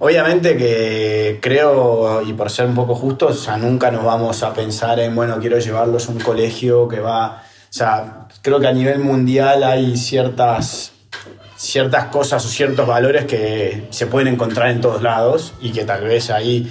Obviamente 0.01 0.55
que 0.59 1.39
creo, 1.41 2.21
y 2.21 2.35
por 2.35 2.51
ser 2.51 2.67
un 2.67 2.75
poco 2.75 2.95
justos, 2.95 3.39
o 3.39 3.43
sea, 3.43 3.57
nunca 3.57 3.91
nos 3.91 4.05
vamos 4.05 4.43
a 4.43 4.53
pensar 4.53 5.01
en, 5.01 5.15
bueno, 5.17 5.39
quiero 5.41 5.59
llevarlos 5.59 6.11
a 6.11 6.13
un 6.13 6.21
colegio 6.21 6.87
que 6.87 7.01
va... 7.01 7.43
O 7.71 7.73
sea, 7.73 8.27
creo 8.43 8.59
que 8.61 8.67
a 8.67 8.73
nivel 8.73 8.99
mundial 9.01 9.63
hay 9.63 9.97
ciertas, 9.97 10.93
ciertas 11.57 12.07
cosas 12.07 12.45
o 12.45 12.49
ciertos 12.49 12.87
valores 12.87 13.25
que 13.27 13.87
se 13.91 14.07
pueden 14.07 14.29
encontrar 14.35 14.71
en 14.71 14.81
todos 14.81 15.03
lados 15.03 15.53
y 15.61 15.71
que 15.73 15.85
tal 15.85 16.03
vez 16.05 16.31
ahí... 16.31 16.71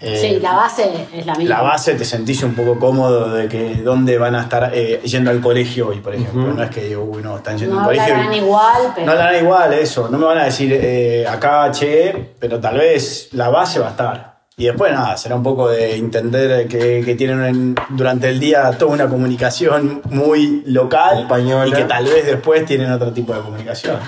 eh, 0.00 0.18
Sí, 0.20 0.40
la 0.40 0.52
base 0.54 0.88
es 1.14 1.26
la 1.26 1.34
misma. 1.34 1.56
la 1.56 1.62
base 1.62 1.94
te 1.94 2.04
sentís 2.04 2.42
un 2.42 2.54
poco 2.54 2.78
cómodo 2.78 3.32
de 3.34 3.48
que 3.48 3.76
dónde 3.82 4.18
van 4.18 4.34
a 4.34 4.42
estar 4.42 4.70
eh, 4.74 5.00
yendo 5.04 5.30
al 5.30 5.40
colegio 5.40 5.88
hoy, 5.88 6.00
por 6.00 6.14
ejemplo. 6.14 6.52
No 6.52 6.62
es 6.62 6.70
que 6.70 6.82
digo, 6.84 7.02
uy, 7.04 7.22
no, 7.22 7.38
están 7.38 7.56
yendo 7.58 7.74
No 7.74 7.80
al 7.80 7.86
colegio. 7.86 8.14
hablarán 8.14 8.34
y- 8.34 8.36
igual, 8.38 8.82
pero... 8.94 9.06
no 9.06 9.12
hablarán 9.12 9.42
igual, 9.44 9.72
eso. 9.72 10.08
No 10.10 10.18
me 10.18 10.26
van 10.26 10.38
a 10.38 10.44
decir 10.44 10.70
eh, 10.72 11.26
acá, 11.26 11.70
che, 11.72 12.34
pero 12.38 12.60
tal 12.60 12.78
vez 12.78 13.30
la 13.32 13.48
base 13.48 13.78
va 13.80 13.88
a 13.88 13.90
estar. 13.90 14.35
Y 14.58 14.64
después 14.66 14.90
nada, 14.90 15.16
será 15.18 15.34
un 15.36 15.42
poco 15.42 15.68
de 15.68 15.96
entender 15.96 16.66
que, 16.66 17.02
que 17.04 17.14
tienen 17.14 17.44
en- 17.44 17.74
durante 17.90 18.30
el 18.30 18.40
día 18.40 18.70
toda 18.78 18.92
una 18.94 19.06
comunicación 19.08 20.00
muy 20.10 20.62
local 20.66 21.20
Española. 21.22 21.66
y 21.68 21.72
que 21.72 21.84
tal 21.84 22.04
vez 22.06 22.24
después 22.24 22.64
tienen 22.64 22.90
otro 22.90 23.12
tipo 23.12 23.34
de 23.34 23.40
comunicación. 23.42 23.98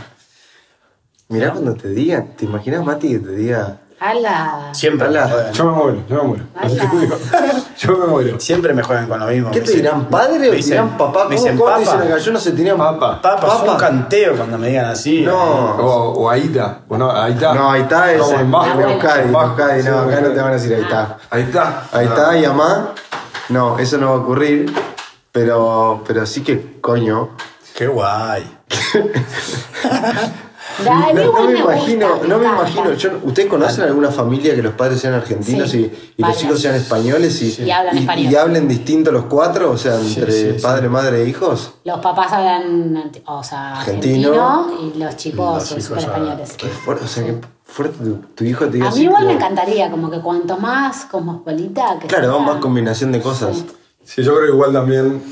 Mirá 1.28 1.51
cuando 1.53 1.74
te 1.74 1.90
digan, 1.90 2.34
¿te 2.34 2.46
imaginas, 2.46 2.82
Mati, 2.82 3.09
que 3.11 3.18
te 3.18 3.32
diga. 3.32 3.76
Ala. 4.01 4.68
Siempre, 4.72 5.09
joden. 5.09 5.53
Yo 5.53 5.64
me 5.64 5.72
muero, 5.72 5.99
yo 6.09 6.16
me 6.16 6.22
muero. 6.28 6.44
Ala. 6.55 6.84
Yo 7.78 7.96
me 7.96 8.07
muero. 8.07 8.40
siempre 8.40 8.72
me 8.72 8.82
juegan 8.82 9.09
con 9.09 9.18
lo 9.20 9.26
mismo. 9.26 9.51
¿Qué 9.51 9.61
Me 9.61 9.64
te 9.66 9.72
dicen- 9.72 9.82
dirán, 9.82 10.05
padre 10.07 10.34
o 10.36 10.38
me 10.40 10.49
te 10.51 10.57
dicen- 10.57 10.70
dirán 10.70 10.96
papá? 10.99 11.18
me 11.28 11.36
¿Cómo, 11.36 11.44
dicen 11.44 11.59
papa. 11.59 11.78
dicen 11.78 12.01
acá? 12.03 12.18
Yo 12.18 12.32
no 12.32 12.38
sé, 12.40 12.51
te 12.53 12.57
dirán 12.62 12.76
Papa. 12.78 13.20
Papa, 13.22 13.46
es 13.64 13.68
un 13.70 13.76
canteo 13.76 14.36
cuando 14.36 14.59
me 14.59 14.68
digan 14.68 14.86
así. 14.86 15.22
No. 15.22 15.36
O, 15.36 16.12
o 16.24 16.30
ahí 16.30 16.42
está. 16.46 16.80
Bueno, 16.88 17.11
ahí 17.11 17.32
está. 17.32 17.55
No, 17.55 17.70
ahí 17.70 17.82
está, 17.82 18.12
es 18.12 18.28
en, 18.30 18.40
en 18.40 18.51
bajo. 18.51 18.80
en 18.80 18.88
Euskadi, 18.88 19.30
no, 19.32 19.38
acá 20.01 20.20
no 20.20 20.28
te 20.30 20.40
van 20.40 20.51
a 20.51 20.53
decir 20.55 20.74
ahí 20.74 20.82
está. 20.82 21.16
Ahí 21.30 21.42
está. 21.42 21.82
Ahí 21.92 22.07
está, 22.07 22.36
y 22.38 22.44
amá. 22.44 22.92
No, 23.49 23.78
eso 23.78 23.99
no 23.99 24.07
va 24.11 24.12
a 24.12 24.18
ocurrir, 24.18 24.72
pero, 25.32 26.03
pero 26.07 26.24
sí 26.26 26.42
que 26.42 26.78
coño. 26.80 27.30
Qué 27.74 27.86
guay. 27.86 28.44
Dale, 30.85 31.24
No, 31.24 31.33
me 31.33 31.49
me 31.55 31.62
gusta, 31.62 31.74
imagino, 31.74 32.18
me 32.22 32.29
no 32.29 32.39
me 32.39 32.45
encanta. 32.47 32.70
imagino. 32.70 32.95
Yo, 32.95 33.11
¿Ustedes 33.24 33.49
conocen 33.49 33.85
alguna 33.85 34.11
familia 34.11 34.55
que 34.55 34.62
los 34.62 34.74
padres 34.74 35.01
sean 35.01 35.14
argentinos 35.14 35.70
Sí, 35.70 35.91
y, 36.16 36.22
y 36.22 36.24
los 36.26 36.37
chicos 36.37 36.61
sean 36.61 36.74
españoles 36.76 37.41
y, 37.43 37.62
Y 37.64 37.70
hablan 37.70 37.99
español. 37.99 38.33
y 38.33 38.37
hablen 38.37 38.68
distinto 38.68 39.11
los 39.11 39.24
cuatro? 39.24 39.70
O 39.72 39.76
sea, 39.79 39.97
entre 40.01 40.31
sí, 40.33 40.53
sí. 40.57 40.62
padre, 40.62 40.89
madre 40.89 41.22
e 41.24 41.29
hijos. 41.29 41.72
Los 41.85 41.99
papás 42.01 42.33
hablan, 42.33 43.11
o 43.26 43.43
sea, 43.43 43.81
Argentino. 43.81 44.33
argentino, 44.33 44.93
y 44.95 44.99
los 44.99 45.16
chicos 45.16 45.55
Los 45.55 45.64
son 45.64 45.81
súper 45.83 45.99
españoles. 46.05 46.55
Qué 46.57 46.68
fuerte, 46.68 47.05
o 47.05 47.09
sea, 47.09 47.24
qué 47.24 47.35
fuerte 47.64 48.05
tu, 48.05 48.14
tu 48.35 48.45
hijo 48.45 48.64
te 48.66 48.72
diga 48.72 48.87
A 48.87 48.91
mí 48.91 48.95
así, 48.97 49.05
igual 49.05 49.26
me 49.26 49.33
encantaría, 49.35 49.91
como 49.91 50.11
que 50.11 50.20
cuanto 50.20 50.57
más 50.59 51.05
cosmopolita 51.07 51.99
que 52.01 52.07
Claro, 52.07 52.33
sea. 52.37 52.43
más 52.47 52.57
combinación 52.57 53.12
de 53.12 53.20
cosas. 53.20 53.64
Sí, 54.05 54.22
yo 54.22 54.35
creo 54.37 54.47
que 54.47 54.53
igual 54.53 54.72
también, 54.72 55.22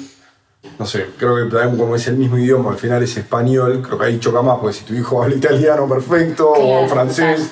no 0.79 0.87
sé, 0.87 1.07
creo 1.19 1.35
que 1.37 1.55
también 1.55 1.77
como 1.79 1.97
es 1.97 2.07
el 2.09 2.17
mismo 2.17 2.39
idioma, 2.39 2.71
al 2.71 2.77
final 2.77 3.03
es 3.03 3.17
español, 3.17 3.83
creo 3.85 3.99
que 3.99 4.05
ahí 4.07 4.19
choca 4.21 4.43
más, 4.43 4.59
porque 4.59 4.75
si 4.77 4.85
tu 4.85 4.95
hijo 4.95 5.23
habla 5.23 5.35
italiano 5.37 5.89
perfecto, 5.89 6.53
Claro, 6.53 6.81
o 6.85 6.89
francés, 6.89 7.51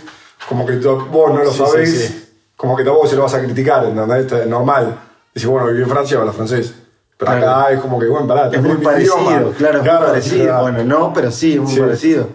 como 0.48 0.66
que 0.66 0.74
to- 0.74 1.06
vos 1.06 1.32
no 1.32 1.42
lo 1.42 1.50
Sí, 1.52 1.58
sabés, 1.58 1.90
sí. 2.06 2.24
como 2.56 2.76
que 2.76 2.84
tampoco 2.84 3.06
se 3.08 3.16
lo 3.16 3.22
vas 3.22 3.34
a 3.34 3.42
criticar, 3.42 3.84
¿entendés? 3.84 4.18
Esto 4.20 4.38
es 4.42 4.46
normal. 4.46 4.98
Decís, 5.34 5.48
bueno, 5.48 5.66
viví 5.68 5.82
en 5.82 5.88
Francia, 5.88 6.18
habla 6.18 6.32
francés. 6.32 6.74
Pero 7.16 7.30
acá 7.30 7.70
es 7.72 7.80
como 7.80 7.98
que, 7.98 8.06
bueno, 8.06 8.26
pará, 8.26 8.50
Es 8.52 8.60
muy 8.62 8.76
parecido, 8.78 9.16
idioma. 9.20 9.52
claro, 9.56 9.78
es 9.78 9.84
muy 9.84 9.98
parecido. 10.06 10.44
claro. 10.46 10.62
Bueno, 10.62 10.84
no, 10.84 11.12
pero 11.14 11.30
sí, 11.30 11.54
es 11.54 11.60
muy 11.60 11.72
Sí. 11.72 11.80
parecido. 11.80 12.28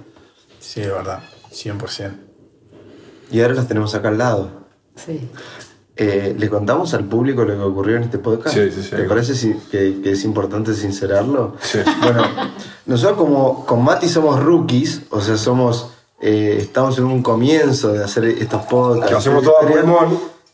Sí, 0.60 0.82
de 0.82 0.90
verdad, 0.90 1.20
100%. 1.52 2.16
Y 3.32 3.42
ahora 3.42 3.54
las 3.56 3.68
tenemos 3.68 3.94
acá 3.96 4.08
al 4.10 4.18
lado. 4.18 4.50
Sí. 4.96 5.30
Eh, 6.02 6.34
¿Le 6.38 6.50
contamos 6.50 6.94
al 6.94 7.04
público 7.04 7.44
lo 7.44 7.58
que 7.58 7.62
ocurrió 7.62 7.98
en 7.98 8.04
este 8.04 8.20
podcast? 8.20 8.56
Sí, 8.56 8.72
sí, 8.72 8.84
sí. 8.84 8.96
¿Te 8.96 9.04
parece 9.04 9.58
que, 9.70 10.00
que 10.02 10.12
es 10.12 10.24
importante 10.24 10.74
sincerarlo? 10.74 11.58
Sí. 11.62 11.80
Bueno, 12.02 12.24
nosotros 12.86 13.18
como 13.18 13.66
con 13.66 13.84
Mati 13.84 14.08
somos 14.08 14.42
rookies, 14.42 15.02
o 15.10 15.20
sea, 15.20 15.36
somos 15.36 15.90
eh, 16.22 16.58
estamos 16.60 16.98
en 16.98 17.04
un 17.06 17.22
comienzo 17.22 17.94
de 17.94 18.04
hacer 18.04 18.26
estos 18.26 18.64
podcasts. 18.64 19.10
Que 19.10 19.18
hacemos 19.18 19.44
todo. 19.44 19.60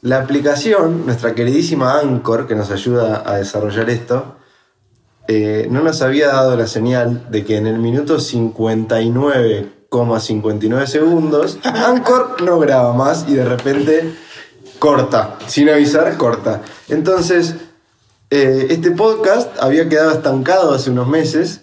La 0.02 0.20
aplicación, 0.20 1.06
nuestra 1.06 1.34
queridísima 1.36 2.00
Anchor, 2.00 2.48
que 2.48 2.56
nos 2.56 2.72
ayuda 2.72 3.24
a 3.26 3.38
desarrollar 3.38 3.90
esto, 3.90 4.36
eh, 5.28 5.68
no 5.72 5.82
nos 5.82 6.04
había 6.04 6.28
dado 6.28 6.56
la 6.56 6.68
señal 6.68 7.26
de 7.32 7.44
que 7.44 7.58
en 7.58 7.66
el 7.68 7.80
minuto 7.80 8.18
59,59 8.18 10.86
segundos, 10.86 11.58
Anchor 11.64 12.40
no 12.44 12.60
graba 12.60 12.94
más 12.94 13.26
y 13.28 13.34
de 13.34 13.46
repente 13.46 14.14
corta, 14.80 15.38
sin 15.48 15.70
avisar, 15.70 16.16
corta. 16.18 16.62
Entonces, 16.90 17.56
eh, 18.30 18.68
este 18.70 18.92
podcast 18.92 19.50
había 19.62 19.88
quedado 19.90 20.12
estancado 20.12 20.74
hace 20.74 20.90
unos 20.90 21.08
meses 21.08 21.62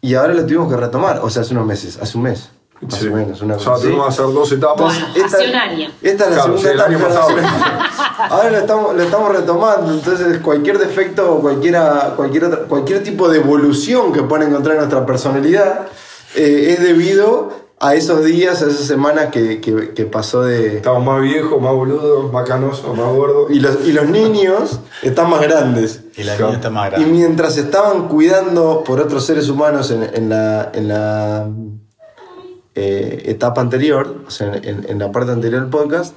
y 0.00 0.14
ahora 0.14 0.34
lo 0.34 0.42
tuvimos 0.46 0.70
que 0.70 0.76
retomar, 0.78 1.20
o 1.22 1.30
sea, 1.30 1.42
hace 1.42 1.52
unos 1.54 1.66
meses, 1.66 1.98
hace 2.00 2.16
un 2.18 2.24
mes, 2.24 2.50
más 2.80 2.94
Sí. 2.94 3.08
o 3.08 3.12
menos. 3.12 3.40
Una 3.42 3.56
o 3.56 3.58
sea, 3.58 3.64
cosa 3.72 3.76
así. 3.78 3.82
tuvimos 3.88 4.06
que 4.06 4.12
hacer 4.22 4.34
dos 4.34 4.52
etapas. 4.52 4.94
Bueno. 5.12 5.26
Hace 5.26 5.48
un 5.48 5.54
año. 5.56 5.90
Esta 6.02 6.24
es 6.24 6.30
la 6.30 6.36
Claro, 6.36 6.42
segunda 6.58 6.60
sí, 6.62 6.68
el 6.74 6.80
año 6.80 6.98
etapa. 6.98 7.14
pasado. 7.14 7.36
Ahora 8.34 8.50
lo 8.50 8.58
estamos, 8.58 8.94
lo 8.96 9.02
estamos 9.02 9.32
retomando, 9.36 9.92
entonces 9.92 10.38
cualquier 10.38 10.78
defecto 10.78 11.34
o 11.34 11.40
cualquiera, 11.40 12.12
cualquier, 12.16 12.66
cualquier 12.68 13.02
tipo 13.02 13.28
de 13.28 13.38
evolución 13.38 14.12
que 14.12 14.22
pueda 14.22 14.44
encontrar 14.44 14.74
en 14.74 14.80
nuestra 14.82 15.04
personalidad 15.06 15.86
eh, 16.34 16.74
es 16.76 16.82
debido 16.82 17.65
a 17.78 17.94
esos 17.94 18.24
días, 18.24 18.62
a 18.62 18.66
esas 18.68 18.86
semanas 18.86 19.26
que, 19.30 19.60
que- 19.60 19.92
que 19.92 20.04
pasó 20.06 20.42
de... 20.42 20.76
Estamos 20.78 21.04
más 21.04 21.20
viejos, 21.22 21.60
más 21.60 21.72
boludos, 21.74 22.32
más 22.32 22.48
canosos, 22.48 22.96
más 22.96 23.12
gordos. 23.14 23.50
Y 23.50 23.60
los, 23.60 23.86
y 23.86 23.92
los 23.92 24.08
niños 24.08 24.80
están 25.02 25.28
más 25.28 25.42
grandes. 25.42 26.02
Y 26.16 26.22
la 26.24 26.36
niña 26.38 26.52
está 26.54 26.70
más 26.70 26.88
Y 26.88 26.90
grande. 26.92 27.10
mientras 27.10 27.56
estaban 27.58 28.08
cuidando 28.08 28.82
por 28.84 29.00
otros 29.00 29.26
seres 29.26 29.48
humanos 29.50 29.90
en, 29.90 30.02
en 30.04 30.28
la, 30.30 30.70
en 30.72 30.88
la 30.88 31.48
eh, 32.74 33.22
etapa 33.26 33.60
anterior, 33.60 34.22
o 34.26 34.30
sea, 34.30 34.54
en, 34.54 34.86
en 34.88 34.98
la 34.98 35.12
parte 35.12 35.32
anterior 35.32 35.60
del 35.60 35.70
podcast, 35.70 36.14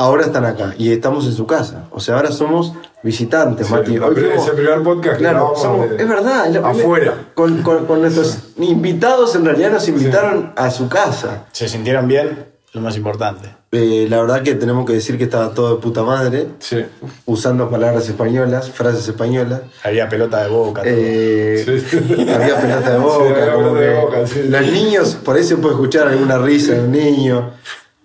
ahora 0.00 0.22
están 0.24 0.44
acá 0.44 0.74
y 0.78 0.92
estamos 0.92 1.26
en 1.26 1.32
su 1.32 1.46
casa. 1.46 1.84
O 1.90 2.00
sea, 2.00 2.16
ahora 2.16 2.32
somos 2.32 2.72
visitantes, 3.02 3.66
Sí, 3.66 3.72
Mati. 3.72 3.98
Hoy 3.98 4.14
fuimos- 4.14 4.42
es 4.44 4.48
el 4.48 4.54
primer 4.56 4.82
podcast 4.82 5.16
que 5.16 5.22
Claro, 5.22 5.52
somos- 5.56 5.90
de- 5.90 5.96
es 6.02 6.08
verdad. 6.08 6.46
es 6.50 6.56
afuera. 6.56 7.14
Con, 7.34 7.62
con- 7.62 7.86
con 7.86 8.00
nuestros 8.00 8.38
invitados, 8.58 9.34
en 9.34 9.44
realidad 9.44 9.72
nos 9.72 9.88
invitaron 9.88 10.52
a 10.56 10.70
su 10.70 10.88
casa. 10.88 11.44
¿Se 11.52 11.68
sintieron 11.68 12.08
bien? 12.08 12.46
Lo 12.72 12.80
más 12.80 12.96
importante. 12.96 13.48
Eh, 13.72 14.06
la 14.08 14.20
verdad 14.20 14.42
que 14.42 14.54
tenemos 14.54 14.84
que 14.86 14.92
decir 14.94 15.16
que 15.18 15.24
estaba 15.24 15.50
todo 15.54 15.74
de 15.76 15.82
puta 15.82 16.02
madre, 16.02 16.48
Sí. 16.60 16.84
usando 17.26 17.68
palabras 17.68 18.08
españolas, 18.08 18.70
frases 18.70 19.06
españolas. 19.08 19.60
Había 19.84 20.08
pelota 20.08 20.42
de 20.42 20.48
boca. 20.48 20.82
Eh, 20.84 21.62
Sí. 21.64 21.96
Había 22.34 22.60
pelota 22.60 22.90
de 22.90 22.98
boca. 22.98 23.24
Sí, 23.26 23.32
había 23.32 23.52
como 23.54 23.72
pelota 23.74 23.80
de 23.80 24.00
boca, 24.00 24.26
sí. 24.26 24.42
Los 24.48 24.62
niños, 24.62 25.16
por 25.24 25.36
ahí 25.36 25.44
se 25.44 25.56
puede 25.56 25.74
escuchar 25.74 26.08
alguna 26.08 26.38
risa 26.38 26.72
de 26.74 26.80
un 26.80 26.92
niño. 26.92 27.50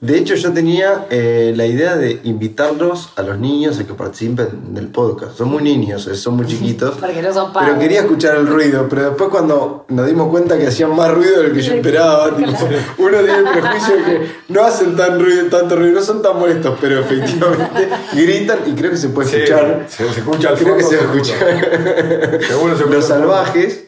De 0.02 0.18
hecho, 0.18 0.36
yo 0.36 0.52
tenía 0.54 1.08
eh, 1.10 1.54
la 1.56 1.66
idea 1.66 1.96
de 1.96 2.20
invitarlos 2.26 3.10
a 3.16 3.22
los 3.24 3.40
niños 3.40 3.80
a 3.80 3.86
que 3.88 3.94
participen 3.94 4.74
del 4.76 4.88
podcast. 4.90 5.38
Son 5.38 5.48
muy 5.50 5.64
niños, 5.64 6.06
eh, 6.08 6.16
son 6.16 6.36
muy 6.36 6.46
chiquitos. 6.46 6.96
Porque 7.00 7.22
no 7.22 7.34
son 7.34 7.52
Pero 7.54 7.66
padres. 7.66 7.80
quería 7.80 8.02
escuchar 8.02 8.36
el 8.36 8.46
ruido. 8.46 8.88
Pero 8.90 9.06
después, 9.10 9.30
cuando 9.30 9.86
nos 9.88 10.06
dimos 10.06 10.28
cuenta 10.30 10.58
que 10.60 10.68
hacían 10.68 10.94
más 10.96 11.12
ruido 11.12 11.42
del 11.42 11.54
que 11.54 11.62
yo 11.62 11.74
esperaba, 11.74 12.28
tipo, 12.38 12.52
uno 13.00 13.18
tiene 13.20 13.38
el 13.38 13.44
prejuicio 13.46 13.96
de 13.96 14.04
que 14.04 14.28
no 14.50 14.64
hacen 14.64 14.96
tan 14.98 15.18
ruido, 15.20 15.46
tanto 15.48 15.76
ruido, 15.78 15.94
no 15.96 16.02
son 16.06 16.22
tan 16.22 16.38
molestos, 16.38 16.78
pero 16.80 17.00
efectivamente 17.00 17.90
gritan 18.14 18.60
y 18.68 18.74
creo 18.74 18.92
que 18.92 18.98
se 18.98 19.10
puede 19.10 19.30
Sí, 19.30 19.36
escuchar. 19.38 19.86
se, 19.90 20.14
se 20.14 20.20
escucha 20.20 20.50
al 20.50 20.56
Creo 20.58 20.76
que 20.78 20.84
fondo, 20.84 20.98
se 21.00 21.04
escucha. 21.04 22.48
Seguro 22.48 22.76
se 22.76 22.82
escucha. 22.82 22.96
Los 22.98 23.06
salvajes. 23.08 23.82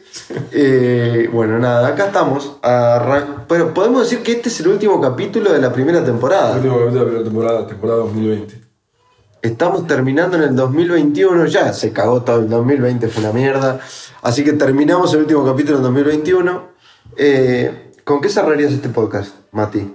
Eh, 0.52 1.28
bueno, 1.32 1.58
nada, 1.58 1.88
acá 1.88 2.06
estamos. 2.06 2.56
Arran- 2.62 3.44
Pero 3.48 3.72
podemos 3.74 4.02
decir 4.02 4.22
que 4.22 4.32
este 4.32 4.48
es 4.48 4.60
el 4.60 4.68
último 4.68 5.00
capítulo 5.00 5.52
de 5.52 5.58
la 5.60 5.72
primera 5.72 6.04
temporada. 6.04 6.56
Último 6.56 6.78
capítulo 6.78 6.92
de 6.92 6.98
la 7.00 7.04
primera 7.06 7.24
temporada, 7.24 7.66
temporada 7.66 7.98
2020. 8.00 8.60
Estamos 9.40 9.86
terminando 9.86 10.36
en 10.36 10.42
el 10.42 10.56
2021, 10.56 11.46
ya 11.46 11.72
se 11.72 11.92
cagó 11.92 12.22
todo 12.22 12.40
el 12.40 12.48
2020, 12.48 13.08
fue 13.08 13.22
una 13.22 13.32
mierda. 13.32 13.80
Así 14.22 14.42
que 14.44 14.52
terminamos 14.54 15.12
el 15.14 15.20
último 15.20 15.44
capítulo 15.44 15.76
en 15.78 15.84
2021. 15.84 16.62
Eh, 17.16 17.92
¿Con 18.04 18.20
qué 18.20 18.28
cerrarías 18.28 18.72
este 18.72 18.88
podcast, 18.88 19.34
Mati? 19.52 19.94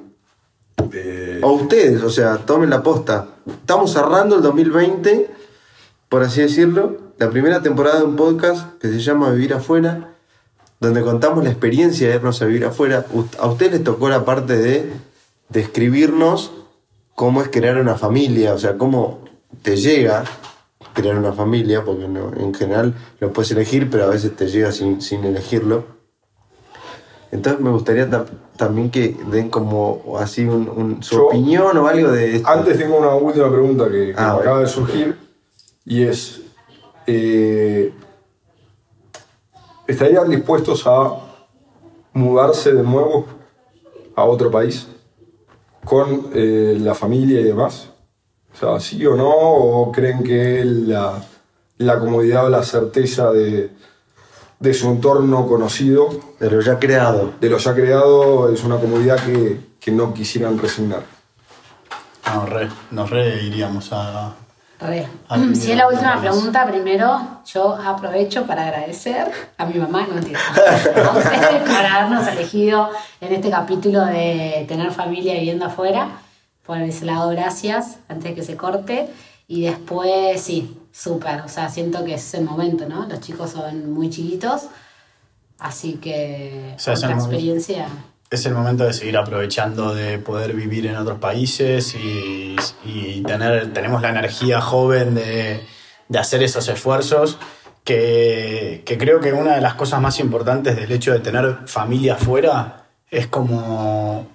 De- 0.89 1.39
O 1.43 1.51
ustedes, 1.53 2.01
o 2.03 2.09
sea, 2.09 2.38
tomen 2.38 2.70
la 2.70 2.82
posta. 2.82 3.28
Estamos 3.47 3.91
cerrando 3.91 4.38
el 4.38 4.41
2020, 4.41 5.30
por 6.09 6.24
así 6.24 6.41
decirlo, 6.41 6.97
la 7.24 7.30
primera 7.30 7.62
temporada 7.62 8.00
de 8.00 8.06
un 8.06 8.16
podcast 8.18 8.78
que 8.82 8.90
se 8.90 9.00
llama 9.00 9.32
Vivir 9.32 9.54
afuera, 9.54 10.10
donde 10.82 11.02
contamos 11.02 11.42
la 11.44 11.52
experiencia 11.52 12.10
de 12.10 12.16
irnos 12.16 12.42
a 12.42 12.46
vivir 12.46 12.66
afuera. 12.66 13.06
A 13.40 13.48
ustedes 13.48 13.72
les 13.72 13.84
tocó 13.86 14.10
la 14.10 14.26
parte 14.26 14.58
de 14.58 14.92
describirnos 15.48 16.52
cómo 17.16 17.42
es 17.42 17.48
crear 17.48 17.78
una 17.80 17.96
familia, 17.96 18.54
o 18.54 18.58
sea, 18.60 18.78
cómo 18.78 19.24
te 19.62 19.78
llega 19.78 20.26
crear 20.94 21.18
una 21.18 21.32
familia, 21.32 21.84
porque 21.86 22.08
no- 22.10 22.34
en 22.36 22.54
general 22.54 22.94
lo 23.22 23.32
puedes 23.32 23.52
elegir, 23.52 23.90
pero 23.90 24.04
a 24.04 24.08
veces 24.08 24.36
te 24.36 24.48
llega 24.48 24.72
sin, 24.74 25.02
sin 25.02 25.24
elegirlo. 25.24 25.86
Entonces 27.32 27.62
me 27.62 27.72
gustaría 27.72 28.08
tam- 28.10 28.26
también 28.58 28.92
que 28.92 29.16
den 29.32 29.50
como 29.50 30.18
así 30.20 30.44
un- 30.44 30.70
un- 30.70 31.02
su 31.02 31.16
Yo- 31.16 31.28
opinión 31.28 31.76
o 31.78 31.88
algo 31.88 32.12
de 32.12 32.36
esto. 32.36 32.48
Antes 32.50 32.78
tengo 32.78 32.98
una 32.98 33.16
última 33.16 33.50
pregunta 33.50 33.86
que, 33.86 34.08
que 34.08 34.14
Ah, 34.18 34.34
me 34.36 34.42
acaba 34.42 34.60
de 34.60 34.68
surgir 34.68 35.16
y 35.86 36.04
es, 36.04 36.42
eh, 37.08 37.93
¿estarían 39.88 40.30
dispuestos 40.30 40.86
a 40.86 41.14
mudarse 42.14 42.74
de 42.74 42.84
nuevo 42.84 43.26
a 44.16 44.24
otro 44.26 44.51
país 44.51 44.88
con 45.84 46.30
eh, 46.34 46.78
la 46.80 46.95
familia 46.95 47.39
y 47.41 47.43
demás? 47.43 47.89
O 48.54 48.58
sea, 48.58 48.80
¿sí 48.80 49.06
o 49.06 49.16
no? 49.16 49.30
¿O 49.30 49.91
creen 49.91 50.24
que 50.24 50.64
la, 50.64 51.24
la 51.78 51.99
comodidad 51.99 52.45
o 52.45 52.49
la 52.49 52.64
certeza 52.64 53.32
de, 53.32 53.72
de 54.60 54.74
su 54.74 54.89
entorno 54.89 55.47
conocido, 55.47 56.10
de 56.39 56.49
lo 56.49 56.62
ya 56.62 56.80
creado. 56.80 57.34
de 57.39 57.49
lo 57.49 57.58
ya 57.58 57.74
creado, 57.74 58.54
es 58.54 58.64
una 58.64 58.78
comodidad 58.78 59.18
que, 59.26 59.60
que 59.80 59.91
no 59.91 60.14
quisieran 60.14 60.58
resignar? 60.58 61.04
No, 62.34 62.45
re, 62.45 62.70
nos 62.91 63.10
re 63.10 63.43
iríamos 63.43 63.89
a. 63.91 64.36
Re. 64.84 65.08
Mira, 65.38 65.56
Si 65.56 65.72
es 65.72 65.78
la 65.78 65.88
última 65.88 66.20
pregunta, 66.20 66.66
primero 66.66 67.42
yo 67.46 67.76
aprovecho 67.76 68.46
para 68.46 68.68
agradecer 68.68 69.32
a 69.58 69.66
mi 69.66 69.80
mamá, 69.80 70.06
no 70.10 70.18
entiendo, 70.18 70.40
a 71.12 71.18
ustedes 71.18 71.62
por 71.62 71.86
habernos 71.86 72.28
elegido 72.28 72.90
en 73.22 73.34
este 73.34 73.50
capítulo 73.50 74.06
de 74.06 74.66
tener 74.68 74.92
familia 74.92 75.34
viviendo 75.36 75.66
afuera. 75.66 76.10
Por 76.66 76.78
ese 76.82 77.06
lado, 77.06 77.30
gracias, 77.32 77.98
antes 78.08 78.24
de 78.24 78.36
que 78.36 78.44
se 78.44 78.56
corte. 78.56 79.10
Y 79.48 79.64
después, 79.64 80.42
sí, 80.42 80.78
súper, 80.92 81.42
o 81.42 81.50
sea, 81.50 81.70
siento 81.70 82.06
que 82.06 82.14
es 82.14 82.34
el 82.34 82.46
momento, 82.46 82.88
¿no? 82.88 83.06
Los 83.08 83.20
chicos 83.20 83.52
son 83.52 83.92
muy 83.92 84.10
chiquitos, 84.10 84.68
así 85.60 85.96
que 85.96 86.74
sea, 86.78 86.94
es 86.94 88.12
Es 88.34 88.48
el 88.48 88.56
momento 88.56 88.84
de 88.84 88.94
seguir 88.94 89.16
aprovechando 89.16 89.94
de 89.94 90.18
poder 90.18 90.54
vivir 90.54 90.88
en 90.88 90.96
otros 90.96 91.20
países 91.20 91.94
y, 91.94 92.56
y 92.84 93.22
tener, 93.22 93.72
tenemos 93.74 94.02
la 94.02 94.10
energía 94.10 94.60
joven 94.60 95.14
de, 95.14 95.64
de 96.10 96.18
hacer 96.18 96.42
esos 96.42 96.68
esfuerzos. 96.68 97.38
Que, 97.84 98.82
que 98.88 98.98
creo 98.98 99.20
que 99.20 99.34
una 99.34 99.54
de 99.54 99.62
las 99.62 99.76
cosas 99.76 100.02
más 100.02 100.20
importantes 100.20 100.76
del 100.76 100.92
hecho 100.92 101.14
de 101.14 101.20
tener 101.20 101.60
familia 101.68 102.16
afuera 102.16 102.88
es 103.12 103.28
como 103.28 104.26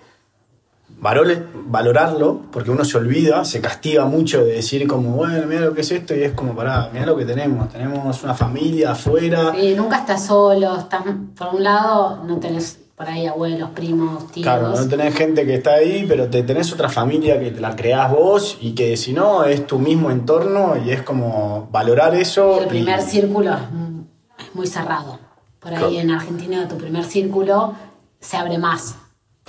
valorarlo, 1.00 2.42
porque 2.52 2.70
uno 2.70 2.84
se 2.84 2.98
olvida, 2.98 3.44
se 3.44 3.60
castiga 3.60 4.04
mucho 4.04 4.44
de 4.44 4.52
decir 4.52 4.86
como, 4.86 5.10
bueno, 5.16 5.44
mira 5.48 5.62
lo 5.62 5.74
que 5.74 5.80
es 5.80 5.90
esto, 5.90 6.14
y 6.14 6.22
es 6.22 6.34
como, 6.34 6.54
pará, 6.54 6.90
mira 6.92 7.04
lo 7.04 7.16
que 7.16 7.24
tenemos, 7.24 7.68
tenemos 7.68 8.22
una 8.22 8.34
familia 8.34 8.92
afuera. 8.92 9.52
Sí, 9.56 9.74
nunca 9.74 9.98
estás 9.98 10.24
solo, 10.26 10.76
estás, 10.76 11.02
por 11.36 11.54
un 11.56 11.64
lado 11.64 12.22
no 12.24 12.38
tenés 12.38 12.78
por 12.98 13.08
ahí 13.08 13.26
abuelos, 13.28 13.70
primos, 13.70 14.26
tíos. 14.32 14.42
Claro, 14.44 14.70
no 14.70 14.88
tenés 14.88 15.14
gente 15.14 15.46
que 15.46 15.54
está 15.54 15.74
ahí, 15.74 16.04
pero 16.08 16.26
te 16.28 16.42
tenés 16.42 16.72
otra 16.72 16.88
familia 16.88 17.38
que 17.38 17.52
te 17.52 17.60
la 17.60 17.76
creás 17.76 18.10
vos 18.10 18.58
y 18.60 18.72
que 18.74 18.96
si 18.96 19.12
no 19.12 19.44
es 19.44 19.66
tu 19.68 19.78
mismo 19.78 20.10
entorno 20.10 20.74
y 20.84 20.90
es 20.90 21.02
como 21.02 21.68
valorar 21.70 22.14
eso. 22.16 22.60
El 22.60 22.66
primer 22.66 22.98
y- 22.98 23.02
círculo 23.02 23.54
es 23.54 24.54
muy 24.54 24.66
cerrado. 24.66 25.18
Por 25.60 25.72
ahí 25.72 25.78
Claro. 25.78 25.94
en 25.94 26.10
Argentina 26.10 26.66
tu 26.68 26.76
primer 26.76 27.04
círculo 27.04 27.74
se 28.20 28.36
abre 28.36 28.58
más. 28.58 28.96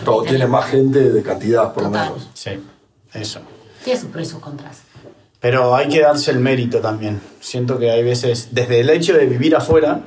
Todo 0.05 0.21
tiene 0.23 0.45
más 0.47 0.65
gente 0.65 1.09
de 1.11 1.21
cantidad, 1.23 1.73
por 1.73 1.83
lo 1.83 1.89
menos. 1.89 2.29
Sí, 2.35 2.51
eso. 3.13 3.39
Tiene 3.83 3.99
sus 3.99 4.09
pros 4.09 4.27
y 4.27 4.29
sus 4.29 4.39
contras. 4.39 4.83
Pero 5.39 5.75
hay 5.75 5.87
que 5.89 6.01
darse 6.01 6.31
el 6.31 6.39
mérito 6.39 6.79
también. 6.81 7.19
Siento 7.39 7.79
que 7.79 7.89
hay 7.89 8.03
veces, 8.03 8.49
desde 8.51 8.81
el 8.81 8.89
hecho 8.91 9.13
de 9.13 9.25
vivir 9.25 9.55
afuera, 9.55 10.01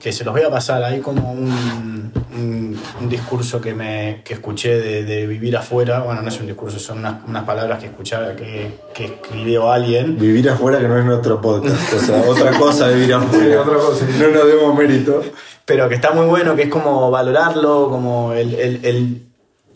que 0.00 0.12
se 0.12 0.24
los 0.24 0.34
voy 0.34 0.42
a 0.42 0.50
pasar, 0.50 0.82
hay 0.84 1.00
como 1.00 1.32
un, 1.32 2.12
un- 3.00 3.08
discurso 3.08 3.60
que, 3.60 3.74
me, 3.74 4.22
que 4.24 4.34
escuché 4.34 4.78
de, 4.80 5.04
de 5.04 5.26
vivir 5.26 5.56
afuera. 5.56 6.00
Bueno, 6.00 6.22
no 6.22 6.28
es 6.28 6.40
un 6.40 6.46
discurso, 6.46 6.78
son 6.78 6.98
unas, 6.98 7.16
unas 7.26 7.44
palabras 7.44 7.78
que 7.78 7.86
escuchaba, 7.86 8.34
que, 8.34 8.78
que 8.94 9.04
escribió 9.06 9.70
alguien. 9.70 10.16
Vivir 10.18 10.48
afuera 10.50 10.78
que 10.78 10.88
no 10.88 10.98
es 10.98 11.04
nuestro 11.04 11.40
podcast. 11.40 11.92
O 11.94 11.98
sea, 11.98 12.22
otra 12.28 12.50
cosa 12.58 12.88
de 12.88 12.94
vivir 12.96 13.14
afuera. 13.14 13.44
Sí, 13.44 13.52
otra 13.54 13.74
cosa. 13.78 14.06
No 14.18 14.28
nos 14.28 14.46
demos 14.46 14.74
mérito. 14.76 15.22
pero 15.64 15.88
que 15.88 15.94
está 15.96 16.12
muy 16.12 16.26
bueno, 16.26 16.54
que 16.56 16.62
es 16.62 16.68
como 16.68 17.10
valorarlo, 17.10 17.88
como 17.90 18.32
el, 18.32 18.54
el, 18.54 18.84
el, 18.84 19.22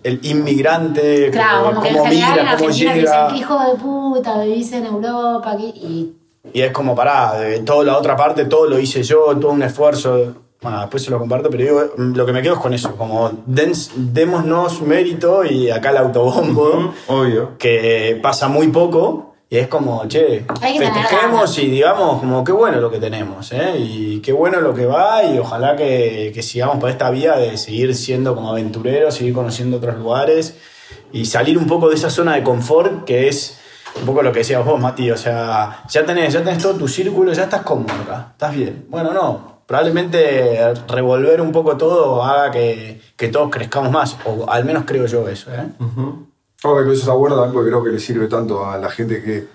el 0.02 0.20
inmigrante, 0.24 1.30
Claro, 1.30 1.64
como 1.66 1.82
que 1.82 1.88
en 1.88 1.94
cómo 1.96 2.06
general 2.06 2.38
en 2.38 2.44
migra, 2.44 2.56
cómo 2.58 2.70
llega. 2.70 2.94
dicen 2.94 3.28
que 3.30 3.36
hijo 3.36 3.58
de 3.58 3.74
puta, 3.76 4.40
vivís 4.42 4.72
en 4.72 4.86
Europa 4.86 5.52
aquí", 5.52 5.72
y 5.74 6.12
Y 6.52 6.62
es 6.62 6.70
como, 6.72 6.94
pará, 6.94 7.38
de 7.38 7.60
toda 7.60 7.84
la 7.84 7.98
otra 7.98 8.16
parte, 8.16 8.44
todo 8.44 8.66
lo 8.68 8.78
hice 8.78 9.02
yo, 9.02 9.36
todo 9.40 9.50
un 9.50 9.62
esfuerzo. 9.62 10.34
Bueno, 10.62 10.80
después 10.80 11.02
se 11.02 11.10
lo 11.10 11.18
comparto, 11.18 11.50
pero 11.50 11.62
digo, 11.62 11.82
lo 11.98 12.24
que 12.26 12.32
me 12.32 12.42
quedo 12.42 12.54
es 12.54 12.60
con 12.60 12.72
eso, 12.74 12.96
como 12.96 13.30
dens- 13.46 13.90
démonos 13.94 14.80
mérito 14.82 15.44
y 15.44 15.70
acá 15.70 15.90
el 15.90 15.98
autobombo, 15.98 16.92
Obvio. 17.08 17.58
que 17.58 18.18
pasa 18.22 18.48
muy 18.48 18.68
poco, 18.68 19.34
y 19.48 19.58
es 19.58 19.68
como, 19.68 20.08
che, 20.08 20.44
festejemos 20.78 21.58
y 21.58 21.66
digamos, 21.68 22.18
como 22.20 22.42
qué 22.42 22.52
bueno 22.52 22.80
lo 22.80 22.90
que 22.90 22.98
tenemos, 22.98 23.52
¿eh? 23.52 23.76
Y 23.78 24.20
qué 24.20 24.32
bueno 24.32 24.60
lo 24.60 24.74
que 24.74 24.86
va, 24.86 25.22
y 25.24 25.38
ojalá 25.38 25.76
que, 25.76 26.32
que 26.34 26.42
sigamos 26.42 26.78
por 26.78 26.90
esta 26.90 27.10
vía 27.10 27.36
de 27.36 27.56
seguir 27.58 27.94
siendo 27.94 28.34
como 28.34 28.50
aventureros, 28.50 29.14
seguir 29.14 29.34
conociendo 29.34 29.76
otros 29.76 29.96
lugares 29.98 30.56
y 31.12 31.26
salir 31.26 31.58
un 31.58 31.66
poco 31.66 31.88
de 31.90 31.94
esa 31.94 32.10
zona 32.10 32.34
de 32.34 32.42
confort 32.42 33.04
que 33.04 33.28
es 33.28 33.58
un 34.00 34.04
poco 34.06 34.22
lo 34.22 34.32
que 34.32 34.40
decías 34.40 34.64
vos, 34.64 34.80
Mati, 34.80 35.10
o 35.10 35.16
sea, 35.16 35.82
ya 35.88 36.04
tenés, 36.04 36.32
ya 36.32 36.42
tenés 36.42 36.60
todo 36.62 36.74
tu 36.74 36.88
círculo, 36.88 37.32
ya 37.32 37.44
estás 37.44 37.62
cómodo 37.62 37.92
acá, 37.92 38.28
estás 38.32 38.54
bien. 38.54 38.86
Bueno, 38.88 39.12
no, 39.12 39.55
probablemente 39.66 40.74
revolver 40.88 41.40
un 41.40 41.52
poco 41.52 41.76
todo 41.76 42.22
haga 42.22 42.50
que, 42.50 43.00
que 43.16 43.28
todos 43.28 43.50
crezcamos 43.50 43.90
más, 43.90 44.16
o 44.24 44.48
al 44.50 44.64
menos 44.64 44.84
creo 44.86 45.06
yo 45.06 45.28
eso, 45.28 45.50
¿eh? 45.52 45.66
Ahora 46.62 46.84
que 46.84 46.92
eso 46.92 47.00
está 47.02 47.12
bueno 47.12 47.34
también 47.36 47.52
porque 47.52 47.68
creo 47.70 47.84
que 47.84 47.90
le 47.90 47.98
sirve 47.98 48.28
tanto 48.28 48.64
a 48.64 48.78
la 48.78 48.90
gente 48.90 49.22
que 49.22 49.46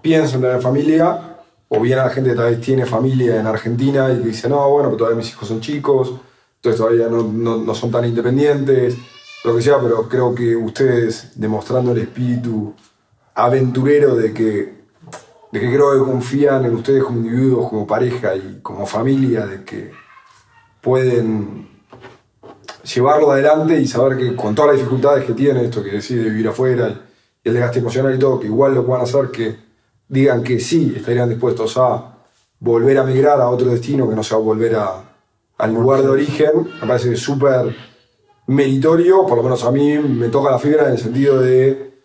piensa 0.00 0.36
en 0.36 0.42
tener 0.42 0.60
familia, 0.60 1.36
o 1.68 1.80
bien 1.80 1.98
a 1.98 2.04
la 2.04 2.10
gente 2.10 2.30
que 2.30 2.36
tal 2.36 2.50
vez 2.50 2.60
tiene 2.60 2.86
familia 2.86 3.40
en 3.40 3.46
Argentina 3.46 4.10
y 4.12 4.18
que 4.22 4.28
dice, 4.28 4.48
no, 4.48 4.70
bueno, 4.70 4.88
pero 4.88 4.98
todavía 4.98 5.16
mis 5.18 5.30
hijos 5.30 5.48
son 5.48 5.60
chicos, 5.60 6.12
entonces 6.56 6.80
todavía 6.80 7.08
no, 7.08 7.22
no- 7.24 7.56
no 7.58 7.74
son 7.74 7.90
tan 7.90 8.04
independientes, 8.04 8.96
lo 9.44 9.54
que 9.56 9.62
sea, 9.62 9.78
pero 9.80 10.08
creo 10.08 10.34
que 10.34 10.56
ustedes 10.56 11.32
demostrando 11.34 11.92
el 11.92 11.98
espíritu 11.98 12.72
aventurero 13.34 14.14
de 14.16 14.32
que, 14.32 14.75
de 15.56 15.62
que 15.62 15.72
creo 15.72 15.92
que 15.94 16.10
confían 16.10 16.66
en 16.66 16.74
ustedes 16.74 17.02
como 17.02 17.16
individuos, 17.16 17.70
como 17.70 17.86
pareja 17.86 18.36
y 18.36 18.60
como 18.60 18.84
familia, 18.84 19.46
de 19.46 19.64
que 19.64 19.90
pueden 20.82 21.66
llevarlo 22.82 23.30
adelante 23.30 23.80
y 23.80 23.86
saber 23.86 24.18
que 24.18 24.36
con 24.36 24.54
todas 24.54 24.72
las 24.72 24.80
dificultades 24.80 25.24
que 25.24 25.32
tiene 25.32 25.64
esto 25.64 25.82
que 25.82 25.92
decide 25.92 26.24
vivir 26.24 26.48
afuera 26.48 26.90
y, 27.42 27.48
el 27.48 27.54
desgaste 27.54 27.78
emocional 27.78 28.14
y 28.14 28.18
todo, 28.18 28.38
que 28.38 28.48
igual 28.48 28.74
lo 28.74 28.84
puedan 28.84 29.04
hacer, 29.04 29.30
que 29.30 29.56
digan 30.08 30.42
que 30.42 30.60
sí, 30.60 30.92
estarían 30.94 31.30
dispuestos 31.30 31.78
a 31.78 32.18
volver 32.60 32.98
a 32.98 33.04
migrar 33.04 33.40
a 33.40 33.48
otro 33.48 33.70
destino, 33.70 34.06
que 34.10 34.14
no 34.14 34.22
sea 34.22 34.36
volver 34.36 34.76
a, 34.76 35.04
al 35.56 35.72
lugar 35.72 36.02
de 36.02 36.08
origen, 36.08 36.50
me 36.82 36.86
parece 36.86 37.16
súper 37.16 37.74
meritorio, 38.48 39.24
por 39.26 39.38
lo 39.38 39.42
menos 39.42 39.64
a 39.64 39.70
mí 39.70 39.96
me 39.96 40.28
toca 40.28 40.50
la 40.50 40.58
fibra 40.58 40.86
en 40.86 40.92
el 40.92 40.98
sentido 40.98 41.40
de, 41.40 41.95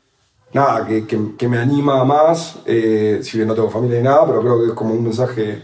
nada, 0.53 0.85
que, 0.85 1.05
que- 1.37 1.47
me 1.47 1.57
anima 1.57 2.03
más, 2.03 2.59
eh, 2.65 3.19
si 3.23 3.37
bien 3.37 3.47
no 3.47 3.55
tengo 3.55 3.69
familia 3.69 3.97
ni 3.97 4.03
nada, 4.03 4.25
pero 4.25 4.41
creo 4.41 4.59
que 4.61 4.65
es 4.67 4.73
como 4.73 4.93
un 4.93 5.03
mensaje 5.03 5.63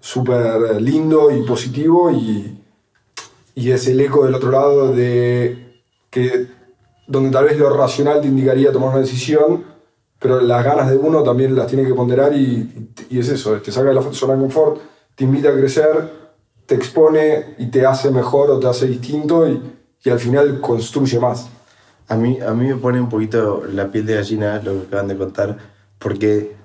súper 0.00 0.80
lindo 0.82 1.30
y 1.30 1.42
positivo 1.44 2.10
y, 2.10 2.58
y 3.54 3.70
es 3.70 3.86
el 3.88 4.00
eco 4.00 4.24
del 4.24 4.34
otro 4.34 4.50
lado 4.50 4.92
de 4.92 5.82
que 6.10 6.46
donde 7.06 7.30
tal 7.30 7.44
vez 7.46 7.58
lo 7.58 7.70
racional 7.70 8.20
te 8.20 8.28
indicaría 8.28 8.72
tomar 8.72 8.90
una 8.90 9.00
decisión, 9.00 9.64
pero 10.18 10.40
las 10.40 10.64
ganas 10.64 10.88
de 10.90 10.96
uno 10.96 11.22
también 11.22 11.54
las 11.56 11.66
tiene 11.66 11.86
que 11.86 11.94
ponderar 11.94 12.34
y, 12.34 12.90
y 13.10 13.18
es 13.18 13.28
eso, 13.28 13.54
te 13.60 13.72
saca 13.72 13.88
de 13.88 13.94
la 13.94 14.02
zona 14.12 14.34
de 14.34 14.40
confort, 14.40 14.80
te 15.14 15.24
invita 15.24 15.50
a 15.50 15.52
crecer, 15.54 16.10
te 16.66 16.74
expone 16.74 17.54
y 17.58 17.66
te 17.70 17.84
hace 17.84 18.10
mejor 18.10 18.50
o 18.50 18.58
te 18.58 18.68
hace 18.68 18.86
distinto 18.86 19.48
y, 19.48 19.60
y 20.04 20.10
al 20.10 20.18
final 20.18 20.60
construye 20.60 21.18
más. 21.18 21.48
A 22.08 22.16
mí, 22.16 22.38
a 22.40 22.52
mí 22.52 22.66
me 22.66 22.76
pone 22.76 23.00
un 23.00 23.08
poquito 23.08 23.64
la 23.72 23.90
piel 23.90 24.06
de 24.06 24.16
gallina 24.16 24.60
lo 24.62 24.80
que 24.80 24.86
acaban 24.88 25.08
de 25.08 25.16
contar, 25.16 25.58
porque 25.98 26.56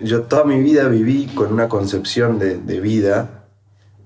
yo 0.00 0.22
toda 0.22 0.44
mi 0.44 0.60
vida 0.60 0.88
viví 0.88 1.26
con 1.34 1.52
una 1.52 1.68
concepción 1.68 2.38
de, 2.38 2.58
de 2.58 2.80
vida 2.80 3.44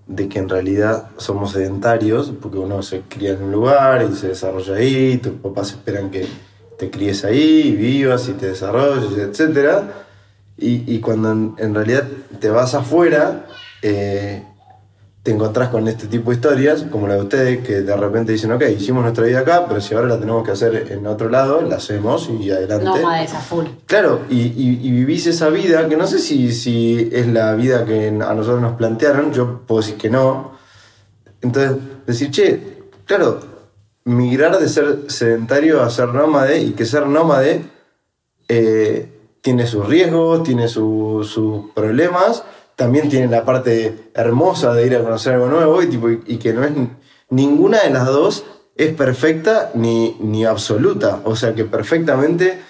de 0.09 0.29
que 0.29 0.39
en 0.39 0.49
realidad 0.49 1.11
somos 1.19 1.53
sedentarios, 1.53 2.33
porque 2.41 2.59
uno 2.59 2.83
se 2.83 3.03
cría 3.03 3.33
en 3.33 3.43
un 3.45 3.53
lugar 3.53 4.07
y 4.11 4.15
se 4.17 4.29
desarrolla 4.29 4.75
ahí, 4.77 5.19
tus 5.19 5.35
papás 5.35 5.71
esperan 5.73 6.11
que 6.11 6.27
te 6.79 6.91
críes 6.91 7.25
ahí, 7.25 7.73
vivas 7.77 8.29
y 8.29 8.33
te 8.33 8.47
desarrolles, 8.47 9.19
etc. 9.19 9.83
Y, 10.57 10.95
y 10.95 11.01
cuando 11.01 11.33
en, 11.33 11.55
en 11.59 11.75
realidad 11.75 12.05
te 12.41 12.49
vas 12.49 12.75
afuera, 12.75 13.47
eh, 13.83 14.45
te 15.29 15.35
encontrás 15.35 15.69
con 15.69 15.87
este 15.89 16.07
tipo 16.07 16.31
de 16.31 16.37
historias, 16.37 16.87
como 16.91 17.07
la 17.07 17.17
de 17.17 17.21
ustedes, 17.21 17.59
que 17.59 17.83
de 17.83 17.95
repente 17.95 18.33
dicen, 18.33 18.51
ok, 18.51 18.63
hicimos 18.75 19.03
nuestra 19.03 19.25
vida 19.27 19.41
acá, 19.41 19.67
pero 19.69 19.79
si 19.79 19.93
ahora 19.95 20.09
la 20.09 20.19
tenemos 20.19 20.43
que 20.43 20.53
hacer 20.53 20.91
en 20.91 21.07
otro 21.07 21.29
lado, 21.29 21.61
la 21.61 21.77
hacemos 21.77 22.31
y 22.41 22.51
adelante. 22.51 22.87
nómades 22.87 23.35
a 23.35 23.41
full. 23.41 23.67
Claro, 23.85 24.23
y, 24.31 24.41
y- 24.41 24.81
y 24.83 24.91
vivís 24.91 25.27
esa 25.27 25.51
vida, 25.51 25.87
que 25.87 25.99
no 25.99 26.07
sé 26.07 26.19
si, 26.19 26.51
si 26.53 27.11
es 27.13 27.27
la 27.27 27.55
vida 27.57 27.85
que 27.85 28.09
a 28.09 28.33
nosotros 28.33 28.63
nos 28.63 28.73
plantearon, 28.79 29.31
yo 29.35 29.61
puedo 29.67 29.83
decir 29.83 29.97
que 29.97 30.09
no. 30.09 30.53
Entonces, 31.43 31.77
decir, 32.07 32.31
che, 32.31 32.61
claro, 33.05 33.39
migrar 34.05 34.59
de 34.59 34.67
ser 34.71 35.01
sedentario 35.09 35.83
a 35.83 35.91
ser 35.91 36.09
nómade 36.09 36.59
y 36.63 36.71
que 36.73 36.87
ser 36.87 37.07
nómade 37.07 37.65
eh, 38.49 39.13
tiene 39.43 39.67
sus 39.67 39.87
riesgos, 39.87 40.43
tiene 40.43 40.69
su- 40.69 41.23
sus 41.31 41.71
problemas, 41.75 42.45
también 42.79 43.09
tiene 43.09 43.27
la 43.27 43.45
parte 43.45 44.11
hermosa 44.15 44.73
de 44.73 44.87
ir 44.87 44.95
a 44.95 45.03
conocer 45.03 45.35
algo 45.35 45.49
nuevo 45.49 45.83
y, 45.83 45.89
tipo, 45.89 46.09
y, 46.09 46.21
y 46.29 46.37
que 46.37 46.53
no 46.53 46.63
es 46.63 46.71
ninguna 47.29 47.81
de 47.83 47.91
las 47.91 48.07
dos 48.07 48.45
es 48.77 48.95
perfecta 48.95 49.73
ni, 49.75 50.17
ni 50.21 50.45
absoluta. 50.45 51.21
O 51.25 51.35
sea 51.35 51.57
que 51.57 51.65
perfectamente 51.65 52.61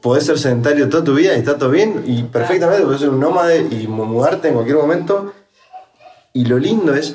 podés 0.00 0.24
ser 0.24 0.38
sedentario 0.38 0.88
toda 0.88 1.04
tu 1.04 1.14
vida 1.14 1.34
y 1.36 1.38
está 1.40 1.58
todo 1.58 1.68
bien 1.68 2.02
y 2.06 2.22
perfectamente 2.22 2.82
podés 2.82 3.00
ser 3.00 3.10
un 3.10 3.20
nómade 3.20 3.68
y 3.70 3.86
mu- 3.88 4.06
mudarte 4.06 4.48
en 4.48 4.54
cualquier 4.54 4.78
momento. 4.78 5.34
Y 6.32 6.46
lo 6.46 6.58
lindo 6.58 6.94
es 6.94 7.14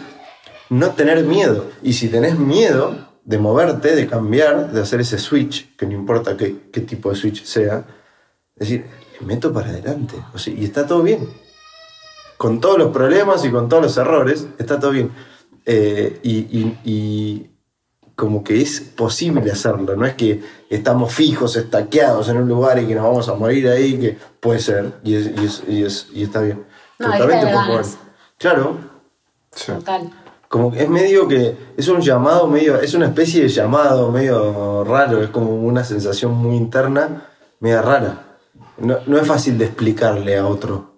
no 0.69 0.91
tener 0.91 1.23
miedo. 1.23 1.65
Y 1.81 1.93
si 1.93 2.07
tenés 2.07 2.38
miedo 2.38 3.07
de 3.25 3.39
moverte, 3.39 3.95
de 3.95 4.05
cambiar, 4.05 4.71
de 4.71 4.81
hacer 4.81 5.01
ese 5.01 5.17
switch, 5.17 5.75
que 5.75 5.88
no 5.88 5.93
importa 5.93 6.38
qué, 6.38 6.55
qué 6.71 6.81
tipo 6.81 7.09
de 7.09 7.15
switch 7.15 7.43
sea, 7.45 7.83
decir, 8.55 8.85
le 9.19 9.25
meto 9.25 9.51
para 9.51 9.69
adelante. 9.69 10.13
O 10.35 10.38
sea, 10.38 10.53
y 10.53 10.63
está 10.63 10.85
todo 10.85 11.01
bien. 11.01 11.27
Con 12.38 12.59
todos 12.61 12.77
los 12.77 12.91
problemas 12.91 13.43
y 13.45 13.51
con 13.51 13.67
todos 13.67 13.83
los 13.83 13.97
errores, 13.97 14.47
está 14.59 14.79
todo 14.79 14.91
bien. 14.91 15.11
Eh, 15.65 16.19
y, 16.23 16.38
y- 16.59 16.79
y 16.85 17.49
como 18.15 18.43
que 18.43 18.61
es 18.61 18.79
posible 18.81 19.51
hacerlo, 19.51 19.95
no 19.95 20.05
es 20.05 20.15
que 20.15 20.41
estamos 20.69 21.13
fijos, 21.13 21.55
estaqueados 21.55 22.29
en 22.29 22.38
un 22.38 22.47
lugar 22.47 22.79
y 22.79 22.88
que 22.88 22.95
nos 22.95 23.03
vamos 23.03 23.29
a 23.29 23.35
morir 23.35 23.67
ahí, 23.67 23.97
que 23.99 24.17
puede 24.39 24.59
ser, 24.59 24.93
y, 25.03 25.15
es, 25.15 25.27
y, 25.39 25.45
es- 25.45 25.63
y 25.67 25.83
es- 25.83 26.07
y 26.13 26.23
está 26.23 26.41
bien. 26.41 26.63
No, 26.99 27.07
jugar. 27.67 27.85
Claro, 28.38 28.77
Sí. 29.53 29.71
Total. 29.71 30.09
como 30.49 30.71
que 30.71 30.83
es 30.83 30.89
medio 30.89 31.27
que 31.27 31.55
es 31.75 31.88
un 31.88 31.99
llamado 32.01 32.47
medio 32.47 32.79
es 32.79 32.93
una 32.93 33.07
especie 33.07 33.41
de 33.43 33.49
llamado 33.49 34.11
medio 34.11 34.83
raro 34.83 35.21
es 35.23 35.29
como 35.29 35.55
una 35.55 35.83
sensación 35.83 36.31
muy 36.33 36.55
interna 36.55 37.25
media 37.59 37.81
rara 37.81 38.38
no, 38.77 38.97
no 39.07 39.17
es 39.17 39.27
fácil 39.27 39.57
de 39.57 39.65
explicarle 39.65 40.38
a 40.38 40.45
otro 40.47 40.96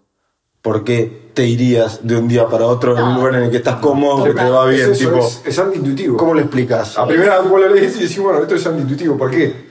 por 0.61 0.83
qué 0.83 1.31
te 1.33 1.45
irías 1.45 2.05
de 2.05 2.17
un 2.17 2.27
día 2.27 2.47
para 2.47 2.65
otro 2.65 2.97
en 2.97 3.03
un 3.03 3.15
lugar 3.15 3.35
en 3.35 3.43
el 3.43 3.51
que 3.51 3.57
estás 3.57 3.77
cómodo 3.77 4.25
que 4.25 4.33
te 4.33 4.49
va 4.49 4.65
bien 4.65 4.91
Es 4.91 5.01
eso, 5.01 5.09
tipo 5.09 5.25
es, 5.25 5.41
es 5.45 5.59
antiintuitivo. 5.59 6.17
cómo 6.17 6.33
le 6.33 6.41
explicas 6.41 6.97
A 6.97 7.07
primera 7.07 7.39
vez 7.39 7.49
vos 7.49 7.61
lo 7.61 7.69
lees 7.69 7.95
y 7.95 8.01
decís, 8.01 8.19
bueno, 8.19 8.39
esto 8.39 8.55
es 8.55 8.65
antiintuitivo, 8.67 9.17
¿por 9.17 9.31
qué? 9.31 9.69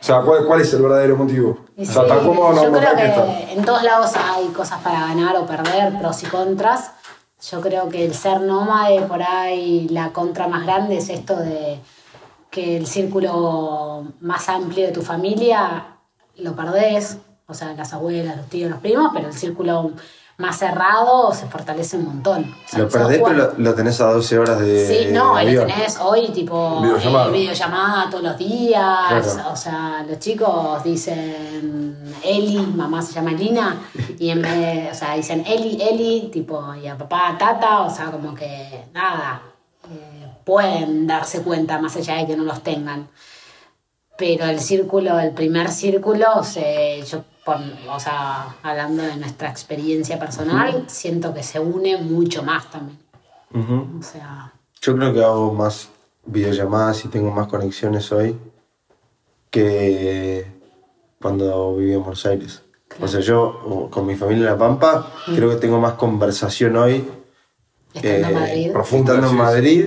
O 0.00 0.02
sea, 0.02 0.22
¿cuál, 0.22 0.46
cuál 0.46 0.62
es 0.62 0.72
el 0.72 0.80
verdadero 0.80 1.16
motivo? 1.16 1.58
Y 1.76 1.82
O 1.82 1.84
sea, 1.92 2.02
sí, 2.02 2.08
tan 2.08 2.20
cómodo 2.20 2.54
no, 2.54 2.62
yo 2.62 2.70
no 2.70 2.78
creo 2.78 2.96
que 2.96 3.52
en 3.52 3.64
todos 3.64 3.82
lados 3.82 4.12
hay 4.16 4.46
cosas 4.46 4.80
para 4.80 5.00
ganar 5.00 5.36
o 5.36 5.46
perder, 5.46 5.98
pros 5.98 6.22
y 6.22 6.26
contras. 6.26 6.92
Yo 7.50 7.60
creo 7.60 7.88
que 7.90 8.04
el 8.06 8.14
ser 8.14 8.40
nómade, 8.40 9.02
por 9.02 9.22
ahí 9.22 9.88
la 9.90 10.12
contra 10.12 10.46
más 10.48 10.64
grande 10.64 10.96
es 10.98 11.10
esto 11.10 11.36
de 11.36 11.78
que 12.50 12.78
el 12.78 12.86
círculo 12.86 14.04
más 14.20 14.48
amplio 14.48 14.86
de 14.86 14.92
tu 14.92 15.02
familia 15.02 15.96
lo 16.36 16.56
perdés, 16.56 17.18
o 17.46 17.52
sea, 17.54 17.74
las 17.74 17.92
abuelas, 17.92 18.36
los 18.38 18.46
tíos, 18.46 18.70
los 18.70 18.80
primos, 18.80 19.10
pero 19.14 19.28
el 19.28 19.34
círculo 19.34 19.92
más 20.40 20.58
cerrado 20.58 21.32
se 21.32 21.46
fortalece 21.46 21.96
un 21.96 22.06
montón. 22.06 22.52
O 22.64 22.68
sea, 22.68 22.78
Lo 22.80 22.88
perdés, 22.88 23.20
pero 23.22 23.32
lo, 23.36 23.52
lo 23.58 23.74
tenés 23.74 24.00
a 24.00 24.06
12 24.12 24.38
horas 24.38 24.58
de. 24.60 24.86
Sí, 24.86 25.12
no, 25.12 25.36
ahí 25.36 25.52
lo 25.54 25.66
tenés 25.66 25.98
hoy 26.00 26.28
tipo 26.30 26.80
Videollamada. 26.80 27.28
eh, 27.28 27.32
videollamada 27.32 28.10
todos 28.10 28.24
los 28.24 28.38
días. 28.38 28.98
Claro. 29.08 29.52
O 29.52 29.56
sea, 29.56 30.04
los 30.08 30.18
chicos 30.18 30.82
dicen 30.82 32.14
Eli, 32.24 32.56
mamá 32.58 33.02
se 33.02 33.12
llama 33.12 33.30
Lina, 33.32 33.76
y 34.18 34.30
en 34.30 34.42
vez 34.42 34.54
de, 34.56 34.88
o 34.90 34.94
sea, 34.94 35.14
dicen 35.14 35.44
Eli, 35.46 35.80
Eli, 35.80 36.30
tipo, 36.32 36.74
y 36.74 36.86
a 36.88 36.96
papá 36.96 37.36
Tata, 37.38 37.82
o 37.82 37.90
sea, 37.90 38.06
como 38.10 38.34
que 38.34 38.84
nada, 38.92 39.42
eh, 39.90 40.26
pueden 40.44 41.06
darse 41.06 41.42
cuenta 41.42 41.78
más 41.78 41.94
allá 41.96 42.16
de 42.16 42.26
que 42.26 42.36
no 42.36 42.44
los 42.44 42.62
tengan. 42.62 43.08
Pero 44.16 44.44
el 44.46 44.60
círculo, 44.60 45.18
el 45.18 45.32
primer 45.32 45.70
círculo, 45.70 46.44
se, 46.44 47.02
yo, 47.06 47.24
por, 47.44 47.56
o 47.88 47.98
sea, 48.00 48.56
hablando 48.62 49.02
de 49.02 49.16
nuestra 49.16 49.48
experiencia 49.50 50.18
personal, 50.18 50.84
siento 50.88 51.32
que 51.34 51.42
se 51.42 51.58
une 51.58 51.96
mucho 51.98 52.42
más 52.42 52.70
también. 52.70 52.98
Ujú. 53.52 53.98
O 53.98 54.02
sea, 54.02 54.52
Yo 54.80 54.96
creo 54.96 55.12
que 55.12 55.22
hago 55.24 55.52
más 55.54 55.88
videollamadas 56.26 57.04
y 57.04 57.08
tengo 57.08 57.30
más 57.30 57.46
conexiones 57.48 58.10
hoy 58.12 58.36
que 59.50 60.46
cuando 61.20 61.76
vivía 61.76 61.94
en 61.96 62.00
Buenos 62.02 62.24
Aires. 62.26 62.62
O 63.00 63.08
sea, 63.08 63.20
yo 63.20 63.88
con 63.90 64.06
mi 64.06 64.16
familia 64.16 64.44
en 64.44 64.46
La 64.52 64.58
Pampa 64.58 65.12
creo 65.26 65.50
que 65.50 65.56
tengo 65.56 65.80
más 65.80 65.94
conversación 65.94 66.76
hoy 66.76 67.04
estando 67.94 68.28
en 68.28 68.36
eh, 68.36 68.40
Madrid. 68.40 68.72
profunda, 68.72 69.14
estando 69.14 69.30
en. 69.30 69.36
Madrid 69.36 69.84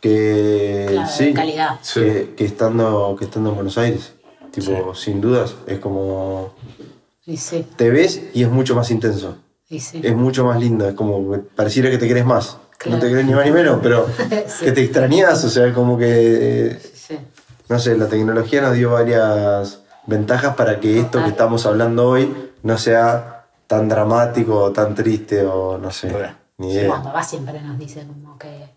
que 0.00 0.86
Claro, 0.90 1.08
sí, 1.08 1.32
calidad. 1.32 1.80
que, 1.94 2.34
que 2.36 2.44
estando 2.44 3.14
que 3.18 3.24
estando 3.24 3.50
en 3.50 3.54
Buenos 3.54 3.78
Aires. 3.78 4.14
Tipo, 4.52 4.94
sin 4.94 5.20
dudas, 5.20 5.54
es 5.66 5.78
como 5.78 6.52
Y 7.26 7.36
sí, 7.36 7.66
te 7.76 7.90
ves 7.90 8.20
y 8.34 8.42
es 8.42 8.50
mucho 8.50 8.74
más 8.74 8.90
intenso. 8.90 9.36
sí. 9.68 10.00
Es 10.02 10.14
mucho 10.14 10.44
más 10.44 10.60
lindo, 10.60 10.86
es 10.88 10.94
como 10.94 11.38
pareciera 11.56 11.90
que 11.90 11.98
te 11.98 12.06
querés 12.06 12.24
más. 12.26 12.58
Claro. 12.78 12.96
No 12.96 13.02
te 13.02 13.08
querés 13.08 13.24
ni 13.26 13.32
más 13.32 13.44
ni 13.46 13.52
menos, 13.52 13.78
pero 13.82 14.06
Sí. 14.48 14.64
que 14.66 14.72
te 14.72 14.82
extrañas, 14.82 15.42
o 15.44 15.48
sea, 15.48 15.72
como 15.72 15.96
que, 15.96 16.76
sí. 16.94 17.16
no 17.68 17.78
sé, 17.78 17.96
la 17.96 18.08
tecnología 18.08 18.60
nos 18.60 18.74
dio 18.74 18.90
varias 18.90 19.80
ventajas 20.06 20.54
para 20.56 20.80
que 20.80 20.98
esto 21.00 21.22
que 21.22 21.30
estamos 21.30 21.64
hablando 21.64 22.08
hoy 22.08 22.50
no 22.62 22.76
sea 22.76 23.46
tan 23.68 23.88
dramático 23.88 24.56
o 24.64 24.72
tan 24.72 24.94
triste 24.94 25.46
o 25.46 25.78
no 25.78 25.90
sé, 25.92 26.12
ni 26.58 26.72
idea. 26.72 26.90
papá 27.02 27.22
siempre 27.22 27.60
nos 27.62 27.78
dice 27.78 28.04
como 28.06 28.36
que 28.36 28.68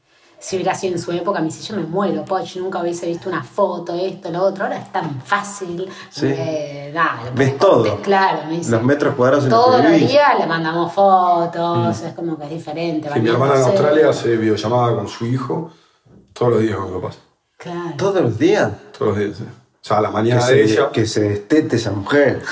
si 0.46 0.58
hubiera 0.58 0.76
sido 0.76 0.94
en 0.94 1.02
su 1.02 1.12
época, 1.12 1.40
me 1.40 1.46
dice, 1.46 1.64
yo 1.64 1.76
me 1.76 1.82
muero, 1.82 2.24
Poch, 2.24 2.58
nunca 2.58 2.80
hubiese 2.80 3.08
visto 3.08 3.30
una 3.30 3.44
foto, 3.44 3.96
esto, 3.96 4.30
lo 4.30 4.44
otro, 4.44 4.66
ahora 4.66 4.78
es 4.78 4.92
tan 4.92 5.20
fácil. 5.20 5.90
Sí. 6.12 6.28
Eh, 6.28 6.92
nada, 6.94 7.32
Ves 7.34 7.58
todo. 7.58 8.00
Claro, 8.04 8.44
me 8.48 8.58
dice. 8.58 8.70
Los 8.70 8.84
metros 8.84 9.16
cuadrados 9.16 9.46
en 9.46 9.50
Todos 9.50 9.84
los 9.84 9.94
días 9.94 10.40
le 10.40 10.46
mandamos 10.46 10.94
fotos, 10.94 12.00
es 12.00 12.14
como 12.14 12.38
que 12.38 12.44
es 12.44 12.52
diferente. 12.52 13.10
Sí, 13.12 13.20
mi 13.22 13.30
hermana 13.30 13.56
en. 13.56 13.64
Australia 13.64 14.10
hace 14.10 14.38
videollamada 14.38 14.96
con 14.96 15.08
su 15.08 15.26
hijo 15.26 15.72
todos 16.32 16.52
los 16.52 16.62
días 16.62 16.78
con 16.78 16.94
mi 16.94 17.02
papá. 17.02 17.16
Claro. 17.58 17.96
Todos 17.98 18.22
los 18.22 18.38
días. 18.38 18.72
Todos 18.96 19.08
los 19.16 19.18
días, 19.18 19.38
sí. 19.38 19.46
O 19.86 19.88
sea, 19.88 19.98
a 19.98 20.02
la 20.02 20.08
Que 20.10 20.14
mañana 20.16 20.48
de 20.48 20.68
se, 20.68 20.74
ella. 20.74 20.90
que 20.92 21.06
se 21.06 21.22
destete 21.22 21.76
esa 21.76 21.92
mujer. 21.92 22.42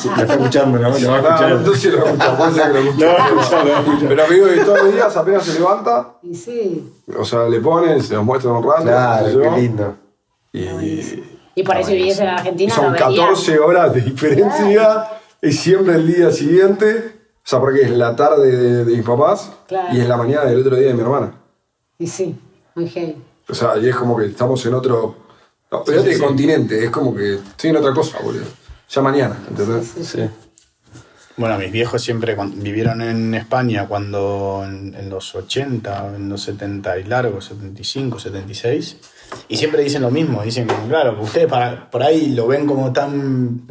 Sí, 0.00 0.08
la 0.16 0.22
está 0.22 0.34
escuchando, 0.34 0.78
¿no? 0.78 0.88
Lo 0.88 1.08
va 1.10 1.16
a 1.16 1.18
escuchar. 1.20 1.52
entonces 1.52 1.92
lo 1.92 2.04
que 2.04 2.10
lo 2.10 2.14
escuche. 2.14 2.24
Lo 2.24 2.36
va 2.38 2.44
a 2.46 2.48
escuchar, 2.48 2.72
lo 3.66 3.72
va 3.72 3.78
a 3.78 3.80
escuchar. 3.82 4.08
Pero 4.08 4.24
amigo, 4.24 4.46
que 4.46 4.60
todos 4.64 4.82
los 4.84 4.92
días 4.94 5.16
apenas 5.16 5.44
se 5.44 5.58
levanta, 5.58 6.12
Y 6.22 6.34
sí. 6.34 6.92
o 7.18 7.24
sea, 7.24 7.48
le 7.48 7.60
ponen, 7.60 8.02
se 8.02 8.14
los 8.14 8.24
muestra 8.24 8.52
un 8.52 8.64
rato. 8.64 8.82
Claro, 8.82 9.26
qué 9.26 9.32
yo, 9.32 9.56
lindo. 9.56 9.96
Y, 10.52 11.22
Y 11.54 11.62
por 11.62 11.76
eso 11.76 11.88
si 11.90 11.94
viviese 11.96 12.22
en 12.22 12.28
y 12.28 12.30
Argentina, 12.32 12.74
son 12.74 12.84
lo 12.86 12.90
vería. 12.92 13.06
14 13.26 13.58
horas 13.58 13.94
de 13.94 14.00
diferencia, 14.00 15.08
es 15.40 15.58
siempre 15.60 15.94
el 15.96 16.06
día 16.06 16.30
siguiente. 16.30 17.12
O 17.44 17.48
sea, 17.48 17.60
porque 17.60 17.82
es 17.82 17.90
la 17.90 18.16
tarde 18.16 18.50
de, 18.56 18.84
de 18.84 18.96
mis 18.96 19.04
papás 19.04 19.52
Claro. 19.68 19.94
y 19.94 20.00
es 20.00 20.08
la 20.08 20.16
mañana 20.16 20.44
del 20.46 20.60
otro 20.60 20.76
día 20.76 20.88
de 20.88 20.94
mi 20.94 21.00
hermana. 21.02 21.34
Y 21.98 22.06
sí, 22.06 22.34
muy 22.74 22.88
heavy. 22.88 23.16
O 23.48 23.54
sea, 23.54 23.76
y 23.78 23.88
es 23.88 23.94
como 23.96 24.16
que 24.16 24.26
estamos 24.26 24.64
en 24.66 24.74
otro. 24.74 25.16
No, 25.72 25.82
pero 25.84 26.00
este 26.00 26.18
continente, 26.18 26.84
es 26.84 26.90
como 26.90 27.14
que 27.14 27.34
estoy 27.36 27.70
en 27.70 27.76
otra 27.76 27.92
cosa, 27.94 28.18
boludo. 28.22 28.44
Ya 28.90 29.00
mañana, 29.00 29.36
¿entendés? 29.48 29.90
Sí. 30.02 30.20
Bueno, 31.38 31.56
mis 31.58 31.72
viejos 31.72 32.02
siempre 32.02 32.36
vivieron 32.56 33.00
en 33.00 33.34
España 33.34 33.86
cuando 33.88 34.62
en, 34.66 34.94
en 34.94 35.08
los 35.08 35.34
80, 35.34 36.12
en 36.14 36.28
los 36.28 36.42
70 36.42 36.98
y 36.98 37.04
largos, 37.04 37.46
75, 37.46 38.18
76. 38.18 38.98
Y 39.48 39.56
siempre 39.56 39.82
dicen 39.82 40.02
lo 40.02 40.10
mismo, 40.10 40.42
dicen 40.42 40.66
como, 40.66 40.86
claro, 40.88 41.16
que 41.16 41.24
ustedes 41.24 41.46
para- 41.46 41.90
por 41.90 42.02
ahí 42.02 42.32
lo 42.34 42.46
ven 42.46 42.66
como 42.66 42.92
tan, 42.92 43.62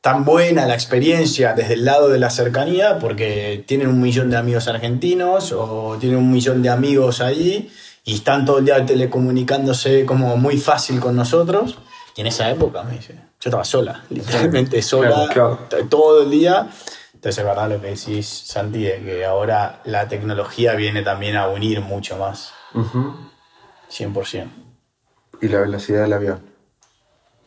tan 0.00 0.24
buena 0.24 0.66
la 0.66 0.74
experiencia 0.74 1.52
desde 1.52 1.74
el 1.74 1.84
lado 1.84 2.08
de 2.10 2.20
la 2.20 2.30
cercanía, 2.30 3.00
porque 3.00 3.64
tienen 3.66 3.88
un 3.88 4.00
millón 4.00 4.30
de 4.30 4.36
amigos 4.36 4.68
argentinos 4.68 5.50
o 5.50 5.96
tienen 5.98 6.18
un 6.18 6.30
millón 6.30 6.62
de 6.62 6.68
amigos 6.70 7.20
ahí 7.20 7.72
y 8.04 8.16
están 8.16 8.44
todo 8.44 8.58
el 8.58 8.64
día 8.66 8.84
telecomunicándose 8.84 10.04
como 10.04 10.36
muy 10.36 10.58
fácil 10.58 11.00
con 11.00 11.16
nosotros. 11.16 11.78
Y 12.16 12.20
en 12.20 12.28
esa 12.28 12.48
época, 12.50 12.82
me 12.84 12.92
dice, 12.92 13.14
yo 13.14 13.48
estaba 13.50 13.64
sola, 13.64 14.04
literalmente 14.10 14.80
sola, 14.82 15.28
Claro, 15.32 15.58
t- 15.68 15.84
todo 15.84 16.22
el 16.22 16.30
día. 16.30 16.68
Entonces 17.14 17.38
es 17.38 17.44
verdad 17.44 17.68
lo 17.70 17.80
que 17.80 17.88
decís, 17.88 18.28
Santi, 18.28 18.82
de 18.84 19.02
que 19.02 19.24
ahora 19.24 19.80
la 19.84 20.06
tecnología 20.08 20.74
viene 20.74 21.02
también 21.02 21.36
a 21.36 21.48
unir 21.48 21.80
mucho 21.80 22.16
más, 22.18 22.52
Ujú. 22.74 23.14
100%. 23.90 24.50
Y 25.40 25.48
la 25.48 25.60
velocidad 25.60 26.02
del 26.02 26.12
avión. 26.12 26.40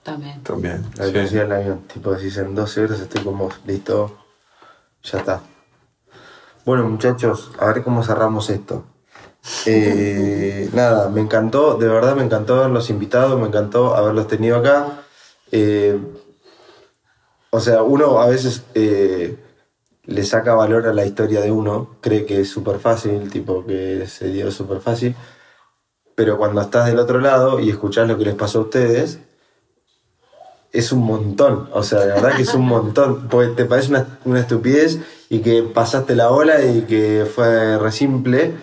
También. 0.03 0.41
También. 0.43 0.85
La 0.95 1.05
sí. 1.05 1.11
velocidad 1.11 1.43
del 1.43 1.51
avión. 1.51 1.81
Tipo, 1.93 2.11
decís 2.13 2.35
en 2.37 2.55
12 2.55 2.81
horas 2.83 2.99
estoy 2.99 3.23
con 3.23 3.37
vos. 3.37 3.53
Listo. 3.65 4.17
Ya 5.03 5.19
está. 5.19 5.41
Bueno, 6.65 6.87
muchachos, 6.89 7.51
a 7.59 7.67
ver 7.67 7.83
cómo 7.83 8.03
cerramos 8.03 8.49
esto. 8.49 8.85
Eh, 9.65 10.69
nada, 10.73 11.09
me 11.09 11.21
encantó, 11.21 11.75
de 11.75 11.87
verdad 11.87 12.15
me 12.15 12.23
encantó 12.23 12.55
haberlos 12.55 12.89
invitado, 12.89 13.37
me 13.37 13.47
encantó 13.47 13.95
haberlos 13.95 14.27
tenido 14.27 14.57
acá. 14.57 15.03
Eh, 15.51 15.97
o 17.49 17.59
sea, 17.59 17.83
uno 17.83 18.19
a 18.19 18.27
veces 18.27 18.63
eh, 18.75 19.37
le 20.03 20.23
saca 20.23 20.53
valor 20.53 20.87
a 20.87 20.93
la 20.93 21.05
historia 21.05 21.41
de 21.41 21.51
uno, 21.51 21.97
cree 22.01 22.25
que 22.25 22.41
es 22.41 22.49
súper 22.49 22.79
fácil, 22.79 23.29
tipo 23.29 23.65
que 23.65 24.05
se 24.07 24.29
dio 24.29 24.51
súper 24.51 24.79
fácil, 24.79 25.15
pero 26.15 26.37
cuando 26.37 26.61
estás 26.61 26.87
del 26.87 26.99
otro 26.99 27.19
lado 27.19 27.59
y 27.59 27.69
escuchás 27.69 28.07
lo 28.07 28.17
que 28.17 28.25
les 28.25 28.35
pasó 28.35 28.59
a 28.59 28.63
ustedes, 28.63 29.19
es 30.73 30.91
un 30.91 30.99
montón, 30.99 31.69
o 31.71 31.81
sea, 31.83 32.01
de 32.01 32.07
verdad 32.07 32.35
que 32.35 32.41
es 32.41 32.53
un 32.53 32.65
montón, 32.65 33.27
porque 33.29 33.53
te 33.53 33.65
parece 33.65 33.89
una, 33.89 34.19
una 34.25 34.41
estupidez 34.41 34.99
y 35.29 35.39
que 35.39 35.63
pasaste 35.63 36.15
la 36.15 36.29
ola 36.29 36.61
y 36.63 36.81
que 36.81 37.25
fue 37.33 37.77
re 37.77 37.91
simple, 37.91 38.53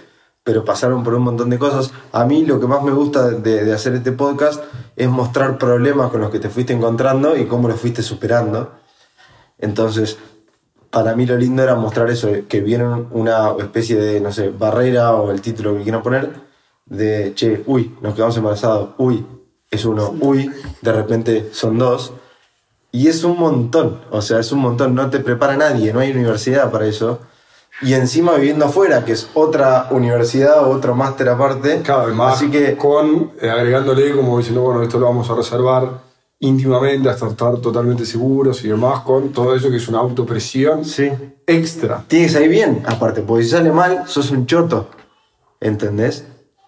pero 0.45 0.65
pasaron 0.65 1.03
por 1.03 1.15
un 1.15 1.23
montón 1.23 1.51
de 1.51 1.59
cosas. 1.59 1.93
A 2.13 2.25
mí 2.25 2.45
lo 2.45 2.61
que 2.61 2.67
más 2.67 2.83
me 2.83 2.93
gusta 2.93 3.31
de, 3.31 3.65
de 3.65 3.73
hacer 3.73 3.95
este 3.95 4.13
podcast 4.13 4.63
es 4.95 5.09
mostrar 5.09 5.59
problemas 5.59 6.11
con 6.11 6.21
los 6.21 6.31
que 6.31 6.39
te 6.39 6.51
fuiste 6.51 6.75
encontrando 6.75 7.37
y 7.37 7.47
cómo 7.47 7.67
los 7.67 7.81
fuiste 7.81 8.03
superando. 8.03 8.73
Entonces, 9.59 10.19
para 10.91 11.17
mí 11.17 11.27
lo 11.27 11.37
lindo 11.37 11.63
era 11.63 11.75
mostrar 11.75 12.09
eso, 12.11 12.29
que 12.49 12.61
vieron 12.61 13.09
una 13.11 13.53
especie 13.59 13.97
de, 13.97 14.21
no 14.21 14.31
sé, 14.31 14.51
barrera 14.51 15.17
o 15.17 15.33
el 15.33 15.41
título 15.41 15.77
que 15.77 15.83
quieran 15.83 16.03
poner, 16.03 16.31
de, 16.87 17.33
che, 17.35 17.65
uy, 17.67 17.97
nos 18.01 18.15
quedamos 18.15 18.37
embarazados, 18.37 18.91
uy, 18.99 19.27
es 19.71 19.85
uno, 19.85 20.15
uy, 20.21 20.51
de 20.83 20.93
repente 20.93 21.49
son 21.53 21.79
dos. 21.79 22.13
Y 22.93 23.09
es 23.09 23.25
un 23.25 23.37
montón, 23.39 24.03
o 24.13 24.23
sea, 24.23 24.39
es 24.39 24.53
un 24.53 24.61
montón, 24.61 24.95
no 24.95 25.11
te 25.11 25.19
prepara 25.19 25.57
nadie, 25.57 25.93
no 25.93 25.99
hay 25.99 26.13
universidad 26.13 26.71
para 26.71 26.87
eso. 26.87 27.19
Y 27.83 27.95
encima 27.95 28.35
viviendo 28.35 28.67
afuera, 28.67 29.05
que 29.05 29.13
es 29.13 29.29
otra 29.35 29.89
universidad 29.91 30.65
o 30.67 30.71
otro 30.71 30.95
máster 30.95 31.29
aparte. 31.29 31.83
Cada 31.83 32.07
vez 32.07 32.15
más 32.15 32.37
Así 32.37 32.51
que, 32.51 32.77
con 32.77 33.33
eh, 33.41 33.51
agregándole 33.51 34.13
como 34.13 34.39
diciendo, 34.39 34.63
bueno, 34.63 34.83
esto 34.83 34.99
lo 34.99 35.07
vamos 35.07 35.29
a 35.31 35.35
reservar 35.35 36.05
íntimamente 36.41 37.09
hasta 37.09 37.29
estar 37.29 37.57
totalmente 37.59 38.05
seguros 38.05 38.65
y 38.65 38.69
demás, 38.69 39.01
con 39.01 39.31
todo 39.31 39.55
eso 39.55 39.71
que 39.71 39.77
es 39.77 39.89
una 39.89 39.99
autopresión 39.99 40.85
sí, 40.85 41.11
extra. 41.47 42.05
tienes 42.07 42.33
que 42.33 42.35
salir 42.35 42.51
bien, 42.51 42.83
aparte, 42.87 43.23
porque 43.23 43.45
si 43.45 43.51
sale 43.51 43.73
mal, 43.73 44.03
sos 44.07 44.31
un 44.31 44.47
choto. 44.47 44.89
¿Entendés? 45.61 46.27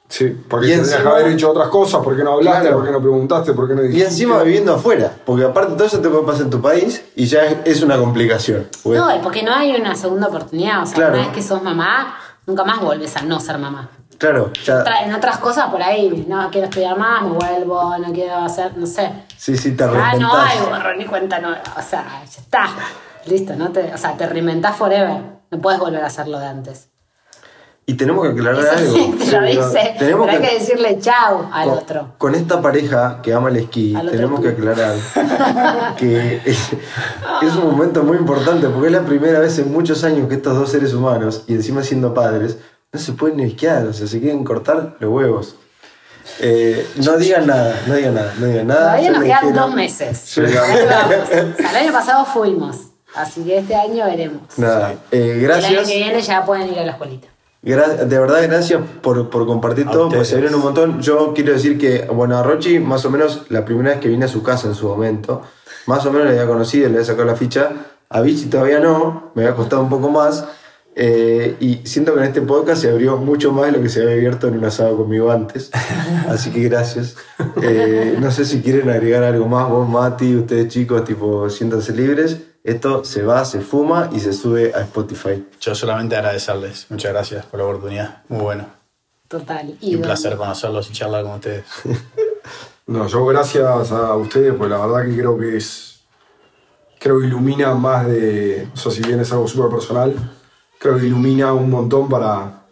Sí, 0.09 0.27
porque 0.49 0.67
Y 0.67 0.71
tendrías 0.71 0.91
que 0.91 1.03
encima- 1.03 1.11
haber 1.19 1.27
hecho 1.33 1.51
otras 1.51 1.69
cosas, 1.69 2.01
¿por 2.03 2.17
qué 2.17 2.23
no 2.23 2.35
hablaste? 2.35 2.61
Claro. 2.63 2.77
¿Por 2.77 2.87
qué 2.87 2.93
no 2.93 3.01
preguntaste? 3.01 3.53
¿Por 3.55 3.69
qué 3.69 3.75
no 3.75 3.83
Y 3.83 3.89
dijiste? 3.89 4.09
encima 4.09 4.43
viviendo 4.43 4.73
afuera, 4.75 5.13
porque 5.25 5.45
aparte 5.45 5.73
todo 5.75 5.85
eso 5.85 6.01
te 6.01 6.09
puede 6.09 6.23
pasar 6.25 6.43
en 6.43 6.51
tu 6.51 6.63
país 6.63 7.05
y 7.17 7.27
ya 7.27 7.45
es, 7.45 7.57
es 7.65 7.83
una 7.83 7.97
complicación. 7.99 8.69
Porque- 8.85 8.99
No, 8.99 9.17
y 9.17 9.19
porque 9.21 9.43
no 9.43 9.53
hay 9.53 9.75
una 9.75 9.95
segunda 9.97 10.29
oportunidad. 10.29 10.83
O 10.83 10.87
sea, 10.87 10.95
Claro. 10.95 11.15
una 11.15 11.23
vez 11.27 11.35
que 11.35 11.43
sos 11.43 11.61
mamá, 11.63 12.17
nunca 12.47 12.63
más 12.65 12.81
vuelves 12.81 13.17
a 13.17 13.23
no 13.23 13.41
ser 13.41 13.59
mamá. 13.59 13.91
claro, 14.19 14.51
ya. 14.65 14.79
Otra- 14.81 15.03
en 15.05 15.13
otras 15.13 15.37
cosas 15.39 15.69
por 15.71 15.83
ahí, 15.83 16.25
no 16.27 16.49
quiero 16.51 16.69
estudiar 16.69 16.97
más, 16.97 17.23
me 17.23 17.31
vuelvo, 17.33 17.99
no 17.99 18.13
quiero 18.15 18.37
hacer, 18.37 18.75
no 18.79 18.87
sé. 18.87 19.11
Sí, 19.37 19.59
sí, 19.59 19.73
te 19.77 19.85
Ah, 19.85 19.89
reinventás. 19.89 20.21
no 20.21 20.35
hay 20.41 20.59
borrón 20.61 20.99
ni 20.99 21.05
cuenta 21.05 21.39
nueva. 21.41 21.61
O 21.77 21.83
sea, 21.83 22.23
ya 22.25 22.41
está. 22.41 22.69
Listo, 23.27 23.55
¿no? 23.57 23.71
Te, 23.73 23.93
o 23.93 23.99
sea, 23.99 24.17
te 24.17 24.27
reinventás 24.27 24.75
forever. 24.77 25.21
No 25.51 25.59
puedes 25.59 25.79
volver 25.81 26.03
a 26.03 26.07
hacerlo 26.07 26.39
de 26.39 26.47
antes. 26.47 26.89
Y 27.89 27.95
tenemos 27.95 28.25
que 28.27 28.33
aclarar 28.33 28.65
Eso 28.65 28.73
algo. 28.73 28.95
sí, 28.97 29.15
te 29.17 29.25
lo 29.41 29.47
Sí, 29.47 29.57
no, 29.57 29.67
dice. 29.69 29.95
tenemos 29.99 30.29
que 30.29 30.39
decirle 30.59 30.99
chau 30.99 31.49
al 31.53 31.69
con, 31.69 31.79
otro. 31.79 32.15
con 32.19 32.35
esta 32.35 32.61
pareja 32.61 33.21
que 33.23 33.33
ama 33.33 33.49
el 33.49 33.57
esquí, 33.59 33.95
tenemos 34.11 34.41
tú. 34.41 34.43
que 34.47 34.49
aclarar 34.51 34.97
que 35.97 36.41
es, 36.45 36.71
es 37.43 37.55
un 37.55 37.65
momento 37.71 38.03
muy 38.03 38.17
importante 38.17 38.69
porque 38.69 38.89
es 38.89 38.93
la 38.93 39.03
primera 39.05 39.39
vez 39.39 39.59
en 39.61 39.73
muchos 39.73 40.03
años 40.03 40.29
que 40.29 40.35
estos 40.35 40.57
dos 40.59 40.71
seres 40.71 40.95
humanos, 40.95 41.45
y 41.47 41.55
encima 41.55 41.83
siendo 41.85 42.13
padres, 42.13 42.59
no 42.93 42.99
se 42.99 43.13
pueden 43.13 43.39
esquiar, 43.41 43.87
o 43.87 43.93
sea, 43.93 44.07
se 44.09 44.21
quieren 44.21 44.43
cortar 44.43 44.97
los 44.99 45.11
huevos. 45.11 45.55
Eh, 46.41 46.85
no 46.97 47.17
digan 47.19 47.47
nada, 47.47 47.81
no 47.87 47.95
digan 47.95 48.15
nada, 48.15 48.35
no 48.39 48.47
digan 48.47 48.67
nada. 48.67 48.81
Todavía 48.97 49.11
nos 49.13 49.23
quedan 49.25 49.55
dos 49.55 49.75
meses. 49.75 50.35
Vamos. 50.37 50.55
O 51.55 51.57
sea, 51.63 51.71
el 51.71 51.77
año 51.77 51.93
pasado 51.93 52.25
fuimos. 52.25 52.79
Así 53.15 53.43
que 53.45 53.59
este 53.59 53.77
año 53.77 54.05
veremos. 54.07 54.43
Nada, 54.59 54.93
eh, 55.13 55.39
El 55.45 55.51
año 55.53 55.61
gracias. 55.63 55.89
que 55.89 55.97
viene 55.97 56.21
ya 56.21 56.45
pueden 56.45 56.69
ir 56.73 56.79
a 56.81 56.85
la 56.85 56.93
escuelita. 56.93 57.29
De 57.63 57.75
verdad, 58.19 58.43
gracias 58.45 58.81
por, 59.03 59.29
por 59.29 59.47
compartir 59.47 59.89
A 59.89 59.91
todo, 59.91 60.07
ustedes. 60.07 60.29
se 60.29 60.37
vieron 60.37 60.55
un 60.55 60.63
montón. 60.63 61.01
Yo 61.01 61.33
quiero 61.35 61.53
decir 61.53 61.79
que, 61.79 62.05
bueno, 62.05 62.37
a 62.39 62.43
Rochi, 62.43 62.79
más 62.79 63.05
o 63.05 63.11
menos, 63.11 63.43
la 63.49 63.65
primera 63.65 63.91
vez 63.91 64.01
que 64.01 64.09
vine 64.09 64.25
a 64.27 64.29
su 64.29 64.43
casa 64.43 64.69
en 64.69 64.75
su 64.75 64.87
momento, 64.87 65.43
más 65.87 66.07
o 66.07 66.13
menos 66.13 66.29
le 66.29 66.35
había 66.39 66.47
conocido, 66.47 66.89
le 66.89 66.97
había 66.97 67.07
sacado 67.07 67.25
la 67.27 67.35
ficha. 67.37 67.71
A 68.09 68.21
Vichy 68.21 68.47
todavía 68.47 68.79
no, 68.79 69.33
me 69.35 69.43
había 69.43 69.57
costado 69.57 69.83
un 69.83 69.89
poco 69.89 70.11
más. 70.11 70.45
eh, 70.95 71.57
y 71.61 71.81
siento 71.85 72.15
que 72.15 72.21
en 72.21 72.27
este 72.27 72.41
podcast 72.41 72.81
se 72.83 72.91
abrió 72.91 73.17
mucho 73.17 73.53
más 73.53 73.67
de 73.67 73.73
lo 73.73 73.83
que 73.83 73.89
se 73.89 74.01
había 74.03 74.15
abierto 74.15 74.47
en 74.49 74.59
un 74.59 74.65
asado 74.65 74.97
conmigo 74.97 75.31
antes. 75.33 75.71
Así 76.29 76.51
que 76.51 76.63
gracias. 76.69 77.17
Eh, 77.63 78.17
no 78.21 78.31
sé 78.31 78.45
si 78.45 78.63
quieren 78.63 78.89
agregar 78.91 79.25
algo 79.25 79.47
más, 79.49 79.69
vos, 79.69 79.89
Mati, 79.89 80.37
ustedes 80.37 80.69
chicos, 80.69 81.05
tipo, 81.05 81.51
siéntanse 81.51 81.93
libres. 81.93 82.39
Esto 82.67 83.05
se 83.05 83.23
va, 83.23 83.45
se 83.45 83.61
fuma 83.61 84.11
y 84.13 84.19
se 84.19 84.33
sube 84.33 84.75
a 84.75 84.81
Spotify. 84.81 85.47
Yo 85.61 85.73
solamente 85.77 86.17
agradecerles. 86.17 86.87
Muchas 86.91 87.13
gracias 87.13 87.47
por 87.47 87.61
la 87.61 87.67
oportunidad. 87.67 88.25
Muy 88.29 88.41
bueno. 88.41 88.67
Total. 89.29 89.77
Y 89.81 89.95
un 89.95 90.03
placer 90.03 90.37
conocerlos 90.37 90.91
y 90.91 90.93
charlar 90.93 91.23
con 91.23 91.35
ustedes. 91.35 91.65
No, 92.89 93.09
yo 93.09 93.27
gracias 93.27 93.91
a 93.91 94.15
ustedes, 94.15 94.55
pues 94.55 94.71
la 94.71 94.79
verdad 94.79 95.05
que 95.05 95.17
creo 95.17 95.37
que 95.37 95.57
es. 95.57 96.05
Creo 97.01 97.19
que 97.19 97.27
ilumina 97.27 97.75
más 97.75 98.07
de. 98.07 98.69
O 98.73 98.77
sea, 98.77 98.93
si 98.93 99.03
bien 99.03 99.19
es 99.19 99.33
algo 99.33 99.49
súper 99.49 99.73
personal, 99.73 100.15
creo 100.79 100.97
que 100.97 101.07
ilumina 101.07 101.53
un 101.53 101.69
montón 101.69 102.09
para, 102.09 102.63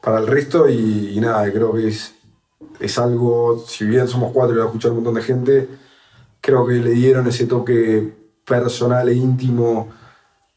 para 0.00 0.20
el 0.20 0.26
resto 0.26 0.70
y, 0.70 1.10
y 1.14 1.20
nada, 1.20 1.52
creo 1.52 1.74
que 1.74 1.88
es, 1.88 2.14
es 2.80 2.98
algo. 2.98 3.62
Si 3.66 3.84
bien 3.84 4.08
somos 4.08 4.32
cuatro 4.32 4.54
y 4.54 4.56
lo 4.56 4.60
va 4.62 4.68
a 4.68 4.70
escuchar 4.70 4.92
un 4.92 4.98
montón 4.98 5.16
de 5.16 5.22
gente, 5.22 5.68
creo 6.40 6.66
que 6.66 6.72
le 6.72 6.92
dieron 6.92 7.26
ese 7.26 7.44
toque 7.44 8.17
personal 8.48 9.08
e 9.08 9.14
íntimo 9.14 9.88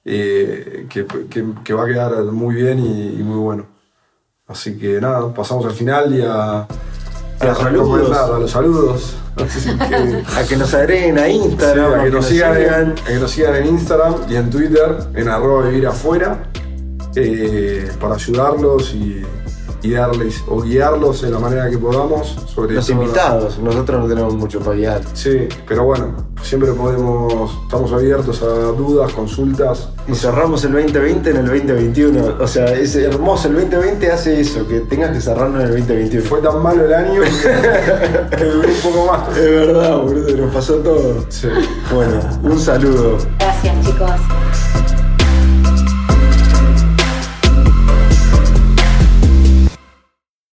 eh, 0.06 0.88
que, 0.90 1.06
que- 1.06 1.54
que 1.64 1.74
va 1.74 1.84
a 1.84 1.88
quedar 1.88 2.24
muy 2.24 2.56
bien 2.56 2.80
y, 2.80 3.20
y 3.20 3.24
muy 3.24 3.38
bueno. 3.38 3.66
Así 4.48 4.78
que 4.78 5.00
nada, 5.00 5.34
pasamos 5.34 5.66
al 5.66 5.72
final 5.74 6.14
y 6.16 6.22
a. 6.24 6.62
A 6.62 7.46
los 7.46 7.58
saludos. 7.58 7.88
recomendar, 8.00 8.32
A 8.36 8.40
los 8.40 8.52
saludos. 8.52 9.18
Que, 9.38 10.24
A 10.38 10.44
que 10.48 10.58
nos 10.58 10.74
agreguen 10.74 11.18
a 11.18 11.26
sí, 11.26 11.32
Instagram, 11.32 12.00
a 12.00 12.04
que 12.04 12.10
nos 12.12 12.26
sigan. 12.26 12.52
a 12.54 12.96
que 13.08 13.16
nos 13.16 13.32
sigan 13.32 13.56
en 13.56 13.66
Instagram 13.68 14.16
y 14.30 14.36
en 14.36 14.50
Twitter, 14.50 14.98
en 15.16 15.30
arroba 15.30 15.68
vivir 15.70 15.88
afuera, 15.88 16.44
eh, 17.16 17.90
para 18.00 18.16
ayudarlos 18.16 18.94
y, 18.94 19.24
y 19.84 19.92
darles 19.92 20.44
o 20.48 20.62
guiarlos 20.62 21.22
de 21.22 21.30
la 21.32 21.40
manera 21.40 21.70
que 21.70 21.78
podamos. 21.78 22.36
Sobre 22.54 22.76
Los 22.76 22.88
todo- 22.88 23.02
invitados, 23.02 23.60
nosotros 23.60 24.02
no 24.02 24.08
tenemos 24.08 24.34
mucho 24.36 24.60
para 24.60 24.76
guiar. 24.76 25.02
Sí, 25.14 25.48
pero 25.68 25.84
bueno, 25.86 26.14
siempre 26.42 26.72
podemos, 26.74 27.52
estamos 27.64 27.92
abiertos 27.92 28.42
a 28.42 28.46
dudas, 28.46 29.12
consultas. 29.14 29.90
Y 30.08 30.14
cerramos 30.16 30.64
el 30.66 30.74
2020 30.74 31.30
en 31.30 31.38
el 31.38 31.46
2021. 31.46 32.36
O 32.40 32.48
sea, 32.48 32.66
es 32.74 32.96
hermoso. 32.96 33.48
El 33.48 33.56
2020 33.56 34.12
hace 34.12 34.40
eso, 34.42 34.68
que 34.68 34.80
tengas 34.82 35.12
que 35.12 35.22
cerrarlo 35.22 35.58
en 35.62 35.68
el 35.68 35.72
2021. 35.78 36.26
Fue 36.28 36.42
tan 36.42 36.62
malo 36.62 36.86
el 36.86 36.94
año 36.94 37.22
que, 37.22 37.30
que 38.38 38.44
duró 38.46 38.68
un 38.68 38.76
poco 38.94 39.06
más. 39.12 39.38
Es 39.38 39.44
verdad, 39.52 39.98
boludo, 39.98 40.38
nos 40.38 40.54
pasó 40.54 40.76
todo. 40.78 41.26
Sí. 41.30 41.48
Bueno, 41.94 42.20
un 42.44 42.60
saludo. 42.60 43.18
Gracias, 43.40 43.86
chicos. 43.86 44.12